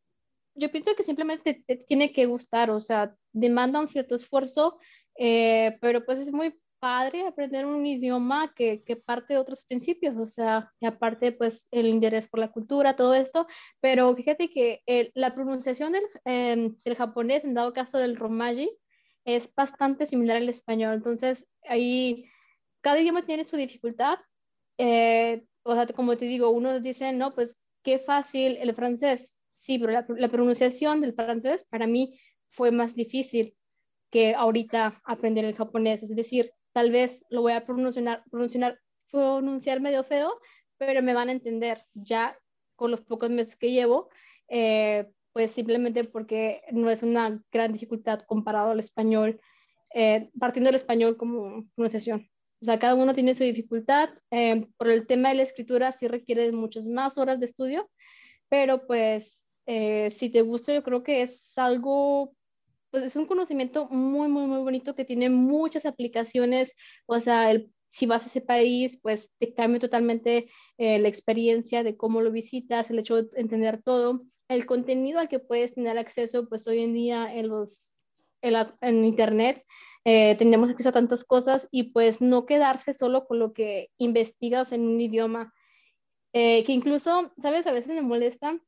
yo 0.55 0.70
pienso 0.70 0.95
que 0.97 1.03
simplemente 1.03 1.64
te, 1.66 1.76
tiene 1.78 2.12
que 2.12 2.26
gustar, 2.26 2.70
o 2.70 2.78
sea, 2.78 3.16
demanda 3.32 3.80
un 3.80 3.88
cierto 3.88 4.14
esfuerzo, 4.14 4.78
eh, 5.18 5.78
pero 5.80 6.05
pues 6.05 6.20
es 6.20 6.32
muy 6.32 6.55
padre 6.78 7.26
aprender 7.26 7.66
un 7.66 7.84
idioma 7.84 8.53
que, 8.55 8.84
que, 8.84 8.95
parte 8.95 9.34
de 9.34 9.40
otros 9.40 9.64
principios, 9.64 10.16
o 10.16 10.26
sea, 10.26 10.72
aparte 10.80 11.32
pues 11.32 11.66
el 11.72 11.88
interés 11.88 12.28
por 12.28 12.38
la 12.38 12.53
cultura, 12.53 12.95
todo 12.95 13.14
esto, 13.14 13.49
pero 13.80 14.14
fíjate 14.14 14.49
que 14.51 14.82
la 15.14 15.34
pronunciación 15.34 15.92
del, 15.92 16.05
em, 16.24 16.76
del, 16.84 16.95
japonés, 16.95 17.45
en 17.45 17.55
dado 17.55 17.72
caso 17.72 17.99
del 17.99 18.16
romaji, 18.16 18.70
es 19.25 19.53
bastante 19.55 20.07
similar 20.07 20.37
al 20.37 20.49
español. 20.49 20.95
Entonces, 20.95 21.49
ahí 21.68 22.29
cada 22.81 23.01
idioma 23.01 23.25
tiene 23.25 23.45
su 23.45 23.57
dificultad. 23.57 24.18
Eh, 24.79 25.45
o 25.62 25.75
sea, 25.75 25.87
como 25.87 26.16
te 26.16 26.27
digo, 26.27 26.51
unos 26.51 26.83
dicen, 26.83 27.18
no, 27.18 27.35
pues 27.35 27.62
qué 27.83 27.99
fácil 27.99 28.59
el 28.59 28.75
francés. 28.75 29.41
Sí, 29.53 29.79
pero 29.79 30.05
la, 30.16 30.29
pronunciación 30.29 31.01
del 31.01 31.14
francés 31.14 31.66
para 31.70 31.87
mí 31.87 32.18
fue 32.51 32.70
más 32.70 32.95
difícil 32.95 33.57
que 34.11 34.35
ahorita 34.35 35.01
aprender 35.05 35.45
el 35.45 35.55
japonés. 35.55 36.03
Es 36.03 36.14
decir, 36.14 36.53
tal 36.72 36.91
vez 36.91 37.25
lo 37.31 37.43
voy 37.43 37.53
a 37.53 37.64
pronunciar, 37.64 38.22
pronunciar, 38.31 38.79
pronunciar 39.11 39.81
medio 39.81 40.05
feo, 40.05 40.39
pero 40.77 41.03
me 41.03 41.14
van 41.14 41.29
a 41.29 41.33
entender 41.33 41.87
ya 41.95 42.39
con 42.77 42.91
los 42.91 43.01
pocos 43.01 43.31
meses 43.31 43.57
que 43.57 43.72
llevo. 43.72 44.11
Eh, 44.49 45.07
pues 45.35 45.51
simplemente 45.51 46.05
porque 46.05 46.62
no 46.70 46.89
es 46.91 47.03
una 47.03 47.43
gran 47.53 47.72
dificultad 47.72 48.20
comparado 48.20 48.70
al 48.70 48.78
español, 48.78 49.41
eh, 49.93 50.30
partiendo 50.39 50.68
del 50.68 50.76
español 50.76 51.16
como 51.16 51.66
pronunciación. 51.74 52.30
O 52.62 52.64
sea, 52.64 52.78
cada 52.78 52.95
uno 52.95 53.12
tiene 53.14 53.35
su 53.35 53.43
dificultad. 53.43 54.11
Eh, 54.30 54.66
por 54.78 54.89
el 54.89 55.07
tema 55.09 55.30
de 55.30 55.35
la 55.35 55.43
escritura 55.43 55.91
sí 55.91 56.07
requiere 56.07 56.53
muchas 56.53 56.87
más 56.87 57.18
horas 57.18 57.41
de 57.41 57.47
estudio, 57.47 57.91
pero 58.49 58.87
pues 58.87 59.45
eh, 59.66 60.14
si 60.16 60.30
te 60.30 60.43
gusta, 60.43 60.72
yo 60.72 60.85
creo 60.85 61.03
que 61.03 61.22
es 61.22 61.59
algo, 61.59 62.32
pues 62.93 63.03
es 63.03 63.16
un 63.16 63.26
conocimiento 63.26 63.89
muy, 63.89 64.28
muy, 64.28 64.47
muy 64.47 64.59
bonito 64.59 64.95
que 64.95 65.05
tiene 65.05 65.30
muchas 65.30 65.85
aplicaciones. 65.85 66.76
O 67.07 67.18
sea, 67.18 67.51
el, 67.51 67.72
si 67.95 68.07
vas 68.07 68.24
a 68.24 68.26
ese 68.26 68.40
país, 68.40 68.99
pues 69.01 69.32
te 69.38 69.55
cambia 69.55 69.80
totalmente 69.80 70.51
la 70.78 71.09
experiencia 71.09 71.84
de 71.84 71.97
cómo 71.97 72.20
lo 72.20 72.32
visitas, 72.32 72.90
el 72.90 72.99
hecho 72.99 73.22
de 73.22 73.40
entender 73.40 73.80
todo 73.82 74.22
el 74.49 74.66
contenido 74.66 75.20
al 75.20 75.28
que 75.28 75.38
puedes 75.38 75.74
tener 75.74 75.99
acceso, 75.99 76.49
pues 76.49 76.66
hoy 76.66 76.80
en 76.80 76.95
día 76.95 77.32
en, 77.34 77.49
los, 77.49 77.95
en, 78.42 79.05
Internet 79.05 79.64
eh, 80.05 80.36
tenemos 80.36 80.70
acceso 80.70 80.90
a 80.90 80.92
tantas 80.92 81.24
cosas 81.24 81.68
y 81.70 81.92
pues 81.92 82.20
no 82.20 82.47
quedarse 82.47 82.92
solo 82.92 83.26
con 83.26 83.38
lo 83.38 83.53
que 83.53 83.90
investigas 83.97 84.72
en 84.72 84.82
un 84.82 85.01
idioma, 85.01 85.53
eh, 86.32 86.64
que 86.64 86.72
incluso, 86.72 87.32
¿sabes? 87.40 87.66
A 87.66 87.72
veces 87.72 87.95
me 87.95 88.03
molesta 88.03 88.59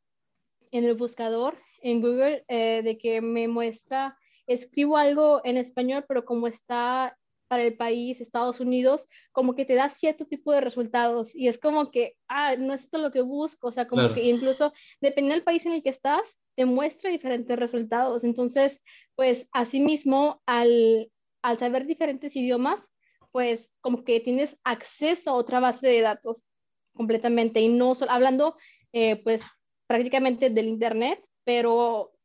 en 0.70 0.84
el 0.84 0.94
buscador, 0.94 1.58
en 1.82 2.00
Google, 2.00 2.44
eh, 2.48 2.82
de 2.82 2.96
que 2.96 3.20
me 3.20 3.48
muestra, 3.48 4.18
escribo 4.46 4.96
algo 4.96 5.40
en 5.44 5.56
español, 5.56 6.04
pero 6.08 6.24
como 6.24 6.46
está 6.46 7.18
para 7.48 7.62
el 7.62 7.76
país, 7.76 8.20
Estados 8.20 8.60
Unidos, 8.60 9.06
como 9.32 9.54
que 9.54 9.64
te 9.64 9.74
da 9.74 9.88
cierto 9.88 10.26
tipo 10.26 10.52
de 10.52 10.60
resultados 10.60 11.34
y 11.34 11.48
es 11.48 11.58
como 11.58 11.90
que, 11.90 12.16
ah, 12.28 12.56
no 12.56 12.74
es 12.74 12.84
esto 12.84 12.98
lo 12.98 13.12
que 13.12 13.20
busco, 13.20 13.68
o 13.68 13.72
sea, 13.72 13.86
como 13.86 14.14
que 14.14 14.24
incluso 14.24 14.72
dependiendo 15.00 15.34
del 15.34 15.44
país 15.44 15.64
en 15.66 15.72
el 15.72 15.82
que 15.82 15.90
estás, 15.90 16.38
te 16.56 16.64
muestra 16.64 17.10
diferentes 17.10 17.58
resultados. 17.58 18.24
Entonces, 18.24 18.82
pues 19.14 19.48
asimismo, 19.52 20.42
al, 20.46 21.10
al 21.42 21.58
saber 21.58 21.86
diferentes 21.86 22.34
idiomas, 22.34 22.90
pues 23.30 23.76
como 23.80 24.02
que 24.04 24.20
tienes 24.20 24.58
acceso 24.64 25.30
a 25.30 25.34
otra 25.34 25.60
base 25.60 25.88
de 25.88 26.00
datos 26.00 26.54
completamente 26.94 27.60
y 27.60 27.68
no 27.68 27.94
solo 27.94 28.10
hablando, 28.10 28.56
eh, 28.92 29.22
pues 29.22 29.42
prácticamente 29.86 30.50
del 30.50 30.68
Internet, 30.68 31.22
pero 31.44 32.15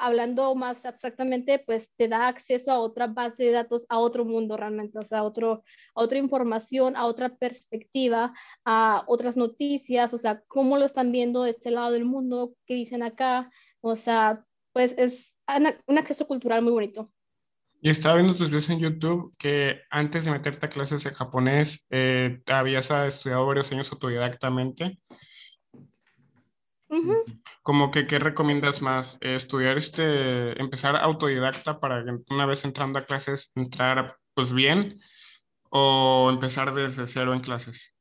hablando 0.00 0.54
más 0.54 0.84
abstractamente, 0.86 1.62
pues 1.64 1.92
te 1.96 2.08
da 2.08 2.26
acceso 2.26 2.72
a 2.72 2.78
otra 2.80 3.06
base 3.06 3.44
de 3.44 3.52
datos, 3.52 3.86
a 3.88 3.98
otro 3.98 4.24
mundo 4.24 4.56
realmente, 4.56 4.98
o 4.98 5.04
sea, 5.04 5.18
a, 5.18 5.22
otro, 5.22 5.62
otra 5.94 6.18
información, 6.18 6.96
a 6.96 7.04
otra 7.04 7.36
perspectiva, 7.36 8.32
a 8.64 9.04
otras 9.06 9.36
noticias, 9.36 10.12
o 10.14 10.18
sea, 10.18 10.42
cómo 10.48 10.78
lo 10.78 10.86
están 10.86 11.12
viendo 11.12 11.44
de 11.44 11.50
este 11.50 11.70
lado 11.70 11.92
del 11.92 12.04
mundo, 12.04 12.54
qué 12.66 12.74
dicen 12.74 13.02
acá, 13.02 13.50
o 13.80 13.96
sea, 13.96 14.44
pues 14.72 14.94
es 14.98 15.36
un 15.86 15.98
acceso 15.98 16.26
cultural 16.26 16.62
muy 16.62 16.72
bonito. 16.72 17.12
Y 17.82 17.90
estaba 17.90 18.16
viendo 18.16 18.34
tus 18.34 18.48
videos 18.48 18.68
en 18.68 18.80
YouTube 18.80 19.34
que 19.38 19.80
antes 19.90 20.24
de 20.24 20.30
meterte 20.30 20.66
a 20.66 20.68
clases 20.68 21.02
de 21.02 21.12
japonés, 21.12 21.84
eh, 21.90 22.42
habías 22.46 22.90
estudiado 22.90 23.46
varios 23.46 23.72
años 23.72 23.90
autodidactamente 23.90 24.98
como 27.62 27.90
que, 27.90 28.06
¿qué 28.06 28.18
recomiendas 28.18 28.82
más? 28.82 29.18
¿Estudiar 29.20 29.78
este, 29.78 30.60
empezar 30.60 30.96
autodidacta 30.96 31.80
para 31.80 32.04
que 32.04 32.18
una 32.30 32.46
vez 32.46 32.64
entrando 32.64 32.98
a 32.98 33.04
clases 33.04 33.52
entrar 33.54 34.16
pues 34.34 34.52
bien 34.52 35.00
o 35.70 36.28
empezar 36.30 36.74
desde 36.74 37.06
cero 37.06 37.34
en 37.34 37.40
clases? 37.40 37.94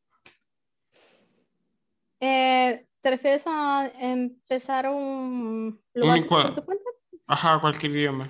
Eh, 2.19 2.85
¿Te 3.01 3.09
refieres 3.09 3.43
a 3.47 3.87
empezar 3.99 4.89
un 4.89 5.81
por 5.93 6.53
tu 6.53 6.65
cuenta? 6.65 6.89
Ajá, 7.27 7.59
cualquier 7.61 7.91
idioma. 7.91 8.29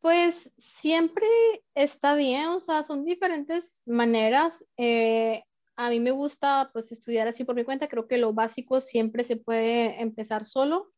Pues 0.00 0.52
siempre 0.56 1.26
está 1.74 2.14
bien, 2.14 2.46
o 2.48 2.60
sea, 2.60 2.82
son 2.82 3.04
diferentes 3.04 3.82
maneras. 3.84 4.64
Eh, 4.76 5.44
a 5.78 5.90
mí 5.90 6.00
me 6.00 6.10
gusta 6.10 6.70
pues 6.72 6.90
estudiar 6.90 7.28
así 7.28 7.44
por 7.44 7.54
mi 7.54 7.62
cuenta, 7.62 7.86
creo 7.86 8.08
que 8.08 8.18
lo 8.18 8.32
básico 8.32 8.80
siempre 8.80 9.22
se 9.22 9.36
puede 9.36 10.02
empezar 10.02 10.44
solo, 10.44 10.92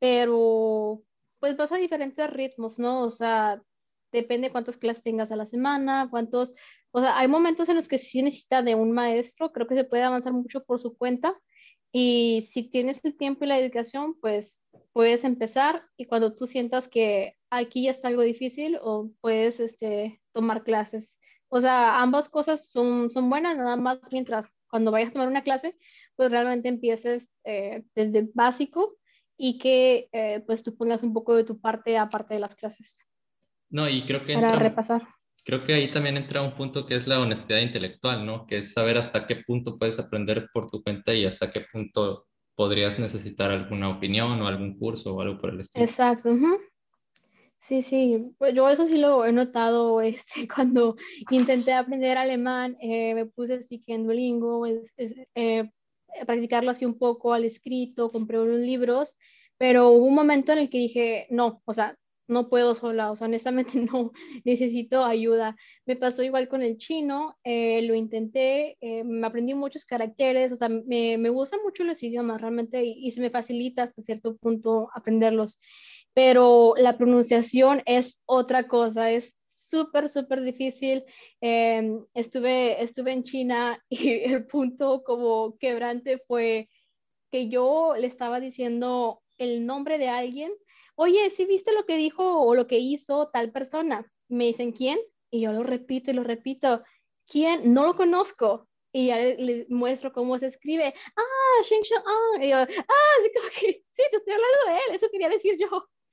pero 0.00 1.02
pues 1.38 1.56
vas 1.56 1.70
a 1.70 1.76
diferentes 1.76 2.28
ritmos, 2.28 2.80
¿no? 2.80 3.04
O 3.04 3.10
sea, 3.10 3.62
depende 4.10 4.50
cuántas 4.50 4.76
clases 4.76 5.04
tengas 5.04 5.30
a 5.30 5.36
la 5.36 5.46
semana, 5.46 6.08
cuántos, 6.10 6.56
o 6.90 7.00
sea, 7.00 7.16
hay 7.16 7.28
momentos 7.28 7.68
en 7.68 7.76
los 7.76 7.86
que 7.86 7.98
sí 7.98 8.20
necesita 8.20 8.60
de 8.60 8.74
un 8.74 8.90
maestro, 8.90 9.52
creo 9.52 9.68
que 9.68 9.76
se 9.76 9.84
puede 9.84 10.02
avanzar 10.02 10.32
mucho 10.32 10.64
por 10.64 10.80
su 10.80 10.96
cuenta. 10.96 11.38
Y 11.92 12.44
si 12.50 12.68
tienes 12.68 13.04
el 13.04 13.16
tiempo 13.16 13.44
y 13.44 13.48
la 13.48 13.56
dedicación, 13.56 14.18
pues 14.20 14.66
puedes 14.92 15.24
empezar. 15.24 15.84
Y 15.96 16.06
cuando 16.06 16.34
tú 16.34 16.48
sientas 16.48 16.88
que 16.88 17.36
aquí 17.50 17.84
ya 17.84 17.92
está 17.92 18.08
algo 18.08 18.22
difícil 18.22 18.78
o 18.82 19.10
puedes 19.20 19.60
este, 19.60 20.20
tomar 20.32 20.64
clases 20.64 21.18
O 21.48 21.60
sea, 21.60 22.00
ambas 22.00 22.28
cosas 22.28 22.68
son, 22.68 23.10
son 23.10 23.30
buenas, 23.30 23.56
nada 23.56 23.76
más 23.76 23.98
mientras 24.12 24.58
cuando 24.68 24.90
vayas 24.90 25.10
a 25.10 25.12
tomar 25.12 25.28
una 25.28 25.42
clase, 25.42 25.76
pues 26.16 26.30
realmente 26.30 26.68
empieces 26.68 27.38
eh, 27.44 27.84
desde 27.94 28.28
básico 28.34 28.96
y 29.36 29.58
que 29.58 30.08
eh, 30.12 30.42
pues 30.46 30.62
tú 30.62 30.76
pongas 30.76 31.02
un 31.02 31.14
poco 31.14 31.34
de 31.34 31.44
tu 31.44 31.60
parte 31.60 31.96
aparte 31.96 32.34
de 32.34 32.40
las 32.40 32.54
clases. 32.54 33.08
No, 33.70 33.88
y 33.88 34.02
creo 34.02 34.24
que... 34.24 34.34
Para 34.34 34.56
repasar. 34.56 35.06
Creo 35.44 35.64
que 35.64 35.72
ahí 35.72 35.90
también 35.90 36.18
entra 36.18 36.42
un 36.42 36.54
punto 36.54 36.84
que 36.84 36.94
es 36.94 37.06
la 37.06 37.20
honestidad 37.20 37.60
intelectual, 37.60 38.26
¿no? 38.26 38.46
Que 38.46 38.58
es 38.58 38.74
saber 38.74 38.98
hasta 38.98 39.26
qué 39.26 39.36
punto 39.36 39.78
puedes 39.78 39.98
aprender 39.98 40.48
por 40.52 40.70
tu 40.70 40.82
cuenta 40.82 41.14
y 41.14 41.24
hasta 41.24 41.50
qué 41.50 41.64
punto 41.72 42.26
podrías 42.54 42.98
necesitar 42.98 43.50
alguna 43.50 43.88
opinión 43.88 44.42
o 44.42 44.48
algún 44.48 44.76
curso 44.76 45.14
o 45.14 45.20
algo 45.22 45.38
por 45.40 45.50
el 45.50 45.60
estilo. 45.60 45.84
Exacto. 45.84 46.36
Sí, 47.60 47.82
sí, 47.82 48.34
pues 48.38 48.54
yo 48.54 48.68
eso 48.68 48.86
sí 48.86 48.98
lo 48.98 49.24
he 49.26 49.32
notado 49.32 50.00
este, 50.00 50.48
cuando 50.48 50.96
intenté 51.30 51.72
aprender 51.72 52.16
alemán, 52.16 52.76
eh, 52.80 53.14
me 53.14 53.26
puse 53.26 53.54
así 53.54 53.80
que 53.82 53.94
en 53.94 54.04
Duolingo, 54.04 54.64
es, 54.66 54.94
eh, 55.34 55.70
practicarlo 56.26 56.70
así 56.70 56.84
un 56.86 56.98
poco 56.98 57.32
al 57.34 57.44
escrito, 57.44 58.10
compré 58.10 58.40
unos 58.40 58.60
libros, 58.60 59.16
pero 59.58 59.90
hubo 59.90 60.06
un 60.06 60.14
momento 60.14 60.52
en 60.52 60.58
el 60.58 60.70
que 60.70 60.78
dije, 60.78 61.26
no, 61.30 61.62
o 61.64 61.74
sea, 61.74 61.96
no 62.28 62.48
puedo 62.50 62.74
sola, 62.74 63.10
o 63.10 63.16
sea, 63.16 63.26
honestamente 63.26 63.72
no, 63.92 64.12
necesito 64.44 65.04
ayuda. 65.04 65.56
Me 65.86 65.96
pasó 65.96 66.22
igual 66.22 66.48
con 66.48 66.62
el 66.62 66.76
chino, 66.76 67.38
eh, 67.42 67.82
lo 67.82 67.94
intenté, 67.94 68.76
eh, 68.80 69.02
me 69.04 69.26
aprendí 69.26 69.54
muchos 69.54 69.84
caracteres, 69.84 70.52
o 70.52 70.56
sea, 70.56 70.68
me, 70.68 71.18
me 71.18 71.30
gustan 71.30 71.60
mucho 71.64 71.84
los 71.84 72.02
idiomas 72.02 72.40
realmente 72.40 72.84
y, 72.84 73.10
se 73.10 73.20
me 73.20 73.30
facilita 73.30 73.82
hasta 73.82 74.02
cierto 74.02 74.36
punto 74.36 74.90
aprenderlos, 74.94 75.60
pero 76.14 76.74
la 76.76 76.96
pronunciación 76.96 77.82
es 77.86 78.22
otra 78.26 78.66
cosa, 78.68 79.10
es 79.10 79.36
súper, 79.44 80.08
súper 80.08 80.42
difícil. 80.42 81.04
Em, 81.40 82.04
estuve, 82.14 82.82
estuve 82.82 83.12
en 83.12 83.22
China 83.24 83.82
y 83.88 84.10
el 84.24 84.46
punto 84.46 85.02
como 85.04 85.56
quebrante 85.58 86.18
fue 86.26 86.68
que 87.30 87.48
yo 87.48 87.94
le 87.96 88.06
estaba 88.06 88.40
diciendo 88.40 89.22
el 89.38 89.66
nombre 89.66 89.98
de 89.98 90.08
alguien 90.08 90.52
oye, 90.98 91.30
¿sí 91.30 91.46
viste 91.46 91.72
lo 91.72 91.86
que 91.86 91.96
dijo 91.96 92.42
o 92.42 92.54
lo 92.56 92.66
que 92.66 92.78
hizo 92.78 93.28
tal 93.28 93.52
persona? 93.52 94.04
Me 94.28 94.46
dicen, 94.46 94.72
¿quién? 94.72 94.98
Y 95.30 95.42
yo 95.42 95.52
lo 95.52 95.62
repito 95.62 96.10
y 96.10 96.14
lo 96.14 96.24
repito, 96.24 96.82
¿quién? 97.26 97.72
No 97.72 97.86
lo 97.86 97.94
conozco. 97.94 98.68
Y 98.92 99.06
ya 99.08 99.18
le, 99.18 99.66
muestro 99.68 100.12
cómo 100.12 100.38
se 100.40 100.46
escribe. 100.46 100.92
Ah, 101.16 101.62
Sheng 101.62 101.82
Sheng, 101.82 102.02
ah. 102.04 102.44
Y 102.44 102.48
yo, 102.50 102.56
ah, 102.56 103.16
sí, 103.22 103.30
como 103.32 103.48
que, 103.48 103.84
sí, 103.92 104.02
te 104.10 104.16
estoy 104.16 104.34
hablando 104.34 104.58
de 104.66 104.76
él, 104.76 104.94
eso 104.96 105.06
quería 105.12 105.28
decir 105.28 105.56
yo. 105.56 105.68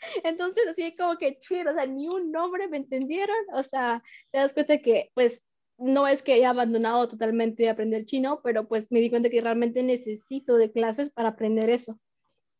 Entonces, 0.23 0.64
así 0.69 0.95
como 0.95 1.18
que, 1.18 1.38
chido, 1.40 1.72
o 1.72 1.73
sea, 1.73 1.86
ni 1.86 2.07
un 2.07 2.32
nombre 2.32 2.68
me 2.68 2.77
entendieron. 2.77 3.36
O 3.53 3.64
sea, 3.64 4.03
te 4.32 4.40
das 4.40 4.53
cuenta 4.53 4.80
que, 4.80 5.11
pues, 5.14 5.45
no 5.77 6.07
es 6.07 6.23
que 6.23 6.34
haya 6.34 6.49
abandonado 6.49 7.07
totalmente 7.07 7.64
de 7.64 7.69
aprender 7.69 8.06
chino, 8.06 8.40
pero 8.44 8.68
pues 8.68 8.88
me 8.91 8.99
di 8.99 9.10
cuenta 9.10 9.30
que 9.30 9.41
realmente 9.41 9.84
necesito 9.84 10.56
de 10.56 10.72
clases 10.72 11.10
para 11.10 11.30
aprender 11.30 11.69
eso. 11.69 11.99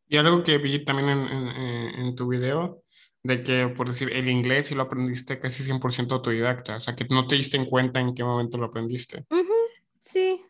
Y 0.08 0.18
algo 0.18 0.42
que 0.42 0.58
vi 0.58 0.84
también 0.84 1.08
en, 1.08 1.48
en, 1.48 2.14
tu 2.14 2.28
video, 2.28 2.82
de 3.22 3.42
que, 3.42 3.68
por 3.68 3.88
decir, 3.88 4.12
el 4.12 4.28
inglés 4.28 4.66
sí 4.66 4.74
lo 4.74 4.82
aprendiste 4.82 5.40
casi 5.40 5.64
100% 5.64 6.12
autodidacta, 6.12 6.76
o 6.76 6.80
sea, 6.80 6.94
que 6.94 7.06
no 7.06 7.26
te 7.26 7.36
diste 7.36 7.56
en 7.56 7.64
cuenta 7.64 8.00
en 8.00 8.14
qué 8.14 8.22
momento 8.22 8.56
lo 8.58 8.66
aprendiste. 8.66 9.24
Sí, 9.98 10.40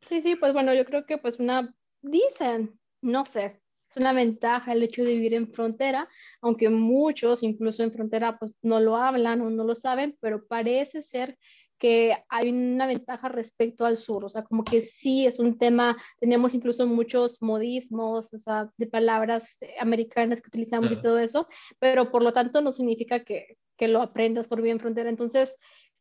sí, 0.00 0.22
sí, 0.22 0.36
pues 0.36 0.54
bueno, 0.54 0.72
yo 0.72 0.86
creo 0.86 1.04
que 1.04 1.18
pues 1.18 1.38
una, 1.38 1.74
dicen, 2.00 2.78
no 3.02 3.26
sé, 3.26 3.60
es 3.92 4.00
una 4.00 4.12
ventaja 4.12 4.72
el 4.72 4.82
hecho 4.82 5.04
de 5.04 5.12
vivir 5.12 5.34
en 5.34 5.52
frontera, 5.52 6.08
aunque 6.40 6.70
muchos, 6.70 7.42
incluso 7.42 7.82
en 7.82 7.92
frontera, 7.92 8.38
pues 8.38 8.54
no 8.62 8.80
lo 8.80 8.96
hablan 8.96 9.42
o 9.42 9.50
no 9.50 9.64
lo 9.64 9.74
saben, 9.74 10.16
pero 10.20 10.46
parece 10.46 11.02
ser 11.02 11.38
que 11.78 12.16
hay 12.28 12.50
una 12.50 12.86
ventaja 12.86 13.28
respecto 13.28 13.84
al 13.84 13.96
sur, 13.96 14.24
o 14.24 14.28
sea, 14.28 14.44
como 14.44 14.62
que 14.62 14.82
sí 14.82 15.26
es 15.26 15.40
un 15.40 15.58
tema, 15.58 15.96
tenemos 16.20 16.54
incluso 16.54 16.86
muchos 16.86 17.42
modismos, 17.42 18.32
o 18.32 18.38
sea, 18.38 18.70
de 18.76 18.86
palabras 18.86 19.58
americanas 19.80 20.40
que 20.40 20.48
utilizamos 20.48 20.92
y 20.92 21.00
todo 21.00 21.18
eso, 21.18 21.48
pero 21.80 22.12
por 22.12 22.22
lo 22.22 22.32
tanto 22.32 22.60
no 22.60 22.70
significa 22.70 23.24
que, 23.24 23.56
que 23.76 23.88
lo 23.88 24.00
aprendas 24.00 24.46
por 24.46 24.62
bien 24.62 24.78
frontera. 24.78 25.10
Entonces, 25.10 25.56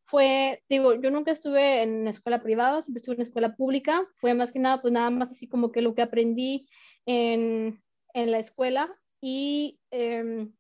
fue, 0.06 0.62
digo, 0.70 0.94
yo 1.02 1.10
nunca 1.10 1.32
estuve 1.32 1.82
en 1.82 2.08
escuela 2.08 2.44
privada, 2.44 2.84
siempre 2.84 3.00
estuve 3.00 3.16
en 3.16 3.22
escuela 3.22 3.56
pública, 3.56 4.06
fue 4.12 4.34
más 4.34 4.52
que 4.52 4.60
nada, 4.60 4.82
pues 4.82 4.94
nada 4.94 5.10
más 5.10 5.32
así 5.32 5.48
como 5.48 5.72
que 5.72 5.82
lo 5.82 5.96
que 5.96 6.02
aprendí 6.02 6.68
en, 7.06 7.84
en 8.14 8.32
la 8.32 8.40
escuela 8.40 9.00
y 9.22 9.80
em, 9.92 10.54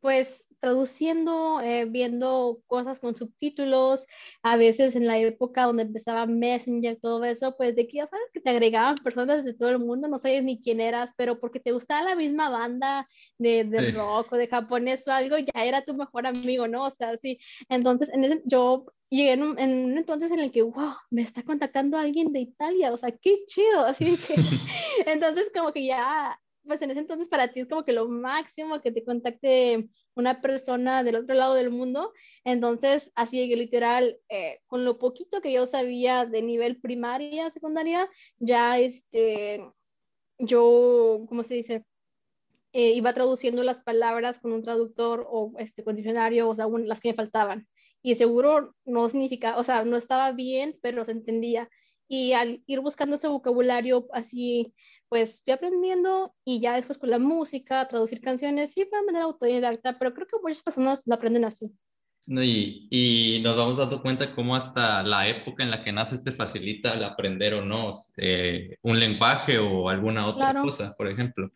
pues 0.00 0.53
traduciendo, 0.64 1.60
eh, 1.60 1.84
viendo 1.84 2.62
cosas 2.66 2.98
con 2.98 3.14
subtítulos, 3.14 4.06
a 4.42 4.56
veces 4.56 4.96
en 4.96 5.06
la 5.06 5.18
época 5.18 5.64
donde 5.64 5.82
empezaba 5.82 6.24
Messenger, 6.24 6.98
todo 7.02 7.22
eso, 7.24 7.54
pues 7.54 7.76
de 7.76 7.86
que 7.86 7.98
ya 7.98 8.06
sabes 8.06 8.24
que 8.32 8.40
te 8.40 8.48
agregaban 8.48 8.96
personas 9.04 9.44
de 9.44 9.52
todo 9.52 9.68
el 9.68 9.78
mundo, 9.78 10.08
no 10.08 10.18
sabes 10.18 10.42
ni 10.42 10.58
quién 10.58 10.80
eras, 10.80 11.10
pero 11.18 11.38
porque 11.38 11.60
te 11.60 11.72
gustaba 11.72 12.02
la 12.02 12.16
misma 12.16 12.48
banda 12.48 13.06
de, 13.36 13.64
de 13.64 13.90
rock 13.90 14.32
o 14.32 14.36
de 14.38 14.48
japonés 14.48 15.06
o 15.06 15.12
algo, 15.12 15.36
ya 15.36 15.64
era 15.66 15.84
tu 15.84 15.92
mejor 15.92 16.26
amigo, 16.26 16.66
¿no? 16.66 16.84
O 16.86 16.90
sea, 16.90 17.14
sí. 17.18 17.38
Entonces, 17.68 18.08
en 18.08 18.24
ese, 18.24 18.42
yo 18.46 18.86
llegué 19.10 19.32
en 19.32 19.42
un, 19.42 19.58
en 19.58 19.84
un, 19.92 19.98
entonces 19.98 20.30
en 20.32 20.40
el 20.40 20.50
que, 20.50 20.62
wow, 20.62 20.94
me 21.10 21.20
está 21.20 21.42
contactando 21.42 21.98
alguien 21.98 22.32
de 22.32 22.40
Italia, 22.40 22.90
o 22.90 22.96
sea, 22.96 23.10
qué 23.12 23.44
chido, 23.48 23.80
así 23.80 24.16
que, 24.16 24.34
entonces 25.06 25.52
como 25.54 25.74
que 25.74 25.84
ya 25.84 26.40
pues 26.66 26.82
en 26.82 26.90
ese 26.90 27.00
entonces 27.00 27.28
para 27.28 27.52
ti 27.52 27.60
es 27.60 27.68
como 27.68 27.84
que 27.84 27.92
lo 27.92 28.08
máximo 28.08 28.80
que 28.80 28.92
te 28.92 29.04
contacte 29.04 29.88
una 30.14 30.40
persona 30.40 31.02
del 31.04 31.16
otro 31.16 31.34
lado 31.34 31.54
del 31.54 31.70
mundo. 31.70 32.12
Entonces, 32.44 33.12
así 33.14 33.48
que 33.48 33.56
literal, 33.56 34.18
eh, 34.28 34.60
con 34.66 34.84
lo 34.84 34.98
poquito 34.98 35.40
que 35.40 35.52
yo 35.52 35.66
sabía 35.66 36.26
de 36.26 36.42
nivel 36.42 36.80
primaria, 36.80 37.50
secundaria, 37.50 38.08
ya 38.38 38.78
este, 38.78 39.64
yo, 40.38 41.24
¿cómo 41.28 41.42
se 41.42 41.54
dice? 41.54 41.84
Eh, 42.72 42.92
iba 42.92 43.14
traduciendo 43.14 43.62
las 43.62 43.82
palabras 43.82 44.40
con 44.40 44.52
un 44.52 44.62
traductor 44.62 45.26
o 45.30 45.52
este, 45.58 45.84
con 45.84 45.96
diccionario, 45.96 46.48
o 46.48 46.54
sea, 46.54 46.66
las 46.68 47.00
que 47.00 47.10
me 47.10 47.14
faltaban. 47.14 47.68
Y 48.02 48.16
seguro 48.16 48.74
no 48.84 49.08
significaba, 49.08 49.58
o 49.58 49.64
sea, 49.64 49.84
no 49.84 49.96
estaba 49.96 50.32
bien, 50.32 50.78
pero 50.82 51.04
se 51.04 51.12
entendía. 51.12 51.70
Y 52.08 52.32
al 52.32 52.62
ir 52.66 52.80
buscando 52.80 53.16
ese 53.16 53.28
vocabulario 53.28 54.06
así 54.12 54.74
pues 55.14 55.40
fui 55.44 55.52
aprendiendo 55.52 56.34
y 56.44 56.60
ya 56.60 56.74
después 56.74 56.98
con 56.98 57.08
la 57.08 57.20
música, 57.20 57.86
traducir 57.86 58.20
canciones, 58.20 58.72
sí 58.72 58.84
fue 58.90 58.98
de 58.98 59.06
manera 59.06 59.26
autodidacta, 59.26 59.96
pero 59.96 60.12
creo 60.12 60.26
que 60.26 60.36
muchas 60.42 60.62
personas 60.64 61.02
lo 61.06 61.14
aprenden 61.14 61.44
así. 61.44 61.70
Y, 62.26 62.88
y, 62.90 63.40
nos 63.42 63.56
vamos 63.56 63.76
dando 63.76 64.02
cuenta 64.02 64.34
cómo 64.34 64.56
hasta 64.56 65.04
la 65.04 65.28
época 65.28 65.62
en 65.62 65.70
la 65.70 65.84
que 65.84 65.92
naces 65.92 66.22
te 66.22 66.32
facilita 66.32 66.94
el 66.94 67.04
aprender 67.04 67.54
o 67.54 67.64
no 67.64 67.92
eh, 68.16 68.76
un 68.82 68.98
lenguaje 68.98 69.58
o 69.58 69.88
alguna 69.88 70.26
otra 70.26 70.60
cosa, 70.60 70.94
por 70.96 71.06
ejemplo. 71.06 71.52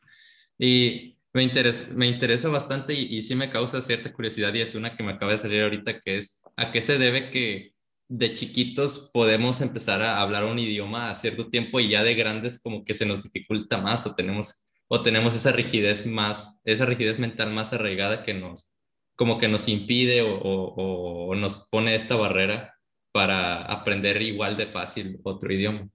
Y 0.57 1.17
me 1.33 1.43
interesa, 1.43 1.93
me 1.95 2.07
interesa 2.07 2.51
bastante 2.51 2.95
y, 2.95 3.17
y 3.17 3.23
sí 3.23 3.35
me 3.35 3.51
causa 3.51 3.81
cierta 3.81 4.13
curiosidad 4.13 4.55
y 4.55 4.61
es 4.61 4.77
una 4.77 4.95
que 4.95 5.03
me 5.03 5.13
acaba 5.13 5.33
de 5.33 5.39
salir 5.39 5.63
ahorita, 5.63 6.01
que 6.01 6.19
es 6.19 6.43
a 6.57 6.71
qué 6.71 6.81
se 6.81 6.99
debe 6.99 7.31
que 7.31 7.73
de 8.09 8.33
chiquitos 8.35 9.11
podemos 9.13 9.61
empezar 9.61 10.03
a 10.03 10.21
hablar 10.21 10.45
un 10.45 10.59
idioma 10.59 11.11
a 11.11 11.15
cierto 11.15 11.51
tiempo 11.51 11.79
y 11.79 11.91
ya 11.91 12.03
de 12.03 12.15
grandes 12.15 12.61
como 12.61 12.85
que 12.85 12.95
se 12.95 13.07
nos 13.07 13.23
dificulta 13.23 13.79
más 13.79 14.07
o 14.07 14.15
tenemos 14.15 14.65
o 14.89 15.03
tenemos 15.03 15.35
esa 15.35 15.53
rigidez 15.53 16.07
más, 16.07 16.61
esa 16.65 16.87
rigidez 16.87 17.19
mental 17.19 17.53
más 17.53 17.73
arraigada 17.73 18.23
que 18.23 18.33
nos, 18.33 18.73
como 19.17 19.39
que 19.39 19.49
nos 19.49 19.69
impide 19.69 20.23
o, 20.23 20.41
o, 20.43 21.35
nos 21.35 21.69
pone 21.69 21.95
esta 21.95 22.17
barrera 22.17 22.75
para 23.13 23.63
aprender 23.63 24.21
igual 24.23 24.57
de 24.57 24.67
fácil 24.67 25.21
otro 25.25 25.53
idioma. 25.53 25.89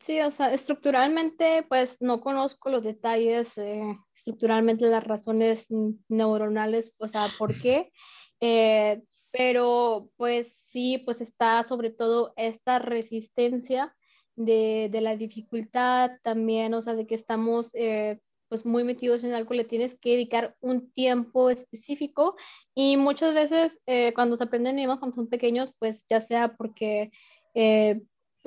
Sí, 0.00 0.20
o 0.20 0.30
sea, 0.30 0.52
estructuralmente, 0.52 1.64
pues 1.68 1.96
no 2.00 2.20
conozco 2.20 2.68
los 2.68 2.82
detalles, 2.82 3.56
eh, 3.58 3.96
estructuralmente 4.14 4.86
las 4.86 5.04
razones 5.04 5.68
neuronales, 6.08 6.92
o 6.98 7.08
sea, 7.08 7.28
por 7.38 7.54
qué. 7.62 7.92
Eh, 8.40 9.02
pero 9.36 10.08
pues 10.16 10.50
sí, 10.50 10.96
pues 11.04 11.20
está 11.20 11.62
sobre 11.62 11.90
todo 11.90 12.32
esta 12.36 12.78
resistencia 12.78 13.94
de, 14.34 14.88
de 14.90 15.00
la 15.02 15.14
dificultad 15.14 16.12
también, 16.22 16.72
o 16.72 16.80
sea, 16.80 16.94
de 16.94 17.06
que 17.06 17.14
estamos 17.14 17.70
eh, 17.74 18.18
pues 18.48 18.64
muy 18.64 18.82
metidos 18.82 19.24
en 19.24 19.34
algo, 19.34 19.52
le 19.52 19.64
tienes 19.64 19.94
que 20.00 20.12
dedicar 20.12 20.56
un 20.60 20.90
tiempo 20.90 21.50
específico 21.50 22.34
y 22.74 22.96
muchas 22.96 23.34
veces 23.34 23.78
eh, 23.84 24.14
cuando 24.14 24.38
se 24.38 24.44
aprenden 24.44 24.78
idiomas 24.78 25.00
cuando 25.00 25.16
son 25.16 25.28
pequeños, 25.28 25.74
pues 25.78 26.06
ya 26.08 26.22
sea 26.22 26.56
porque 26.56 27.10
eh, 27.52 28.00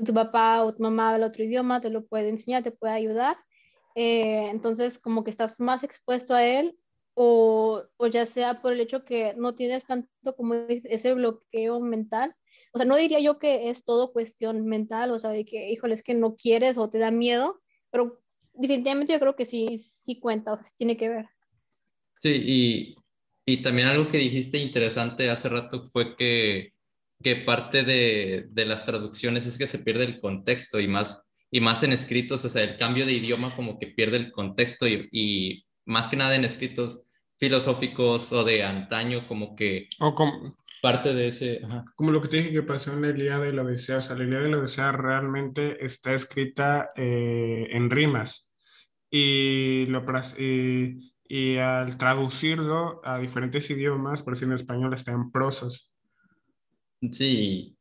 tu 0.03 0.11
papá 0.11 0.63
o 0.63 0.73
tu 0.73 0.81
mamá 0.81 1.13
habla 1.13 1.27
otro 1.27 1.43
idioma, 1.43 1.81
te 1.81 1.91
lo 1.91 2.07
puede 2.07 2.29
enseñar, 2.29 2.63
te 2.63 2.71
puede 2.71 2.93
ayudar, 2.93 3.37
entonces 3.93 4.97
como 4.97 5.23
que 5.23 5.29
estás 5.29 5.59
más 5.59 5.83
expuesto 5.83 6.33
a 6.33 6.43
él 6.43 6.75
o, 7.13 7.83
o, 7.97 8.07
ya 8.07 8.25
sea 8.25 8.61
por 8.61 8.73
el 8.73 8.81
hecho 8.81 9.03
que 9.03 9.33
no 9.35 9.55
tienes 9.55 9.85
tanto 9.85 10.35
como 10.35 10.53
ese 10.55 11.13
bloqueo 11.13 11.79
mental. 11.79 12.35
O 12.73 12.77
sea, 12.77 12.85
no 12.85 12.95
diría 12.95 13.19
yo 13.19 13.39
que 13.39 13.69
es 13.69 13.83
todo 13.83 14.13
cuestión 14.13 14.65
mental, 14.65 15.11
o 15.11 15.19
sea, 15.19 15.31
de 15.31 15.45
que, 15.45 15.69
híjole, 15.71 15.95
es 15.95 16.03
que 16.03 16.13
no 16.13 16.35
quieres 16.35 16.77
o 16.77 16.89
te 16.89 16.99
da 16.99 17.11
miedo, 17.11 17.59
pero 17.91 18.21
definitivamente 18.53 19.13
yo 19.13 19.19
creo 19.19 19.35
que 19.35 19.45
sí, 19.45 19.79
sí 19.79 20.19
cuenta, 20.19 20.53
o 20.53 20.55
sea, 20.55 20.63
sí 20.63 20.75
tiene 20.77 20.97
que 20.97 21.09
ver. 21.09 21.25
Sí, 22.21 22.41
y, 22.45 22.95
y 23.45 23.61
también 23.61 23.87
algo 23.87 24.09
que 24.09 24.17
dijiste 24.17 24.59
interesante 24.59 25.29
hace 25.29 25.49
rato 25.49 25.85
fue 25.85 26.15
que 26.15 26.73
que 27.21 27.35
parte 27.35 27.83
de, 27.83 28.47
de, 28.49 28.65
las 28.65 28.85
traducciones 28.85 29.45
es 29.45 29.57
que 29.57 29.67
se 29.67 29.79
pierde 29.79 30.05
el 30.05 30.21
contexto 30.21 30.79
y 30.79 30.87
más, 30.87 31.21
y 31.51 31.59
más 31.59 31.83
en 31.83 31.91
escritos, 31.91 32.45
o 32.45 32.49
sea, 32.49 32.63
el 32.63 32.77
cambio 32.77 33.05
de 33.05 33.13
idioma 33.13 33.55
como 33.55 33.77
que 33.77 33.87
pierde 33.87 34.17
el 34.17 34.31
contexto 34.31 34.87
y, 34.87 35.09
y 35.11 35.65
más 35.89 36.07
que 36.07 36.15
nada 36.15 36.35
en 36.35 36.45
escritos 36.45 37.05
filosóficos 37.37 38.31
o 38.31 38.43
de 38.43 38.63
antaño, 38.63 39.27
como 39.27 39.55
que 39.55 39.87
o 39.99 40.13
como, 40.13 40.57
parte 40.81 41.13
de 41.13 41.27
ese... 41.27 41.61
Como 41.95 42.11
lo 42.11 42.21
que 42.21 42.27
te 42.27 42.37
dije 42.37 42.51
que 42.51 42.63
pasó 42.63 42.93
en 42.93 43.01
la 43.01 43.09
Ilíada 43.09 43.45
de 43.45 43.53
la 43.53 43.63
Odisea, 43.63 43.97
o 43.97 44.01
sea, 44.01 44.15
la 44.15 44.23
Ilíada 44.23 44.43
de 44.43 44.51
la 44.51 44.57
Odisea 44.59 44.91
realmente 44.91 45.83
está 45.83 46.13
escrita 46.13 46.89
eh, 46.95 47.67
en 47.71 47.89
rimas 47.89 48.49
y, 49.09 49.85
lo, 49.87 50.05
y, 50.37 51.13
y, 51.27 51.57
al 51.57 51.97
traducirlo 51.97 53.01
a 53.03 53.17
diferentes 53.17 53.69
idiomas, 53.69 54.21
por 54.21 54.33
ejemplo 54.33 54.55
en 54.55 54.61
español 54.61 54.93
está 54.93 55.11
en 55.11 55.31
prosas. 55.31 55.91
Sí, 57.11 57.77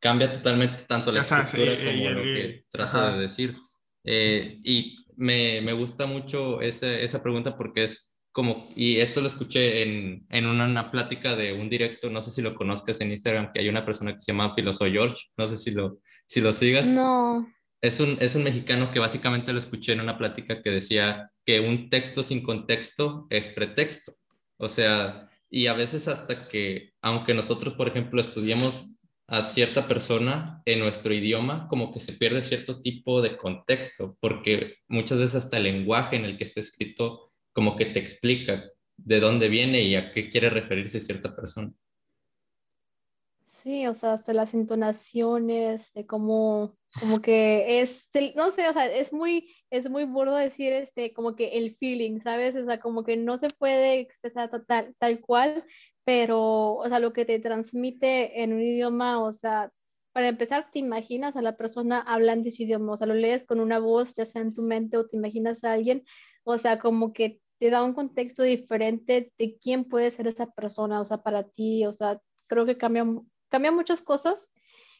cambia 0.00 0.32
totalmente 0.32 0.84
tanto 0.84 1.12
la 1.12 1.20
escritura 1.20 1.76
como 1.76 2.10
lo 2.10 2.22
que 2.22 2.64
trata 2.70 3.12
de 3.12 3.20
decir. 3.20 3.56
Eh, 4.02 4.58
y 4.62 5.03
me, 5.16 5.60
me, 5.62 5.72
gusta 5.72 6.06
mucho 6.06 6.60
esa, 6.60 6.92
esa 6.94 7.22
pregunta 7.22 7.56
porque 7.56 7.84
es 7.84 8.14
como, 8.32 8.68
y 8.74 8.96
esto 8.96 9.20
lo 9.20 9.28
escuché 9.28 9.82
en, 9.82 10.26
en 10.30 10.46
una, 10.46 10.90
plática 10.90 11.36
de 11.36 11.52
un 11.52 11.70
directo, 11.70 12.10
no 12.10 12.20
sé 12.20 12.32
si 12.32 12.42
lo 12.42 12.56
conozcas 12.56 13.00
en 13.00 13.12
Instagram, 13.12 13.52
que 13.52 13.60
hay 13.60 13.68
una 13.68 13.84
persona 13.84 14.12
que 14.12 14.20
se 14.20 14.32
llama 14.32 14.50
Filoso 14.50 14.86
George, 14.86 15.16
no 15.36 15.46
sé 15.46 15.56
si 15.56 15.70
lo, 15.70 15.98
si 16.26 16.40
lo 16.40 16.52
sigas. 16.52 16.88
No. 16.88 17.48
Es 17.80 18.00
un, 18.00 18.16
es 18.20 18.34
un 18.34 18.42
mexicano 18.42 18.90
que 18.90 18.98
básicamente 18.98 19.52
lo 19.52 19.58
escuché 19.60 19.92
en 19.92 20.00
una 20.00 20.18
plática 20.18 20.62
que 20.62 20.70
decía 20.70 21.30
que 21.44 21.60
un 21.60 21.90
texto 21.90 22.22
sin 22.22 22.42
contexto 22.42 23.26
es 23.30 23.50
pretexto. 23.50 24.14
O 24.56 24.68
sea, 24.68 25.28
y 25.48 25.68
a 25.68 25.74
veces 25.74 26.08
hasta 26.08 26.48
que, 26.48 26.92
aunque 27.02 27.34
nosotros, 27.34 27.74
por 27.74 27.86
ejemplo, 27.86 28.20
estudiemos 28.20 28.93
a 29.26 29.42
cierta 29.42 29.88
persona 29.88 30.62
en 30.66 30.80
nuestro 30.80 31.14
idioma, 31.14 31.66
como 31.68 31.92
que 31.92 32.00
se 32.00 32.12
pierde 32.12 32.42
cierto 32.42 32.80
tipo 32.80 33.22
de 33.22 33.36
contexto, 33.36 34.16
porque 34.20 34.76
muchas 34.88 35.18
veces 35.18 35.44
hasta 35.44 35.56
el 35.56 35.64
lenguaje 35.64 36.16
en 36.16 36.24
el 36.24 36.36
que 36.36 36.44
está 36.44 36.60
escrito 36.60 37.32
como 37.52 37.76
que 37.76 37.86
te 37.86 38.00
explica 38.00 38.64
de 38.96 39.20
dónde 39.20 39.48
viene 39.48 39.82
y 39.82 39.96
a 39.96 40.12
qué 40.12 40.28
quiere 40.28 40.50
referirse 40.50 41.00
cierta 41.00 41.34
persona. 41.34 41.72
Sí, 43.46 43.86
o 43.86 43.94
sea, 43.94 44.12
hasta 44.12 44.34
las 44.34 44.52
entonaciones, 44.52 45.90
de 45.94 46.04
cómo, 46.04 46.76
como 47.00 47.22
que 47.22 47.80
es, 47.80 48.10
no 48.36 48.50
sé, 48.50 48.68
o 48.68 48.74
sea, 48.74 48.92
es 48.92 49.10
muy, 49.10 49.54
es 49.70 49.88
muy 49.88 50.04
burdo 50.04 50.36
decir, 50.36 50.70
este, 50.74 51.14
como 51.14 51.34
que 51.34 51.56
el 51.56 51.74
feeling, 51.76 52.20
¿sabes? 52.20 52.56
O 52.56 52.64
sea, 52.66 52.78
como 52.78 53.04
que 53.04 53.16
no 53.16 53.38
se 53.38 53.48
puede 53.48 54.00
expresar 54.00 54.50
tal, 54.66 54.94
tal 54.98 55.20
cual, 55.20 55.64
pero, 56.04 56.74
o 56.76 56.88
sea, 56.88 57.00
lo 57.00 57.12
que 57.12 57.24
te 57.24 57.38
transmite 57.40 58.42
en 58.42 58.52
un 58.52 58.60
idioma, 58.62 59.22
o 59.22 59.32
sea, 59.32 59.72
para 60.12 60.28
empezar, 60.28 60.70
te 60.70 60.78
imaginas 60.78 61.36
a 61.36 61.42
la 61.42 61.56
persona 61.56 62.00
hablando 62.00 62.48
ese 62.48 62.64
idioma, 62.64 62.92
o 62.92 62.96
sea, 62.96 63.06
lo 63.06 63.14
lees 63.14 63.44
con 63.44 63.60
una 63.60 63.78
voz, 63.78 64.14
ya 64.14 64.26
sea 64.26 64.42
en 64.42 64.54
tu 64.54 64.62
mente 64.62 64.96
o 64.96 65.06
te 65.06 65.16
imaginas 65.16 65.64
a 65.64 65.72
alguien, 65.72 66.04
o 66.44 66.58
sea, 66.58 66.78
como 66.78 67.12
que 67.12 67.40
te 67.58 67.70
da 67.70 67.82
un 67.82 67.94
contexto 67.94 68.42
diferente 68.42 69.32
de 69.38 69.58
quién 69.58 69.84
puede 69.84 70.10
ser 70.10 70.26
esa 70.28 70.50
persona, 70.52 71.00
o 71.00 71.04
sea, 71.04 71.22
para 71.22 71.44
ti, 71.44 71.86
o 71.86 71.92
sea, 71.92 72.20
creo 72.46 72.66
que 72.66 72.78
cambia, 72.78 73.06
cambia 73.48 73.72
muchas 73.72 74.02
cosas, 74.02 74.52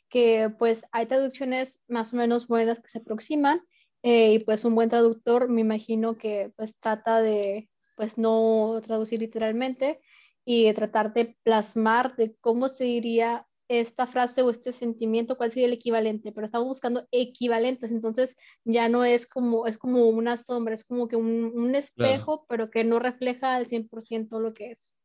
que 0.08 0.50
pues 0.58 0.84
hay 0.92 1.06
traducciones 1.06 1.82
más 1.88 2.12
o 2.12 2.16
menos 2.16 2.48
buenas 2.48 2.80
que 2.80 2.88
se 2.88 2.98
aproximan, 2.98 3.60
eh, 4.02 4.34
y 4.34 4.38
pues 4.40 4.64
un 4.64 4.74
buen 4.74 4.90
traductor 4.90 5.48
me 5.48 5.60
imagino 5.60 6.16
que 6.18 6.52
pues 6.56 6.74
trata 6.78 7.22
de 7.22 7.70
pues 7.96 8.18
no 8.18 8.80
traducir 8.84 9.20
literalmente 9.20 10.00
y 10.44 10.64
de 10.64 10.74
tratar 10.74 11.14
de 11.14 11.36
plasmar 11.42 12.16
de 12.16 12.36
cómo 12.40 12.68
se 12.68 12.84
diría 12.84 13.46
esta 13.68 14.06
frase 14.06 14.42
o 14.42 14.50
este 14.50 14.72
sentimiento, 14.72 15.36
cuál 15.36 15.50
sería 15.50 15.66
el 15.66 15.72
equivalente, 15.72 16.32
pero 16.32 16.46
estamos 16.46 16.68
buscando 16.68 17.06
equivalentes, 17.10 17.90
entonces 17.92 18.36
ya 18.64 18.88
no 18.88 19.04
es 19.04 19.26
como, 19.26 19.66
es 19.66 19.78
como 19.78 20.06
una 20.08 20.36
sombra, 20.36 20.74
es 20.74 20.84
como 20.84 21.08
que 21.08 21.16
un, 21.16 21.52
un 21.54 21.74
espejo, 21.74 22.44
pero 22.48 22.70
que 22.70 22.84
no 22.84 22.98
refleja 22.98 23.54
al 23.54 23.66
100% 23.66 24.38
lo 24.38 24.52
que 24.52 24.72
es. 24.72 24.96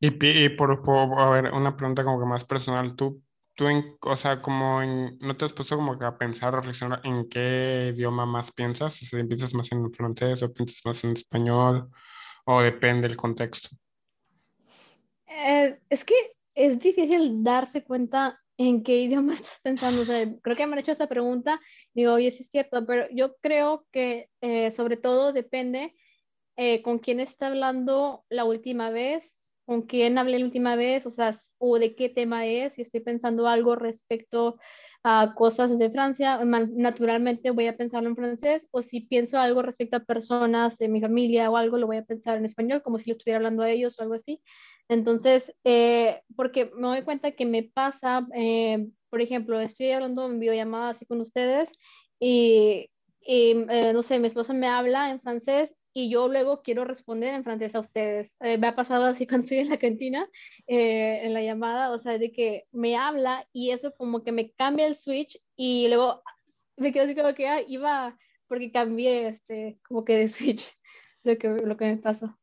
Y, 0.00 0.26
y 0.26 0.48
por, 0.50 0.82
por, 0.82 1.18
a 1.18 1.30
ver, 1.30 1.52
una 1.52 1.76
pregunta 1.76 2.04
como 2.04 2.18
que 2.18 2.26
más 2.26 2.44
personal, 2.44 2.94
tú, 2.96 3.22
tú 3.54 3.68
en, 3.68 3.96
o 4.00 4.16
sea, 4.16 4.40
como 4.40 4.82
en, 4.82 5.18
¿no 5.20 5.36
te 5.36 5.44
has 5.44 5.52
puesto 5.52 5.76
como 5.76 5.98
que 5.98 6.04
a 6.04 6.18
pensar, 6.18 6.54
reflexionar 6.54 7.00
en 7.04 7.28
qué 7.28 7.92
idioma 7.94 8.26
más 8.26 8.50
piensas? 8.52 9.00
O 9.02 9.06
sea, 9.06 9.24
¿piensas 9.24 9.54
más 9.54 9.70
en 9.72 9.92
francés 9.92 10.42
o 10.42 10.52
piensas 10.52 10.80
más 10.84 11.04
en 11.04 11.12
español? 11.12 11.88
¿O 12.46 12.60
depende 12.60 13.08
del 13.08 13.16
contexto? 13.16 13.70
Eh, 15.28 15.78
es 15.90 16.04
que 16.04 16.14
es 16.54 16.78
difícil 16.78 17.42
darse 17.44 17.84
cuenta 17.84 18.40
en 18.56 18.82
qué 18.82 19.00
idioma 19.02 19.32
estás 19.34 19.60
pensando. 19.62 20.04
Creo 20.42 20.56
que 20.56 20.66
me 20.66 20.72
han 20.74 20.78
hecho 20.80 20.92
esa 20.92 21.06
pregunta. 21.06 21.60
Digo, 21.94 22.14
oye, 22.14 22.30
sí 22.30 22.42
es 22.42 22.50
cierto, 22.50 22.84
pero 22.86 23.06
yo 23.12 23.36
creo 23.40 23.86
que 23.92 24.28
eh, 24.40 24.70
sobre 24.70 24.96
todo 24.96 25.32
depende 25.32 25.94
eh, 26.56 26.82
con 26.82 26.98
quién 26.98 27.20
está 27.20 27.46
hablando 27.46 28.24
la 28.28 28.44
última 28.44 28.90
vez, 28.90 29.52
con 29.64 29.82
quién 29.82 30.18
hablé 30.18 30.38
la 30.38 30.46
última 30.46 30.76
vez, 30.76 31.06
o 31.06 31.10
sea, 31.10 31.36
o 31.58 31.78
de 31.78 31.94
qué 31.94 32.08
tema 32.08 32.46
es, 32.46 32.74
si 32.74 32.82
estoy 32.82 33.00
pensando 33.00 33.46
algo 33.46 33.76
respecto 33.76 34.58
a 35.04 35.34
cosas 35.36 35.78
de 35.78 35.90
Francia, 35.90 36.44
naturalmente 36.44 37.52
voy 37.52 37.66
a 37.66 37.76
pensarlo 37.76 38.08
en 38.08 38.16
francés, 38.16 38.66
o 38.72 38.82
si 38.82 39.02
pienso 39.02 39.38
algo 39.38 39.62
respecto 39.62 39.98
a 39.98 40.00
personas 40.00 40.78
de 40.78 40.88
mi 40.88 41.00
familia 41.00 41.50
o 41.50 41.56
algo, 41.56 41.78
lo 41.78 41.86
voy 41.86 41.98
a 41.98 42.04
pensar 42.04 42.38
en 42.38 42.44
español, 42.44 42.82
como 42.82 42.98
si 42.98 43.10
lo 43.10 43.12
estuviera 43.16 43.36
hablando 43.36 43.62
a 43.62 43.70
ellos 43.70 43.98
o 43.98 44.02
algo 44.02 44.14
así. 44.14 44.42
Entonces, 44.88 45.54
eh, 45.64 46.22
porque 46.36 46.70
me 46.74 46.88
doy 46.88 47.02
cuenta 47.02 47.32
que 47.32 47.46
me 47.46 47.62
pasa, 47.62 48.26
eh, 48.34 48.88
por 49.10 49.20
ejemplo, 49.20 49.60
estoy 49.60 49.90
hablando 49.90 50.26
en 50.26 50.40
videollamada 50.40 50.90
así 50.90 51.06
con 51.06 51.20
ustedes 51.20 51.70
y, 52.18 52.90
eh, 53.26 53.92
no 53.92 54.02
sé, 54.02 54.18
mi 54.18 54.28
esposo 54.28 54.54
me 54.54 54.66
habla 54.66 55.10
en 55.10 55.20
francés 55.20 55.74
y 55.92 56.10
yo 56.10 56.28
luego 56.28 56.62
quiero 56.62 56.84
responder 56.84 57.34
en 57.34 57.44
francés 57.44 57.74
a 57.74 57.80
ustedes. 57.80 58.36
me 58.40 58.66
ha 58.66 58.76
pasado 58.76 59.04
así 59.06 59.26
cuando 59.28 59.44
estoy 59.44 59.58
en 59.58 59.70
la 59.70 59.78
cantina, 59.78 60.28
en 60.66 61.34
la 61.34 61.42
llamada, 61.42 61.90
o 61.90 61.98
sea, 61.98 62.18
de 62.18 62.32
que 62.32 62.64
me 62.72 62.96
habla 62.96 63.46
y 63.52 63.70
eso 63.70 63.94
como 63.96 64.22
que 64.24 64.32
me 64.32 64.52
cambia 64.52 64.86
el 64.86 64.94
switch 64.94 65.38
y 65.56 65.88
luego 65.88 66.22
me 66.76 66.92
quedo 66.92 67.04
así 67.04 67.14
como 67.14 67.34
que 67.34 67.48
ah, 67.48 67.62
iba 67.66 68.16
porque 68.48 68.72
cambié 68.72 69.28
este, 69.28 69.78
como 69.86 70.04
que 70.04 70.16
de 70.16 70.28
switch, 70.28 70.68
lo 71.22 71.36
que, 71.38 71.48
lo 71.48 71.76
que 71.76 71.84
me 71.84 71.96
pasó. 71.98 72.38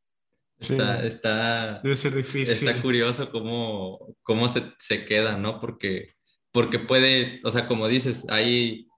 Está, 0.58 1.04
está, 1.04 1.80
Debe 1.82 1.96
ser 1.96 2.14
difícil. 2.14 2.68
Está 2.68 2.80
curioso 2.80 3.30
cómo, 3.30 4.14
cómo 4.22 4.48
se, 4.48 4.62
se, 4.78 5.04
queda, 5.04 5.36
¿no? 5.36 5.60
Porque, 5.60 6.08
porque 6.50 6.78
puede, 6.78 7.40
o 7.44 7.50
sea, 7.50 7.66
como 7.68 7.88
dices, 7.88 8.26
ahí 8.30 8.88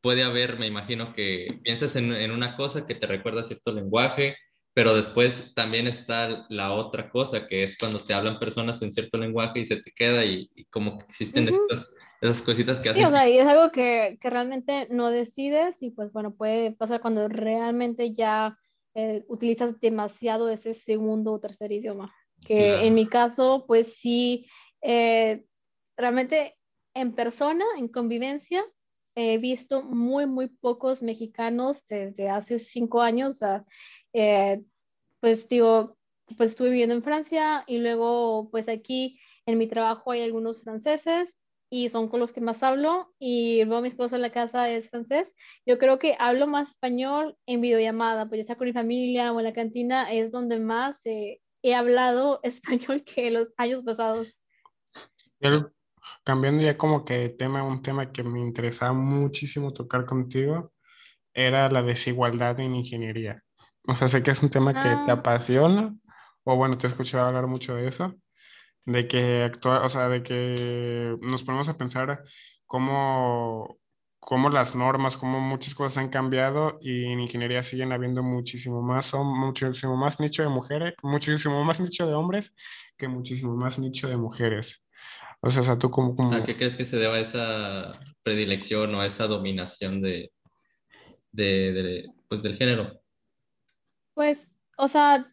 puede 0.00 0.22
haber, 0.22 0.58
me 0.58 0.66
imagino 0.66 1.12
que 1.12 1.58
piensas 1.64 1.96
en, 1.96 2.12
en 2.12 2.30
una 2.30 2.56
cosa 2.56 2.86
que 2.86 2.94
te 2.94 3.06
recuerda 3.06 3.42
cierto 3.42 3.72
lenguaje, 3.72 4.36
pero 4.74 4.94
después 4.94 5.54
también 5.54 5.88
está 5.88 6.46
la 6.48 6.72
otra 6.72 7.10
cosa, 7.10 7.48
que 7.48 7.64
es 7.64 7.76
cuando 7.76 7.98
te 7.98 8.14
hablan 8.14 8.38
personas 8.38 8.80
en 8.82 8.92
cierto 8.92 9.18
lenguaje 9.18 9.58
y 9.58 9.66
se 9.66 9.82
te 9.82 9.90
queda 9.90 10.24
y, 10.24 10.48
como 10.70 10.98
que 10.98 11.06
existen 11.06 11.48
estas, 11.48 11.90
esas 12.20 12.42
cositas 12.42 12.78
que 12.78 12.90
hacen. 12.90 13.02
Sí, 13.02 13.08
o 13.08 13.10
sea, 13.10 13.28
y 13.28 13.38
es 13.38 13.46
algo 13.46 13.72
que, 13.72 14.18
que 14.20 14.30
realmente 14.30 14.86
no 14.88 15.10
decides 15.10 15.82
y 15.82 15.90
pues 15.90 16.12
bueno, 16.12 16.32
puede 16.32 16.70
pasar 16.70 17.00
cuando 17.00 17.26
realmente 17.26 18.14
ya 18.14 18.56
eh, 18.94 19.24
utilizas 19.28 19.80
demasiado 19.80 20.48
ese 20.48 20.74
segundo 20.74 21.32
o 21.32 21.40
tercer 21.40 21.72
idioma. 21.72 22.14
Que 22.44 22.86
en 22.86 22.94
mi 22.94 23.06
caso, 23.06 23.64
pues 23.66 23.94
sí, 23.96 24.46
eh, 24.80 25.44
realmente 25.96 26.56
en 26.94 27.14
persona, 27.14 27.64
en 27.76 27.88
convivencia, 27.88 28.64
he 29.14 29.38
visto 29.38 29.82
muy, 29.82 30.26
muy 30.26 30.48
pocos 30.48 31.02
mexicanos 31.02 31.84
desde 31.88 32.28
hace 32.28 32.58
cinco 32.60 33.02
años. 33.02 33.40
Eh, 34.12 34.62
pues 35.20 35.48
digo, 35.48 35.96
pues 36.36 36.50
estuve 36.50 36.70
viviendo 36.70 36.94
en 36.94 37.02
Francia 37.02 37.64
y 37.66 37.78
luego 37.78 38.48
pues 38.50 38.68
aquí 38.68 39.18
en 39.46 39.58
mi 39.58 39.66
trabajo 39.66 40.12
hay 40.12 40.22
algunos 40.22 40.62
franceses 40.62 41.40
y 41.70 41.90
son 41.90 42.08
con 42.08 42.20
los 42.20 42.32
que 42.32 42.40
más 42.40 42.62
hablo 42.62 43.12
y 43.18 43.64
luego 43.64 43.82
mi 43.82 43.88
esposo 43.88 44.16
en 44.16 44.22
la 44.22 44.32
casa 44.32 44.70
es 44.70 44.90
francés. 44.90 45.34
Yo 45.66 45.78
creo 45.78 45.98
que 45.98 46.16
hablo 46.18 46.46
más 46.46 46.72
español 46.72 47.36
en 47.46 47.60
videollamada, 47.60 48.28
pues 48.28 48.40
ya 48.40 48.46
sea 48.46 48.56
con 48.56 48.66
mi 48.66 48.72
familia 48.72 49.32
o 49.32 49.38
en 49.38 49.44
la 49.44 49.52
cantina, 49.52 50.10
es 50.12 50.32
donde 50.32 50.58
más 50.58 51.02
he 51.04 51.74
hablado 51.74 52.40
español 52.42 53.04
que 53.04 53.30
los 53.30 53.48
años 53.56 53.82
pasados. 53.84 54.42
cambiando 56.24 56.62
ya 56.62 56.76
como 56.76 57.04
que 57.04 57.28
tema, 57.28 57.62
un 57.62 57.82
tema 57.82 58.12
que 58.12 58.22
me 58.22 58.40
interesaba 58.40 58.92
muchísimo 58.92 59.72
tocar 59.72 60.06
contigo, 60.06 60.72
era 61.34 61.70
la 61.70 61.82
desigualdad 61.82 62.58
en 62.60 62.74
ingeniería. 62.74 63.42
O 63.86 63.94
sea, 63.94 64.08
sé 64.08 64.22
que 64.22 64.30
es 64.30 64.42
un 64.42 64.50
tema 64.50 64.74
que 64.74 64.80
te 64.80 64.88
ah. 64.88 65.12
apasiona, 65.12 65.94
o 66.44 66.56
bueno, 66.56 66.76
te 66.76 66.86
he 66.86 66.90
escuchado 66.90 67.26
hablar 67.26 67.46
mucho 67.46 67.74
de 67.74 67.88
eso 67.88 68.14
de 68.88 69.06
que 69.06 69.42
actúa, 69.44 69.84
o 69.84 69.88
sea, 69.90 70.08
de 70.08 70.22
que 70.22 71.14
nos 71.20 71.42
ponemos 71.42 71.68
a 71.68 71.76
pensar 71.76 72.24
cómo, 72.64 73.78
cómo 74.18 74.48
las 74.48 74.74
normas, 74.74 75.18
cómo 75.18 75.40
muchas 75.40 75.74
cosas 75.74 75.98
han 75.98 76.08
cambiado 76.08 76.78
y 76.80 77.04
en 77.12 77.20
ingeniería 77.20 77.62
siguen 77.62 77.92
habiendo 77.92 78.22
muchísimo 78.22 78.80
más, 78.80 79.04
son 79.04 79.26
muchísimo 79.26 79.94
más 79.94 80.20
nicho 80.20 80.42
de 80.42 80.48
mujeres, 80.48 80.94
muchísimo 81.02 81.62
más 81.64 81.80
nicho 81.80 82.06
de 82.06 82.14
hombres 82.14 82.54
que 82.96 83.08
muchísimo 83.08 83.56
más 83.56 83.78
nicho 83.78 84.08
de 84.08 84.16
mujeres. 84.16 84.86
O 85.42 85.50
sea, 85.50 85.60
o 85.60 85.64
sea 85.64 85.78
tú 85.78 85.90
como, 85.90 86.16
como... 86.16 86.32
¿A 86.32 86.42
qué 86.42 86.56
crees 86.56 86.78
que 86.78 86.86
se 86.86 86.96
deba 86.96 87.18
esa 87.18 87.92
predilección 88.22 88.94
o 88.94 89.02
esa 89.02 89.26
dominación 89.26 90.00
de, 90.00 90.32
de, 91.30 92.06
pues, 92.26 92.42
del 92.42 92.56
género? 92.56 93.02
Pues, 94.14 94.50
o 94.78 94.88
sea, 94.88 95.26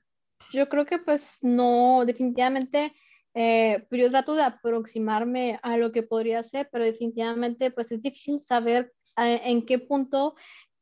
yo 0.52 0.68
creo 0.68 0.86
que 0.86 1.00
pues 1.00 1.40
no, 1.42 2.04
definitivamente, 2.06 2.94
eh, 3.36 3.86
yo 3.92 4.10
trato 4.10 4.34
de 4.34 4.44
aproximarme 4.44 5.60
a 5.62 5.78
lo 5.78 5.92
que 5.92 6.04
podría 6.04 6.42
ser, 6.42 6.70
pero 6.72 6.86
definitivamente 6.86 7.70
pues 7.70 7.92
es 7.92 8.02
difícil 8.02 8.40
saber 8.40 8.92
eh, 9.18 9.42
en 9.44 9.66
qué 9.66 9.78
punto 9.78 10.36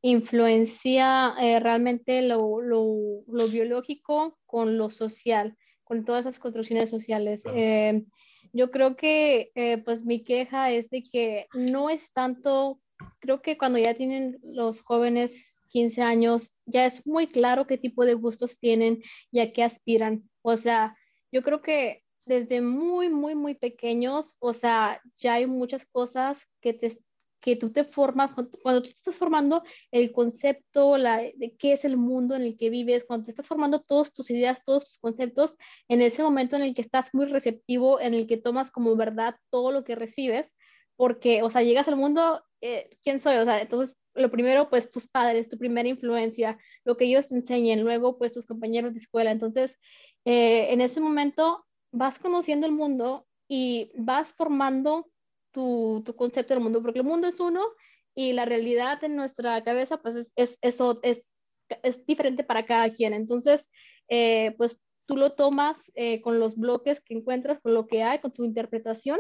influencia 0.04 1.34
eh, 1.42 1.60
realmente 1.60 2.22
lo, 2.22 2.62
lo, 2.62 3.24
lo, 3.26 3.48
biológico 3.48 4.38
con 4.46 4.78
lo 4.78 4.92
social, 4.92 5.58
con 5.84 6.04
todas 6.04 6.26
esas 6.26 6.40
construcciones 6.40 6.90
sociales. 6.90 7.44
Eh, 7.56 8.04
yo 8.52 8.70
creo 8.70 8.98
que 8.98 9.52
eh, 9.56 9.78
pues 9.80 10.06
mi 10.06 10.24
queja 10.24 10.72
es 10.72 10.90
de 10.90 11.04
que 11.04 11.48
no 11.54 11.90
es 11.90 12.12
tanto, 12.12 12.82
creo 13.20 13.42
que 13.42 13.58
cuando 13.58 13.80
ya 13.80 13.94
tienen 13.94 14.40
los 14.44 14.82
jóvenes 14.82 15.62
15 15.70 16.02
años, 16.02 16.58
ya 16.66 16.86
es 16.86 17.08
muy 17.08 17.28
claro 17.28 17.66
qué 17.66 17.78
tipo 17.78 18.06
de 18.06 18.14
gustos 18.14 18.60
tienen 18.60 19.02
y 19.32 19.40
a 19.40 19.54
qué 19.54 19.64
aspiran. 19.64 20.30
O 20.42 20.58
sea, 20.58 20.98
yo 21.32 21.42
creo 21.44 21.62
que 21.62 22.03
desde 22.26 22.62
muy, 22.62 23.10
muy, 23.10 23.36
muy 23.36 23.56
pequeños, 23.56 24.38
o 24.40 24.54
sea, 24.54 25.02
ya 25.18 25.36
hay 25.36 25.48
muchas 25.48 25.86
cosas 25.86 26.48
que 26.62 26.74
te, 26.74 26.98
que 27.44 27.58
tú 27.58 27.72
te 27.72 27.84
formas, 27.84 28.32
cuando 28.62 28.84
tú 28.84 28.90
estás 28.90 29.16
formando 29.16 29.64
el 29.92 30.14
concepto 30.14 30.96
de 30.96 31.56
qué 31.60 31.74
es 31.74 31.84
el 31.84 31.98
mundo 31.98 32.36
en 32.36 32.44
el 32.44 32.58
que 32.58 32.70
vives, 32.70 33.04
cuando 33.06 33.26
te 33.26 33.32
estás 33.32 33.48
formando 33.48 33.82
todas 33.82 34.14
tus 34.14 34.32
ideas, 34.32 34.64
todos 34.64 34.86
tus 34.86 34.98
conceptos, 35.00 35.58
en 35.90 36.02
ese 36.02 36.24
momento 36.24 36.56
en 36.56 36.62
el 36.62 36.74
que 36.74 36.82
estás 36.82 37.14
muy 37.14 37.26
receptivo, 37.26 38.00
en 38.00 38.14
el 38.14 38.28
que 38.28 38.38
tomas 38.38 38.72
como 38.72 38.96
verdad 38.96 39.36
todo 39.50 39.72
lo 39.72 39.84
que 39.84 39.96
recibes, 39.96 40.56
porque, 40.96 41.44
o 41.44 41.50
sea, 41.50 41.64
llegas 41.64 41.90
al 41.90 41.98
mundo, 41.98 42.42
eh, 42.62 42.90
¿quién 43.04 43.20
soy? 43.20 43.36
O 43.36 43.44
sea, 43.44 43.62
entonces, 43.62 43.98
lo 44.14 44.32
primero, 44.32 44.70
pues 44.70 44.90
tus 44.90 45.10
padres, 45.10 45.50
tu 45.50 45.58
primera 45.58 45.90
influencia, 45.90 46.58
lo 46.86 46.96
que 46.96 47.06
ellos 47.06 47.28
te 47.28 47.36
enseñen, 47.36 47.82
luego, 47.82 48.18
pues 48.18 48.32
tus 48.32 48.46
compañeros 48.46 48.94
de 48.94 49.00
escuela. 49.00 49.32
Entonces, 49.32 49.76
eh, 50.24 50.72
en 50.72 50.80
ese 50.80 51.02
momento 51.02 51.66
vas 51.94 52.20
conociendo 52.20 52.66
el 52.66 52.74
mundo 52.74 53.26
y 53.48 53.92
vas 53.96 54.34
formando 54.34 55.10
tu, 55.52 56.04
tu, 56.06 56.16
concepto 56.16 56.54
del 56.54 56.64
mundo, 56.64 56.82
porque 56.82 57.00
el 57.00 57.06
mundo 57.06 57.28
es 57.28 57.40
uno 57.40 57.64
y 58.14 58.34
la 58.34 58.44
realidad 58.44 59.02
en 59.04 59.16
nuestra 59.16 59.64
cabeza 59.64 60.02
pues 60.02 60.16
es, 60.16 60.34
es, 60.36 60.58
eso, 60.62 61.00
es, 61.04 61.54
es 61.84 62.06
diferente 62.06 62.44
para 62.44 62.66
cada 62.66 62.94
quien. 62.94 63.14
Entonces, 63.14 63.70
eh, 64.10 64.54
pues 64.58 64.82
tú 65.06 65.16
lo 65.16 65.34
tomas 65.34 65.92
eh, 65.96 66.22
con 66.22 66.40
los 66.40 66.58
bloques 66.58 67.02
que 67.02 67.14
encuentras, 67.14 67.62
con 67.62 67.74
lo 67.74 67.88
que 67.88 68.04
hay, 68.04 68.20
con 68.20 68.32
tu 68.32 68.44
interpretación 68.44 69.20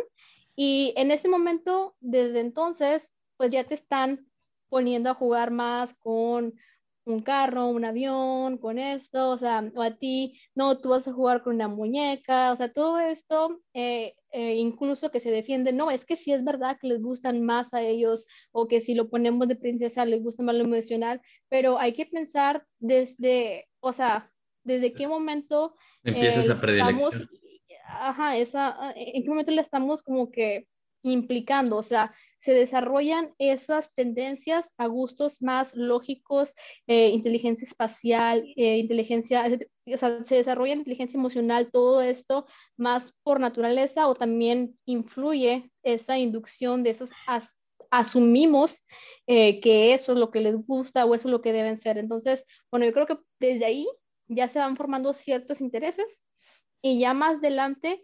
y 0.56 0.94
en 0.98 1.12
ese 1.12 1.28
momento, 1.30 1.95
desde 2.00 2.40
entonces, 2.40 3.16
pues 3.38 3.52
ya 3.52 3.64
te 3.64 3.74
están 3.74 4.28
poniendo 4.70 5.10
a 5.10 5.16
jugar 5.16 5.52
más 5.52 5.94
con 5.95 6.54
un 7.05 7.21
carro, 7.21 7.67
un 7.67 7.84
avión, 7.84 8.57
con 8.57 8.80
esto, 8.80 9.31
o 9.31 9.38
sea, 9.38 9.69
o 9.75 9.81
a 9.81 9.97
ti, 9.97 10.39
no, 10.55 10.80
tú 10.80 10.89
vas 10.89 11.07
a 11.07 11.13
jugar 11.13 11.43
con 11.43 11.55
una 11.55 11.67
muñeca, 11.67 12.51
o 12.51 12.55
sea, 12.55 12.71
todo 12.71 12.99
esto, 12.99 13.61
eh, 13.73 14.15
eh, 14.31 14.55
incluso 14.55 15.11
que 15.11 15.19
se 15.19 15.31
defiende, 15.31 15.73
no, 15.73 15.91
es 15.91 16.05
que 16.05 16.15
sí 16.15 16.31
es 16.31 16.43
verdad 16.43 16.77
que 16.80 16.88
les 16.88 17.01
gustan 17.01 17.43
más 17.43 17.73
a 17.73 17.81
ellos, 17.81 18.23
o 18.51 18.67
que 18.67 18.80
si 18.80 18.93
lo 18.95 19.09
ponemos 19.09 19.47
de 19.47 19.57
princesa 19.57 20.05
les 20.05 20.23
gusta 20.23 20.43
más 20.43 20.55
lo 20.55 20.63
emocional, 20.63 21.21
pero 21.49 21.77
hay 21.77 21.93
que 21.93 22.05
pensar 22.05 22.65
desde, 22.80 23.67
o 23.81 23.91
sea, 23.91 24.31
desde 24.63 24.93
qué 24.93 25.07
momento 25.07 25.75
empieza 26.03 26.39
esa 26.39 26.59
predilección. 26.59 27.30
ajá, 27.85 28.38
esa, 28.38 28.93
en 28.95 29.23
qué 29.23 29.30
momento 29.30 29.51
le 29.51 29.61
estamos 29.61 30.01
como 30.01 30.31
que 30.31 30.67
implicando, 31.01 31.75
o 31.75 31.84
sea, 31.84 32.13
se 32.44 32.53
desarrollan 32.53 33.34
esas 33.38 33.94
tendencias 33.95 34.74
a 34.78 34.88
gustos 34.88 35.41
más 35.41 35.76
lógicos, 35.76 36.53
eh, 36.88 37.07
inteligencia 37.11 37.65
espacial, 37.65 38.44
eh, 38.57 38.80
inteligencia, 38.80 39.45
o 39.86 39.98
sea, 39.98 40.26
se 40.26 40.36
desarrolla 40.36 40.74
inteligencia 40.74 41.18
emocional, 41.18 41.72
todo 41.72 42.02
esto 42.02 42.45
más 42.76 43.18
por 43.24 43.40
naturaleza 43.40 44.10
o 44.10 44.15
también 44.15 44.78
influye 44.86 45.72
esa 45.84 46.18
inducción 46.18 46.84
de 46.84 46.90
esas 46.90 47.11
asumimos 47.90 48.84
eh, 49.26 49.61
que 49.61 49.94
eso 49.94 50.11
es 50.11 50.18
lo 50.20 50.30
que 50.30 50.41
les 50.41 50.57
gusta 50.57 51.06
o 51.06 51.15
eso 51.15 51.30
es 51.30 51.32
lo 51.32 51.41
que 51.41 51.53
deben 51.53 51.78
ser. 51.78 51.98
Entonces, 51.98 52.45
bueno, 52.70 52.86
yo 52.86 52.91
creo 52.91 53.07
que 53.07 53.20
desde 53.40 53.64
ahí 53.64 53.88
ya 54.28 54.49
se 54.49 54.60
van 54.60 54.76
formando 54.76 55.14
ciertos 55.14 55.61
intereses 55.61 56.26
y 56.82 56.99
ya 56.99 57.14
más 57.14 57.38
adelante 57.38 58.03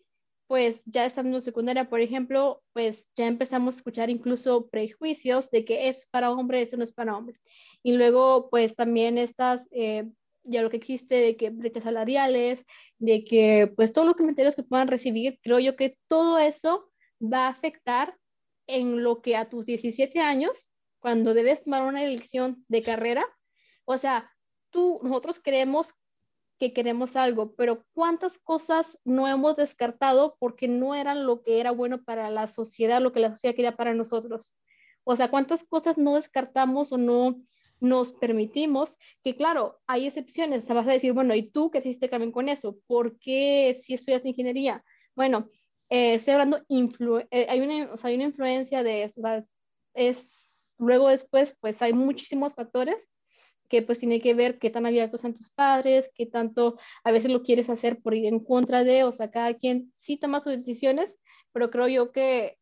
pues 0.49 0.81
ya 0.85 1.05
estando 1.05 1.38
en 1.38 1.43
secundaria, 1.43 1.91
por 1.91 2.01
ejemplo, 2.01 2.63
pues 2.73 3.07
ya 3.15 3.27
empezamos 3.27 3.76
a 3.76 3.77
escuchar 3.77 4.09
incluso 4.09 4.67
prejuicios 4.69 5.51
de 5.51 5.63
que 5.63 5.89
es 5.89 6.07
para 6.07 6.31
hombre, 6.31 6.63
eso 6.63 6.76
no 6.76 6.84
es 6.84 6.91
para 6.91 7.15
hombre. 7.15 7.39
Y 7.84 7.91
luego, 7.91 8.49
pues 8.49 8.76
también 8.76 9.19
estas, 9.19 9.67
eh, 9.69 10.09
ya 10.43 10.63
lo 10.63 10.71
que 10.71 10.77
existe 10.77 11.13
de 11.13 11.38
que 11.38 11.51
brechas 11.51 11.84
salariales, 11.84 12.65
de 12.97 13.23
que 13.26 13.71
pues 13.76 13.93
todos 13.93 14.07
los 14.07 14.15
comentarios 14.15 14.55
que 14.55 14.63
puedan 14.63 14.88
recibir, 14.88 15.38
creo 15.43 15.59
yo 15.59 15.76
que 15.76 15.99
todo 16.07 16.39
eso 16.39 16.89
va 17.21 17.45
a 17.45 17.49
afectar 17.49 18.17
en 18.65 19.03
lo 19.03 19.21
que 19.21 19.35
a 19.35 19.49
tus 19.49 19.67
17 19.67 20.19
años, 20.19 20.76
cuando 20.99 21.35
debes 21.35 21.63
tomar 21.63 21.84
una 21.84 22.03
elección 22.03 22.65
de 22.69 22.81
carrera, 22.81 23.23
o 23.85 23.99
sea, 23.99 24.31
tú, 24.71 24.99
nosotros 25.03 25.39
creemos 25.43 25.93
que 26.60 26.73
queremos 26.73 27.15
algo, 27.15 27.56
pero 27.56 27.86
¿cuántas 27.94 28.38
cosas 28.40 28.99
no 29.06 29.27
hemos 29.27 29.56
descartado 29.56 30.36
porque 30.40 30.68
no 30.68 30.94
eran 30.94 31.26
lo 31.26 31.41
que 31.41 31.60
era 31.60 31.72
bueno 31.72 32.03
para 32.03 32.30
la 32.30 32.48
sociedad, 32.48 33.02
lo 33.02 33.14
que 33.14 33.22
la 33.22 33.30
sociedad 33.30 33.56
quería 33.56 33.77
para 33.77 33.94
nosotros? 33.94 34.56
O 35.06 35.15
sea, 35.15 35.30
¿cuántas 35.30 35.64
cosas 35.64 35.98
no 35.98 36.15
descartamos 36.15 36.91
o 36.91 36.98
no 36.98 37.41
nos 37.80 38.11
permitimos? 38.11 38.98
Que 39.23 39.38
claro, 39.38 39.80
hay 39.88 40.06
excepciones, 40.07 40.64
o 40.64 40.68
sea, 40.68 40.76
vas 40.76 40.88
a 40.88 40.91
decir, 40.91 41.14
bueno, 41.14 41.34
¿y 41.34 41.49
tú 41.49 41.72
qué 41.72 41.80
hiciste 41.80 42.10
también 42.10 42.34
con 42.34 42.49
eso? 42.49 42.77
¿Por 42.88 43.18
qué 43.19 43.80
si 43.81 43.94
estudias 43.94 44.26
ingeniería? 44.26 44.84
Bueno, 45.15 45.49
eh, 45.90 46.15
estoy 46.15 46.34
hablando, 46.34 46.61
eh, 47.31 47.48
hay, 47.49 47.61
una, 47.61 47.94
o 47.94 47.98
sea, 47.98 48.10
hay 48.10 48.15
una 48.15 48.26
influencia 48.26 48.84
de 48.84 49.03
eso, 49.03 49.22
o 49.22 49.23
sea, 49.23 49.40
es, 49.94 50.73
luego 50.77 51.07
después, 51.07 51.56
pues 51.61 51.81
hay 51.81 51.94
muchísimos 51.94 52.53
factores 52.53 53.10
que 53.70 53.82
pues 53.82 54.00
tiene 54.00 54.20
que 54.20 54.34
ver 54.34 54.60
qué 54.60 54.70
tan 54.70 54.86
abiertos 54.86 55.22
son 55.22 55.36
tus 55.36 55.50
padres, 55.50 56.12
qué 56.16 56.26
tanto 56.26 56.78
a 57.04 57.12
veces 57.12 57.32
lo 57.32 57.44
quieres 57.44 57.70
hacer 57.70 58.02
por 58.02 58.16
ir 58.16 58.26
en 58.26 58.40
contra 58.40 58.84
de, 58.84 59.04
o 59.04 59.12
sea, 59.12 59.32
cada 59.32 59.54
quien 59.54 59.91
sí 59.94 60.18
toma 60.18 60.41
sus 60.41 60.54
decisiones, 60.54 61.20
pero 61.54 61.70
creo 61.70 61.88
yo 61.88 62.12
que 62.12 62.58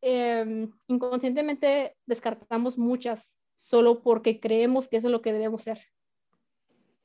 em, 0.00 0.70
inconscientemente 0.88 1.94
descartamos 2.06 2.78
muchas 2.78 3.44
solo 3.54 4.02
porque 4.02 4.40
creemos 4.40 4.88
que 4.88 4.96
eso 4.96 5.08
es 5.08 5.12
lo 5.12 5.22
que 5.22 5.32
debemos 5.32 5.62
ser. 5.62 5.78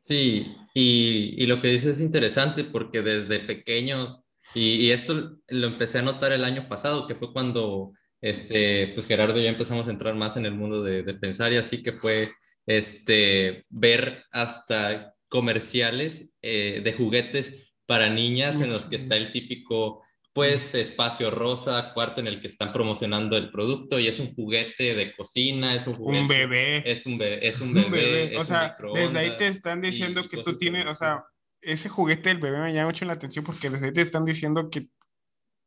Sí, 0.01 0.55
y, 0.73 1.33
y 1.37 1.45
lo 1.47 1.61
que 1.61 1.69
dices 1.69 1.97
es 1.97 2.01
interesante 2.01 2.63
porque 2.63 3.01
desde 3.01 3.39
pequeños, 3.39 4.21
y, 4.53 4.75
y, 4.75 4.91
esto 4.91 5.39
lo 5.49 5.67
empecé 5.67 5.97
a 5.97 6.03
notar 6.03 6.31
el 6.31 6.45
año 6.45 6.69
pasado, 6.69 7.07
que 7.07 7.15
fue 7.15 7.33
cuando 7.33 7.91
este, 8.21 8.91
pues 8.93 9.07
Gerardo 9.07 9.39
y 9.39 9.43
yo 9.43 9.49
empezamos 9.49 9.87
a 9.87 9.91
entrar 9.91 10.15
más 10.15 10.37
en 10.37 10.45
el 10.45 10.55
mundo 10.55 10.81
de, 10.81 11.03
de 11.03 11.13
pensar 11.13 11.53
y 11.53 11.57
así 11.57 11.83
que 11.83 11.91
fue 11.91 12.29
este, 12.65 13.65
ver 13.69 14.23
hasta 14.31 15.13
comerciales 15.27 16.33
eh, 16.41 16.81
de 16.83 16.93
juguetes 16.93 17.73
para 17.85 18.09
niñas 18.09 18.61
en 18.61 18.71
los 18.71 18.85
que 18.85 18.95
está 18.95 19.15
el 19.15 19.31
típico 19.31 20.01
pues 20.35 20.75
espacio 20.75 21.31
rosa, 21.31 21.93
cuarto 21.93 22.19
en 22.19 22.27
el 22.27 22.41
que 22.41 22.47
están 22.47 22.73
promocionando 22.73 23.37
el 23.37 23.51
producto 23.51 23.99
y 23.99 24.07
es 24.07 24.19
un 24.19 24.35
juguete 24.35 24.93
de 24.93 25.15
cocina, 25.15 25.73
es 25.73 25.87
un 25.87 25.93
juguete. 25.93 26.21
Un 26.23 26.27
bebé. 26.27 26.91
Es 26.91 27.05
un 27.05 27.17
bebé. 27.17 27.47
Es 27.47 27.61
un 27.61 27.73
bebé. 27.73 28.35
o 28.37 28.43
sea, 28.43 28.75
desde 28.93 29.17
ahí 29.17 29.37
te 29.37 29.47
están 29.47 29.79
diciendo 29.79 30.27
que 30.27 30.43
tú 30.43 30.57
tienes, 30.57 30.87
o 30.87 30.93
sea, 30.93 31.23
ese 31.61 31.87
juguete 31.87 32.29
del 32.29 32.39
bebé 32.39 32.59
me 32.59 32.73
llama 32.73 32.87
mucho 32.87 33.05
la 33.05 33.13
atención 33.13 33.45
porque 33.45 33.69
desde 33.69 33.85
ahí 33.85 33.93
te 33.93 34.01
están 34.01 34.25
diciendo 34.25 34.69
que, 34.69 34.89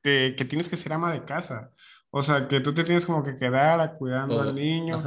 que 0.02 0.44
tienes 0.44 0.68
que 0.68 0.76
ser 0.76 0.92
ama 0.92 1.14
de 1.14 1.24
casa. 1.24 1.70
O 2.10 2.22
sea, 2.22 2.48
que 2.48 2.60
tú 2.60 2.72
te 2.74 2.84
tienes 2.84 3.04
como 3.04 3.22
que 3.22 3.36
quedar 3.36 3.96
cuidando 3.98 4.40
al 4.40 4.54
niño. 4.54 4.98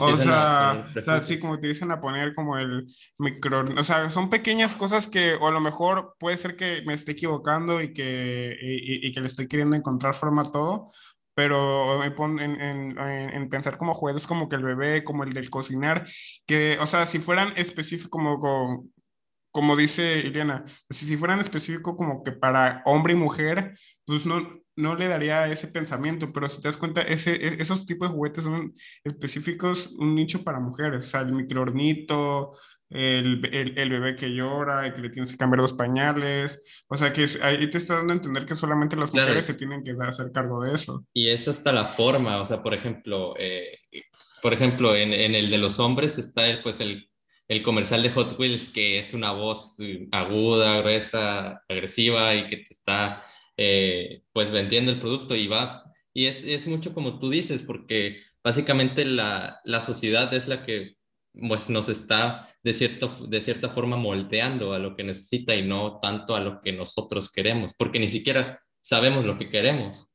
o 0.00 0.16
sea, 0.16 0.84
o 0.96 1.02
sea, 1.02 1.22
sí, 1.22 1.38
como 1.38 1.60
te 1.60 1.68
dicen 1.68 1.90
a 1.92 2.00
poner 2.00 2.34
como 2.34 2.58
el 2.58 2.86
micro... 3.18 3.64
O 3.76 3.84
sea, 3.84 4.10
son 4.10 4.28
pequeñas 4.28 4.74
cosas 4.74 5.06
que, 5.06 5.34
o 5.34 5.46
a 5.46 5.52
lo 5.52 5.60
mejor 5.60 6.16
puede 6.18 6.36
ser 6.36 6.56
que 6.56 6.82
me 6.84 6.94
esté 6.94 7.12
equivocando 7.12 7.80
y 7.80 7.92
que, 7.92 8.56
y, 8.60 9.06
y 9.06 9.12
que 9.12 9.20
le 9.20 9.28
estoy 9.28 9.46
queriendo 9.46 9.76
encontrar 9.76 10.14
forma 10.14 10.42
a 10.42 10.50
todo, 10.50 10.88
pero 11.38 12.02
en, 12.02 12.40
en, 12.40 12.98
en, 12.98 13.48
pensar 13.48 13.78
como 13.78 13.94
juegos 13.94 14.26
como 14.26 14.48
que 14.48 14.56
el 14.56 14.64
bebé, 14.64 15.04
como 15.04 15.22
el 15.22 15.32
del 15.32 15.50
cocinar, 15.50 16.04
que, 16.44 16.76
o 16.80 16.86
sea, 16.88 17.06
si 17.06 17.20
fueran 17.20 17.52
específicos 17.56 18.10
como, 18.10 18.40
como, 18.40 18.86
como 19.52 19.76
dice 19.76 20.18
Ileana, 20.18 20.64
si, 20.90 21.06
si 21.06 21.16
fueran 21.16 21.38
específicos 21.38 21.94
como 21.96 22.24
que 22.24 22.32
para 22.32 22.82
hombre 22.86 23.12
y 23.12 23.16
mujer, 23.16 23.78
pues 24.04 24.26
no, 24.26 24.58
no 24.78 24.94
le 24.94 25.08
daría 25.08 25.48
ese 25.48 25.68
pensamiento, 25.68 26.32
pero 26.32 26.48
si 26.48 26.60
te 26.60 26.68
das 26.68 26.76
cuenta, 26.76 27.02
ese, 27.02 27.34
e, 27.34 27.60
esos 27.60 27.84
tipos 27.84 28.08
de 28.08 28.14
juguetes 28.14 28.44
son 28.44 28.74
específicos, 29.02 29.88
un 29.98 30.14
nicho 30.14 30.44
para 30.44 30.60
mujeres, 30.60 31.04
o 31.04 31.08
sea, 31.08 31.20
el 31.22 31.32
microornito, 31.32 32.52
el, 32.88 33.44
el, 33.52 33.90
bebé 33.90 34.14
que 34.14 34.28
llora 34.28 34.86
y 34.86 34.92
que 34.92 35.02
le 35.02 35.10
tienes 35.10 35.32
que 35.32 35.36
cambiar 35.36 35.60
los 35.60 35.72
pañales, 35.72 36.62
o 36.88 36.96
sea, 36.96 37.12
que 37.12 37.26
ahí 37.42 37.68
te 37.68 37.78
está 37.78 37.96
dando 37.96 38.12
a 38.12 38.16
entender 38.16 38.46
que 38.46 38.54
solamente 38.54 38.96
las 38.96 39.12
mujeres 39.12 39.46
se 39.46 39.54
tienen 39.54 39.82
que 39.82 39.96
hacer 40.00 40.30
cargo 40.32 40.62
de 40.62 40.74
eso. 40.74 41.04
Y 41.12 41.28
es 41.28 41.48
hasta 41.48 41.72
la 41.72 41.84
forma, 41.84 42.40
o 42.40 42.46
sea, 42.46 42.62
por 42.62 42.72
ejemplo, 42.72 43.34
eh, 43.36 43.76
por 44.40 44.52
ejemplo, 44.52 44.94
en, 44.94 45.12
en, 45.12 45.34
el 45.34 45.50
de 45.50 45.58
los 45.58 45.80
hombres 45.80 46.18
está 46.18 46.46
el, 46.46 46.62
pues 46.62 46.78
el, 46.80 47.10
el 47.48 47.62
comercial 47.64 48.02
de 48.02 48.10
Hot 48.10 48.38
Wheels, 48.38 48.68
que 48.68 49.00
es 49.00 49.12
una 49.12 49.32
voz 49.32 49.80
eh, 49.80 50.06
aguda, 50.12 50.80
gruesa, 50.80 51.62
agresiva 51.68 52.34
y 52.36 52.46
que 52.46 52.58
te 52.58 52.72
está 52.72 53.22
eh, 53.58 54.22
pues 54.32 54.52
vendiendo 54.52 54.92
el 54.92 55.00
producto 55.00 55.34
y 55.34 55.48
va, 55.48 55.84
y 56.14 56.26
es, 56.26 56.44
es, 56.44 56.66
mucho 56.68 56.94
como 56.94 57.18
tú 57.18 57.28
dices, 57.28 57.62
porque 57.62 58.22
básicamente 58.42 59.04
la, 59.04 59.60
la 59.64 59.82
sociedad 59.82 60.32
es 60.32 60.48
la 60.48 60.64
que 60.64 60.96
pues 61.48 61.68
nos 61.68 61.88
está 61.88 62.48
de, 62.62 62.72
cierto, 62.72 63.08
de 63.28 63.40
cierta 63.40 63.68
forma 63.68 63.96
moldeando 63.96 64.72
a 64.72 64.78
lo 64.78 64.96
que 64.96 65.04
necesita 65.04 65.54
y 65.54 65.66
no 65.66 65.98
tanto 66.00 66.34
a 66.34 66.40
lo 66.40 66.60
que 66.60 66.72
nosotros 66.72 67.30
queremos, 67.30 67.74
porque 67.76 67.98
ni 67.98 68.08
siquiera 68.08 68.60
sabemos 68.80 69.24
lo 69.24 69.36
que 69.38 69.50
queremos. 69.50 70.06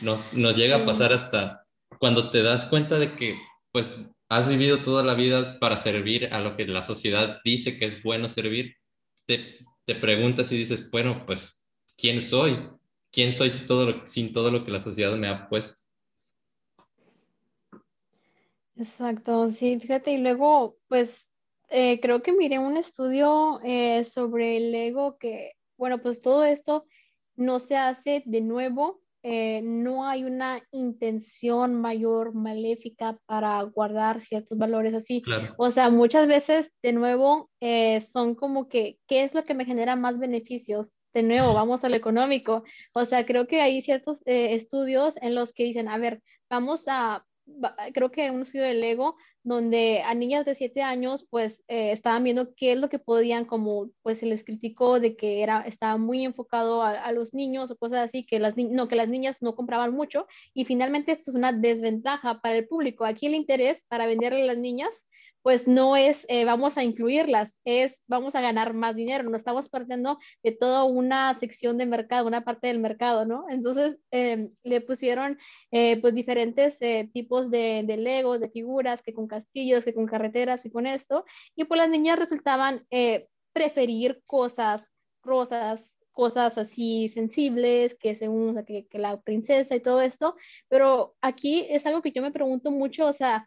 Nos, 0.00 0.32
nos 0.32 0.56
llega 0.56 0.76
a 0.76 0.86
pasar 0.86 1.12
hasta 1.12 1.66
cuando 1.98 2.30
te 2.30 2.42
das 2.42 2.66
cuenta 2.66 2.98
de 2.98 3.14
que 3.14 3.36
pues 3.72 3.96
has 4.28 4.48
vivido 4.48 4.82
toda 4.82 5.02
la 5.02 5.14
vida 5.14 5.58
para 5.58 5.76
servir 5.76 6.32
a 6.32 6.40
lo 6.40 6.56
que 6.56 6.66
la 6.66 6.82
sociedad 6.82 7.40
dice 7.44 7.78
que 7.78 7.84
es 7.84 8.02
bueno 8.02 8.28
servir, 8.28 8.76
te, 9.26 9.58
te 9.84 9.94
preguntas 9.94 10.50
y 10.52 10.56
dices, 10.56 10.90
bueno, 10.90 11.24
pues 11.26 11.62
quién 11.96 12.22
soy, 12.22 12.58
quién 13.16 13.32
soy 13.32 13.48
sin 13.48 13.66
todo 13.66 13.90
lo, 13.90 14.06
sin 14.06 14.30
todo 14.30 14.50
lo 14.50 14.62
que 14.62 14.70
la 14.70 14.78
sociedad 14.78 15.16
me 15.16 15.26
ha 15.26 15.48
puesto. 15.48 15.80
Exacto, 18.76 19.48
sí, 19.48 19.80
fíjate, 19.80 20.12
y 20.12 20.18
luego, 20.18 20.76
pues 20.86 21.30
eh, 21.70 21.98
creo 22.00 22.22
que 22.22 22.32
miré 22.32 22.58
un 22.58 22.76
estudio 22.76 23.58
eh, 23.64 24.04
sobre 24.04 24.58
el 24.58 24.74
ego 24.74 25.16
que, 25.16 25.52
bueno, 25.78 26.02
pues 26.02 26.20
todo 26.20 26.44
esto 26.44 26.84
no 27.36 27.58
se 27.58 27.78
hace 27.78 28.22
de 28.26 28.42
nuevo, 28.42 29.00
eh, 29.22 29.62
no 29.62 30.06
hay 30.06 30.24
una 30.24 30.62
intención 30.70 31.74
mayor, 31.80 32.34
maléfica 32.34 33.18
para 33.24 33.62
guardar 33.62 34.20
ciertos 34.20 34.58
valores 34.58 34.92
así. 34.92 35.22
O 35.56 35.70
sea, 35.70 35.88
muchas 35.88 36.28
veces, 36.28 36.70
de 36.82 36.92
nuevo, 36.92 37.50
son 38.12 38.34
como 38.34 38.68
que, 38.68 38.98
¿qué 39.08 39.24
es 39.24 39.32
lo 39.34 39.42
que 39.44 39.54
me 39.54 39.64
genera 39.64 39.96
más 39.96 40.18
beneficios? 40.18 40.95
De 41.16 41.22
nuevo, 41.22 41.54
vamos 41.54 41.82
al 41.82 41.94
económico. 41.94 42.62
O 42.92 43.06
sea, 43.06 43.24
creo 43.24 43.46
que 43.46 43.62
hay 43.62 43.80
ciertos 43.80 44.18
eh, 44.26 44.54
estudios 44.54 45.16
en 45.22 45.34
los 45.34 45.54
que 45.54 45.64
dicen, 45.64 45.88
a 45.88 45.96
ver, 45.96 46.22
vamos 46.50 46.84
a, 46.88 47.24
creo 47.94 48.10
que 48.10 48.30
un 48.30 48.42
estudio 48.42 48.64
del 48.64 48.84
ego, 48.84 49.16
donde 49.42 50.02
a 50.02 50.12
niñas 50.12 50.44
de 50.44 50.54
7 50.54 50.82
años, 50.82 51.26
pues, 51.30 51.64
eh, 51.68 51.92
estaban 51.92 52.22
viendo 52.22 52.54
qué 52.54 52.72
es 52.72 52.78
lo 52.78 52.90
que 52.90 52.98
podían, 52.98 53.46
como, 53.46 53.92
pues, 54.02 54.18
se 54.18 54.26
les 54.26 54.44
criticó 54.44 55.00
de 55.00 55.16
que 55.16 55.42
era, 55.42 55.62
estaba 55.62 55.96
muy 55.96 56.22
enfocado 56.22 56.82
a, 56.82 57.10
los 57.12 57.32
niños 57.32 57.70
o 57.70 57.78
cosas 57.78 58.00
así, 58.00 58.26
que 58.26 58.38
las, 58.38 58.54
no, 58.58 58.86
que 58.86 58.96
las 58.96 59.08
niñas 59.08 59.38
no 59.40 59.56
compraban 59.56 59.94
mucho, 59.94 60.26
y 60.52 60.66
finalmente 60.66 61.12
esto 61.12 61.30
es 61.30 61.34
una 61.34 61.52
desventaja 61.52 62.42
para 62.42 62.56
el 62.56 62.68
público. 62.68 63.06
Aquí 63.06 63.24
el 63.24 63.34
interés 63.34 63.82
para 63.88 64.06
venderle 64.06 64.42
a 64.42 64.46
las 64.46 64.58
niñas 64.58 65.06
pues 65.46 65.68
no 65.68 65.94
es 65.96 66.26
eh, 66.28 66.44
vamos 66.44 66.76
a 66.76 66.82
incluirlas, 66.82 67.60
es 67.64 68.02
vamos 68.08 68.34
a 68.34 68.40
ganar 68.40 68.74
más 68.74 68.96
dinero, 68.96 69.30
no 69.30 69.36
estamos 69.36 69.68
partiendo 69.68 70.18
de 70.42 70.50
toda 70.50 70.82
una 70.82 71.32
sección 71.34 71.78
de 71.78 71.86
mercado, 71.86 72.26
una 72.26 72.42
parte 72.42 72.66
del 72.66 72.80
mercado, 72.80 73.24
¿no? 73.24 73.44
Entonces 73.48 73.96
em, 74.10 74.50
le 74.64 74.80
pusieron 74.80 75.38
eh, 75.70 76.00
pues 76.00 76.16
diferentes 76.16 76.82
eh, 76.82 77.08
tipos 77.14 77.48
de, 77.52 77.84
de 77.86 77.96
legos, 77.96 78.40
de 78.40 78.50
figuras, 78.50 79.02
que 79.02 79.14
con 79.14 79.28
castillos, 79.28 79.84
que 79.84 79.94
con 79.94 80.06
carreteras 80.06 80.66
y 80.66 80.70
con 80.72 80.84
esto, 80.84 81.24
y 81.54 81.62
pues 81.62 81.78
las 81.78 81.90
niñas 81.90 82.18
resultaban 82.18 82.84
preferir 83.52 84.20
cosas 84.26 84.90
rosas, 85.22 85.94
cosas 86.10 86.58
así 86.58 87.08
sensibles, 87.08 87.96
que 87.96 88.16
según 88.16 88.64
que, 88.64 88.88
que 88.88 88.98
la 88.98 89.20
princesa 89.20 89.76
y 89.76 89.80
todo 89.80 90.02
esto, 90.02 90.34
pero 90.68 91.14
aquí 91.20 91.68
es 91.70 91.86
algo 91.86 92.02
que 92.02 92.10
yo 92.10 92.20
me 92.20 92.32
pregunto 92.32 92.72
mucho, 92.72 93.06
o 93.06 93.12
sea, 93.12 93.46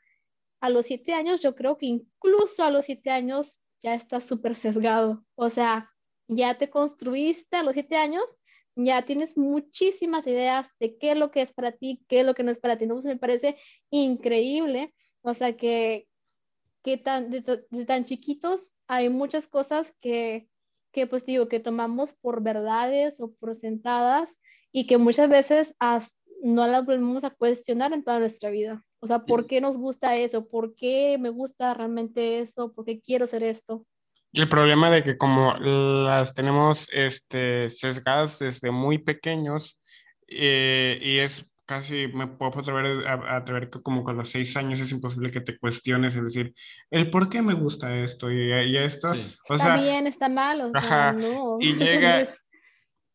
a 0.61 0.69
los 0.69 0.85
siete 0.85 1.13
años, 1.13 1.41
yo 1.41 1.55
creo 1.55 1.77
que 1.77 1.85
incluso 1.85 2.63
a 2.63 2.71
los 2.71 2.85
siete 2.85 3.09
años 3.09 3.61
ya 3.81 3.93
estás 3.93 4.27
súper 4.27 4.55
sesgado. 4.55 5.25
O 5.35 5.49
sea, 5.49 5.89
ya 6.27 6.57
te 6.57 6.69
construiste 6.69 7.55
a 7.55 7.63
los 7.63 7.73
siete 7.73 7.95
años, 7.95 8.23
ya 8.75 9.05
tienes 9.05 9.37
muchísimas 9.37 10.27
ideas 10.27 10.67
de 10.79 10.97
qué 10.97 11.11
es 11.11 11.17
lo 11.17 11.31
que 11.31 11.41
es 11.41 11.53
para 11.53 11.71
ti, 11.71 12.05
qué 12.07 12.21
es 12.21 12.25
lo 12.25 12.35
que 12.35 12.43
no 12.43 12.51
es 12.51 12.59
para 12.59 12.77
ti. 12.77 12.83
Entonces 12.83 13.13
me 13.13 13.19
parece 13.19 13.57
increíble. 13.89 14.93
O 15.21 15.33
sea, 15.33 15.57
que, 15.57 16.07
que 16.83 16.97
tan, 16.97 17.29
desde 17.29 17.85
tan 17.85 18.05
chiquitos 18.05 18.77
hay 18.87 19.09
muchas 19.09 19.47
cosas 19.47 19.93
que, 20.01 20.49
que, 20.91 21.07
pues 21.07 21.25
digo, 21.25 21.47
que 21.49 21.59
tomamos 21.59 22.13
por 22.13 22.41
verdades 22.41 23.19
o 23.19 23.33
por 23.33 23.55
sentadas 23.55 24.35
y 24.71 24.87
que 24.87 24.97
muchas 24.97 25.29
veces 25.29 25.75
no 26.41 26.67
las 26.67 26.85
volvemos 26.85 27.23
a 27.23 27.31
cuestionar 27.31 27.93
en 27.93 28.03
toda 28.03 28.19
nuestra 28.19 28.49
vida. 28.49 28.85
O 29.01 29.07
sea, 29.07 29.19
¿por 29.19 29.47
qué 29.47 29.61
nos 29.61 29.77
gusta 29.77 30.15
eso? 30.15 30.47
¿Por 30.47 30.75
qué 30.75 31.17
me 31.19 31.29
gusta 31.29 31.73
realmente 31.73 32.39
eso? 32.39 32.73
¿Por 32.73 32.85
qué 32.85 32.99
quiero 32.99 33.25
hacer 33.25 33.43
esto? 33.43 33.85
Y 34.31 34.41
el 34.41 34.49
problema 34.49 34.91
de 34.91 35.03
que 35.03 35.17
como 35.17 35.55
las 35.55 36.33
tenemos 36.33 36.87
este, 36.91 37.69
sesgadas 37.69 38.39
desde 38.39 38.71
muy 38.71 38.99
pequeños 38.99 39.79
eh, 40.27 40.99
y 41.01 41.17
es 41.17 41.49
casi, 41.65 42.07
me 42.07 42.25
puedo 42.25 42.59
atrever 42.59 43.07
a, 43.07 43.37
atrever 43.37 43.69
que 43.69 43.81
como 43.81 44.03
con 44.03 44.17
los 44.17 44.29
seis 44.29 44.57
años 44.57 44.79
es 44.79 44.91
imposible 44.91 45.29
que 45.29 45.41
te 45.41 45.57
cuestiones 45.57 46.15
y 46.15 46.21
decir, 46.21 46.53
el 46.89 47.11
por 47.11 47.29
qué 47.29 47.43
me 47.43 47.53
gusta 47.53 47.95
esto 47.95 48.31
y, 48.31 48.51
y 48.51 48.77
esto. 48.77 49.11
O 49.47 49.55
está 49.55 49.79
bien, 49.79 50.07
está 50.07 50.29
mal, 50.29 50.61
o 50.61 50.81
sea, 50.81 51.13
no. 51.13 51.57
Y 51.59 51.73
llega, 51.75 52.27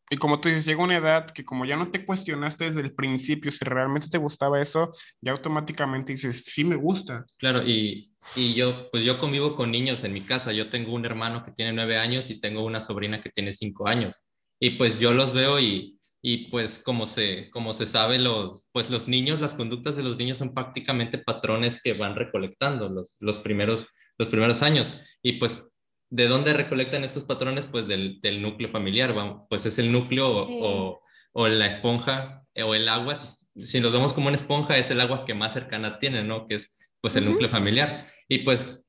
Y 0.09 0.17
como 0.17 0.39
tú 0.39 0.49
dices, 0.49 0.65
llega 0.65 0.83
una 0.83 0.97
edad 0.97 1.31
que 1.31 1.43
como 1.43 1.65
ya 1.65 1.75
no 1.75 1.89
te 1.89 2.05
cuestionaste 2.05 2.65
desde 2.65 2.81
el 2.81 2.93
principio 2.93 3.51
si 3.51 3.65
realmente 3.65 4.07
te 4.07 4.19
gustaba 4.19 4.61
eso, 4.61 4.91
ya 5.19 5.31
automáticamente 5.31 6.13
dices, 6.13 6.43
sí 6.45 6.63
me 6.63 6.75
gusta. 6.75 7.25
Claro, 7.39 7.63
y, 7.63 8.11
y 8.35 8.53
yo, 8.53 8.89
pues 8.91 9.03
yo 9.03 9.19
convivo 9.19 9.55
con 9.55 9.71
niños 9.71 10.03
en 10.03 10.13
mi 10.13 10.21
casa. 10.21 10.51
Yo 10.51 10.69
tengo 10.69 10.93
un 10.93 11.05
hermano 11.05 11.43
que 11.43 11.51
tiene 11.51 11.73
nueve 11.73 11.97
años 11.97 12.29
y 12.29 12.39
tengo 12.39 12.63
una 12.63 12.81
sobrina 12.81 13.19
que 13.21 13.31
tiene 13.31 13.51
cinco 13.51 13.87
años. 13.87 14.23
Y 14.59 14.71
pues 14.71 14.99
yo 14.99 15.11
los 15.11 15.33
veo 15.33 15.59
y, 15.59 15.99
y 16.21 16.49
pues 16.49 16.79
como 16.79 17.05
se, 17.05 17.49
como 17.49 17.73
se 17.73 17.85
sabe, 17.87 18.19
los, 18.19 18.69
pues 18.71 18.89
los 18.89 19.07
niños, 19.07 19.41
las 19.41 19.53
conductas 19.53 19.95
de 19.95 20.03
los 20.03 20.17
niños 20.17 20.37
son 20.37 20.53
prácticamente 20.53 21.17
patrones 21.17 21.81
que 21.81 21.93
van 21.93 22.15
recolectando 22.15 22.89
los, 22.89 23.17
los, 23.19 23.39
primeros, 23.39 23.87
los 24.17 24.29
primeros 24.29 24.61
años. 24.61 24.93
Y 25.21 25.33
pues 25.33 25.55
¿De 26.15 26.29
dónde 26.29 26.53
recolectan 26.53 27.03
estos 27.03 27.25
patrones? 27.25 27.65
Pues 27.65 27.89
del, 27.89 28.21
del 28.21 28.41
núcleo 28.41 28.69
familiar, 28.69 29.13
pues 29.49 29.65
es 29.65 29.77
el 29.79 29.91
núcleo 29.91 30.29
o, 30.29 31.01
o, 31.33 31.47
la 31.49 31.67
esponja 31.67 32.41
eh, 32.53 32.63
o 32.63 32.73
el 32.73 32.87
agua, 32.87 33.15
si, 33.15 33.81
nos 33.81 33.91
vemos 33.91 34.13
como 34.13 34.29
una 34.29 34.37
esponja, 34.37 34.77
es 34.77 34.89
el 34.91 35.01
agua 35.01 35.25
que 35.25 35.33
más 35.33 35.51
cercana 35.51 35.99
tiene, 35.99 36.23
¿no? 36.23 36.47
Que 36.47 36.55
es 36.55 36.77
pues 37.01 37.17
el 37.17 37.25
núcleo 37.25 37.49
familiar. 37.49 38.07
Y 38.29 38.39
pues 38.39 38.87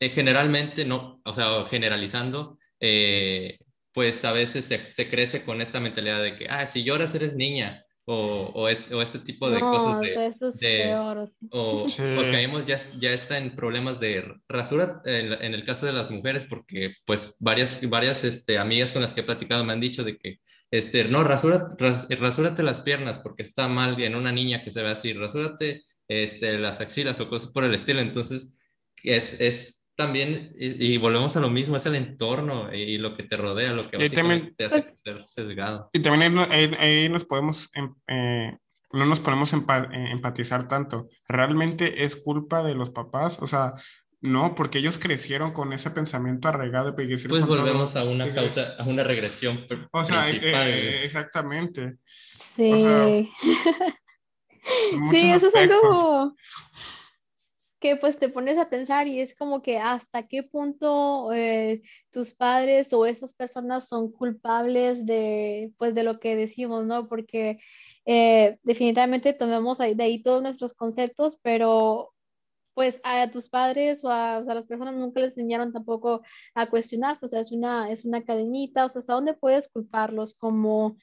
eh, 0.00 0.08
generalmente, 0.08 0.86
no, 0.86 1.20
o 1.22 1.32
sea, 1.34 1.66
generalizando, 1.66 2.58
eh, 2.80 3.58
pues 3.92 4.24
a 4.24 4.32
veces 4.32 4.64
se, 4.64 4.90
se, 4.90 5.10
crece 5.10 5.44
con 5.44 5.60
esta 5.60 5.80
mentalidad 5.80 6.22
de 6.22 6.34
que, 6.38 6.46
ah, 6.48 6.64
si 6.64 6.82
lloras 6.82 7.14
eres 7.14 7.36
niña, 7.36 7.83
o, 8.06 8.50
o, 8.54 8.68
es, 8.68 8.92
o 8.92 9.00
este 9.00 9.18
tipo 9.18 9.48
de 9.48 9.60
cosas 9.60 10.00
de, 10.00 10.26
esto 10.26 10.48
es 10.48 10.58
peor, 10.58 11.30
o, 11.50 11.86
caemos 12.32 12.66
ya, 12.66 12.78
ya 12.98 13.12
está 13.12 13.38
en 13.38 13.56
problemas 13.56 13.98
de 13.98 14.24
rasura 14.48 15.00
en, 15.06 15.32
en, 15.32 15.54
el 15.54 15.64
caso 15.64 15.86
de 15.86 15.92
las 15.92 16.10
mujeres 16.10 16.44
porque 16.44 16.94
pues 17.06 17.36
varias, 17.40 17.80
varias 17.88 18.24
este, 18.24 18.58
amigas 18.58 18.92
con 18.92 19.00
las 19.00 19.14
que 19.14 19.22
he 19.22 19.24
platicado 19.24 19.64
me 19.64 19.72
han 19.72 19.80
dicho 19.80 20.04
de 20.04 20.18
que 20.18 20.40
este, 20.70 21.04
no, 21.04 21.24
rasura, 21.24 21.68
rasúrate 21.78 22.62
las 22.62 22.80
piernas 22.82 23.18
porque 23.18 23.42
está 23.42 23.68
mal 23.68 24.00
en 24.00 24.16
una 24.16 24.32
niña 24.32 24.62
que 24.62 24.70
se 24.70 24.82
ve 24.82 24.90
así, 24.90 25.12
rasúrate 25.12 25.84
este, 26.08 26.58
las 26.58 26.80
axilas 26.80 27.20
o 27.20 27.28
cosas 27.28 27.52
por 27.52 27.64
el 27.64 27.74
estilo, 27.74 28.00
entonces 28.00 28.58
es, 29.02 29.40
es 29.40 29.83
también, 29.96 30.52
y, 30.58 30.96
volvemos 30.98 31.36
a 31.36 31.40
lo 31.40 31.50
mismo, 31.50 31.76
es 31.76 31.86
el 31.86 31.94
entorno 31.94 32.72
y 32.72 32.98
lo 32.98 33.16
que 33.16 33.22
te 33.22 33.36
rodea, 33.36 33.72
lo 33.72 33.88
que 33.88 33.98
te 33.98 34.64
hace 34.64 34.82
pues 34.82 35.00
ser 35.00 35.26
sesgado. 35.26 35.88
Y 35.92 36.00
también 36.00 36.36
ahí, 36.38 37.08
nos 37.08 37.24
podemos, 37.24 37.70
em, 37.74 37.94
eh, 38.08 38.56
no 38.92 39.06
nos 39.06 39.20
podemos 39.20 39.52
eh, 39.52 39.58
empatizar 40.10 40.66
tanto. 40.66 41.08
¿Realmente 41.28 42.04
es 42.04 42.16
culpa 42.16 42.62
de 42.62 42.74
los 42.74 42.90
papás? 42.90 43.38
O 43.40 43.46
sea, 43.46 43.74
no, 44.20 44.54
porque 44.54 44.78
ellos 44.78 44.98
crecieron 44.98 45.52
con 45.52 45.72
ese 45.72 45.90
pensamiento 45.90 46.48
arraigado. 46.48 46.92
De 46.92 47.18
pues 47.28 47.46
volvemos 47.46 47.94
a 47.94 48.04
una 48.04 48.32
causa, 48.34 48.74
a 48.78 48.84
una 48.84 49.04
regresión 49.04 49.64
O 49.92 50.04
sea, 50.04 50.30
eh, 50.30 51.04
exactamente. 51.04 51.98
Sí. 52.34 53.30
sí, 55.10 55.30
eso 55.30 55.48
es 55.48 55.54
algo 55.54 56.34
que 57.84 57.96
pues 57.96 58.18
te 58.18 58.30
pones 58.30 58.56
a 58.56 58.70
pensar 58.70 59.08
y 59.08 59.20
es 59.20 59.36
como 59.36 59.60
que 59.60 59.76
hasta 59.76 60.26
qué 60.26 60.42
punto 60.42 61.30
eh, 61.34 61.82
tus 62.10 62.32
padres 62.32 62.94
o 62.94 63.04
esas 63.04 63.34
personas 63.34 63.88
son 63.88 64.10
culpables 64.10 65.04
de 65.04 65.70
pues 65.76 65.94
de 65.94 66.02
lo 66.02 66.18
que 66.18 66.34
decimos, 66.34 66.86
¿no? 66.86 67.08
Porque 67.08 67.58
eh, 68.06 68.58
definitivamente 68.62 69.34
tomamos 69.34 69.76
de 69.76 70.02
ahí 70.02 70.22
todos 70.22 70.40
nuestros 70.40 70.72
conceptos, 70.72 71.38
pero 71.42 72.14
pues 72.72 73.02
a 73.04 73.30
tus 73.30 73.50
padres 73.50 74.02
o 74.02 74.08
a, 74.08 74.40
las 74.40 74.64
personas 74.64 74.94
nunca 74.94 75.20
les 75.20 75.36
enseñaron 75.36 75.70
tampoco 75.74 76.22
a 76.54 76.70
cuestionarse, 76.70 77.26
o 77.26 77.28
sea, 77.28 77.40
es 77.40 77.52
una, 77.52 77.90
es 77.90 78.06
una 78.06 78.24
cadenita, 78.24 78.86
o 78.86 78.88
sea, 78.88 79.00
¿hasta 79.00 79.12
dónde 79.12 79.34
puedes 79.34 79.68
culparlos? 79.68 80.32
Como, 80.32 80.96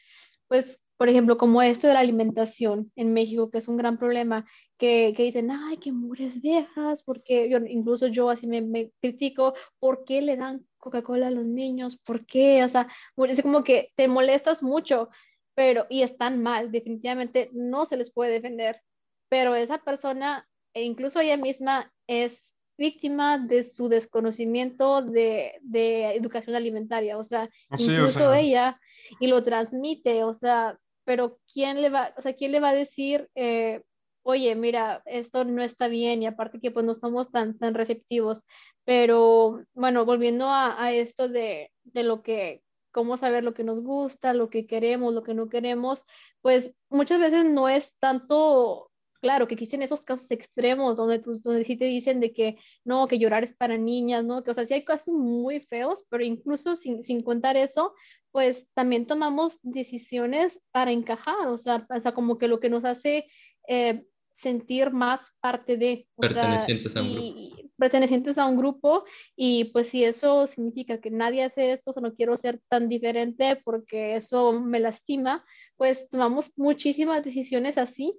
pues, 0.48 0.81
por 1.02 1.10
ejemplo, 1.10 1.36
como 1.36 1.64
esto 1.64 1.88
de 1.88 1.96
la 1.96 2.02
alimentación 2.02 2.92
en 2.96 3.12
México, 3.12 3.50
que 3.50 3.58
es 3.58 3.68
un 3.68 3.76
gran 3.76 3.98
problema, 3.98 4.46
que, 4.78 5.16
que 5.18 5.24
dicen, 5.24 5.50
ay, 5.50 5.78
qué 5.78 5.92
mujeres 5.92 6.40
viejas, 6.40 7.02
porque 7.02 7.50
yo, 7.50 7.58
incluso 7.58 8.06
yo 8.06 8.30
así 8.30 8.46
me, 8.46 8.62
me 8.62 8.92
critico, 9.02 9.56
¿por 9.80 10.06
qué 10.06 10.22
le 10.22 10.38
dan 10.38 10.64
Coca-Cola 10.78 11.30
a 11.30 11.32
los 11.32 11.48
niños? 11.48 11.98
¿Por 11.98 12.28
qué? 12.28 12.64
O 12.64 12.68
sea, 12.68 12.88
es 13.28 13.42
como 13.42 13.64
que 13.64 13.92
te 13.96 14.08
molestas 14.08 14.62
mucho, 14.62 15.10
pero, 15.56 15.88
y 15.90 16.04
están 16.04 16.44
mal, 16.44 16.72
definitivamente 16.72 17.50
no 17.52 17.86
se 17.86 17.98
les 17.98 18.14
puede 18.14 18.34
defender, 18.34 18.80
pero 19.28 19.56
esa 19.56 19.80
persona 19.80 20.48
e 20.76 20.84
incluso 20.84 21.20
ella 21.20 21.36
misma 21.36 21.92
es 22.06 22.54
víctima 22.78 23.40
de 23.40 23.64
su 23.64 23.90
desconocimiento 23.90 25.02
de, 25.02 25.54
de 25.62 26.16
educación 26.16 26.56
alimentaria, 26.56 27.18
o 27.18 27.24
sea, 27.24 27.50
ah, 27.72 27.76
incluso 27.80 28.36
ella 28.36 28.80
y 29.20 29.26
lo 29.26 29.44
transmite, 29.44 30.24
o 30.24 30.36
sea, 30.36 30.78
pero 31.12 31.38
¿quién 31.54 31.82
le 31.82 31.90
va, 31.90 32.14
o 32.16 32.22
sea, 32.22 32.36
quién 32.36 32.54
le 32.54 32.62
va 32.62 32.70
a 32.70 32.74
decir, 32.74 33.30
eh, 33.36 33.84
oye, 34.24 34.56
mira, 34.56 35.02
esto 35.06 35.44
no 35.44 35.62
está 35.62 35.90
bien 35.90 36.24
y 36.24 36.26
aparte 36.26 36.62
que 36.62 36.72
pues 36.72 36.86
no 36.86 36.94
somos 36.94 37.32
tan, 37.32 37.58
tan 37.58 37.74
receptivos, 37.74 38.46
pero 38.86 39.62
bueno, 39.74 40.06
volviendo 40.06 40.48
a, 40.50 40.94
esto 40.94 41.28
de, 41.28 41.70
de 41.84 42.04
lo 42.04 42.22
que 42.24 42.64
cómo 42.94 43.18
saber 43.18 43.44
lo 43.44 43.54
que 43.54 43.66
nos 43.66 43.84
gusta, 43.84 44.34
lo 44.34 44.50
que 44.50 44.66
queremos, 44.68 45.14
lo 45.14 45.24
que 45.24 45.34
no 45.34 45.50
queremos, 45.50 46.06
pues 46.40 46.78
muchas 46.90 47.20
veces 47.20 47.44
no 47.44 47.68
es 47.68 47.94
tanto 48.00 48.90
claro, 49.22 49.48
que 49.48 49.54
existen 49.54 49.82
esos 49.82 50.02
casos 50.02 50.32
extremos 50.32 50.98
donde, 50.98 51.20
donde 51.20 51.64
sí 51.64 51.78
te 51.78 51.86
dicen 51.86 52.20
de 52.20 52.34
que 52.34 52.58
no, 52.84 53.08
que 53.08 53.20
llorar 53.20 53.44
es 53.44 53.54
para 53.54 53.78
niñas, 53.78 54.26
¿no? 54.26 54.44
Que, 54.44 54.52
o 54.52 54.54
sea, 54.54 54.66
sí 54.66 54.74
hay 54.74 54.84
casos 54.84 55.14
muy 55.14 55.60
feos, 55.60 56.06
pero 56.10 56.24
incluso 56.24 56.76
sin, 56.76 57.04
sin 57.04 57.22
contar 57.22 57.56
eso, 57.56 57.94
pues 58.32 58.70
también 58.74 59.06
tomamos 59.06 59.60
decisiones 59.62 60.62
para 60.72 60.92
encajar, 60.92 61.48
o 61.48 61.58
sea, 61.58 61.86
o 61.90 62.00
sea 62.00 62.14
como 62.14 62.38
que 62.38 62.48
lo 62.48 62.60
que 62.60 62.70
nos 62.70 62.86
hace 62.86 63.28
eh, 63.68 64.06
sentir 64.36 64.92
más 64.92 65.34
parte 65.40 65.78
de... 65.78 66.08
pertenecientes 66.18 66.96
a 66.96 67.02
un 67.02 67.14
grupo. 67.14 67.22
Y, 67.22 67.72
pertenecientes 67.78 68.38
a 68.38 68.46
un 68.46 68.58
grupo 68.58 69.04
y 69.36 69.66
pues 69.66 69.88
si 69.88 70.04
eso 70.04 70.46
significa 70.46 71.00
que 71.02 71.10
nadie 71.10 71.44
hace 71.44 71.72
esto, 71.72 71.92
o 71.92 71.94
sea, 71.94 72.04
no 72.04 72.14
quiero 72.14 72.38
ser 72.38 72.62
tan 72.70 72.88
diferente 72.88 73.60
porque 73.64 74.16
eso 74.16 74.54
me 74.54 74.80
lastima, 74.80 75.44
pues 75.78 76.08
tomamos 76.10 76.52
muchísimas 76.58 77.24
decisiones 77.24 77.80
así 77.80 78.16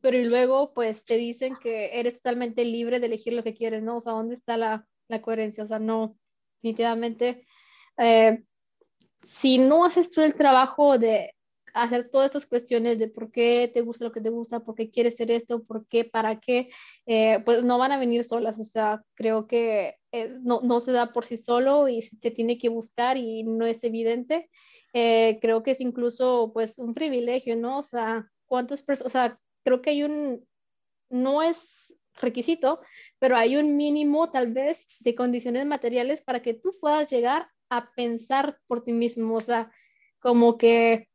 pero 0.00 0.16
y 0.16 0.24
luego 0.24 0.72
pues 0.72 1.04
te 1.04 1.16
dicen 1.16 1.56
que 1.60 1.98
eres 1.98 2.14
totalmente 2.14 2.64
libre 2.64 3.00
de 3.00 3.06
elegir 3.06 3.32
lo 3.32 3.44
que 3.44 3.54
quieres, 3.54 3.82
¿no? 3.82 3.96
O 3.96 4.00
sea, 4.00 4.12
¿dónde 4.12 4.36
está 4.36 4.56
la, 4.56 4.86
la 5.08 5.22
coherencia? 5.22 5.64
O 5.64 5.66
sea, 5.66 5.78
no, 5.78 6.16
definitivamente, 6.56 7.46
eh, 7.98 8.42
si 9.22 9.58
no 9.58 9.84
haces 9.84 10.10
tú 10.10 10.20
el 10.20 10.34
trabajo 10.34 10.98
de 10.98 11.34
hacer 11.74 12.10
todas 12.10 12.26
estas 12.26 12.46
cuestiones 12.46 12.98
de 12.98 13.08
por 13.08 13.30
qué 13.30 13.70
te 13.72 13.80
gusta 13.80 14.04
lo 14.04 14.12
que 14.12 14.20
te 14.20 14.30
gusta, 14.30 14.60
por 14.60 14.74
qué 14.74 14.90
quieres 14.90 15.16
ser 15.16 15.30
esto, 15.30 15.62
por 15.64 15.86
qué, 15.86 16.04
para 16.04 16.38
qué, 16.38 16.70
eh, 17.06 17.40
pues 17.44 17.64
no 17.64 17.78
van 17.78 17.92
a 17.92 17.98
venir 17.98 18.24
solas. 18.24 18.60
O 18.60 18.64
sea, 18.64 19.02
creo 19.14 19.46
que 19.46 19.96
eh, 20.12 20.36
no, 20.42 20.60
no, 20.62 20.80
se 20.80 20.92
da 20.92 21.12
por 21.12 21.24
sí 21.26 21.36
solo 21.36 21.88
y 21.88 22.02
se 22.02 22.30
tiene 22.30 22.58
que 22.58 22.68
buscar 22.68 23.16
y 23.16 23.42
no 23.44 23.66
es 23.66 23.84
evidente. 23.84 24.50
creo 24.92 25.62
que 25.62 25.72
es 25.72 25.80
incluso 25.80 26.50
pues 26.52 26.78
un 26.78 26.92
privilegio, 26.92 27.56
¿no? 27.56 27.78
O 27.78 27.82
sea, 27.82 28.28
cuántas 28.46 28.82
personas, 28.82 29.06
o 29.06 29.10
sea, 29.10 29.38
creo 29.64 29.80
que 29.80 29.90
hay 29.90 30.02
un, 30.04 30.46
no 31.08 31.42
es 31.42 31.94
requisito, 32.14 32.80
pero 33.18 33.36
hay 33.36 33.56
un 33.56 33.76
mínimo 33.76 34.30
tal 34.30 34.52
vez 34.52 34.86
de 35.00 35.14
condiciones 35.14 35.66
materiales 35.66 36.22
para 36.22 36.42
que 36.42 36.54
tú 36.54 36.76
puedas 36.80 37.10
llegar 37.10 37.48
a 37.76 37.90
pensar 37.94 38.58
por 38.66 38.84
ti 38.84 38.92
mismo, 38.92 39.36
o 39.36 39.40
sea, 39.40 39.70
como 40.20 40.58
que, 40.58 41.08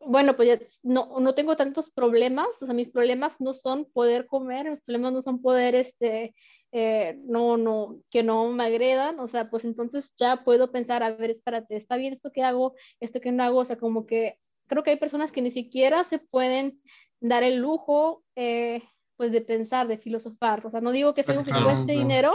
bueno, 0.00 0.36
pues 0.36 0.48
ya 0.48 0.66
no, 0.82 1.18
no 1.20 1.34
tengo 1.34 1.56
tantos 1.56 1.90
problemas, 1.90 2.62
o 2.62 2.66
sea, 2.66 2.74
mis 2.74 2.90
problemas 2.90 3.40
no 3.40 3.54
son 3.54 3.86
poder 3.86 4.26
comer, 4.26 4.70
mis 4.70 4.82
problemas 4.82 5.12
no 5.12 5.22
son 5.22 5.40
poder, 5.40 5.74
este, 5.74 6.34
eh, 6.72 7.16
no, 7.24 7.56
no, 7.56 8.00
que 8.10 8.22
no 8.22 8.48
me 8.50 8.64
agredan, 8.64 9.18
o 9.20 9.28
sea, 9.28 9.48
pues 9.48 9.64
entonces 9.64 10.14
ya 10.18 10.44
puedo 10.44 10.70
pensar, 10.70 11.02
a 11.02 11.12
ver, 11.12 11.30
espérate, 11.30 11.76
¿está 11.76 11.96
bien 11.96 12.12
esto 12.12 12.32
que 12.32 12.42
hago, 12.42 12.74
esto 13.00 13.20
que 13.20 13.32
no 13.32 13.42
hago? 13.44 13.60
O 13.60 13.64
sea, 13.64 13.76
como 13.76 14.06
que 14.06 14.38
creo 14.66 14.82
que 14.82 14.90
hay 14.90 14.98
personas 14.98 15.32
que 15.32 15.42
ni 15.42 15.50
siquiera 15.50 16.04
se 16.04 16.18
pueden 16.18 16.80
dar 17.20 17.42
el 17.42 17.56
lujo, 17.56 18.24
eh, 18.36 18.82
pues, 19.16 19.32
de 19.32 19.40
pensar, 19.40 19.88
de 19.88 19.98
filosofar. 19.98 20.66
O 20.66 20.70
sea, 20.70 20.80
no 20.80 20.92
digo 20.92 21.14
que 21.14 21.22
sea 21.22 21.34
algo 21.34 21.44
que 21.44 21.62
cueste 21.62 21.92
dinero, 21.92 22.32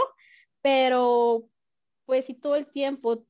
pero, 0.62 1.44
pues, 2.06 2.24
si 2.24 2.34
todo 2.34 2.56
el 2.56 2.66
tiempo, 2.66 3.24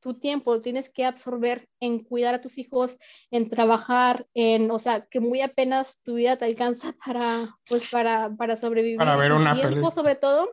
tu 0.00 0.14
tiempo 0.14 0.54
lo 0.54 0.60
tienes 0.60 0.92
que 0.92 1.04
absorber 1.04 1.68
en 1.80 2.04
cuidar 2.04 2.34
a 2.34 2.40
tus 2.40 2.58
hijos, 2.58 2.98
en 3.30 3.48
trabajar, 3.50 4.26
en, 4.34 4.70
o 4.70 4.78
sea, 4.78 5.06
que 5.06 5.20
muy 5.20 5.40
apenas 5.40 6.02
tu 6.02 6.14
vida 6.14 6.36
te 6.36 6.44
alcanza 6.44 6.94
para, 7.04 7.56
pues, 7.68 7.88
para, 7.90 8.34
para 8.36 8.56
sobrevivir. 8.56 8.98
Para 8.98 9.16
ver 9.16 9.32
una 9.32 9.54
tiempo, 9.54 9.90
sobre 9.90 10.14
todo, 10.14 10.48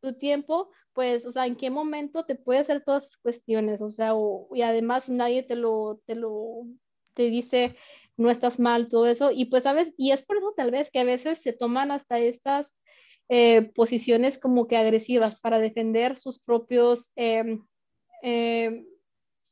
tu 0.00 0.16
tiempo, 0.16 0.70
pues, 0.92 1.26
o 1.26 1.32
sea, 1.32 1.46
en 1.46 1.56
qué 1.56 1.70
momento 1.70 2.24
te 2.24 2.36
puede 2.36 2.60
hacer 2.60 2.82
todas 2.84 3.04
esas 3.04 3.16
cuestiones, 3.18 3.82
o 3.82 3.90
sea, 3.90 4.12
y 4.54 4.62
además 4.62 5.08
nadie 5.08 5.42
te 5.42 5.56
lo, 5.56 6.00
te 6.06 6.14
lo, 6.14 6.66
te 7.14 7.24
dice, 7.24 7.76
no 8.16 8.30
estás 8.30 8.58
mal, 8.58 8.88
todo 8.88 9.06
eso. 9.06 9.30
Y 9.30 9.46
pues, 9.46 9.64
¿sabes? 9.64 9.92
Y 9.98 10.12
es 10.12 10.24
por 10.24 10.38
eso 10.38 10.54
tal 10.56 10.70
vez 10.70 10.90
que 10.90 11.00
a 11.00 11.04
veces 11.04 11.42
se 11.42 11.52
toman 11.52 11.90
hasta 11.90 12.18
estas 12.18 12.74
eh, 13.28 13.72
posiciones 13.74 14.38
como 14.38 14.68
que 14.68 14.76
agresivas 14.76 15.38
para 15.40 15.58
defender 15.58 16.16
sus 16.16 16.38
propios... 16.38 17.10
Em, 17.16 17.62
em, 18.22 18.86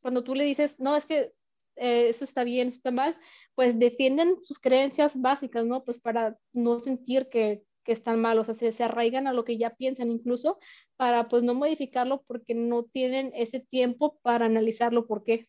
cuando 0.00 0.24
tú 0.24 0.34
le 0.34 0.44
dices, 0.44 0.80
no, 0.80 0.96
es 0.96 1.06
que 1.06 1.32
eh, 1.76 2.08
eso 2.08 2.24
está 2.24 2.44
bien, 2.44 2.68
eso 2.68 2.76
está 2.76 2.90
mal, 2.90 3.16
pues 3.54 3.78
defienden 3.78 4.36
sus 4.42 4.58
creencias 4.58 5.20
básicas, 5.20 5.64
¿no? 5.64 5.84
Pues 5.84 5.98
para 5.98 6.36
no 6.52 6.78
sentir 6.78 7.28
que, 7.30 7.62
que 7.84 7.92
están 7.92 8.20
mal, 8.20 8.38
o 8.38 8.44
sea, 8.44 8.54
se, 8.54 8.72
se, 8.72 8.84
arraigan 8.84 9.26
a 9.26 9.32
lo 9.32 9.44
que 9.44 9.58
ya 9.58 9.70
piensan 9.70 10.10
incluso 10.10 10.58
para 10.96 11.28
pues 11.28 11.42
no 11.42 11.54
modificarlo 11.54 12.22
porque 12.26 12.54
no 12.54 12.84
tienen 12.84 13.32
ese 13.34 13.60
tiempo 13.60 14.18
para 14.22 14.46
analizarlo 14.46 15.06
por 15.06 15.24
qué. 15.24 15.48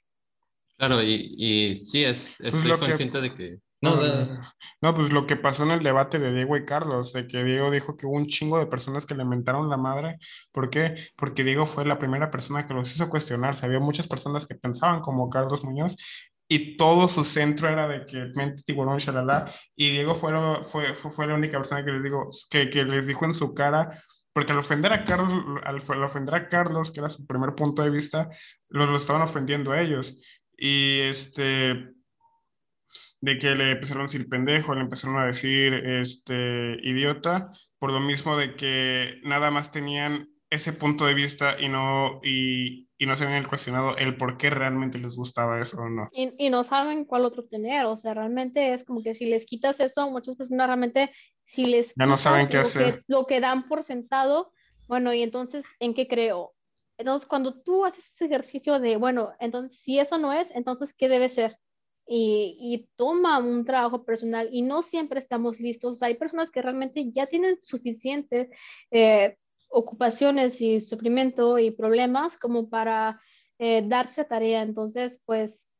Claro, 0.78 1.02
y, 1.02 1.36
y 1.38 1.76
sí, 1.76 2.04
es, 2.04 2.36
pues 2.40 2.54
estoy 2.54 2.80
consciente 2.80 3.22
de 3.22 3.34
que... 3.34 3.58
No, 3.86 4.42
no, 4.82 4.94
pues 4.96 5.12
lo 5.12 5.26
que 5.26 5.36
pasó 5.36 5.64
en 5.64 5.72
el 5.72 5.84
debate 5.84 6.20
de 6.20 6.34
Diego 6.34 6.58
y 6.58 6.66
Carlos, 6.66 7.14
de 7.14 7.28
que 7.28 7.44
Diego 7.44 7.72
dijo 7.72 7.96
que 7.96 8.06
hubo 8.06 8.16
un 8.16 8.28
chingo 8.28 8.60
de 8.60 8.66
personas 8.66 9.06
que 9.06 9.16
le 9.16 9.26
mentaron 9.26 9.70
la 9.70 9.78
madre. 9.78 10.18
¿Por 10.52 10.70
qué? 10.70 10.96
Porque 11.16 11.44
Diego 11.44 11.66
fue 11.66 11.86
la 11.86 11.98
primera 11.98 12.30
persona 12.32 12.66
que 12.66 12.74
los 12.74 12.94
hizo 12.94 13.10
cuestionarse. 13.10 13.66
Había 13.66 13.80
muchas 13.80 14.08
personas 14.08 14.46
que 14.46 14.56
pensaban 14.56 15.02
como 15.02 15.30
Carlos 15.30 15.64
Muñoz 15.64 15.96
y 16.48 16.78
todo 16.78 17.08
su 17.08 17.24
centro 17.24 17.68
era 17.70 17.88
de 17.88 18.06
que 18.06 18.32
mente 18.36 18.64
tiburón, 18.64 18.98
shalala, 18.98 19.46
y 19.76 19.92
Diego 19.92 20.14
fue, 20.14 20.32
fue, 20.62 20.94
fue, 20.94 21.28
la 21.28 21.36
única 21.36 21.58
persona 21.58 21.84
que 21.84 21.92
les, 21.92 22.04
digo, 22.04 22.30
que, 22.50 22.70
que 22.70 22.86
les 22.86 23.08
dijo 23.08 23.26
en 23.26 23.34
su 23.34 23.54
cara, 23.54 24.00
porque 24.32 24.52
al 24.52 24.60
ofender 24.60 24.94
a 24.94 25.06
Carlos, 25.06 25.44
al, 25.64 26.04
ofender 26.04 26.36
a 26.36 26.48
Carlos, 26.48 26.92
que 26.92 27.00
era 27.00 27.10
su 27.10 27.26
primer 27.26 27.56
punto 27.56 27.82
de 27.82 27.90
vista, 27.90 28.30
los 28.70 28.90
lo 28.90 28.98
estaban 28.98 29.22
ofendiendo 29.22 29.72
a 29.72 29.82
ellos 29.82 30.16
y 30.58 31.00
este, 31.02 31.95
de 33.26 33.40
que 33.40 33.56
le 33.56 33.72
empezaron 33.72 34.04
a 34.04 34.06
decir 34.06 34.30
pendejo, 34.30 34.76
le 34.76 34.82
empezaron 34.82 35.18
a 35.18 35.26
decir 35.26 35.74
este, 35.74 36.78
idiota, 36.84 37.50
por 37.80 37.92
lo 37.92 38.00
mismo 38.00 38.38
de 38.38 38.56
que 38.56 39.20
nada 39.24 39.50
más 39.50 39.72
tenían 39.72 40.30
ese 40.52 40.74
punto 40.74 41.08
de 41.08 41.16
vista 41.16 41.60
y 41.60 41.68
no, 41.68 42.20
y, 42.24 42.88
y 43.00 43.08
no 43.08 43.18
se 43.18 43.24
habían 43.24 43.46
cuestionado 43.46 43.98
el 43.98 44.16
por 44.16 44.38
qué 44.38 44.52
realmente 44.52 45.00
les 45.00 45.16
gustaba 45.16 45.60
eso 45.60 45.78
o 45.78 45.90
no. 45.90 46.08
Y, 46.12 46.34
y, 46.38 46.52
no 46.52 46.64
saben 46.64 47.04
cuál 47.04 47.26
otro 47.26 47.46
tener, 47.46 47.88
o 47.88 47.98
sea, 47.98 48.14
realmente 48.14 48.74
es 48.76 48.84
como 48.84 49.02
que 49.02 49.16
si 49.16 49.26
les 49.26 49.48
quitas 49.48 49.80
eso, 49.80 50.12
muchas 50.12 50.36
personas 50.36 50.68
realmente, 50.68 51.12
si 51.42 51.66
les 51.66 51.96
ya 51.96 52.06
no 52.06 52.18
saben 52.18 52.48
qué 52.48 52.58
lo 52.58 52.62
hacer. 52.62 52.98
Que, 52.98 53.02
lo 53.08 53.26
que 53.26 53.40
dan 53.40 53.68
por 53.68 53.84
sentado, 53.84 54.54
bueno, 54.88 55.12
y 55.16 55.24
entonces, 55.24 55.66
¿en 55.80 55.96
qué 55.96 56.08
creo? 56.08 56.54
Entonces, 57.00 57.28
cuando 57.28 57.60
tú 57.64 57.86
haces 57.86 58.12
ese 58.14 58.26
ejercicio 58.26 58.80
de, 58.80 58.98
bueno, 58.98 59.32
entonces, 59.40 59.80
si 59.80 59.98
eso 59.98 60.20
no 60.20 60.32
es, 60.32 60.52
entonces, 60.52 60.94
¿qué 60.94 61.10
debe 61.10 61.30
ser? 61.30 61.58
Y, 62.08 62.56
y, 62.60 62.88
toma 62.96 63.40
un 63.40 63.66
trabajo 63.66 64.06
personal 64.06 64.50
y 64.52 64.62
no 64.62 64.84
siempre 64.84 65.20
estamos 65.20 65.60
listos. 65.60 66.04
Hay 66.04 66.14
personas 66.16 66.52
que 66.52 66.62
realmente 66.62 67.12
ya 67.12 67.26
tienen 67.26 67.58
suficientes 67.64 68.50
eh, 68.92 69.38
ocupaciones 69.70 70.62
y 70.62 70.80
sufrimiento 70.82 71.58
y 71.58 71.72
problemas 71.72 72.38
como 72.38 72.70
para 72.70 73.20
eh, 73.60 73.84
darse 73.86 74.24
tarea. 74.24 74.62
Entonces, 74.62 75.22
pues, 75.26 75.72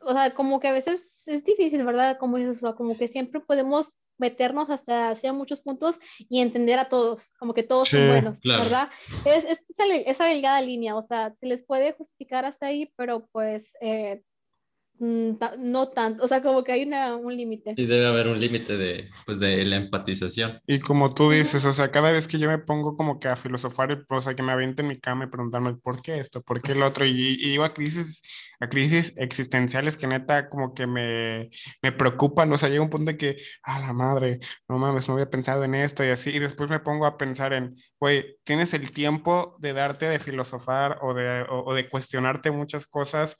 o 0.00 0.12
sea, 0.12 0.34
como 0.34 0.60
que 0.60 0.68
a 0.68 0.72
veces 0.72 1.22
es 1.26 1.44
difícil, 1.44 1.84
¿verdad? 1.84 2.18
Como 2.18 2.38
dices, 2.38 2.58
o 2.58 2.60
sea, 2.60 2.72
como 2.72 2.96
que 2.96 3.08
siempre 3.08 3.40
podemos 3.40 3.98
meternos 4.18 4.68
hasta 4.68 5.10
hacia 5.10 5.32
muchos 5.32 5.60
puntos 5.60 6.00
y 6.18 6.40
entender 6.40 6.78
a 6.78 6.88
todos, 6.88 7.32
como 7.38 7.54
que 7.54 7.62
todos 7.62 7.88
son 7.88 8.08
buenos, 8.08 8.40
¿verdad? 8.42 8.88
Es, 9.24 9.44
es, 9.44 9.64
esa 9.78 10.24
delgada 10.24 10.60
línea, 10.60 10.96
o 10.96 11.02
sea, 11.02 11.32
se 11.36 11.46
les 11.46 11.64
puede 11.64 11.92
justificar 11.92 12.44
hasta 12.44 12.66
ahí, 12.66 12.92
pero 12.96 13.28
pues 13.30 13.76
eh, 13.80 14.22
no 15.00 15.88
tanto, 15.90 16.24
o 16.24 16.28
sea, 16.28 16.42
como 16.42 16.64
que 16.64 16.72
hay 16.72 16.84
una, 16.84 17.16
un 17.16 17.36
límite. 17.36 17.74
Sí, 17.76 17.86
debe 17.86 18.06
haber 18.06 18.28
un 18.28 18.40
límite 18.40 18.76
de, 18.76 19.08
pues, 19.26 19.38
de 19.40 19.64
la 19.64 19.76
empatización. 19.76 20.60
Y 20.66 20.80
como 20.80 21.14
tú 21.14 21.30
dices, 21.30 21.64
o 21.64 21.72
sea, 21.72 21.90
cada 21.90 22.10
vez 22.10 22.26
que 22.26 22.38
yo 22.38 22.48
me 22.48 22.58
pongo 22.58 22.96
como 22.96 23.20
que 23.20 23.28
a 23.28 23.36
filosofar, 23.36 24.04
o 24.08 24.20
sea, 24.20 24.34
que 24.34 24.42
me 24.42 24.52
aviente 24.52 24.82
en 24.82 24.88
mi 24.88 24.98
cama 24.98 25.24
y 25.24 25.28
preguntarme 25.28 25.74
por 25.76 26.02
qué 26.02 26.18
esto, 26.18 26.42
por 26.42 26.60
qué 26.60 26.72
el 26.72 26.82
otro, 26.82 27.04
y, 27.04 27.36
y 27.38 27.52
iba 27.52 27.66
a 27.66 27.74
crisis, 27.74 28.22
a 28.60 28.68
crisis 28.68 29.12
existenciales 29.16 29.96
que 29.96 30.06
neta 30.06 30.48
como 30.48 30.74
que 30.74 30.86
me, 30.86 31.50
me 31.82 31.92
preocupan, 31.92 32.52
o 32.52 32.58
sea, 32.58 32.68
llega 32.68 32.82
un 32.82 32.90
punto 32.90 33.12
de 33.12 33.16
que, 33.16 33.36
a 33.62 33.80
la 33.80 33.92
madre, 33.92 34.40
no 34.68 34.78
mames, 34.78 35.08
no 35.08 35.14
había 35.14 35.30
pensado 35.30 35.64
en 35.64 35.74
esto 35.74 36.04
y 36.04 36.08
así, 36.08 36.30
y 36.30 36.38
después 36.38 36.68
me 36.70 36.80
pongo 36.80 37.06
a 37.06 37.16
pensar 37.16 37.52
en, 37.52 37.76
güey, 38.00 38.36
tienes 38.44 38.74
el 38.74 38.90
tiempo 38.90 39.56
de 39.60 39.72
darte 39.72 40.08
de 40.08 40.18
filosofar 40.18 40.98
o 41.02 41.14
de, 41.14 41.46
o 41.48 41.72
de 41.74 41.88
cuestionarte 41.88 42.50
muchas 42.50 42.86
cosas 42.86 43.36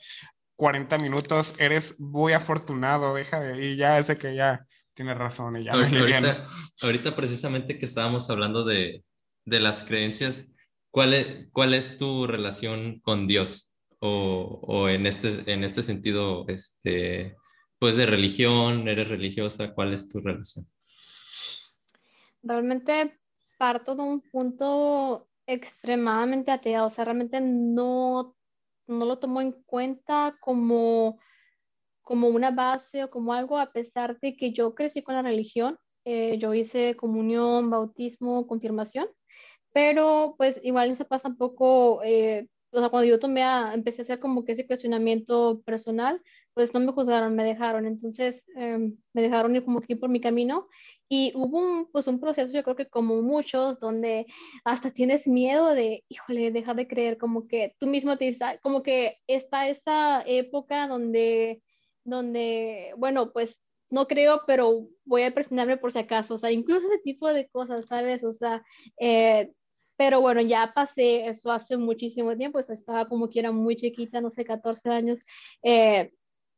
40 0.59 0.99
minutos, 0.99 1.55
eres 1.61 2.01
muy 2.01 2.33
afortunado, 2.33 3.15
deja 3.15 3.39
de, 3.39 3.65
y 3.65 3.77
ya 3.77 3.97
ese 3.97 4.19
que 4.19 4.35
ya 4.35 4.67
tiene 4.93 5.15
razón. 5.15 5.57
Y 5.57 5.63
ya 5.63 5.73
ahorita, 5.73 6.47
ahorita, 6.83 7.15
precisamente 7.15 7.79
que 7.79 7.87
estábamos 7.87 8.29
hablando 8.29 8.65
de, 8.65 9.05
de 9.45 9.61
las 9.61 9.85
creencias, 9.85 10.53
¿cuál 10.91 11.15
es, 11.15 11.47
¿cuál 11.53 11.75
es 11.75 11.97
tu 11.97 12.27
relación 12.27 12.99
con 13.05 13.29
Dios? 13.29 13.73
O, 14.01 14.59
o, 14.65 14.89
en, 14.89 15.07
este, 15.07 15.49
en 15.51 15.63
este 15.63 15.85
sentido, 15.85 16.45
este, 16.49 17.37
pues 17.79 17.97
de 17.97 18.07
religión, 18.07 18.89
eres 18.89 19.11
religiosa, 19.11 19.73
¿cuál 19.73 19.95
es 19.95 20.09
tu 20.09 20.21
relación? 20.21 20.67
Realmente 22.43 23.21
parto 23.59 23.95
de 23.95 24.03
un 24.03 24.21
punto 24.23 25.29
extremadamente 25.47 26.51
ateo, 26.51 26.87
o 26.87 26.91
sea, 26.91 27.05
realmente 27.05 27.41
no 27.41 28.35
no 28.89 29.05
lo 29.05 29.19
tomo 29.19 29.41
en 29.41 29.53
cuenta 29.53 30.37
como, 30.41 31.19
como 32.03 32.29
una 32.29 32.51
base 32.51 33.05
o 33.05 33.11
como 33.11 33.33
algo, 33.35 33.59
a 33.59 33.73
pesar 33.73 34.19
de 34.21 34.37
que 34.37 34.53
yo 34.53 34.75
crecí 34.75 35.03
con 35.03 35.15
la 35.15 35.23
religión. 35.23 35.79
Eh, 36.05 36.39
yo 36.39 36.55
hice 36.55 36.97
comunión, 36.97 37.71
bautismo, 37.71 38.47
confirmación, 38.47 39.09
pero 39.73 40.35
pues 40.39 40.61
igual 40.65 40.97
se 40.97 41.05
pasa 41.05 41.29
un 41.29 41.37
poco, 41.37 42.03
eh, 42.03 42.49
o 42.71 42.81
sea, 42.81 42.89
cuando 42.91 43.09
yo 43.09 43.19
tomé 43.19 43.43
a, 43.43 43.73
empecé 43.75 44.03
a 44.03 44.05
hacer 44.05 44.21
como 44.21 44.45
que 44.45 44.53
ese 44.53 44.67
cuestionamiento 44.67 45.63
personal, 45.65 46.23
pues 46.55 46.75
no 46.75 46.81
me 46.81 46.93
juzgaron, 46.93 47.35
me 47.37 47.45
dejaron, 47.45 47.87
entonces 47.87 48.45
em, 48.57 48.97
me 49.13 49.23
dejaron 49.23 49.55
ir 49.57 49.65
como 49.65 49.81
que 49.81 49.97
por 49.97 50.09
mi 50.11 50.21
camino. 50.21 50.69
Y 51.09 51.33
hubo 51.35 51.59
un, 51.59 51.91
pues 51.91 52.07
un 52.09 52.21
proceso, 52.21 52.53
yo 52.53 52.63
creo 52.65 52.77
que 52.77 52.89
como 52.89 53.23
muchos, 53.23 53.81
donde 53.81 54.27
hasta 54.65 54.91
tienes 54.91 55.27
miedo 55.27 55.75
de, 55.75 56.05
híjole, 56.09 56.51
dejar 56.51 56.77
de 56.77 56.89
creer, 56.89 57.17
como 57.17 57.49
que 57.49 57.75
tú 57.79 57.87
mismo 57.87 58.19
te 58.19 58.27
dices, 58.27 58.59
como 58.63 58.83
que 58.83 59.17
está 59.27 59.69
esa 59.69 60.23
época 60.27 60.87
donde, 60.89 61.63
donde, 62.05 62.93
bueno, 62.99 63.33
pues 63.33 63.63
no 63.91 64.07
creo, 64.07 64.43
pero 64.47 64.89
voy 65.05 65.23
a 65.23 65.33
presionarme 65.35 65.79
por 65.79 65.93
si 65.93 65.99
acaso, 65.99 66.35
o 66.35 66.39
sea, 66.39 66.51
incluso 66.51 66.89
ese 66.89 66.99
tipo 66.99 67.29
de 67.29 67.49
cosas, 67.49 67.87
¿sabes? 67.87 68.23
O 68.25 68.33
sea, 68.33 68.63
eh, 69.01 69.53
pero 69.99 70.21
bueno, 70.23 70.41
ya 70.41 70.73
pasé 70.75 71.27
eso 71.29 71.51
hace 71.51 71.77
muchísimo 71.77 72.37
tiempo, 72.37 72.61
o 72.61 72.73
estaba 72.73 73.09
como 73.09 73.29
que 73.29 73.41
era 73.41 73.53
muy 73.53 73.77
chiquita, 73.77 74.21
no 74.21 74.31
sé, 74.31 74.45
14 74.45 74.91
años. 74.91 75.27
Eh, 75.63 76.13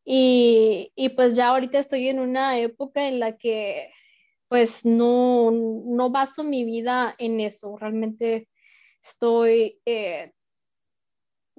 y, 0.05 0.93
y, 0.95 1.09
pues 1.11 1.37
ya 1.37 1.49
ahorita 1.49 1.79
estoy 1.79 2.09
en 2.09 2.21
una 2.21 2.59
época 2.59 3.09
en 3.09 3.21
la 3.21 3.37
que 3.39 3.91
pues 4.49 4.85
no, 4.85 5.51
no 5.53 6.11
baso 6.11 6.43
mi 6.45 6.65
vida 6.65 7.15
en 7.19 7.41
eso, 7.41 7.77
realmente 7.79 8.49
estoy, 9.03 9.81
eh, 9.87 10.33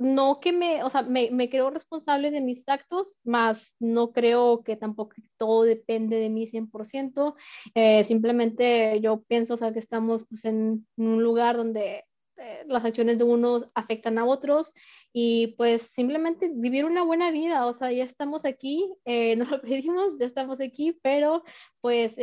no 0.01 0.39
que 0.39 0.51
me, 0.51 0.83
o 0.83 0.89
sea, 0.89 1.03
me, 1.03 1.29
me, 1.31 1.49
creo 1.49 1.69
responsable 1.69 2.31
de 2.31 2.41
mis 2.41 2.67
actos, 2.67 3.19
más 3.23 3.75
no 3.79 4.11
creo 4.11 4.63
que 4.63 4.75
tampoco 4.75 5.15
todo 5.37 5.63
depende 5.63 6.17
de 6.17 6.29
mí 6.29 6.47
100%, 6.47 7.35
eh, 7.75 8.03
simplemente 8.03 8.99
yo 9.01 9.21
pienso, 9.23 9.53
o 9.53 9.57
sea, 9.57 9.73
que 9.73 9.79
estamos 9.79 10.25
pues, 10.27 10.45
en 10.45 10.87
un 10.97 11.23
lugar 11.23 11.57
donde 11.57 12.05
eh, 12.37 12.63
las 12.67 12.83
acciones 12.83 13.17
de 13.17 13.23
unos 13.23 13.67
afectan 13.75 14.17
a 14.17 14.25
otros 14.25 14.73
y 15.13 15.55
pues 15.57 15.83
simplemente 15.83 16.51
vivir 16.53 16.85
una 16.85 17.03
buena 17.03 17.31
vida, 17.31 17.65
o 17.65 17.73
sea, 17.73 17.91
ya 17.91 18.03
estamos 18.03 18.45
aquí, 18.45 18.91
eh, 19.05 19.35
nos 19.37 19.51
lo 19.51 19.61
pedimos, 19.61 20.17
ya 20.19 20.25
estamos 20.25 20.59
aquí, 20.59 20.99
pero 21.01 21.43
pues 21.81 22.17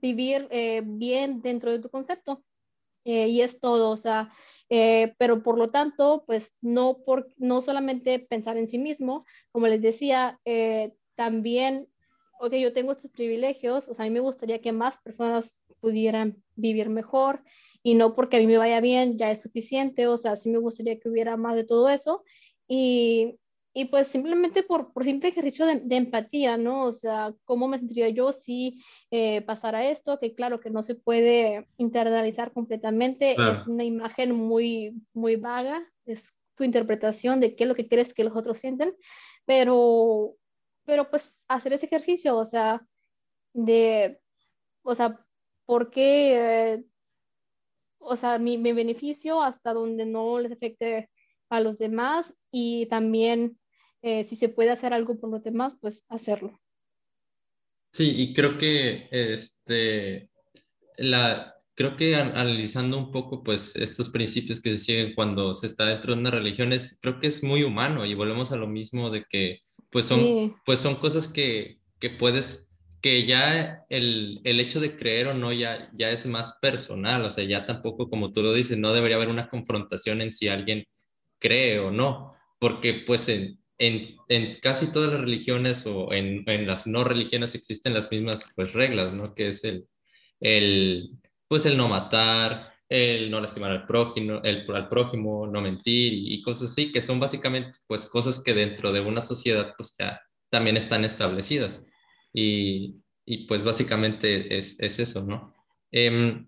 vivir 0.00 0.48
eh, 0.50 0.82
bien 0.84 1.42
dentro 1.42 1.70
de 1.70 1.78
tu 1.78 1.90
concepto. 1.90 2.42
Eh, 3.06 3.28
y 3.28 3.42
es 3.42 3.60
todo, 3.60 3.90
o 3.90 3.98
sea, 3.98 4.32
eh, 4.70 5.14
pero 5.18 5.42
por 5.42 5.58
lo 5.58 5.68
tanto, 5.68 6.24
pues 6.26 6.56
no, 6.60 6.98
por, 7.04 7.28
no 7.36 7.60
solamente 7.60 8.18
pensar 8.18 8.56
en 8.56 8.66
sí 8.66 8.78
mismo, 8.78 9.24
como 9.52 9.66
les 9.66 9.82
decía, 9.82 10.40
también, 11.14 11.88
ok, 12.40 12.54
yo 12.54 12.72
tengo 12.72 12.92
estos 12.92 13.10
privilegios, 13.10 13.88
o 13.88 13.94
sea, 13.94 14.04
a 14.04 14.08
mí 14.08 14.14
me 14.14 14.20
gustaría 14.20 14.60
que 14.60 14.72
más 14.72 14.98
personas 14.98 15.60
pudieran 15.80 16.42
vivir 16.56 16.88
mejor 16.88 17.42
y 17.82 17.94
no 17.94 18.14
porque 18.14 18.38
a 18.38 18.40
mí 18.40 18.46
me 18.46 18.58
vaya 18.58 18.80
bien 18.80 19.18
ya 19.18 19.30
es 19.30 19.42
suficiente, 19.42 20.06
o 20.06 20.16
sea, 20.16 20.36
sí 20.36 20.50
me 20.50 20.58
gustaría 20.58 20.98
que 20.98 21.08
hubiera 21.08 21.36
más 21.36 21.54
de 21.54 21.64
todo 21.64 21.90
eso. 21.90 22.24
Y, 22.66 23.38
y 23.76 23.86
pues 23.86 24.06
simplemente 24.06 24.62
por, 24.62 24.92
por 24.92 25.02
simple 25.02 25.30
ejercicio 25.30 25.66
de, 25.66 25.80
de, 25.80 25.96
empatía, 25.96 26.56
¿no? 26.56 26.84
O 26.84 26.92
sea, 26.92 27.34
¿cómo 27.44 27.66
me 27.66 27.78
sentiría 27.78 28.08
yo 28.08 28.32
si 28.32 28.80
eh, 29.10 29.42
pasara 29.42 29.90
esto? 29.90 30.20
Que 30.20 30.36
claro 30.36 30.60
que 30.60 30.70
no 30.70 30.84
se 30.84 30.94
puede 30.94 31.66
internalizar 31.76 32.52
completamente, 32.52 33.32
es 33.32 33.66
una 33.66 33.82
imagen 33.82 34.32
muy, 34.32 35.02
muy 35.12 35.34
vaga, 35.34 35.84
es 36.06 36.36
tu 36.54 36.62
interpretación 36.62 37.40
de 37.40 37.56
qué 37.56 37.64
es 37.64 37.68
lo 37.68 37.74
que 37.74 37.88
crees 37.88 38.14
que 38.14 38.22
los 38.22 38.36
otros 38.36 38.60
sienten, 38.60 38.94
pero, 39.44 40.36
pero 40.84 41.10
pues 41.10 41.44
hacer 41.48 41.72
ese 41.72 41.86
ejercicio, 41.86 42.36
o 42.36 42.44
sea, 42.44 42.86
de, 43.52 44.20
o 44.84 44.94
sea, 44.94 45.18
¿por 45.66 45.90
qué, 45.90 46.74
eh, 46.74 46.84
o 47.98 48.14
sea, 48.14 48.38
mi, 48.38 48.56
mi 48.56 48.72
beneficio 48.72 49.42
hasta 49.42 49.72
donde 49.72 50.06
no 50.06 50.38
les 50.38 50.52
afecte 50.52 51.10
a 51.48 51.58
los 51.58 51.76
demás 51.76 52.32
y 52.52 52.86
también 52.86 53.58
eh, 54.04 54.26
si 54.28 54.36
se 54.36 54.50
puede 54.50 54.70
hacer 54.70 54.92
algo 54.92 55.18
por 55.18 55.30
los 55.30 55.42
demás, 55.42 55.74
pues 55.80 56.04
hacerlo. 56.10 56.60
Sí, 57.90 58.12
y 58.14 58.34
creo 58.34 58.58
que 58.58 59.08
este, 59.10 60.28
la, 60.98 61.54
creo 61.74 61.96
que 61.96 62.16
analizando 62.16 62.98
un 62.98 63.10
poco 63.10 63.42
pues 63.42 63.74
estos 63.76 64.10
principios 64.10 64.60
que 64.60 64.72
se 64.72 64.78
siguen 64.78 65.14
cuando 65.14 65.54
se 65.54 65.68
está 65.68 65.86
dentro 65.86 66.12
de 66.12 66.20
una 66.20 66.30
religión 66.30 66.74
es, 66.74 66.98
creo 67.00 67.18
que 67.18 67.28
es 67.28 67.42
muy 67.42 67.62
humano 67.62 68.04
y 68.04 68.14
volvemos 68.14 68.52
a 68.52 68.56
lo 68.56 68.66
mismo 68.66 69.10
de 69.10 69.24
que 69.24 69.60
pues 69.90 70.04
son, 70.04 70.54
pues 70.66 70.80
son 70.80 70.96
cosas 70.96 71.26
que, 71.26 71.78
que 71.98 72.10
puedes 72.10 72.70
que 73.00 73.24
ya 73.26 73.86
el, 73.88 74.40
el, 74.44 74.60
hecho 74.60 74.80
de 74.80 74.96
creer 74.96 75.28
o 75.28 75.34
no 75.34 75.52
ya, 75.52 75.90
ya 75.94 76.10
es 76.10 76.26
más 76.26 76.58
personal, 76.60 77.24
o 77.24 77.30
sea, 77.30 77.44
ya 77.44 77.64
tampoco, 77.66 78.10
como 78.10 78.32
tú 78.32 78.42
lo 78.42 78.52
dices, 78.52 78.76
no 78.76 78.92
debería 78.92 79.16
haber 79.16 79.28
una 79.28 79.48
confrontación 79.48 80.20
en 80.20 80.32
si 80.32 80.48
alguien 80.48 80.84
cree 81.38 81.78
o 81.78 81.90
no, 81.90 82.34
porque 82.58 83.04
pues 83.06 83.28
en, 83.28 83.63
en, 83.78 84.02
en, 84.28 84.60
casi 84.60 84.92
todas 84.92 85.12
las 85.12 85.20
religiones 85.20 85.86
o 85.86 86.12
en, 86.12 86.48
en, 86.48 86.66
las 86.66 86.86
no 86.86 87.04
religiones 87.04 87.54
existen 87.54 87.94
las 87.94 88.10
mismas 88.10 88.44
pues, 88.54 88.72
reglas, 88.72 89.12
¿no? 89.12 89.34
Que 89.34 89.48
es 89.48 89.64
el, 89.64 89.86
el, 90.40 91.10
pues 91.48 91.66
el 91.66 91.76
no 91.76 91.88
matar, 91.88 92.74
el 92.88 93.30
no 93.30 93.40
lastimar 93.40 93.70
al 93.70 93.86
prójimo, 93.86 94.40
el, 94.44 94.64
al 94.74 94.88
prójimo, 94.88 95.46
no 95.46 95.60
mentir 95.60 96.12
y, 96.14 96.42
cosas 96.42 96.70
así, 96.72 96.92
que 96.92 97.02
son 97.02 97.18
básicamente 97.20 97.78
pues 97.86 98.06
cosas 98.06 98.40
que 98.40 98.54
dentro 98.54 98.92
de 98.92 99.00
una 99.00 99.20
sociedad 99.20 99.74
pues 99.76 99.96
ya 99.98 100.20
también 100.50 100.76
están 100.76 101.04
establecidas. 101.04 101.84
Y, 102.32 102.96
y 103.24 103.46
pues 103.46 103.64
básicamente 103.64 104.56
es, 104.56 104.78
es 104.80 104.98
eso, 104.98 105.24
¿no? 105.24 105.54
Em, 105.90 106.46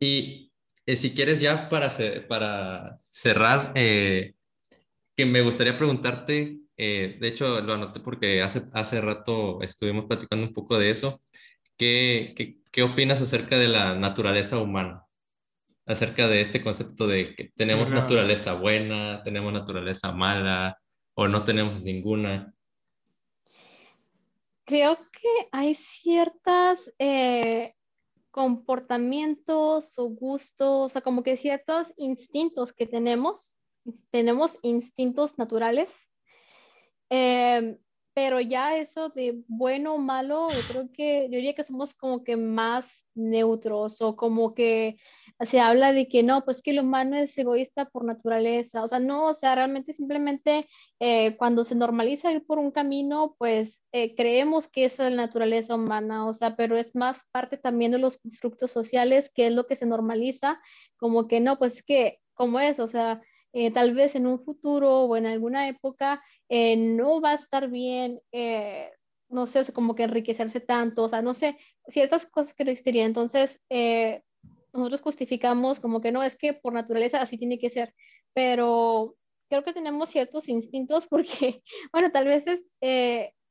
y 0.00 0.52
eh, 0.86 0.96
si 0.96 1.14
quieres 1.14 1.40
ya 1.40 1.68
para, 1.68 1.92
para 2.28 2.96
cerrar, 2.98 3.72
eh, 3.74 4.34
que 5.18 5.26
me 5.26 5.40
gustaría 5.40 5.76
preguntarte, 5.76 6.60
eh, 6.76 7.18
de 7.20 7.26
hecho 7.26 7.60
lo 7.60 7.74
anoté 7.74 7.98
porque 7.98 8.40
hace, 8.40 8.62
hace 8.72 9.00
rato 9.00 9.60
estuvimos 9.62 10.04
platicando 10.04 10.46
un 10.46 10.54
poco 10.54 10.78
de 10.78 10.90
eso, 10.90 11.20
¿Qué, 11.76 12.34
qué, 12.36 12.60
qué 12.70 12.82
opinas 12.84 13.20
acerca 13.20 13.58
de 13.58 13.66
la 13.66 13.96
naturaleza 13.96 14.58
humana? 14.58 15.06
Acerca 15.86 16.28
de 16.28 16.40
este 16.40 16.62
concepto 16.62 17.08
de 17.08 17.34
que 17.34 17.50
tenemos 17.56 17.92
naturaleza 17.92 18.54
buena, 18.54 19.22
tenemos 19.24 19.52
naturaleza 19.52 20.12
mala 20.12 20.78
o 21.14 21.26
no 21.26 21.44
tenemos 21.44 21.82
ninguna. 21.82 22.54
Creo 24.64 24.96
que 24.96 25.48
hay 25.50 25.74
ciertos 25.74 26.92
eh, 27.00 27.74
comportamientos 28.30 29.98
o 29.98 30.10
gustos, 30.10 30.68
o 30.68 30.88
sea, 30.88 31.02
como 31.02 31.24
que 31.24 31.36
ciertos 31.36 31.92
instintos 31.96 32.72
que 32.72 32.86
tenemos 32.86 33.57
tenemos 34.10 34.58
instintos 34.62 35.38
naturales, 35.38 35.92
eh, 37.10 37.78
pero 38.18 38.40
ya 38.40 38.76
eso 38.76 39.10
de 39.10 39.44
bueno 39.46 39.94
o 39.94 39.98
malo, 39.98 40.48
yo 40.50 40.58
creo 40.68 40.88
que 40.92 41.28
yo 41.30 41.36
diría 41.36 41.54
que 41.54 41.62
somos 41.62 41.94
como 41.94 42.24
que 42.24 42.36
más 42.36 43.08
neutros 43.14 44.02
o 44.02 44.16
como 44.16 44.56
que 44.56 44.96
se 45.46 45.60
habla 45.60 45.92
de 45.92 46.08
que 46.08 46.24
no, 46.24 46.44
pues 46.44 46.60
que 46.60 46.72
el 46.72 46.80
humano 46.80 47.14
es 47.14 47.38
egoísta 47.38 47.84
por 47.90 48.04
naturaleza, 48.04 48.82
o 48.82 48.88
sea, 48.88 48.98
no, 48.98 49.26
o 49.26 49.34
sea, 49.34 49.54
realmente 49.54 49.92
simplemente 49.92 50.68
eh, 50.98 51.36
cuando 51.36 51.62
se 51.62 51.76
normaliza 51.76 52.32
ir 52.32 52.44
por 52.44 52.58
un 52.58 52.72
camino, 52.72 53.36
pues 53.38 53.80
eh, 53.92 54.16
creemos 54.16 54.66
que 54.66 54.86
es 54.86 54.98
la 54.98 55.10
naturaleza 55.10 55.76
humana, 55.76 56.26
o 56.26 56.34
sea, 56.34 56.56
pero 56.56 56.76
es 56.76 56.96
más 56.96 57.20
parte 57.30 57.56
también 57.56 57.92
de 57.92 57.98
los 57.98 58.18
constructos 58.18 58.72
sociales, 58.72 59.30
que 59.32 59.46
es 59.46 59.52
lo 59.52 59.68
que 59.68 59.76
se 59.76 59.86
normaliza, 59.86 60.60
como 60.96 61.28
que 61.28 61.38
no, 61.38 61.56
pues 61.56 61.74
es 61.74 61.84
que, 61.84 62.18
como 62.34 62.58
es, 62.58 62.80
o 62.80 62.88
sea, 62.88 63.22
eh, 63.52 63.70
tal 63.70 63.94
vez 63.94 64.14
en 64.14 64.26
un 64.26 64.40
futuro 64.44 65.02
o 65.02 65.16
en 65.16 65.26
alguna 65.26 65.68
época 65.68 66.22
eh, 66.48 66.76
no 66.76 67.20
va 67.20 67.30
a 67.30 67.34
estar 67.34 67.68
bien, 67.68 68.20
eh, 68.32 68.90
no 69.28 69.46
sé, 69.46 69.72
como 69.72 69.94
que 69.94 70.04
enriquecerse 70.04 70.60
tanto, 70.60 71.04
o 71.04 71.08
sea, 71.08 71.22
no 71.22 71.34
sé, 71.34 71.58
ciertas 71.88 72.26
cosas 72.26 72.54
que 72.54 72.64
no 72.64 72.70
existirían. 72.70 73.06
Entonces, 73.06 73.62
nosotros 74.72 75.00
justificamos 75.00 75.80
como 75.80 76.00
que 76.00 76.12
no, 76.12 76.22
es 76.22 76.36
que 76.36 76.52
por 76.52 76.72
naturaleza 76.72 77.20
así 77.20 77.38
tiene 77.38 77.58
que 77.58 77.70
ser, 77.70 77.94
pero 78.34 79.16
creo 79.48 79.64
que 79.64 79.72
tenemos 79.72 80.10
ciertos 80.10 80.48
instintos 80.48 81.06
porque, 81.06 81.62
bueno, 81.92 82.10
tal 82.12 82.26
vez 82.26 82.46
es, 82.46 82.66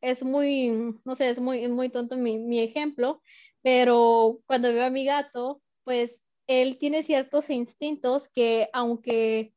es 0.01 0.23
muy, 0.23 0.69
no 1.05 1.15
sé, 1.15 1.29
es 1.29 1.39
muy, 1.39 1.67
muy 1.69 1.89
tonto 1.89 2.17
mi, 2.17 2.39
mi 2.39 2.59
ejemplo, 2.59 3.21
pero 3.61 4.39
cuando 4.45 4.73
veo 4.73 4.85
a 4.85 4.89
mi 4.89 5.05
gato, 5.05 5.61
pues 5.83 6.21
él 6.47 6.77
tiene 6.79 7.03
ciertos 7.03 7.49
instintos 7.49 8.29
que 8.29 8.69
aunque 8.73 9.53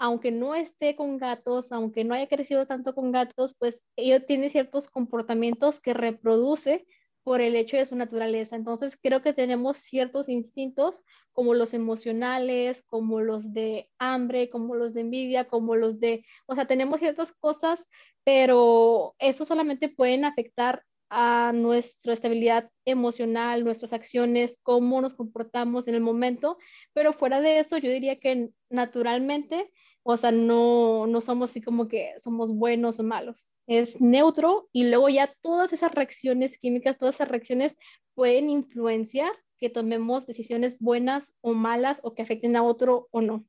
aunque 0.00 0.32
no 0.32 0.54
esté 0.54 0.96
con 0.96 1.18
gatos, 1.18 1.72
aunque 1.72 2.04
no 2.04 2.14
haya 2.14 2.26
crecido 2.26 2.66
tanto 2.66 2.94
con 2.94 3.12
gatos, 3.12 3.54
pues 3.58 3.86
ellos 3.96 4.24
tiene 4.26 4.48
ciertos 4.48 4.88
comportamientos 4.88 5.78
que 5.78 5.92
reproduce 5.92 6.86
por 7.22 7.42
el 7.42 7.54
hecho 7.54 7.76
de 7.76 7.84
su 7.84 7.96
naturaleza. 7.96 8.56
Entonces 8.56 8.98
creo 9.00 9.20
que 9.20 9.34
tenemos 9.34 9.76
ciertos 9.76 10.30
instintos 10.30 11.04
como 11.32 11.52
los 11.52 11.74
emocionales, 11.74 12.82
como 12.86 13.20
los 13.20 13.52
de 13.52 13.90
hambre, 13.98 14.48
como 14.48 14.74
los 14.74 14.94
de 14.94 15.02
envidia, 15.02 15.44
como 15.48 15.76
los 15.76 16.00
de, 16.00 16.24
o 16.46 16.54
sea, 16.54 16.66
tenemos 16.66 17.00
ciertas 17.00 17.34
cosas, 17.34 17.86
pero 18.24 19.14
eso 19.18 19.44
solamente 19.44 19.90
pueden 19.90 20.24
afectar 20.24 20.82
a 21.10 21.52
nuestra 21.52 22.14
estabilidad 22.14 22.70
emocional, 22.86 23.64
nuestras 23.64 23.92
acciones, 23.92 24.56
cómo 24.62 25.02
nos 25.02 25.14
comportamos 25.14 25.88
en 25.88 25.96
el 25.96 26.00
momento, 26.00 26.56
pero 26.94 27.12
fuera 27.12 27.42
de 27.42 27.58
eso 27.58 27.76
yo 27.76 27.90
diría 27.90 28.18
que 28.18 28.48
naturalmente 28.70 29.70
o 30.02 30.16
sea, 30.16 30.32
no, 30.32 31.06
no 31.06 31.20
somos 31.20 31.50
así 31.50 31.60
como 31.60 31.88
que 31.88 32.14
somos 32.18 32.52
buenos 32.52 32.98
o 33.00 33.02
malos. 33.02 33.56
Es 33.66 34.00
neutro 34.00 34.68
y 34.72 34.88
luego 34.88 35.08
ya 35.08 35.32
todas 35.42 35.72
esas 35.72 35.92
reacciones 35.92 36.58
químicas, 36.58 36.98
todas 36.98 37.16
esas 37.16 37.28
reacciones 37.28 37.76
pueden 38.14 38.50
influenciar 38.50 39.32
que 39.58 39.68
tomemos 39.68 40.26
decisiones 40.26 40.78
buenas 40.78 41.34
o 41.42 41.52
malas 41.52 42.00
o 42.02 42.14
que 42.14 42.22
afecten 42.22 42.56
a 42.56 42.62
otro 42.62 43.08
o 43.10 43.20
no. 43.20 43.44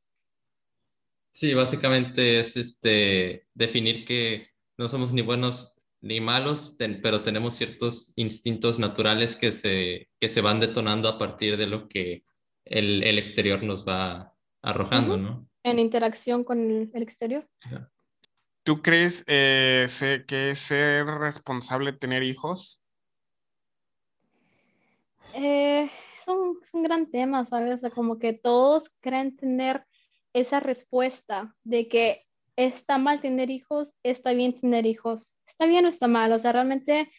Sí, 1.30 1.54
básicamente 1.54 2.40
es 2.42 2.58
este, 2.58 3.48
definir 3.54 4.04
que 4.04 4.50
no 4.78 4.90
somos 4.90 5.14
ni 5.14 5.22
buenos 5.22 5.74
ni 6.02 6.20
malos, 6.20 6.76
pero 7.02 7.22
tenemos 7.22 7.54
ciertos 7.54 8.12
instintos 8.18 8.80
naturales 8.80 9.36
que 9.36 9.52
se, 9.52 10.10
que 10.20 10.30
se 10.30 10.42
van 10.42 10.60
detonando 10.60 11.08
a 11.08 11.18
partir 11.18 11.56
de 11.58 11.68
lo 11.68 11.88
que 11.88 12.26
el, 12.66 13.04
el 13.04 13.20
exterior 13.20 13.64
nos 13.64 13.88
va 13.88 14.34
arrojando, 14.62 15.16
¿no? 15.16 15.51
En 15.64 15.80
interacción 15.80 16.44
con 16.44 16.60
el, 16.60 17.02
exterior. 17.02 17.48
¿Tú 18.64 18.82
crees 18.82 19.24
eh, 19.28 19.88
que 20.28 20.52
es 20.52 20.60
ser 20.60 21.06
responsable 21.06 21.94
tener 21.94 22.24
hijos? 22.24 22.80
Eh, 25.34 25.84
es, 25.84 26.28
un, 26.28 26.60
es, 26.62 26.74
un, 26.74 26.84
gran 26.84 27.10
tema, 27.10 27.46
¿sabes? 27.46 27.82
como 27.94 28.20
que 28.20 28.34
todos 28.34 28.92
creen 29.00 29.36
tener 29.36 29.86
esa 30.34 30.60
respuesta 30.60 31.56
de 31.64 31.88
que 31.88 32.26
está 32.56 32.98
mal 32.98 33.22
tener 33.22 33.50
hijos, 33.50 33.94
está 34.04 34.34
bien 34.34 34.60
tener 34.60 34.86
hijos, 34.86 35.40
está 35.48 35.66
bien 35.66 35.86
o 35.86 35.90
está 35.90 36.08
mal. 36.08 36.32
O 36.32 36.40
sea, 36.40 36.52
realmente 36.52 37.12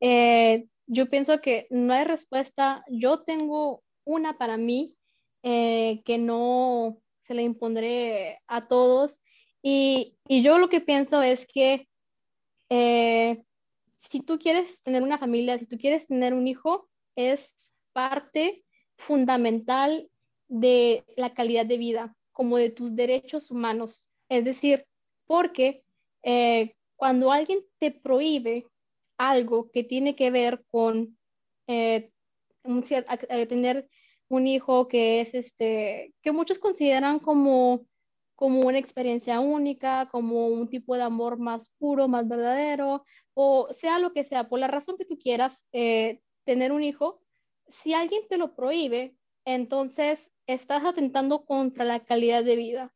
eh, 0.00 0.66
yo 0.86 1.10
pienso 1.10 1.40
que 1.40 1.66
no 1.70 1.92
hay 1.92 2.04
respuesta. 2.04 2.84
Yo 2.88 3.22
tengo 3.22 3.82
una 4.04 4.38
para 4.38 4.56
mí 4.56 4.94
que 5.42 6.18
no, 6.18 7.00
se 7.26 7.34
la 7.34 7.42
impondré 7.42 8.40
a 8.46 8.68
todos. 8.68 9.18
Y, 9.62 10.16
y 10.28 10.42
yo 10.42 10.58
lo 10.58 10.68
que 10.68 10.80
pienso 10.80 11.22
es 11.22 11.46
que 11.46 11.88
eh, 12.68 13.42
si 13.98 14.20
tú 14.20 14.38
quieres 14.38 14.82
tener 14.82 15.02
una 15.02 15.18
familia, 15.18 15.58
si 15.58 15.66
tú 15.66 15.78
quieres 15.78 16.06
tener 16.06 16.34
un 16.34 16.46
hijo, 16.46 16.88
es 17.16 17.54
parte 17.92 18.64
fundamental 18.96 20.08
de 20.48 21.04
la 21.16 21.34
calidad 21.34 21.66
de 21.66 21.78
vida, 21.78 22.16
como 22.32 22.56
de 22.56 22.70
tus 22.70 22.94
derechos 22.94 23.50
humanos. 23.50 24.10
Es 24.28 24.44
decir, 24.44 24.86
porque 25.26 25.82
eh, 26.22 26.74
cuando 26.96 27.32
alguien 27.32 27.60
te 27.78 27.90
prohíbe 27.90 28.66
algo 29.18 29.70
que 29.70 29.82
tiene 29.82 30.14
que 30.14 30.30
ver 30.30 30.64
con 30.70 31.16
eh, 31.66 32.10
tener 33.48 33.88
un 34.28 34.46
hijo 34.46 34.88
que 34.88 35.20
es 35.20 35.34
este, 35.34 36.14
que 36.22 36.32
muchos 36.32 36.58
consideran 36.58 37.18
como, 37.18 37.86
como 38.34 38.60
una 38.60 38.78
experiencia 38.78 39.40
única, 39.40 40.08
como 40.10 40.48
un 40.48 40.68
tipo 40.68 40.96
de 40.96 41.02
amor 41.02 41.38
más 41.38 41.70
puro, 41.78 42.08
más 42.08 42.28
verdadero, 42.28 43.04
o 43.34 43.68
sea 43.72 43.98
lo 43.98 44.12
que 44.12 44.24
sea, 44.24 44.48
por 44.48 44.58
la 44.58 44.68
razón 44.68 44.96
que 44.96 45.04
tú 45.04 45.18
quieras 45.18 45.68
eh, 45.72 46.20
tener 46.44 46.72
un 46.72 46.84
hijo, 46.84 47.20
si 47.68 47.94
alguien 47.94 48.22
te 48.28 48.38
lo 48.38 48.54
prohíbe, 48.54 49.16
entonces 49.44 50.30
estás 50.46 50.84
atentando 50.84 51.44
contra 51.44 51.84
la 51.84 52.00
calidad 52.04 52.44
de 52.44 52.56
vida. 52.56 52.92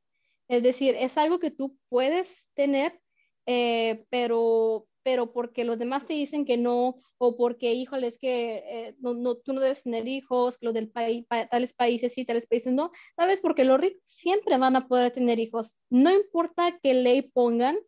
Es 0.49 0.63
decir, 0.63 0.97
es 0.99 1.17
algo 1.17 1.39
que 1.39 1.51
tú 1.51 1.77
puedes 1.89 2.51
tener, 2.55 3.01
eh, 3.47 4.05
pero, 4.11 4.87
pero 5.03 5.33
porque 5.33 5.65
los 5.65 5.79
demás 5.79 6.07
te 6.07 6.15
dicen 6.15 6.45
que 6.45 6.57
no, 6.57 6.97
o 7.19 7.37
porque, 7.37 7.73
híjole, 7.73 8.07
es 8.07 8.19
que 8.19 8.63
eh, 8.67 8.97
no, 9.01 9.15
no, 9.15 9.37
tú 9.37 9.53
no 9.53 9.61
debes 9.61 9.83
tener 9.83 10.09
hijos, 10.09 10.59
los 10.61 10.75
del 10.75 10.89
país, 10.91 11.27
tales 11.51 11.75
países 11.75 12.13
sí, 12.13 12.25
tales 12.25 12.47
países 12.47 12.73
no, 12.73 12.93
¿sabes? 13.15 13.41
Porque 13.41 13.65
los 13.65 13.81
ricos 13.81 14.03
siempre 14.05 14.57
van 14.59 14.77
a 14.77 14.89
poder 14.89 15.13
tener 15.13 15.39
hijos, 15.39 15.81
no 15.91 16.11
importa 16.11 16.79
qué 16.83 16.95
ley 16.95 17.23
pongan, 17.23 17.79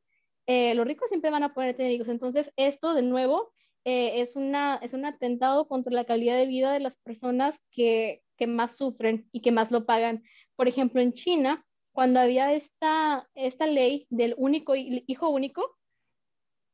eh, 0.46 0.74
los 0.74 0.86
ricos 0.86 1.08
siempre 1.08 1.30
van 1.30 1.44
a 1.44 1.54
poder 1.54 1.76
tener 1.76 1.92
hijos. 1.92 2.08
Entonces, 2.08 2.52
esto 2.56 2.94
de 2.94 3.02
nuevo 3.02 3.52
eh, 3.84 4.20
es, 4.20 4.36
una, 4.36 4.76
es 4.82 4.92
un 4.92 5.04
atentado 5.04 5.68
contra 5.68 5.92
la 5.92 6.04
calidad 6.04 6.36
de 6.36 6.46
vida 6.46 6.72
de 6.72 6.80
las 6.80 6.96
personas 6.98 7.64
que, 7.70 8.22
que 8.36 8.46
más 8.46 8.76
sufren 8.76 9.28
y 9.32 9.40
que 9.40 9.52
más 9.52 9.70
lo 9.70 9.86
pagan. 9.86 10.22
Por 10.56 10.68
ejemplo, 10.68 11.00
en 11.00 11.12
China, 11.12 11.64
cuando 11.92 12.20
había 12.20 12.52
esta, 12.54 13.28
esta 13.34 13.66
ley 13.66 14.06
del 14.10 14.34
único 14.36 14.74
hijo 14.76 15.28
único, 15.28 15.76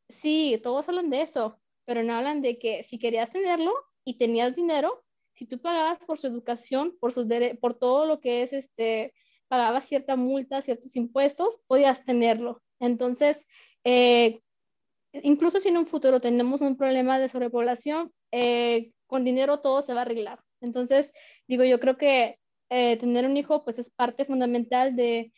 Sí, 0.09 0.59
todos 0.63 0.89
hablan 0.89 1.11
de 1.11 1.23
eso, 1.23 1.61
pero 1.85 2.03
no 2.03 2.15
hablan 2.15 2.43
de 2.43 2.59
que 2.59 2.83
si 2.85 2.99
querías 2.99 3.31
tenerlo 3.33 3.73
y 4.05 4.19
tenías 4.19 4.57
dinero, 4.57 5.05
si 5.35 5.47
tú 5.47 5.61
pagabas 5.61 5.99
por 6.05 6.19
su 6.19 6.27
educación, 6.27 6.97
por, 7.01 7.13
sus 7.13 7.27
por 7.61 7.75
todo 7.75 8.07
lo 8.07 8.21
que 8.21 8.43
es, 8.43 8.53
este, 8.53 9.15
pagabas 9.49 9.87
cierta 9.87 10.17
multa, 10.17 10.63
ciertos 10.63 10.97
impuestos, 10.97 11.61
podías 11.67 12.05
tenerlo. 12.05 12.63
Entonces, 12.81 13.47
eh, 13.85 14.41
incluso 15.13 15.61
si 15.61 15.69
en 15.69 15.79
un 15.79 15.87
futuro 15.87 16.21
tenemos 16.21 16.61
un 16.61 16.77
problema 16.77 17.19
de 17.19 17.29
sobrepoblación, 17.29 18.13
eh, 18.33 18.93
con 19.07 19.25
dinero 19.25 19.61
todo 19.61 19.83
se 19.83 19.95
va 19.95 20.01
a 20.01 20.03
arreglar. 20.03 20.41
Entonces, 20.61 21.13
digo, 21.47 21.65
yo 21.65 21.81
creo 21.81 21.97
que 21.97 22.39
eh, 22.71 22.97
tener 22.99 23.25
un 23.27 23.37
hijo 23.37 23.65
pues 23.65 23.79
es 23.79 23.91
parte 23.91 24.25
fundamental 24.25 24.97
de, 24.97 25.33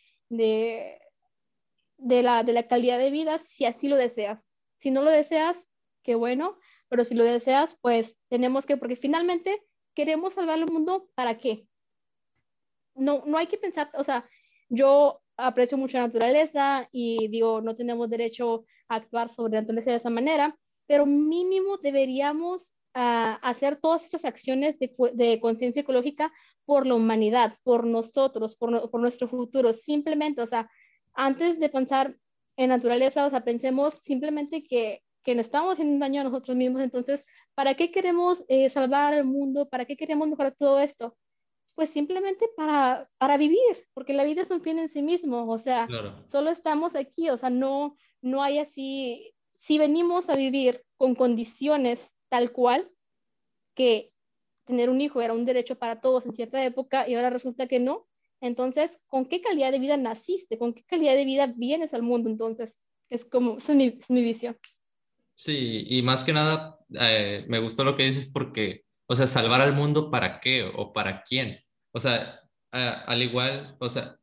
la, 1.99 2.43
de 2.43 2.53
la 2.53 2.67
calidad 2.67 2.97
de 2.97 3.11
vida 3.11 3.37
si 3.37 3.65
así 3.65 3.87
lo 3.87 3.95
deseas. 3.95 4.50
Si 4.81 4.91
no 4.91 5.01
lo 5.01 5.11
deseas, 5.11 5.67
qué 6.03 6.15
bueno, 6.15 6.57
pero 6.89 7.05
si 7.05 7.15
lo 7.15 7.23
deseas, 7.23 7.77
pues 7.81 8.17
tenemos 8.29 8.65
que, 8.65 8.77
porque 8.77 8.95
finalmente 8.95 9.63
queremos 9.95 10.33
salvar 10.33 10.57
el 10.57 10.65
mundo, 10.65 11.07
¿para 11.15 11.37
qué? 11.37 11.67
No, 12.95 13.23
no 13.25 13.37
hay 13.37 13.47
que 13.47 13.57
pensar, 13.57 13.89
o 13.93 14.03
sea, 14.03 14.27
yo 14.69 15.21
aprecio 15.37 15.77
mucho 15.77 15.97
la 15.97 16.07
naturaleza 16.07 16.89
y 16.91 17.27
digo, 17.27 17.61
no 17.61 17.75
tenemos 17.75 18.09
derecho 18.09 18.65
a 18.89 18.95
actuar 18.95 19.31
sobre 19.31 19.53
la 19.53 19.61
naturaleza 19.61 19.91
de 19.91 19.97
esa 19.97 20.09
manera, 20.09 20.57
pero 20.87 21.05
mínimo 21.05 21.77
deberíamos 21.77 22.73
ah, 22.93 23.39
hacer 23.43 23.77
todas 23.77 24.03
esas 24.03 24.25
acciones 24.25 24.79
de, 24.79 24.93
de 25.13 25.39
conciencia 25.39 25.81
ecológica 25.81 26.33
por 26.65 26.87
la 26.87 26.95
humanidad, 26.95 27.57
por 27.63 27.85
nosotros, 27.85 28.55
por, 28.55 28.89
por 28.89 28.99
nuestro 28.99 29.27
futuro, 29.27 29.73
simplemente, 29.73 30.41
o 30.41 30.47
sea, 30.47 30.69
antes 31.13 31.59
de 31.59 31.69
pensar 31.69 32.15
en 32.57 32.69
naturaleza, 32.69 33.25
o 33.25 33.29
sea, 33.29 33.43
pensemos 33.43 33.93
simplemente 33.95 34.63
que, 34.63 35.01
que 35.23 35.35
nos 35.35 35.45
estamos 35.45 35.73
haciendo 35.73 35.99
daño 35.99 36.21
a 36.21 36.23
nosotros 36.25 36.55
mismos, 36.55 36.81
entonces, 36.81 37.25
¿para 37.55 37.75
qué 37.75 37.91
queremos 37.91 38.43
eh, 38.47 38.69
salvar 38.69 39.13
el 39.13 39.25
mundo? 39.25 39.69
¿Para 39.69 39.85
qué 39.85 39.95
queremos 39.95 40.27
mejorar 40.27 40.55
todo 40.57 40.79
esto? 40.79 41.17
Pues 41.75 41.89
simplemente 41.89 42.49
para, 42.55 43.09
para 43.17 43.37
vivir, 43.37 43.87
porque 43.93 44.13
la 44.13 44.23
vida 44.23 44.41
es 44.41 44.51
un 44.51 44.61
fin 44.61 44.77
en 44.79 44.89
sí 44.89 45.01
mismo, 45.01 45.49
o 45.49 45.59
sea, 45.59 45.87
solo 46.27 46.49
estamos 46.49 46.95
aquí, 46.95 47.29
o 47.29 47.37
sea, 47.37 47.49
no, 47.49 47.95
no 48.21 48.43
hay 48.43 48.59
así, 48.59 49.33
si 49.59 49.77
venimos 49.77 50.29
a 50.29 50.35
vivir 50.35 50.83
con 50.97 51.15
condiciones 51.15 52.11
tal 52.29 52.51
cual, 52.51 52.89
que 53.73 54.11
tener 54.65 54.89
un 54.89 55.01
hijo 55.01 55.21
era 55.21 55.33
un 55.33 55.45
derecho 55.45 55.77
para 55.77 56.01
todos 56.01 56.25
en 56.25 56.33
cierta 56.33 56.63
época 56.63 57.07
y 57.07 57.15
ahora 57.15 57.29
resulta 57.29 57.67
que 57.67 57.79
no, 57.79 58.07
entonces, 58.41 58.99
¿con 59.07 59.25
qué 59.25 59.39
calidad 59.39 59.71
de 59.71 59.79
vida 59.79 59.97
naciste? 59.97 60.57
¿Con 60.57 60.73
qué 60.73 60.83
calidad 60.83 61.13
de 61.13 61.25
vida 61.25 61.53
vienes 61.55 61.93
al 61.93 62.01
mundo? 62.01 62.29
Entonces, 62.29 62.83
es 63.09 63.23
como, 63.23 63.59
esa 63.59 63.73
es 63.73 63.77
mi, 63.77 63.85
es 63.99 64.09
mi 64.09 64.23
visión. 64.23 64.57
Sí, 65.33 65.85
y 65.87 66.01
más 66.01 66.23
que 66.23 66.33
nada, 66.33 66.77
eh, 66.99 67.45
me 67.47 67.59
gustó 67.59 67.83
lo 67.83 67.95
que 67.95 68.03
dices 68.03 68.25
porque, 68.25 68.83
o 69.07 69.15
sea, 69.15 69.27
salvar 69.27 69.61
al 69.61 69.73
mundo 69.73 70.09
para 70.11 70.39
qué 70.39 70.63
o 70.63 70.91
para 70.91 71.21
quién. 71.23 71.59
O 71.91 71.99
sea, 71.99 72.41
al 72.71 73.21
igual, 73.21 73.75
o 73.79 73.89
sea, 73.89 74.17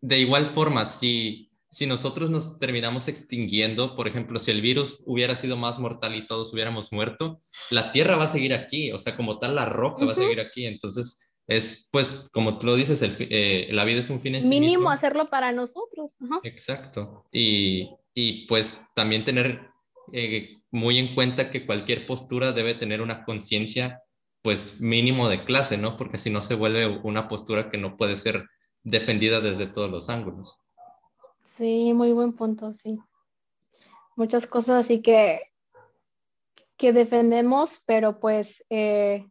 de 0.00 0.18
igual 0.18 0.46
forma, 0.46 0.86
si, 0.86 1.50
si 1.68 1.86
nosotros 1.86 2.30
nos 2.30 2.58
terminamos 2.58 3.08
extinguiendo, 3.08 3.96
por 3.96 4.08
ejemplo, 4.08 4.38
si 4.38 4.50
el 4.50 4.62
virus 4.62 5.02
hubiera 5.04 5.36
sido 5.36 5.56
más 5.56 5.78
mortal 5.78 6.14
y 6.14 6.26
todos 6.26 6.52
hubiéramos 6.52 6.92
muerto, 6.92 7.40
la 7.70 7.92
Tierra 7.92 8.16
va 8.16 8.24
a 8.24 8.28
seguir 8.28 8.54
aquí, 8.54 8.92
o 8.92 8.98
sea, 8.98 9.16
como 9.16 9.38
tal, 9.38 9.54
la 9.54 9.66
roca 9.66 10.06
va 10.06 10.12
a 10.12 10.16
seguir 10.16 10.40
aquí. 10.40 10.66
Entonces, 10.66 11.27
es 11.48 11.88
pues, 11.90 12.28
como 12.32 12.58
tú 12.58 12.66
lo 12.66 12.76
dices, 12.76 13.00
el, 13.00 13.16
eh, 13.18 13.68
la 13.72 13.84
vida 13.84 14.00
es 14.00 14.10
un 14.10 14.20
fin 14.20 14.34
en 14.34 14.48
Mínimo 14.48 14.66
sí 14.66 14.76
mismo. 14.76 14.90
hacerlo 14.90 15.30
para 15.30 15.50
nosotros. 15.50 16.18
Exacto. 16.42 17.24
Y, 17.32 17.88
y, 18.12 18.46
pues 18.46 18.86
también 18.94 19.24
tener 19.24 19.70
eh, 20.12 20.58
muy 20.70 20.98
en 20.98 21.14
cuenta 21.14 21.50
que 21.50 21.64
cualquier 21.64 22.06
postura 22.06 22.52
debe 22.52 22.74
tener 22.74 23.00
una 23.00 23.24
conciencia 23.24 24.02
pues 24.42 24.78
mínimo 24.78 25.28
de 25.28 25.44
clase, 25.44 25.78
¿no? 25.78 25.96
Porque 25.96 26.18
si 26.18 26.30
no 26.30 26.42
se 26.42 26.54
vuelve 26.54 26.86
una 27.02 27.28
postura 27.28 27.70
que 27.70 27.78
no 27.78 27.96
puede 27.96 28.16
ser 28.16 28.46
defendida 28.82 29.40
desde 29.40 29.66
todos 29.66 29.90
los 29.90 30.10
ángulos. 30.10 30.60
Sí, 31.44 31.92
muy 31.94 32.12
buen 32.12 32.34
punto, 32.34 32.72
sí. 32.74 32.98
Muchas 34.16 34.46
cosas 34.46 34.84
así 34.84 35.00
que, 35.00 35.40
que 36.76 36.92
defendemos, 36.92 37.82
pero 37.86 38.20
pues 38.20 38.64
eh, 38.68 39.26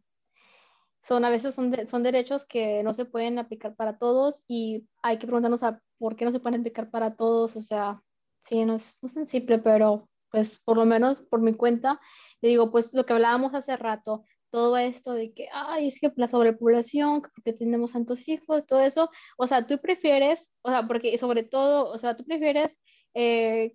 son 1.08 1.24
a 1.24 1.30
veces 1.30 1.54
son, 1.54 1.74
son 1.88 2.02
derechos 2.02 2.46
que 2.46 2.82
no 2.82 2.92
se 2.92 3.06
pueden 3.06 3.38
aplicar 3.38 3.74
para 3.74 3.98
todos 3.98 4.42
y 4.46 4.86
hay 5.02 5.18
que 5.18 5.26
preguntarnos 5.26 5.62
a 5.62 5.80
por 5.98 6.16
qué 6.16 6.26
no 6.26 6.32
se 6.32 6.38
pueden 6.38 6.60
aplicar 6.60 6.90
para 6.90 7.16
todos. 7.16 7.56
O 7.56 7.62
sea, 7.62 8.02
sí, 8.44 8.64
no 8.66 8.76
es, 8.76 8.98
no 9.00 9.22
es 9.22 9.30
simple, 9.30 9.58
pero 9.58 10.08
pues 10.30 10.60
por 10.62 10.76
lo 10.76 10.84
menos 10.84 11.22
por 11.22 11.40
mi 11.40 11.54
cuenta, 11.54 11.98
le 12.42 12.50
digo, 12.50 12.70
pues 12.70 12.92
lo 12.92 13.06
que 13.06 13.14
hablábamos 13.14 13.54
hace 13.54 13.76
rato, 13.78 14.24
todo 14.50 14.76
esto 14.76 15.14
de 15.14 15.32
que, 15.32 15.48
ay, 15.52 15.88
es 15.88 15.98
que 15.98 16.12
la 16.16 16.28
sobrepoblación, 16.28 17.22
porque 17.22 17.54
tenemos 17.54 17.92
tantos 17.92 18.28
hijos, 18.28 18.66
todo 18.66 18.80
eso, 18.82 19.10
o 19.38 19.46
sea, 19.46 19.66
tú 19.66 19.78
prefieres, 19.78 20.54
o 20.62 20.70
sea, 20.70 20.86
porque 20.86 21.16
sobre 21.16 21.42
todo, 21.42 21.90
o 21.90 21.96
sea, 21.96 22.16
tú 22.16 22.24
prefieres 22.24 22.78
eh, 23.14 23.74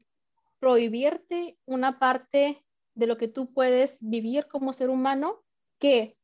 prohibirte 0.60 1.58
una 1.66 1.98
parte 1.98 2.64
de 2.94 3.08
lo 3.08 3.18
que 3.18 3.28
tú 3.28 3.52
puedes 3.52 3.98
vivir 4.02 4.48
como 4.48 4.74
ser 4.74 4.92
humano 4.92 5.42
que 5.80 6.16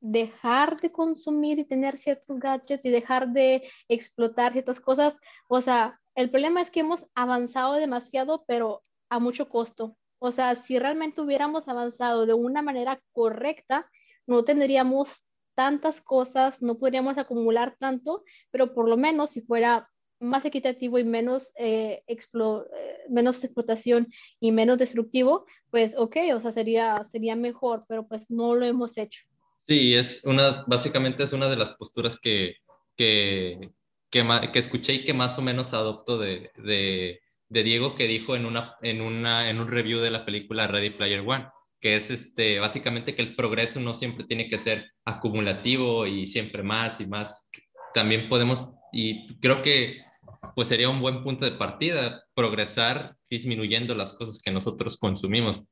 dejar 0.00 0.80
de 0.80 0.90
consumir 0.90 1.58
y 1.58 1.64
tener 1.64 1.98
ciertos 1.98 2.38
gadgets 2.38 2.84
y 2.84 2.90
dejar 2.90 3.28
de 3.28 3.68
explotar 3.88 4.52
ciertas 4.52 4.80
cosas. 4.80 5.16
O 5.48 5.60
sea, 5.60 6.00
el 6.14 6.30
problema 6.30 6.60
es 6.60 6.70
que 6.70 6.80
hemos 6.80 7.06
avanzado 7.14 7.74
demasiado, 7.74 8.44
pero 8.46 8.82
a 9.08 9.18
mucho 9.18 9.48
costo. 9.48 9.96
O 10.18 10.32
sea, 10.32 10.54
si 10.54 10.78
realmente 10.78 11.20
hubiéramos 11.20 11.68
avanzado 11.68 12.26
de 12.26 12.34
una 12.34 12.62
manera 12.62 13.00
correcta, 13.12 13.90
no 14.26 14.44
tendríamos 14.44 15.26
tantas 15.54 16.00
cosas, 16.00 16.62
no 16.62 16.78
podríamos 16.78 17.18
acumular 17.18 17.76
tanto, 17.78 18.24
pero 18.50 18.72
por 18.74 18.88
lo 18.88 18.96
menos 18.96 19.30
si 19.30 19.40
fuera 19.42 19.88
más 20.20 20.44
equitativo 20.44 20.98
y 20.98 21.04
menos, 21.04 21.52
eh, 21.56 22.02
eh, 22.06 22.18
menos 23.08 23.42
explotación 23.42 24.08
y 24.38 24.52
menos 24.52 24.78
destructivo, 24.78 25.46
pues 25.70 25.96
ok, 25.96 26.16
o 26.34 26.40
sea, 26.40 26.52
sería, 26.52 27.02
sería 27.04 27.36
mejor, 27.36 27.84
pero 27.88 28.06
pues 28.06 28.30
no 28.30 28.54
lo 28.54 28.66
hemos 28.66 28.98
hecho. 28.98 29.22
Sí, 29.66 29.94
es 29.94 30.22
una, 30.24 30.64
básicamente 30.66 31.22
es 31.22 31.32
una 31.32 31.48
de 31.48 31.56
las 31.56 31.72
posturas 31.72 32.18
que, 32.20 32.56
que, 32.96 33.70
que, 34.10 34.50
que 34.52 34.58
escuché 34.58 34.94
y 34.94 35.04
que 35.04 35.14
más 35.14 35.38
o 35.38 35.42
menos 35.42 35.74
adopto 35.74 36.18
de, 36.18 36.50
de, 36.56 37.20
Diego 37.48 37.94
que 37.94 38.06
dijo 38.06 38.36
en, 38.36 38.46
una, 38.46 38.74
en, 38.82 39.00
una, 39.00 39.48
en 39.48 39.60
un 39.60 39.68
review 39.68 40.00
de 40.00 40.10
la 40.10 40.24
película 40.24 40.66
Ready 40.66 40.90
Player 40.90 41.20
One, 41.20 41.48
que 41.80 41.96
es 41.96 42.10
este, 42.10 42.58
básicamente 42.58 43.14
que 43.14 43.22
el 43.22 43.36
progreso 43.36 43.80
no 43.80 43.94
siempre 43.94 44.24
tiene 44.26 44.48
que 44.48 44.58
ser 44.58 44.90
acumulativo 45.04 46.06
y 46.06 46.26
siempre 46.26 46.62
más 46.62 47.00
y 47.00 47.06
más. 47.06 47.50
También 47.94 48.28
podemos, 48.28 48.66
y 48.92 49.36
creo 49.38 49.62
que 49.62 50.02
pues 50.54 50.68
sería 50.68 50.88
un 50.88 51.00
buen 51.00 51.22
punto 51.22 51.44
de 51.44 51.52
partida, 51.52 52.24
progresar 52.34 53.16
disminuyendo 53.28 53.94
las 53.94 54.12
cosas 54.12 54.40
que 54.42 54.50
nosotros 54.50 54.96
consumimos, 54.96 55.62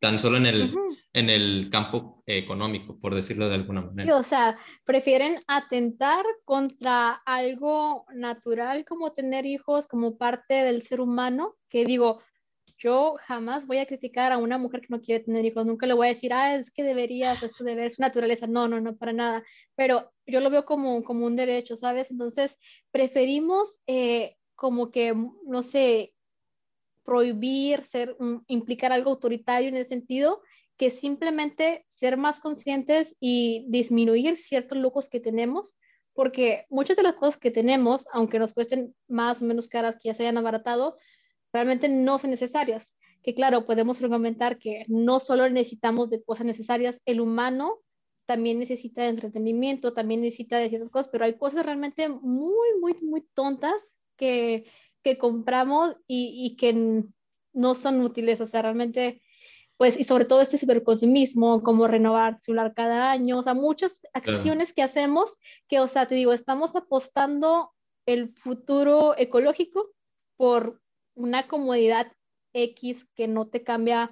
tan 0.00 0.18
solo 0.18 0.36
en 0.36 0.46
el, 0.46 0.74
en 1.14 1.30
el 1.30 1.68
campo 1.70 2.22
económico, 2.26 2.98
por 2.98 3.14
decirlo 3.14 3.48
de 3.48 3.54
alguna 3.54 3.82
manera. 3.82 4.04
Sí, 4.04 4.10
o 4.10 4.24
sea, 4.24 4.58
prefieren 4.84 5.42
atentar 5.46 6.24
contra 6.44 7.22
algo 7.24 8.04
natural 8.12 8.84
como 8.84 9.12
tener 9.12 9.46
hijos 9.46 9.86
como 9.86 10.18
parte 10.18 10.54
del 10.54 10.82
ser 10.82 11.00
humano, 11.00 11.54
que 11.68 11.84
digo, 11.84 12.20
yo 12.78 13.14
jamás 13.22 13.64
voy 13.66 13.78
a 13.78 13.86
criticar 13.86 14.32
a 14.32 14.38
una 14.38 14.58
mujer 14.58 14.80
que 14.80 14.88
no 14.90 15.00
quiere 15.00 15.22
tener 15.22 15.44
hijos, 15.44 15.64
nunca 15.64 15.86
le 15.86 15.94
voy 15.94 16.08
a 16.08 16.10
decir, 16.10 16.32
ah, 16.32 16.56
es 16.56 16.72
que 16.72 16.82
deberías, 16.82 17.44
esto 17.44 17.62
debe 17.62 17.88
ser 17.88 18.00
naturaleza, 18.00 18.48
no, 18.48 18.66
no, 18.66 18.80
no, 18.80 18.96
para 18.96 19.12
nada, 19.12 19.44
pero 19.76 20.12
yo 20.26 20.40
lo 20.40 20.50
veo 20.50 20.64
como, 20.64 21.04
como 21.04 21.26
un 21.26 21.36
derecho, 21.36 21.76
¿sabes? 21.76 22.10
Entonces, 22.10 22.58
preferimos 22.90 23.78
eh, 23.86 24.36
como 24.56 24.90
que, 24.90 25.14
no 25.46 25.62
sé, 25.62 26.12
prohibir, 27.04 27.84
ser, 27.84 28.16
implicar 28.48 28.90
algo 28.90 29.10
autoritario 29.10 29.68
en 29.68 29.76
ese 29.76 29.90
sentido, 29.90 30.42
que 30.76 30.90
simplemente 30.90 31.84
ser 31.88 32.16
más 32.16 32.40
conscientes 32.40 33.16
y 33.20 33.64
disminuir 33.68 34.36
ciertos 34.36 34.78
lujos 34.78 35.08
que 35.08 35.20
tenemos, 35.20 35.76
porque 36.14 36.66
muchas 36.68 36.96
de 36.96 37.02
las 37.02 37.14
cosas 37.14 37.38
que 37.38 37.50
tenemos, 37.50 38.06
aunque 38.12 38.38
nos 38.38 38.54
cuesten 38.54 38.94
más 39.08 39.42
o 39.42 39.44
menos 39.44 39.68
caras 39.68 39.96
que 39.96 40.08
ya 40.08 40.14
se 40.14 40.22
hayan 40.22 40.38
abaratado, 40.38 40.96
realmente 41.52 41.88
no 41.88 42.18
son 42.18 42.30
necesarias. 42.30 42.96
Que 43.22 43.34
claro, 43.34 43.66
podemos 43.66 44.02
argumentar 44.02 44.58
que 44.58 44.84
no 44.88 45.18
solo 45.18 45.48
necesitamos 45.48 46.10
de 46.10 46.22
cosas 46.22 46.46
necesarias, 46.46 47.00
el 47.06 47.20
humano 47.20 47.80
también 48.26 48.58
necesita 48.58 49.02
de 49.02 49.08
entretenimiento, 49.08 49.92
también 49.92 50.20
necesita 50.20 50.58
de 50.58 50.68
ciertas 50.68 50.90
cosas, 50.90 51.08
pero 51.10 51.24
hay 51.24 51.36
cosas 51.36 51.64
realmente 51.64 52.08
muy, 52.08 52.80
muy, 52.80 52.94
muy 53.02 53.22
tontas 53.34 53.96
que, 54.16 54.64
que 55.02 55.18
compramos 55.18 55.96
y, 56.06 56.34
y 56.36 56.56
que 56.56 57.04
no 57.52 57.74
son 57.74 58.00
útiles. 58.00 58.40
O 58.40 58.46
sea, 58.46 58.62
realmente 58.62 59.22
pues, 59.76 59.98
y 59.98 60.04
sobre 60.04 60.24
todo 60.24 60.40
este 60.40 60.58
ciberconsumismo, 60.58 61.62
como 61.62 61.88
renovar 61.88 62.38
celular 62.38 62.74
cada 62.74 63.10
año, 63.10 63.38
o 63.38 63.42
sea, 63.42 63.54
muchas 63.54 64.02
acciones 64.12 64.72
que 64.72 64.82
hacemos 64.82 65.36
que, 65.68 65.80
o 65.80 65.88
sea, 65.88 66.06
te 66.06 66.14
digo, 66.14 66.32
estamos 66.32 66.76
apostando 66.76 67.72
el 68.06 68.32
futuro 68.34 69.14
ecológico 69.18 69.90
por 70.36 70.80
una 71.14 71.48
comodidad 71.48 72.12
X 72.52 73.06
que 73.16 73.26
no 73.26 73.48
te 73.48 73.64
cambia 73.64 74.10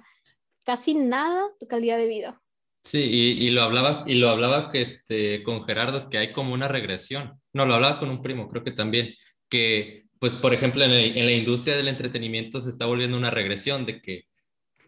casi 0.65 0.95
nada 0.95 1.49
tu 1.59 1.67
calidad 1.67 1.97
de 1.97 2.07
vida. 2.07 2.41
Sí, 2.83 2.99
y, 2.99 3.47
y, 3.47 3.51
lo 3.51 3.61
hablaba, 3.61 4.03
y 4.05 4.15
lo 4.15 4.27
hablaba 4.27 4.69
que 4.69 4.81
este, 4.81 5.43
con 5.43 5.63
Gerardo, 5.63 6.09
que 6.09 6.17
hay 6.17 6.33
como 6.33 6.53
una 6.53 6.67
regresión. 6.67 7.39
No, 7.53 7.65
lo 7.65 7.75
hablaba 7.75 7.99
con 7.99 8.09
un 8.09 8.21
primo, 8.21 8.49
creo 8.49 8.65
que 8.65 8.71
también, 8.71 9.15
que, 9.47 10.03
pues, 10.19 10.33
por 10.33 10.53
ejemplo, 10.53 10.83
en, 10.83 10.91
en 10.91 11.25
la 11.25 11.31
industria 11.31 11.77
del 11.77 11.87
entretenimiento 11.87 12.59
se 12.59 12.69
está 12.69 12.85
volviendo 12.85 13.17
una 13.17 13.31
regresión 13.31 13.85
de 13.85 14.01
que 14.01 14.25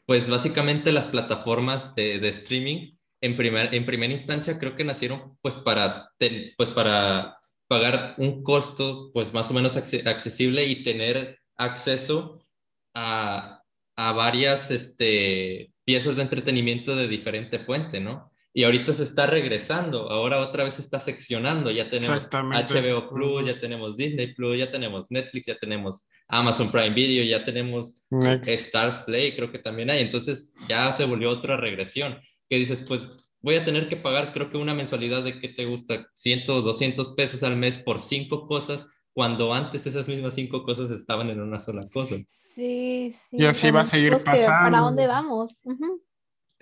pues 0.05 0.29
básicamente 0.29 0.91
las 0.91 1.07
plataformas 1.07 1.95
de, 1.95 2.19
de 2.19 2.29
streaming 2.29 2.95
en, 3.21 3.35
primer, 3.35 3.73
en 3.73 3.85
primera 3.85 4.13
instancia 4.13 4.59
creo 4.59 4.75
que 4.75 4.83
nacieron 4.83 5.37
pues 5.41 5.57
para, 5.57 6.11
pues 6.57 6.71
para 6.71 7.37
pagar 7.67 8.15
un 8.17 8.43
costo 8.43 9.11
pues 9.13 9.33
más 9.33 9.49
o 9.49 9.53
menos 9.53 9.75
accesible 9.77 10.65
y 10.65 10.83
tener 10.83 11.39
acceso 11.57 12.45
a, 12.93 13.63
a 13.95 14.11
varias 14.11 14.71
este, 14.71 15.73
piezas 15.83 16.17
de 16.17 16.21
entretenimiento 16.21 16.95
de 16.95 17.07
diferente 17.07 17.59
fuente, 17.59 17.99
¿no? 17.99 18.29
Y 18.57 18.63
ahorita 18.63 18.93
se 18.93 19.03
está 19.03 19.27
regresando, 19.27 20.09
ahora 20.09 20.39
otra 20.39 20.63
vez 20.63 20.75
se 20.75 20.81
está 20.81 20.97
seccionando, 20.97 21.71
ya 21.71 21.89
tenemos 21.89 22.29
HBO 22.31 23.09
Plus, 23.09 23.45
ya 23.45 23.59
tenemos 23.59 23.97
Disney 23.97 24.33
Plus, 24.33 24.57
ya 24.57 24.71
tenemos 24.71 25.11
Netflix, 25.11 25.47
ya 25.47 25.57
tenemos 25.59 26.07
Amazon 26.29 26.71
Prime 26.71 26.95
Video, 26.95 27.25
ya 27.25 27.43
tenemos 27.43 28.05
Stars 28.45 28.95
Play, 29.05 29.35
creo 29.35 29.51
que 29.51 29.59
también 29.59 29.89
hay, 29.89 29.99
entonces 29.99 30.53
ya 30.69 30.89
se 30.93 31.03
volvió 31.03 31.31
otra 31.31 31.57
regresión, 31.57 32.17
que 32.49 32.55
dices, 32.55 32.79
pues 32.87 33.05
voy 33.41 33.55
a 33.55 33.65
tener 33.65 33.89
que 33.89 33.97
pagar 33.97 34.31
creo 34.31 34.49
que 34.49 34.55
una 34.55 34.73
mensualidad 34.73 35.21
de 35.21 35.37
que 35.37 35.49
te 35.49 35.65
gusta 35.65 36.07
100, 36.13 36.45
200 36.45 37.09
pesos 37.09 37.43
al 37.43 37.57
mes 37.57 37.77
por 37.77 37.99
cinco 37.99 38.47
cosas, 38.47 38.87
cuando 39.11 39.53
antes 39.53 39.85
esas 39.85 40.07
mismas 40.07 40.33
cinco 40.33 40.63
cosas 40.63 40.91
estaban 40.91 41.29
en 41.29 41.41
una 41.41 41.59
sola 41.59 41.89
cosa. 41.89 42.15
Sí, 42.29 43.13
sí. 43.29 43.37
Y 43.37 43.43
así 43.43 43.69
va 43.69 43.81
a 43.81 43.85
seguir 43.85 44.13
pasando. 44.13 44.45
¿Para 44.45 44.79
dónde 44.79 45.07
vamos? 45.07 45.61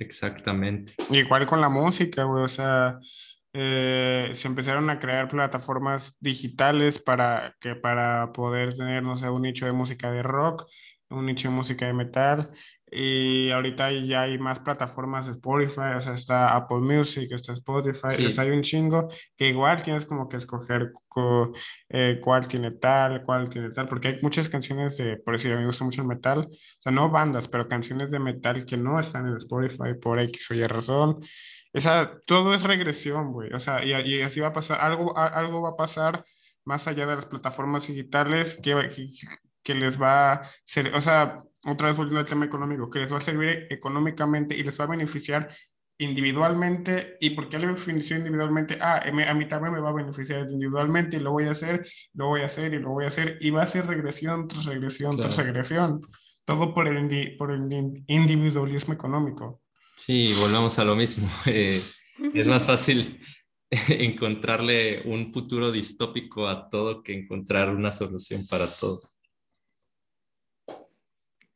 Exactamente. 0.04 0.94
Igual 1.10 1.48
con 1.48 1.62
la 1.62 1.70
música, 1.70 2.24
güey, 2.24 2.44
o 2.44 2.48
sea, 2.48 3.00
eh, 3.54 4.32
se 4.34 4.48
empezaron 4.48 4.90
a 4.90 5.00
crear 5.00 5.28
plataformas 5.28 6.18
digitales 6.20 7.00
para, 7.00 7.56
que, 7.60 7.76
para 7.76 8.34
poder 8.34 8.76
tener, 8.76 9.02
no 9.04 9.18
sé, 9.18 9.30
un 9.30 9.44
nicho 9.44 9.66
de 9.66 9.72
música 9.72 10.12
de 10.12 10.24
rock, 10.24 10.66
un 11.10 11.26
nicho 11.26 11.50
de 11.50 11.56
música 11.56 11.86
de 11.86 11.94
metal, 11.94 12.52
y 12.96 13.52
ahorita 13.52 13.92
ya 13.92 14.22
hay 14.24 14.38
más 14.38 14.60
plataformas 14.60 15.28
Spotify, 15.28 15.96
o 15.98 16.02
sea, 16.02 16.14
está 16.14 16.56
Apple 16.56 16.78
Music, 16.80 17.28
está 17.32 17.54
Spotify, 17.54 18.16
Sí. 18.16 18.26
o 18.26 18.30
sea, 18.30 18.44
hay 18.44 18.52
un 18.52 18.62
chingo 18.62 19.08
que 19.36 19.48
igual 19.50 19.82
tienes 19.82 20.06
como 20.06 20.30
que 20.30 20.38
escoger 20.38 20.92
co- 21.10 21.52
eh, 21.90 22.20
cuál 22.22 22.48
tiene 22.48 22.72
tal, 22.72 23.24
cuál 23.24 23.50
tiene 23.50 23.70
tal, 23.72 23.88
porque 23.88 24.08
hay 24.10 24.20
muchas 24.22 24.50
canciones 24.50 24.98
de, 24.98 25.18
por 25.18 25.34
decir, 25.36 25.52
a 25.52 25.56
mí 25.56 25.62
me 25.62 25.68
gusta 25.68 25.84
mucho 25.86 26.02
el 26.02 26.08
metal, 26.08 26.48
o 26.50 26.82
sea, 26.82 26.92
no 26.92 27.10
bandas, 27.10 27.48
pero 27.48 27.68
canciones 27.68 28.12
de 28.12 28.20
metal 28.20 28.66
que 28.66 28.78
no 28.78 29.00
están 29.00 29.28
en 29.28 29.38
Spotify 29.38 29.94
por 30.02 30.20
X 30.20 30.52
o 30.52 30.54
Y 30.54 30.64
razón. 30.68 31.20
O 31.76 31.82
sea, 31.82 32.12
todo 32.28 32.54
es 32.54 32.64
regresión, 32.64 33.32
güey. 33.34 33.52
O 33.52 33.60
sea, 33.60 33.84
y, 33.84 33.94
y 33.94 34.22
así 34.22 34.40
va 34.40 34.50
a 34.50 34.54
pasar, 34.54 34.80
algo, 34.80 35.18
a- 35.18 35.26
algo 35.28 35.62
va 35.62 35.70
a 35.70 35.76
pasar 35.76 36.24
más 36.66 36.88
allá 36.88 37.06
de 37.08 37.16
las 37.16 37.26
plataformas 37.26 37.88
digitales 37.88 38.58
que, 38.62 38.74
que, 38.96 39.08
que 39.64 39.74
les 39.76 40.00
va 40.02 40.34
a 40.34 40.42
ser, 40.64 40.94
o 40.94 41.02
sea, 41.02 41.42
otra 41.66 41.88
vez 41.90 41.98
volviendo 41.98 42.20
al 42.20 42.26
tema 42.26 42.46
económico, 42.46 42.90
que 42.90 43.00
les 43.00 43.12
va 43.14 43.18
a 43.18 43.22
servir 43.22 43.68
económicamente 43.70 44.56
y 44.56 44.64
les 44.64 44.80
va 44.80 44.84
a 44.86 44.88
beneficiar 44.88 45.50
individualmente. 45.98 47.18
¿Y 47.20 47.32
por 47.32 47.50
qué 47.50 47.60
le 47.60 47.68
benefició 47.68 48.18
individualmente? 48.18 48.78
Ah, 48.82 49.02
a 49.06 49.34
mí, 49.34 49.48
también 49.48 49.74
me 49.74 49.80
va 49.80 49.90
a 49.90 49.94
beneficiar 49.94 50.42
individualmente 50.50 51.18
y 51.18 51.20
lo 51.20 51.32
voy 51.32 51.46
a 51.46 51.52
hacer, 51.52 51.86
lo 52.14 52.28
voy 52.28 52.42
a 52.42 52.46
hacer 52.46 52.74
y 52.74 52.80
lo 52.80 52.90
voy 52.90 53.06
a 53.06 53.10
hacer. 53.10 53.38
Y 53.42 53.50
va 53.52 53.64
a 53.64 53.68
ser 53.68 53.88
regresión 53.88 54.48
tras 54.48 54.66
regresión 54.66 55.18
tras 55.18 55.36
Claro. 55.36 55.48
regresión. 55.52 56.02
Todo 56.46 56.74
por 56.74 56.88
el, 56.88 57.38
por 57.38 57.52
el 57.52 57.72
in- 57.72 58.04
individualismo 58.08 58.94
económico. 58.94 59.62
Sí, 59.96 60.34
volvemos 60.40 60.78
a 60.80 60.84
lo 60.86 60.96
mismo. 60.96 61.30
Eh, 61.46 61.82
es 62.34 62.48
más 62.48 62.66
fácil 62.66 63.20
encontrarle 63.90 65.02
un 65.06 65.32
futuro 65.32 65.72
distópico 65.72 66.48
a 66.48 66.70
todo 66.70 67.02
que 67.02 67.14
encontrar 67.14 67.70
una 67.70 67.92
solución 67.92 68.46
para 68.48 68.68
todo. 68.68 69.02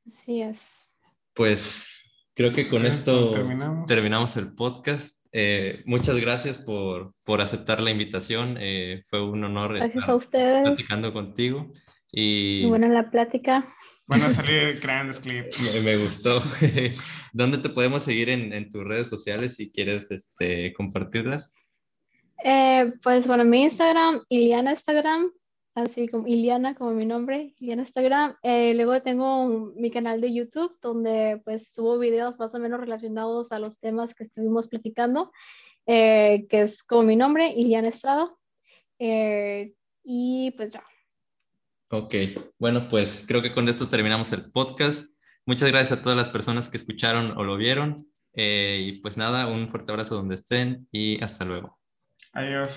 Así 0.07 0.41
es. 0.41 0.93
Pues 1.33 2.01
creo 2.33 2.53
que 2.53 2.67
con 2.69 2.85
esto 2.85 3.11
esto 3.11 3.31
terminamos. 3.31 3.85
terminamos 3.87 4.37
el 4.37 4.53
podcast. 4.53 5.25
Eh, 5.31 5.83
muchas 5.85 6.17
gracias 6.19 6.57
por, 6.57 7.13
por 7.25 7.41
aceptar 7.41 7.81
la 7.81 7.91
invitación. 7.91 8.57
Eh, 8.59 9.01
fue 9.09 9.21
un 9.23 9.43
honor 9.43 9.71
Gracias 9.73 9.95
estar 9.95 10.09
a 10.11 10.15
ustedes. 10.15 10.61
platicando 10.63 11.13
contigo 11.13 11.71
y 12.11 12.59
Muy 12.61 12.69
buena 12.69 12.87
la 12.89 13.11
plática. 13.11 13.73
Van 14.07 14.21
a 14.23 14.29
salir 14.29 14.79
grandes 14.81 15.19
clips. 15.19 15.61
me, 15.73 15.81
me 15.81 15.97
gustó. 15.97 16.41
¿Dónde 17.33 17.57
te 17.57 17.69
podemos 17.69 18.03
seguir 18.03 18.29
en, 18.29 18.53
en 18.53 18.69
tus 18.69 18.83
redes 18.83 19.09
sociales 19.09 19.55
si 19.55 19.69
quieres 19.71 20.09
este, 20.11 20.73
compartirlas? 20.73 21.53
Eh, 22.43 22.93
pues 23.03 23.27
bueno, 23.27 23.43
mi 23.43 23.63
Instagram, 23.63 24.23
Iliana 24.29 24.71
Instagram, 24.71 25.31
así 25.77 26.07
como 26.07 26.27
Iliana, 26.27 26.75
como 26.75 26.91
mi 26.91 27.05
nombre, 27.05 27.53
Iliana 27.59 27.83
Instagram. 27.83 28.35
Eh, 28.41 28.73
luego 28.73 29.01
tengo 29.01 29.43
un- 29.43 29.75
mi 29.75 29.91
canal 29.91 30.19
de 30.21 30.33
YouTube 30.33 30.75
donde 30.81 31.39
pues 31.45 31.71
subo 31.71 31.99
videos 31.99 32.39
más 32.39 32.53
o 32.55 32.59
menos 32.59 32.79
relacionados 32.79 33.51
a 33.51 33.59
los 33.59 33.79
temas 33.79 34.15
que 34.15 34.23
estuvimos 34.23 34.67
platicando, 34.67 35.31
eh, 35.85 36.47
que 36.49 36.61
es 36.61 36.83
como 36.83 37.03
mi 37.03 37.15
nombre, 37.15 37.53
Iliana 37.55 37.89
Estrada. 37.89 38.33
Eh, 38.99 39.73
y 40.03 40.51
pues 40.57 40.71
ya. 40.73 40.83
Ok, 41.91 42.13
bueno, 42.57 42.89
pues 42.89 43.23
creo 43.27 43.41
que 43.41 43.53
con 43.53 43.69
esto 43.69 43.87
terminamos 43.87 44.33
el 44.33 44.51
podcast. 44.51 45.07
Muchas 45.45 45.69
gracias 45.69 45.99
a 45.99 46.01
todas 46.01 46.17
las 46.17 46.29
personas 46.29 46.69
que 46.69 46.77
escucharon 46.77 47.37
o 47.37 47.43
lo 47.43 47.55
vieron. 47.55 47.95
Eh, 48.33 48.79
y 48.83 48.91
pues 49.01 49.15
nada, 49.17 49.47
un 49.47 49.69
fuerte 49.69 49.91
abrazo 49.91 50.15
donde 50.15 50.35
estén 50.35 50.87
y 50.91 51.23
hasta 51.23 51.45
luego. 51.45 51.77
Adiós. 52.33 52.71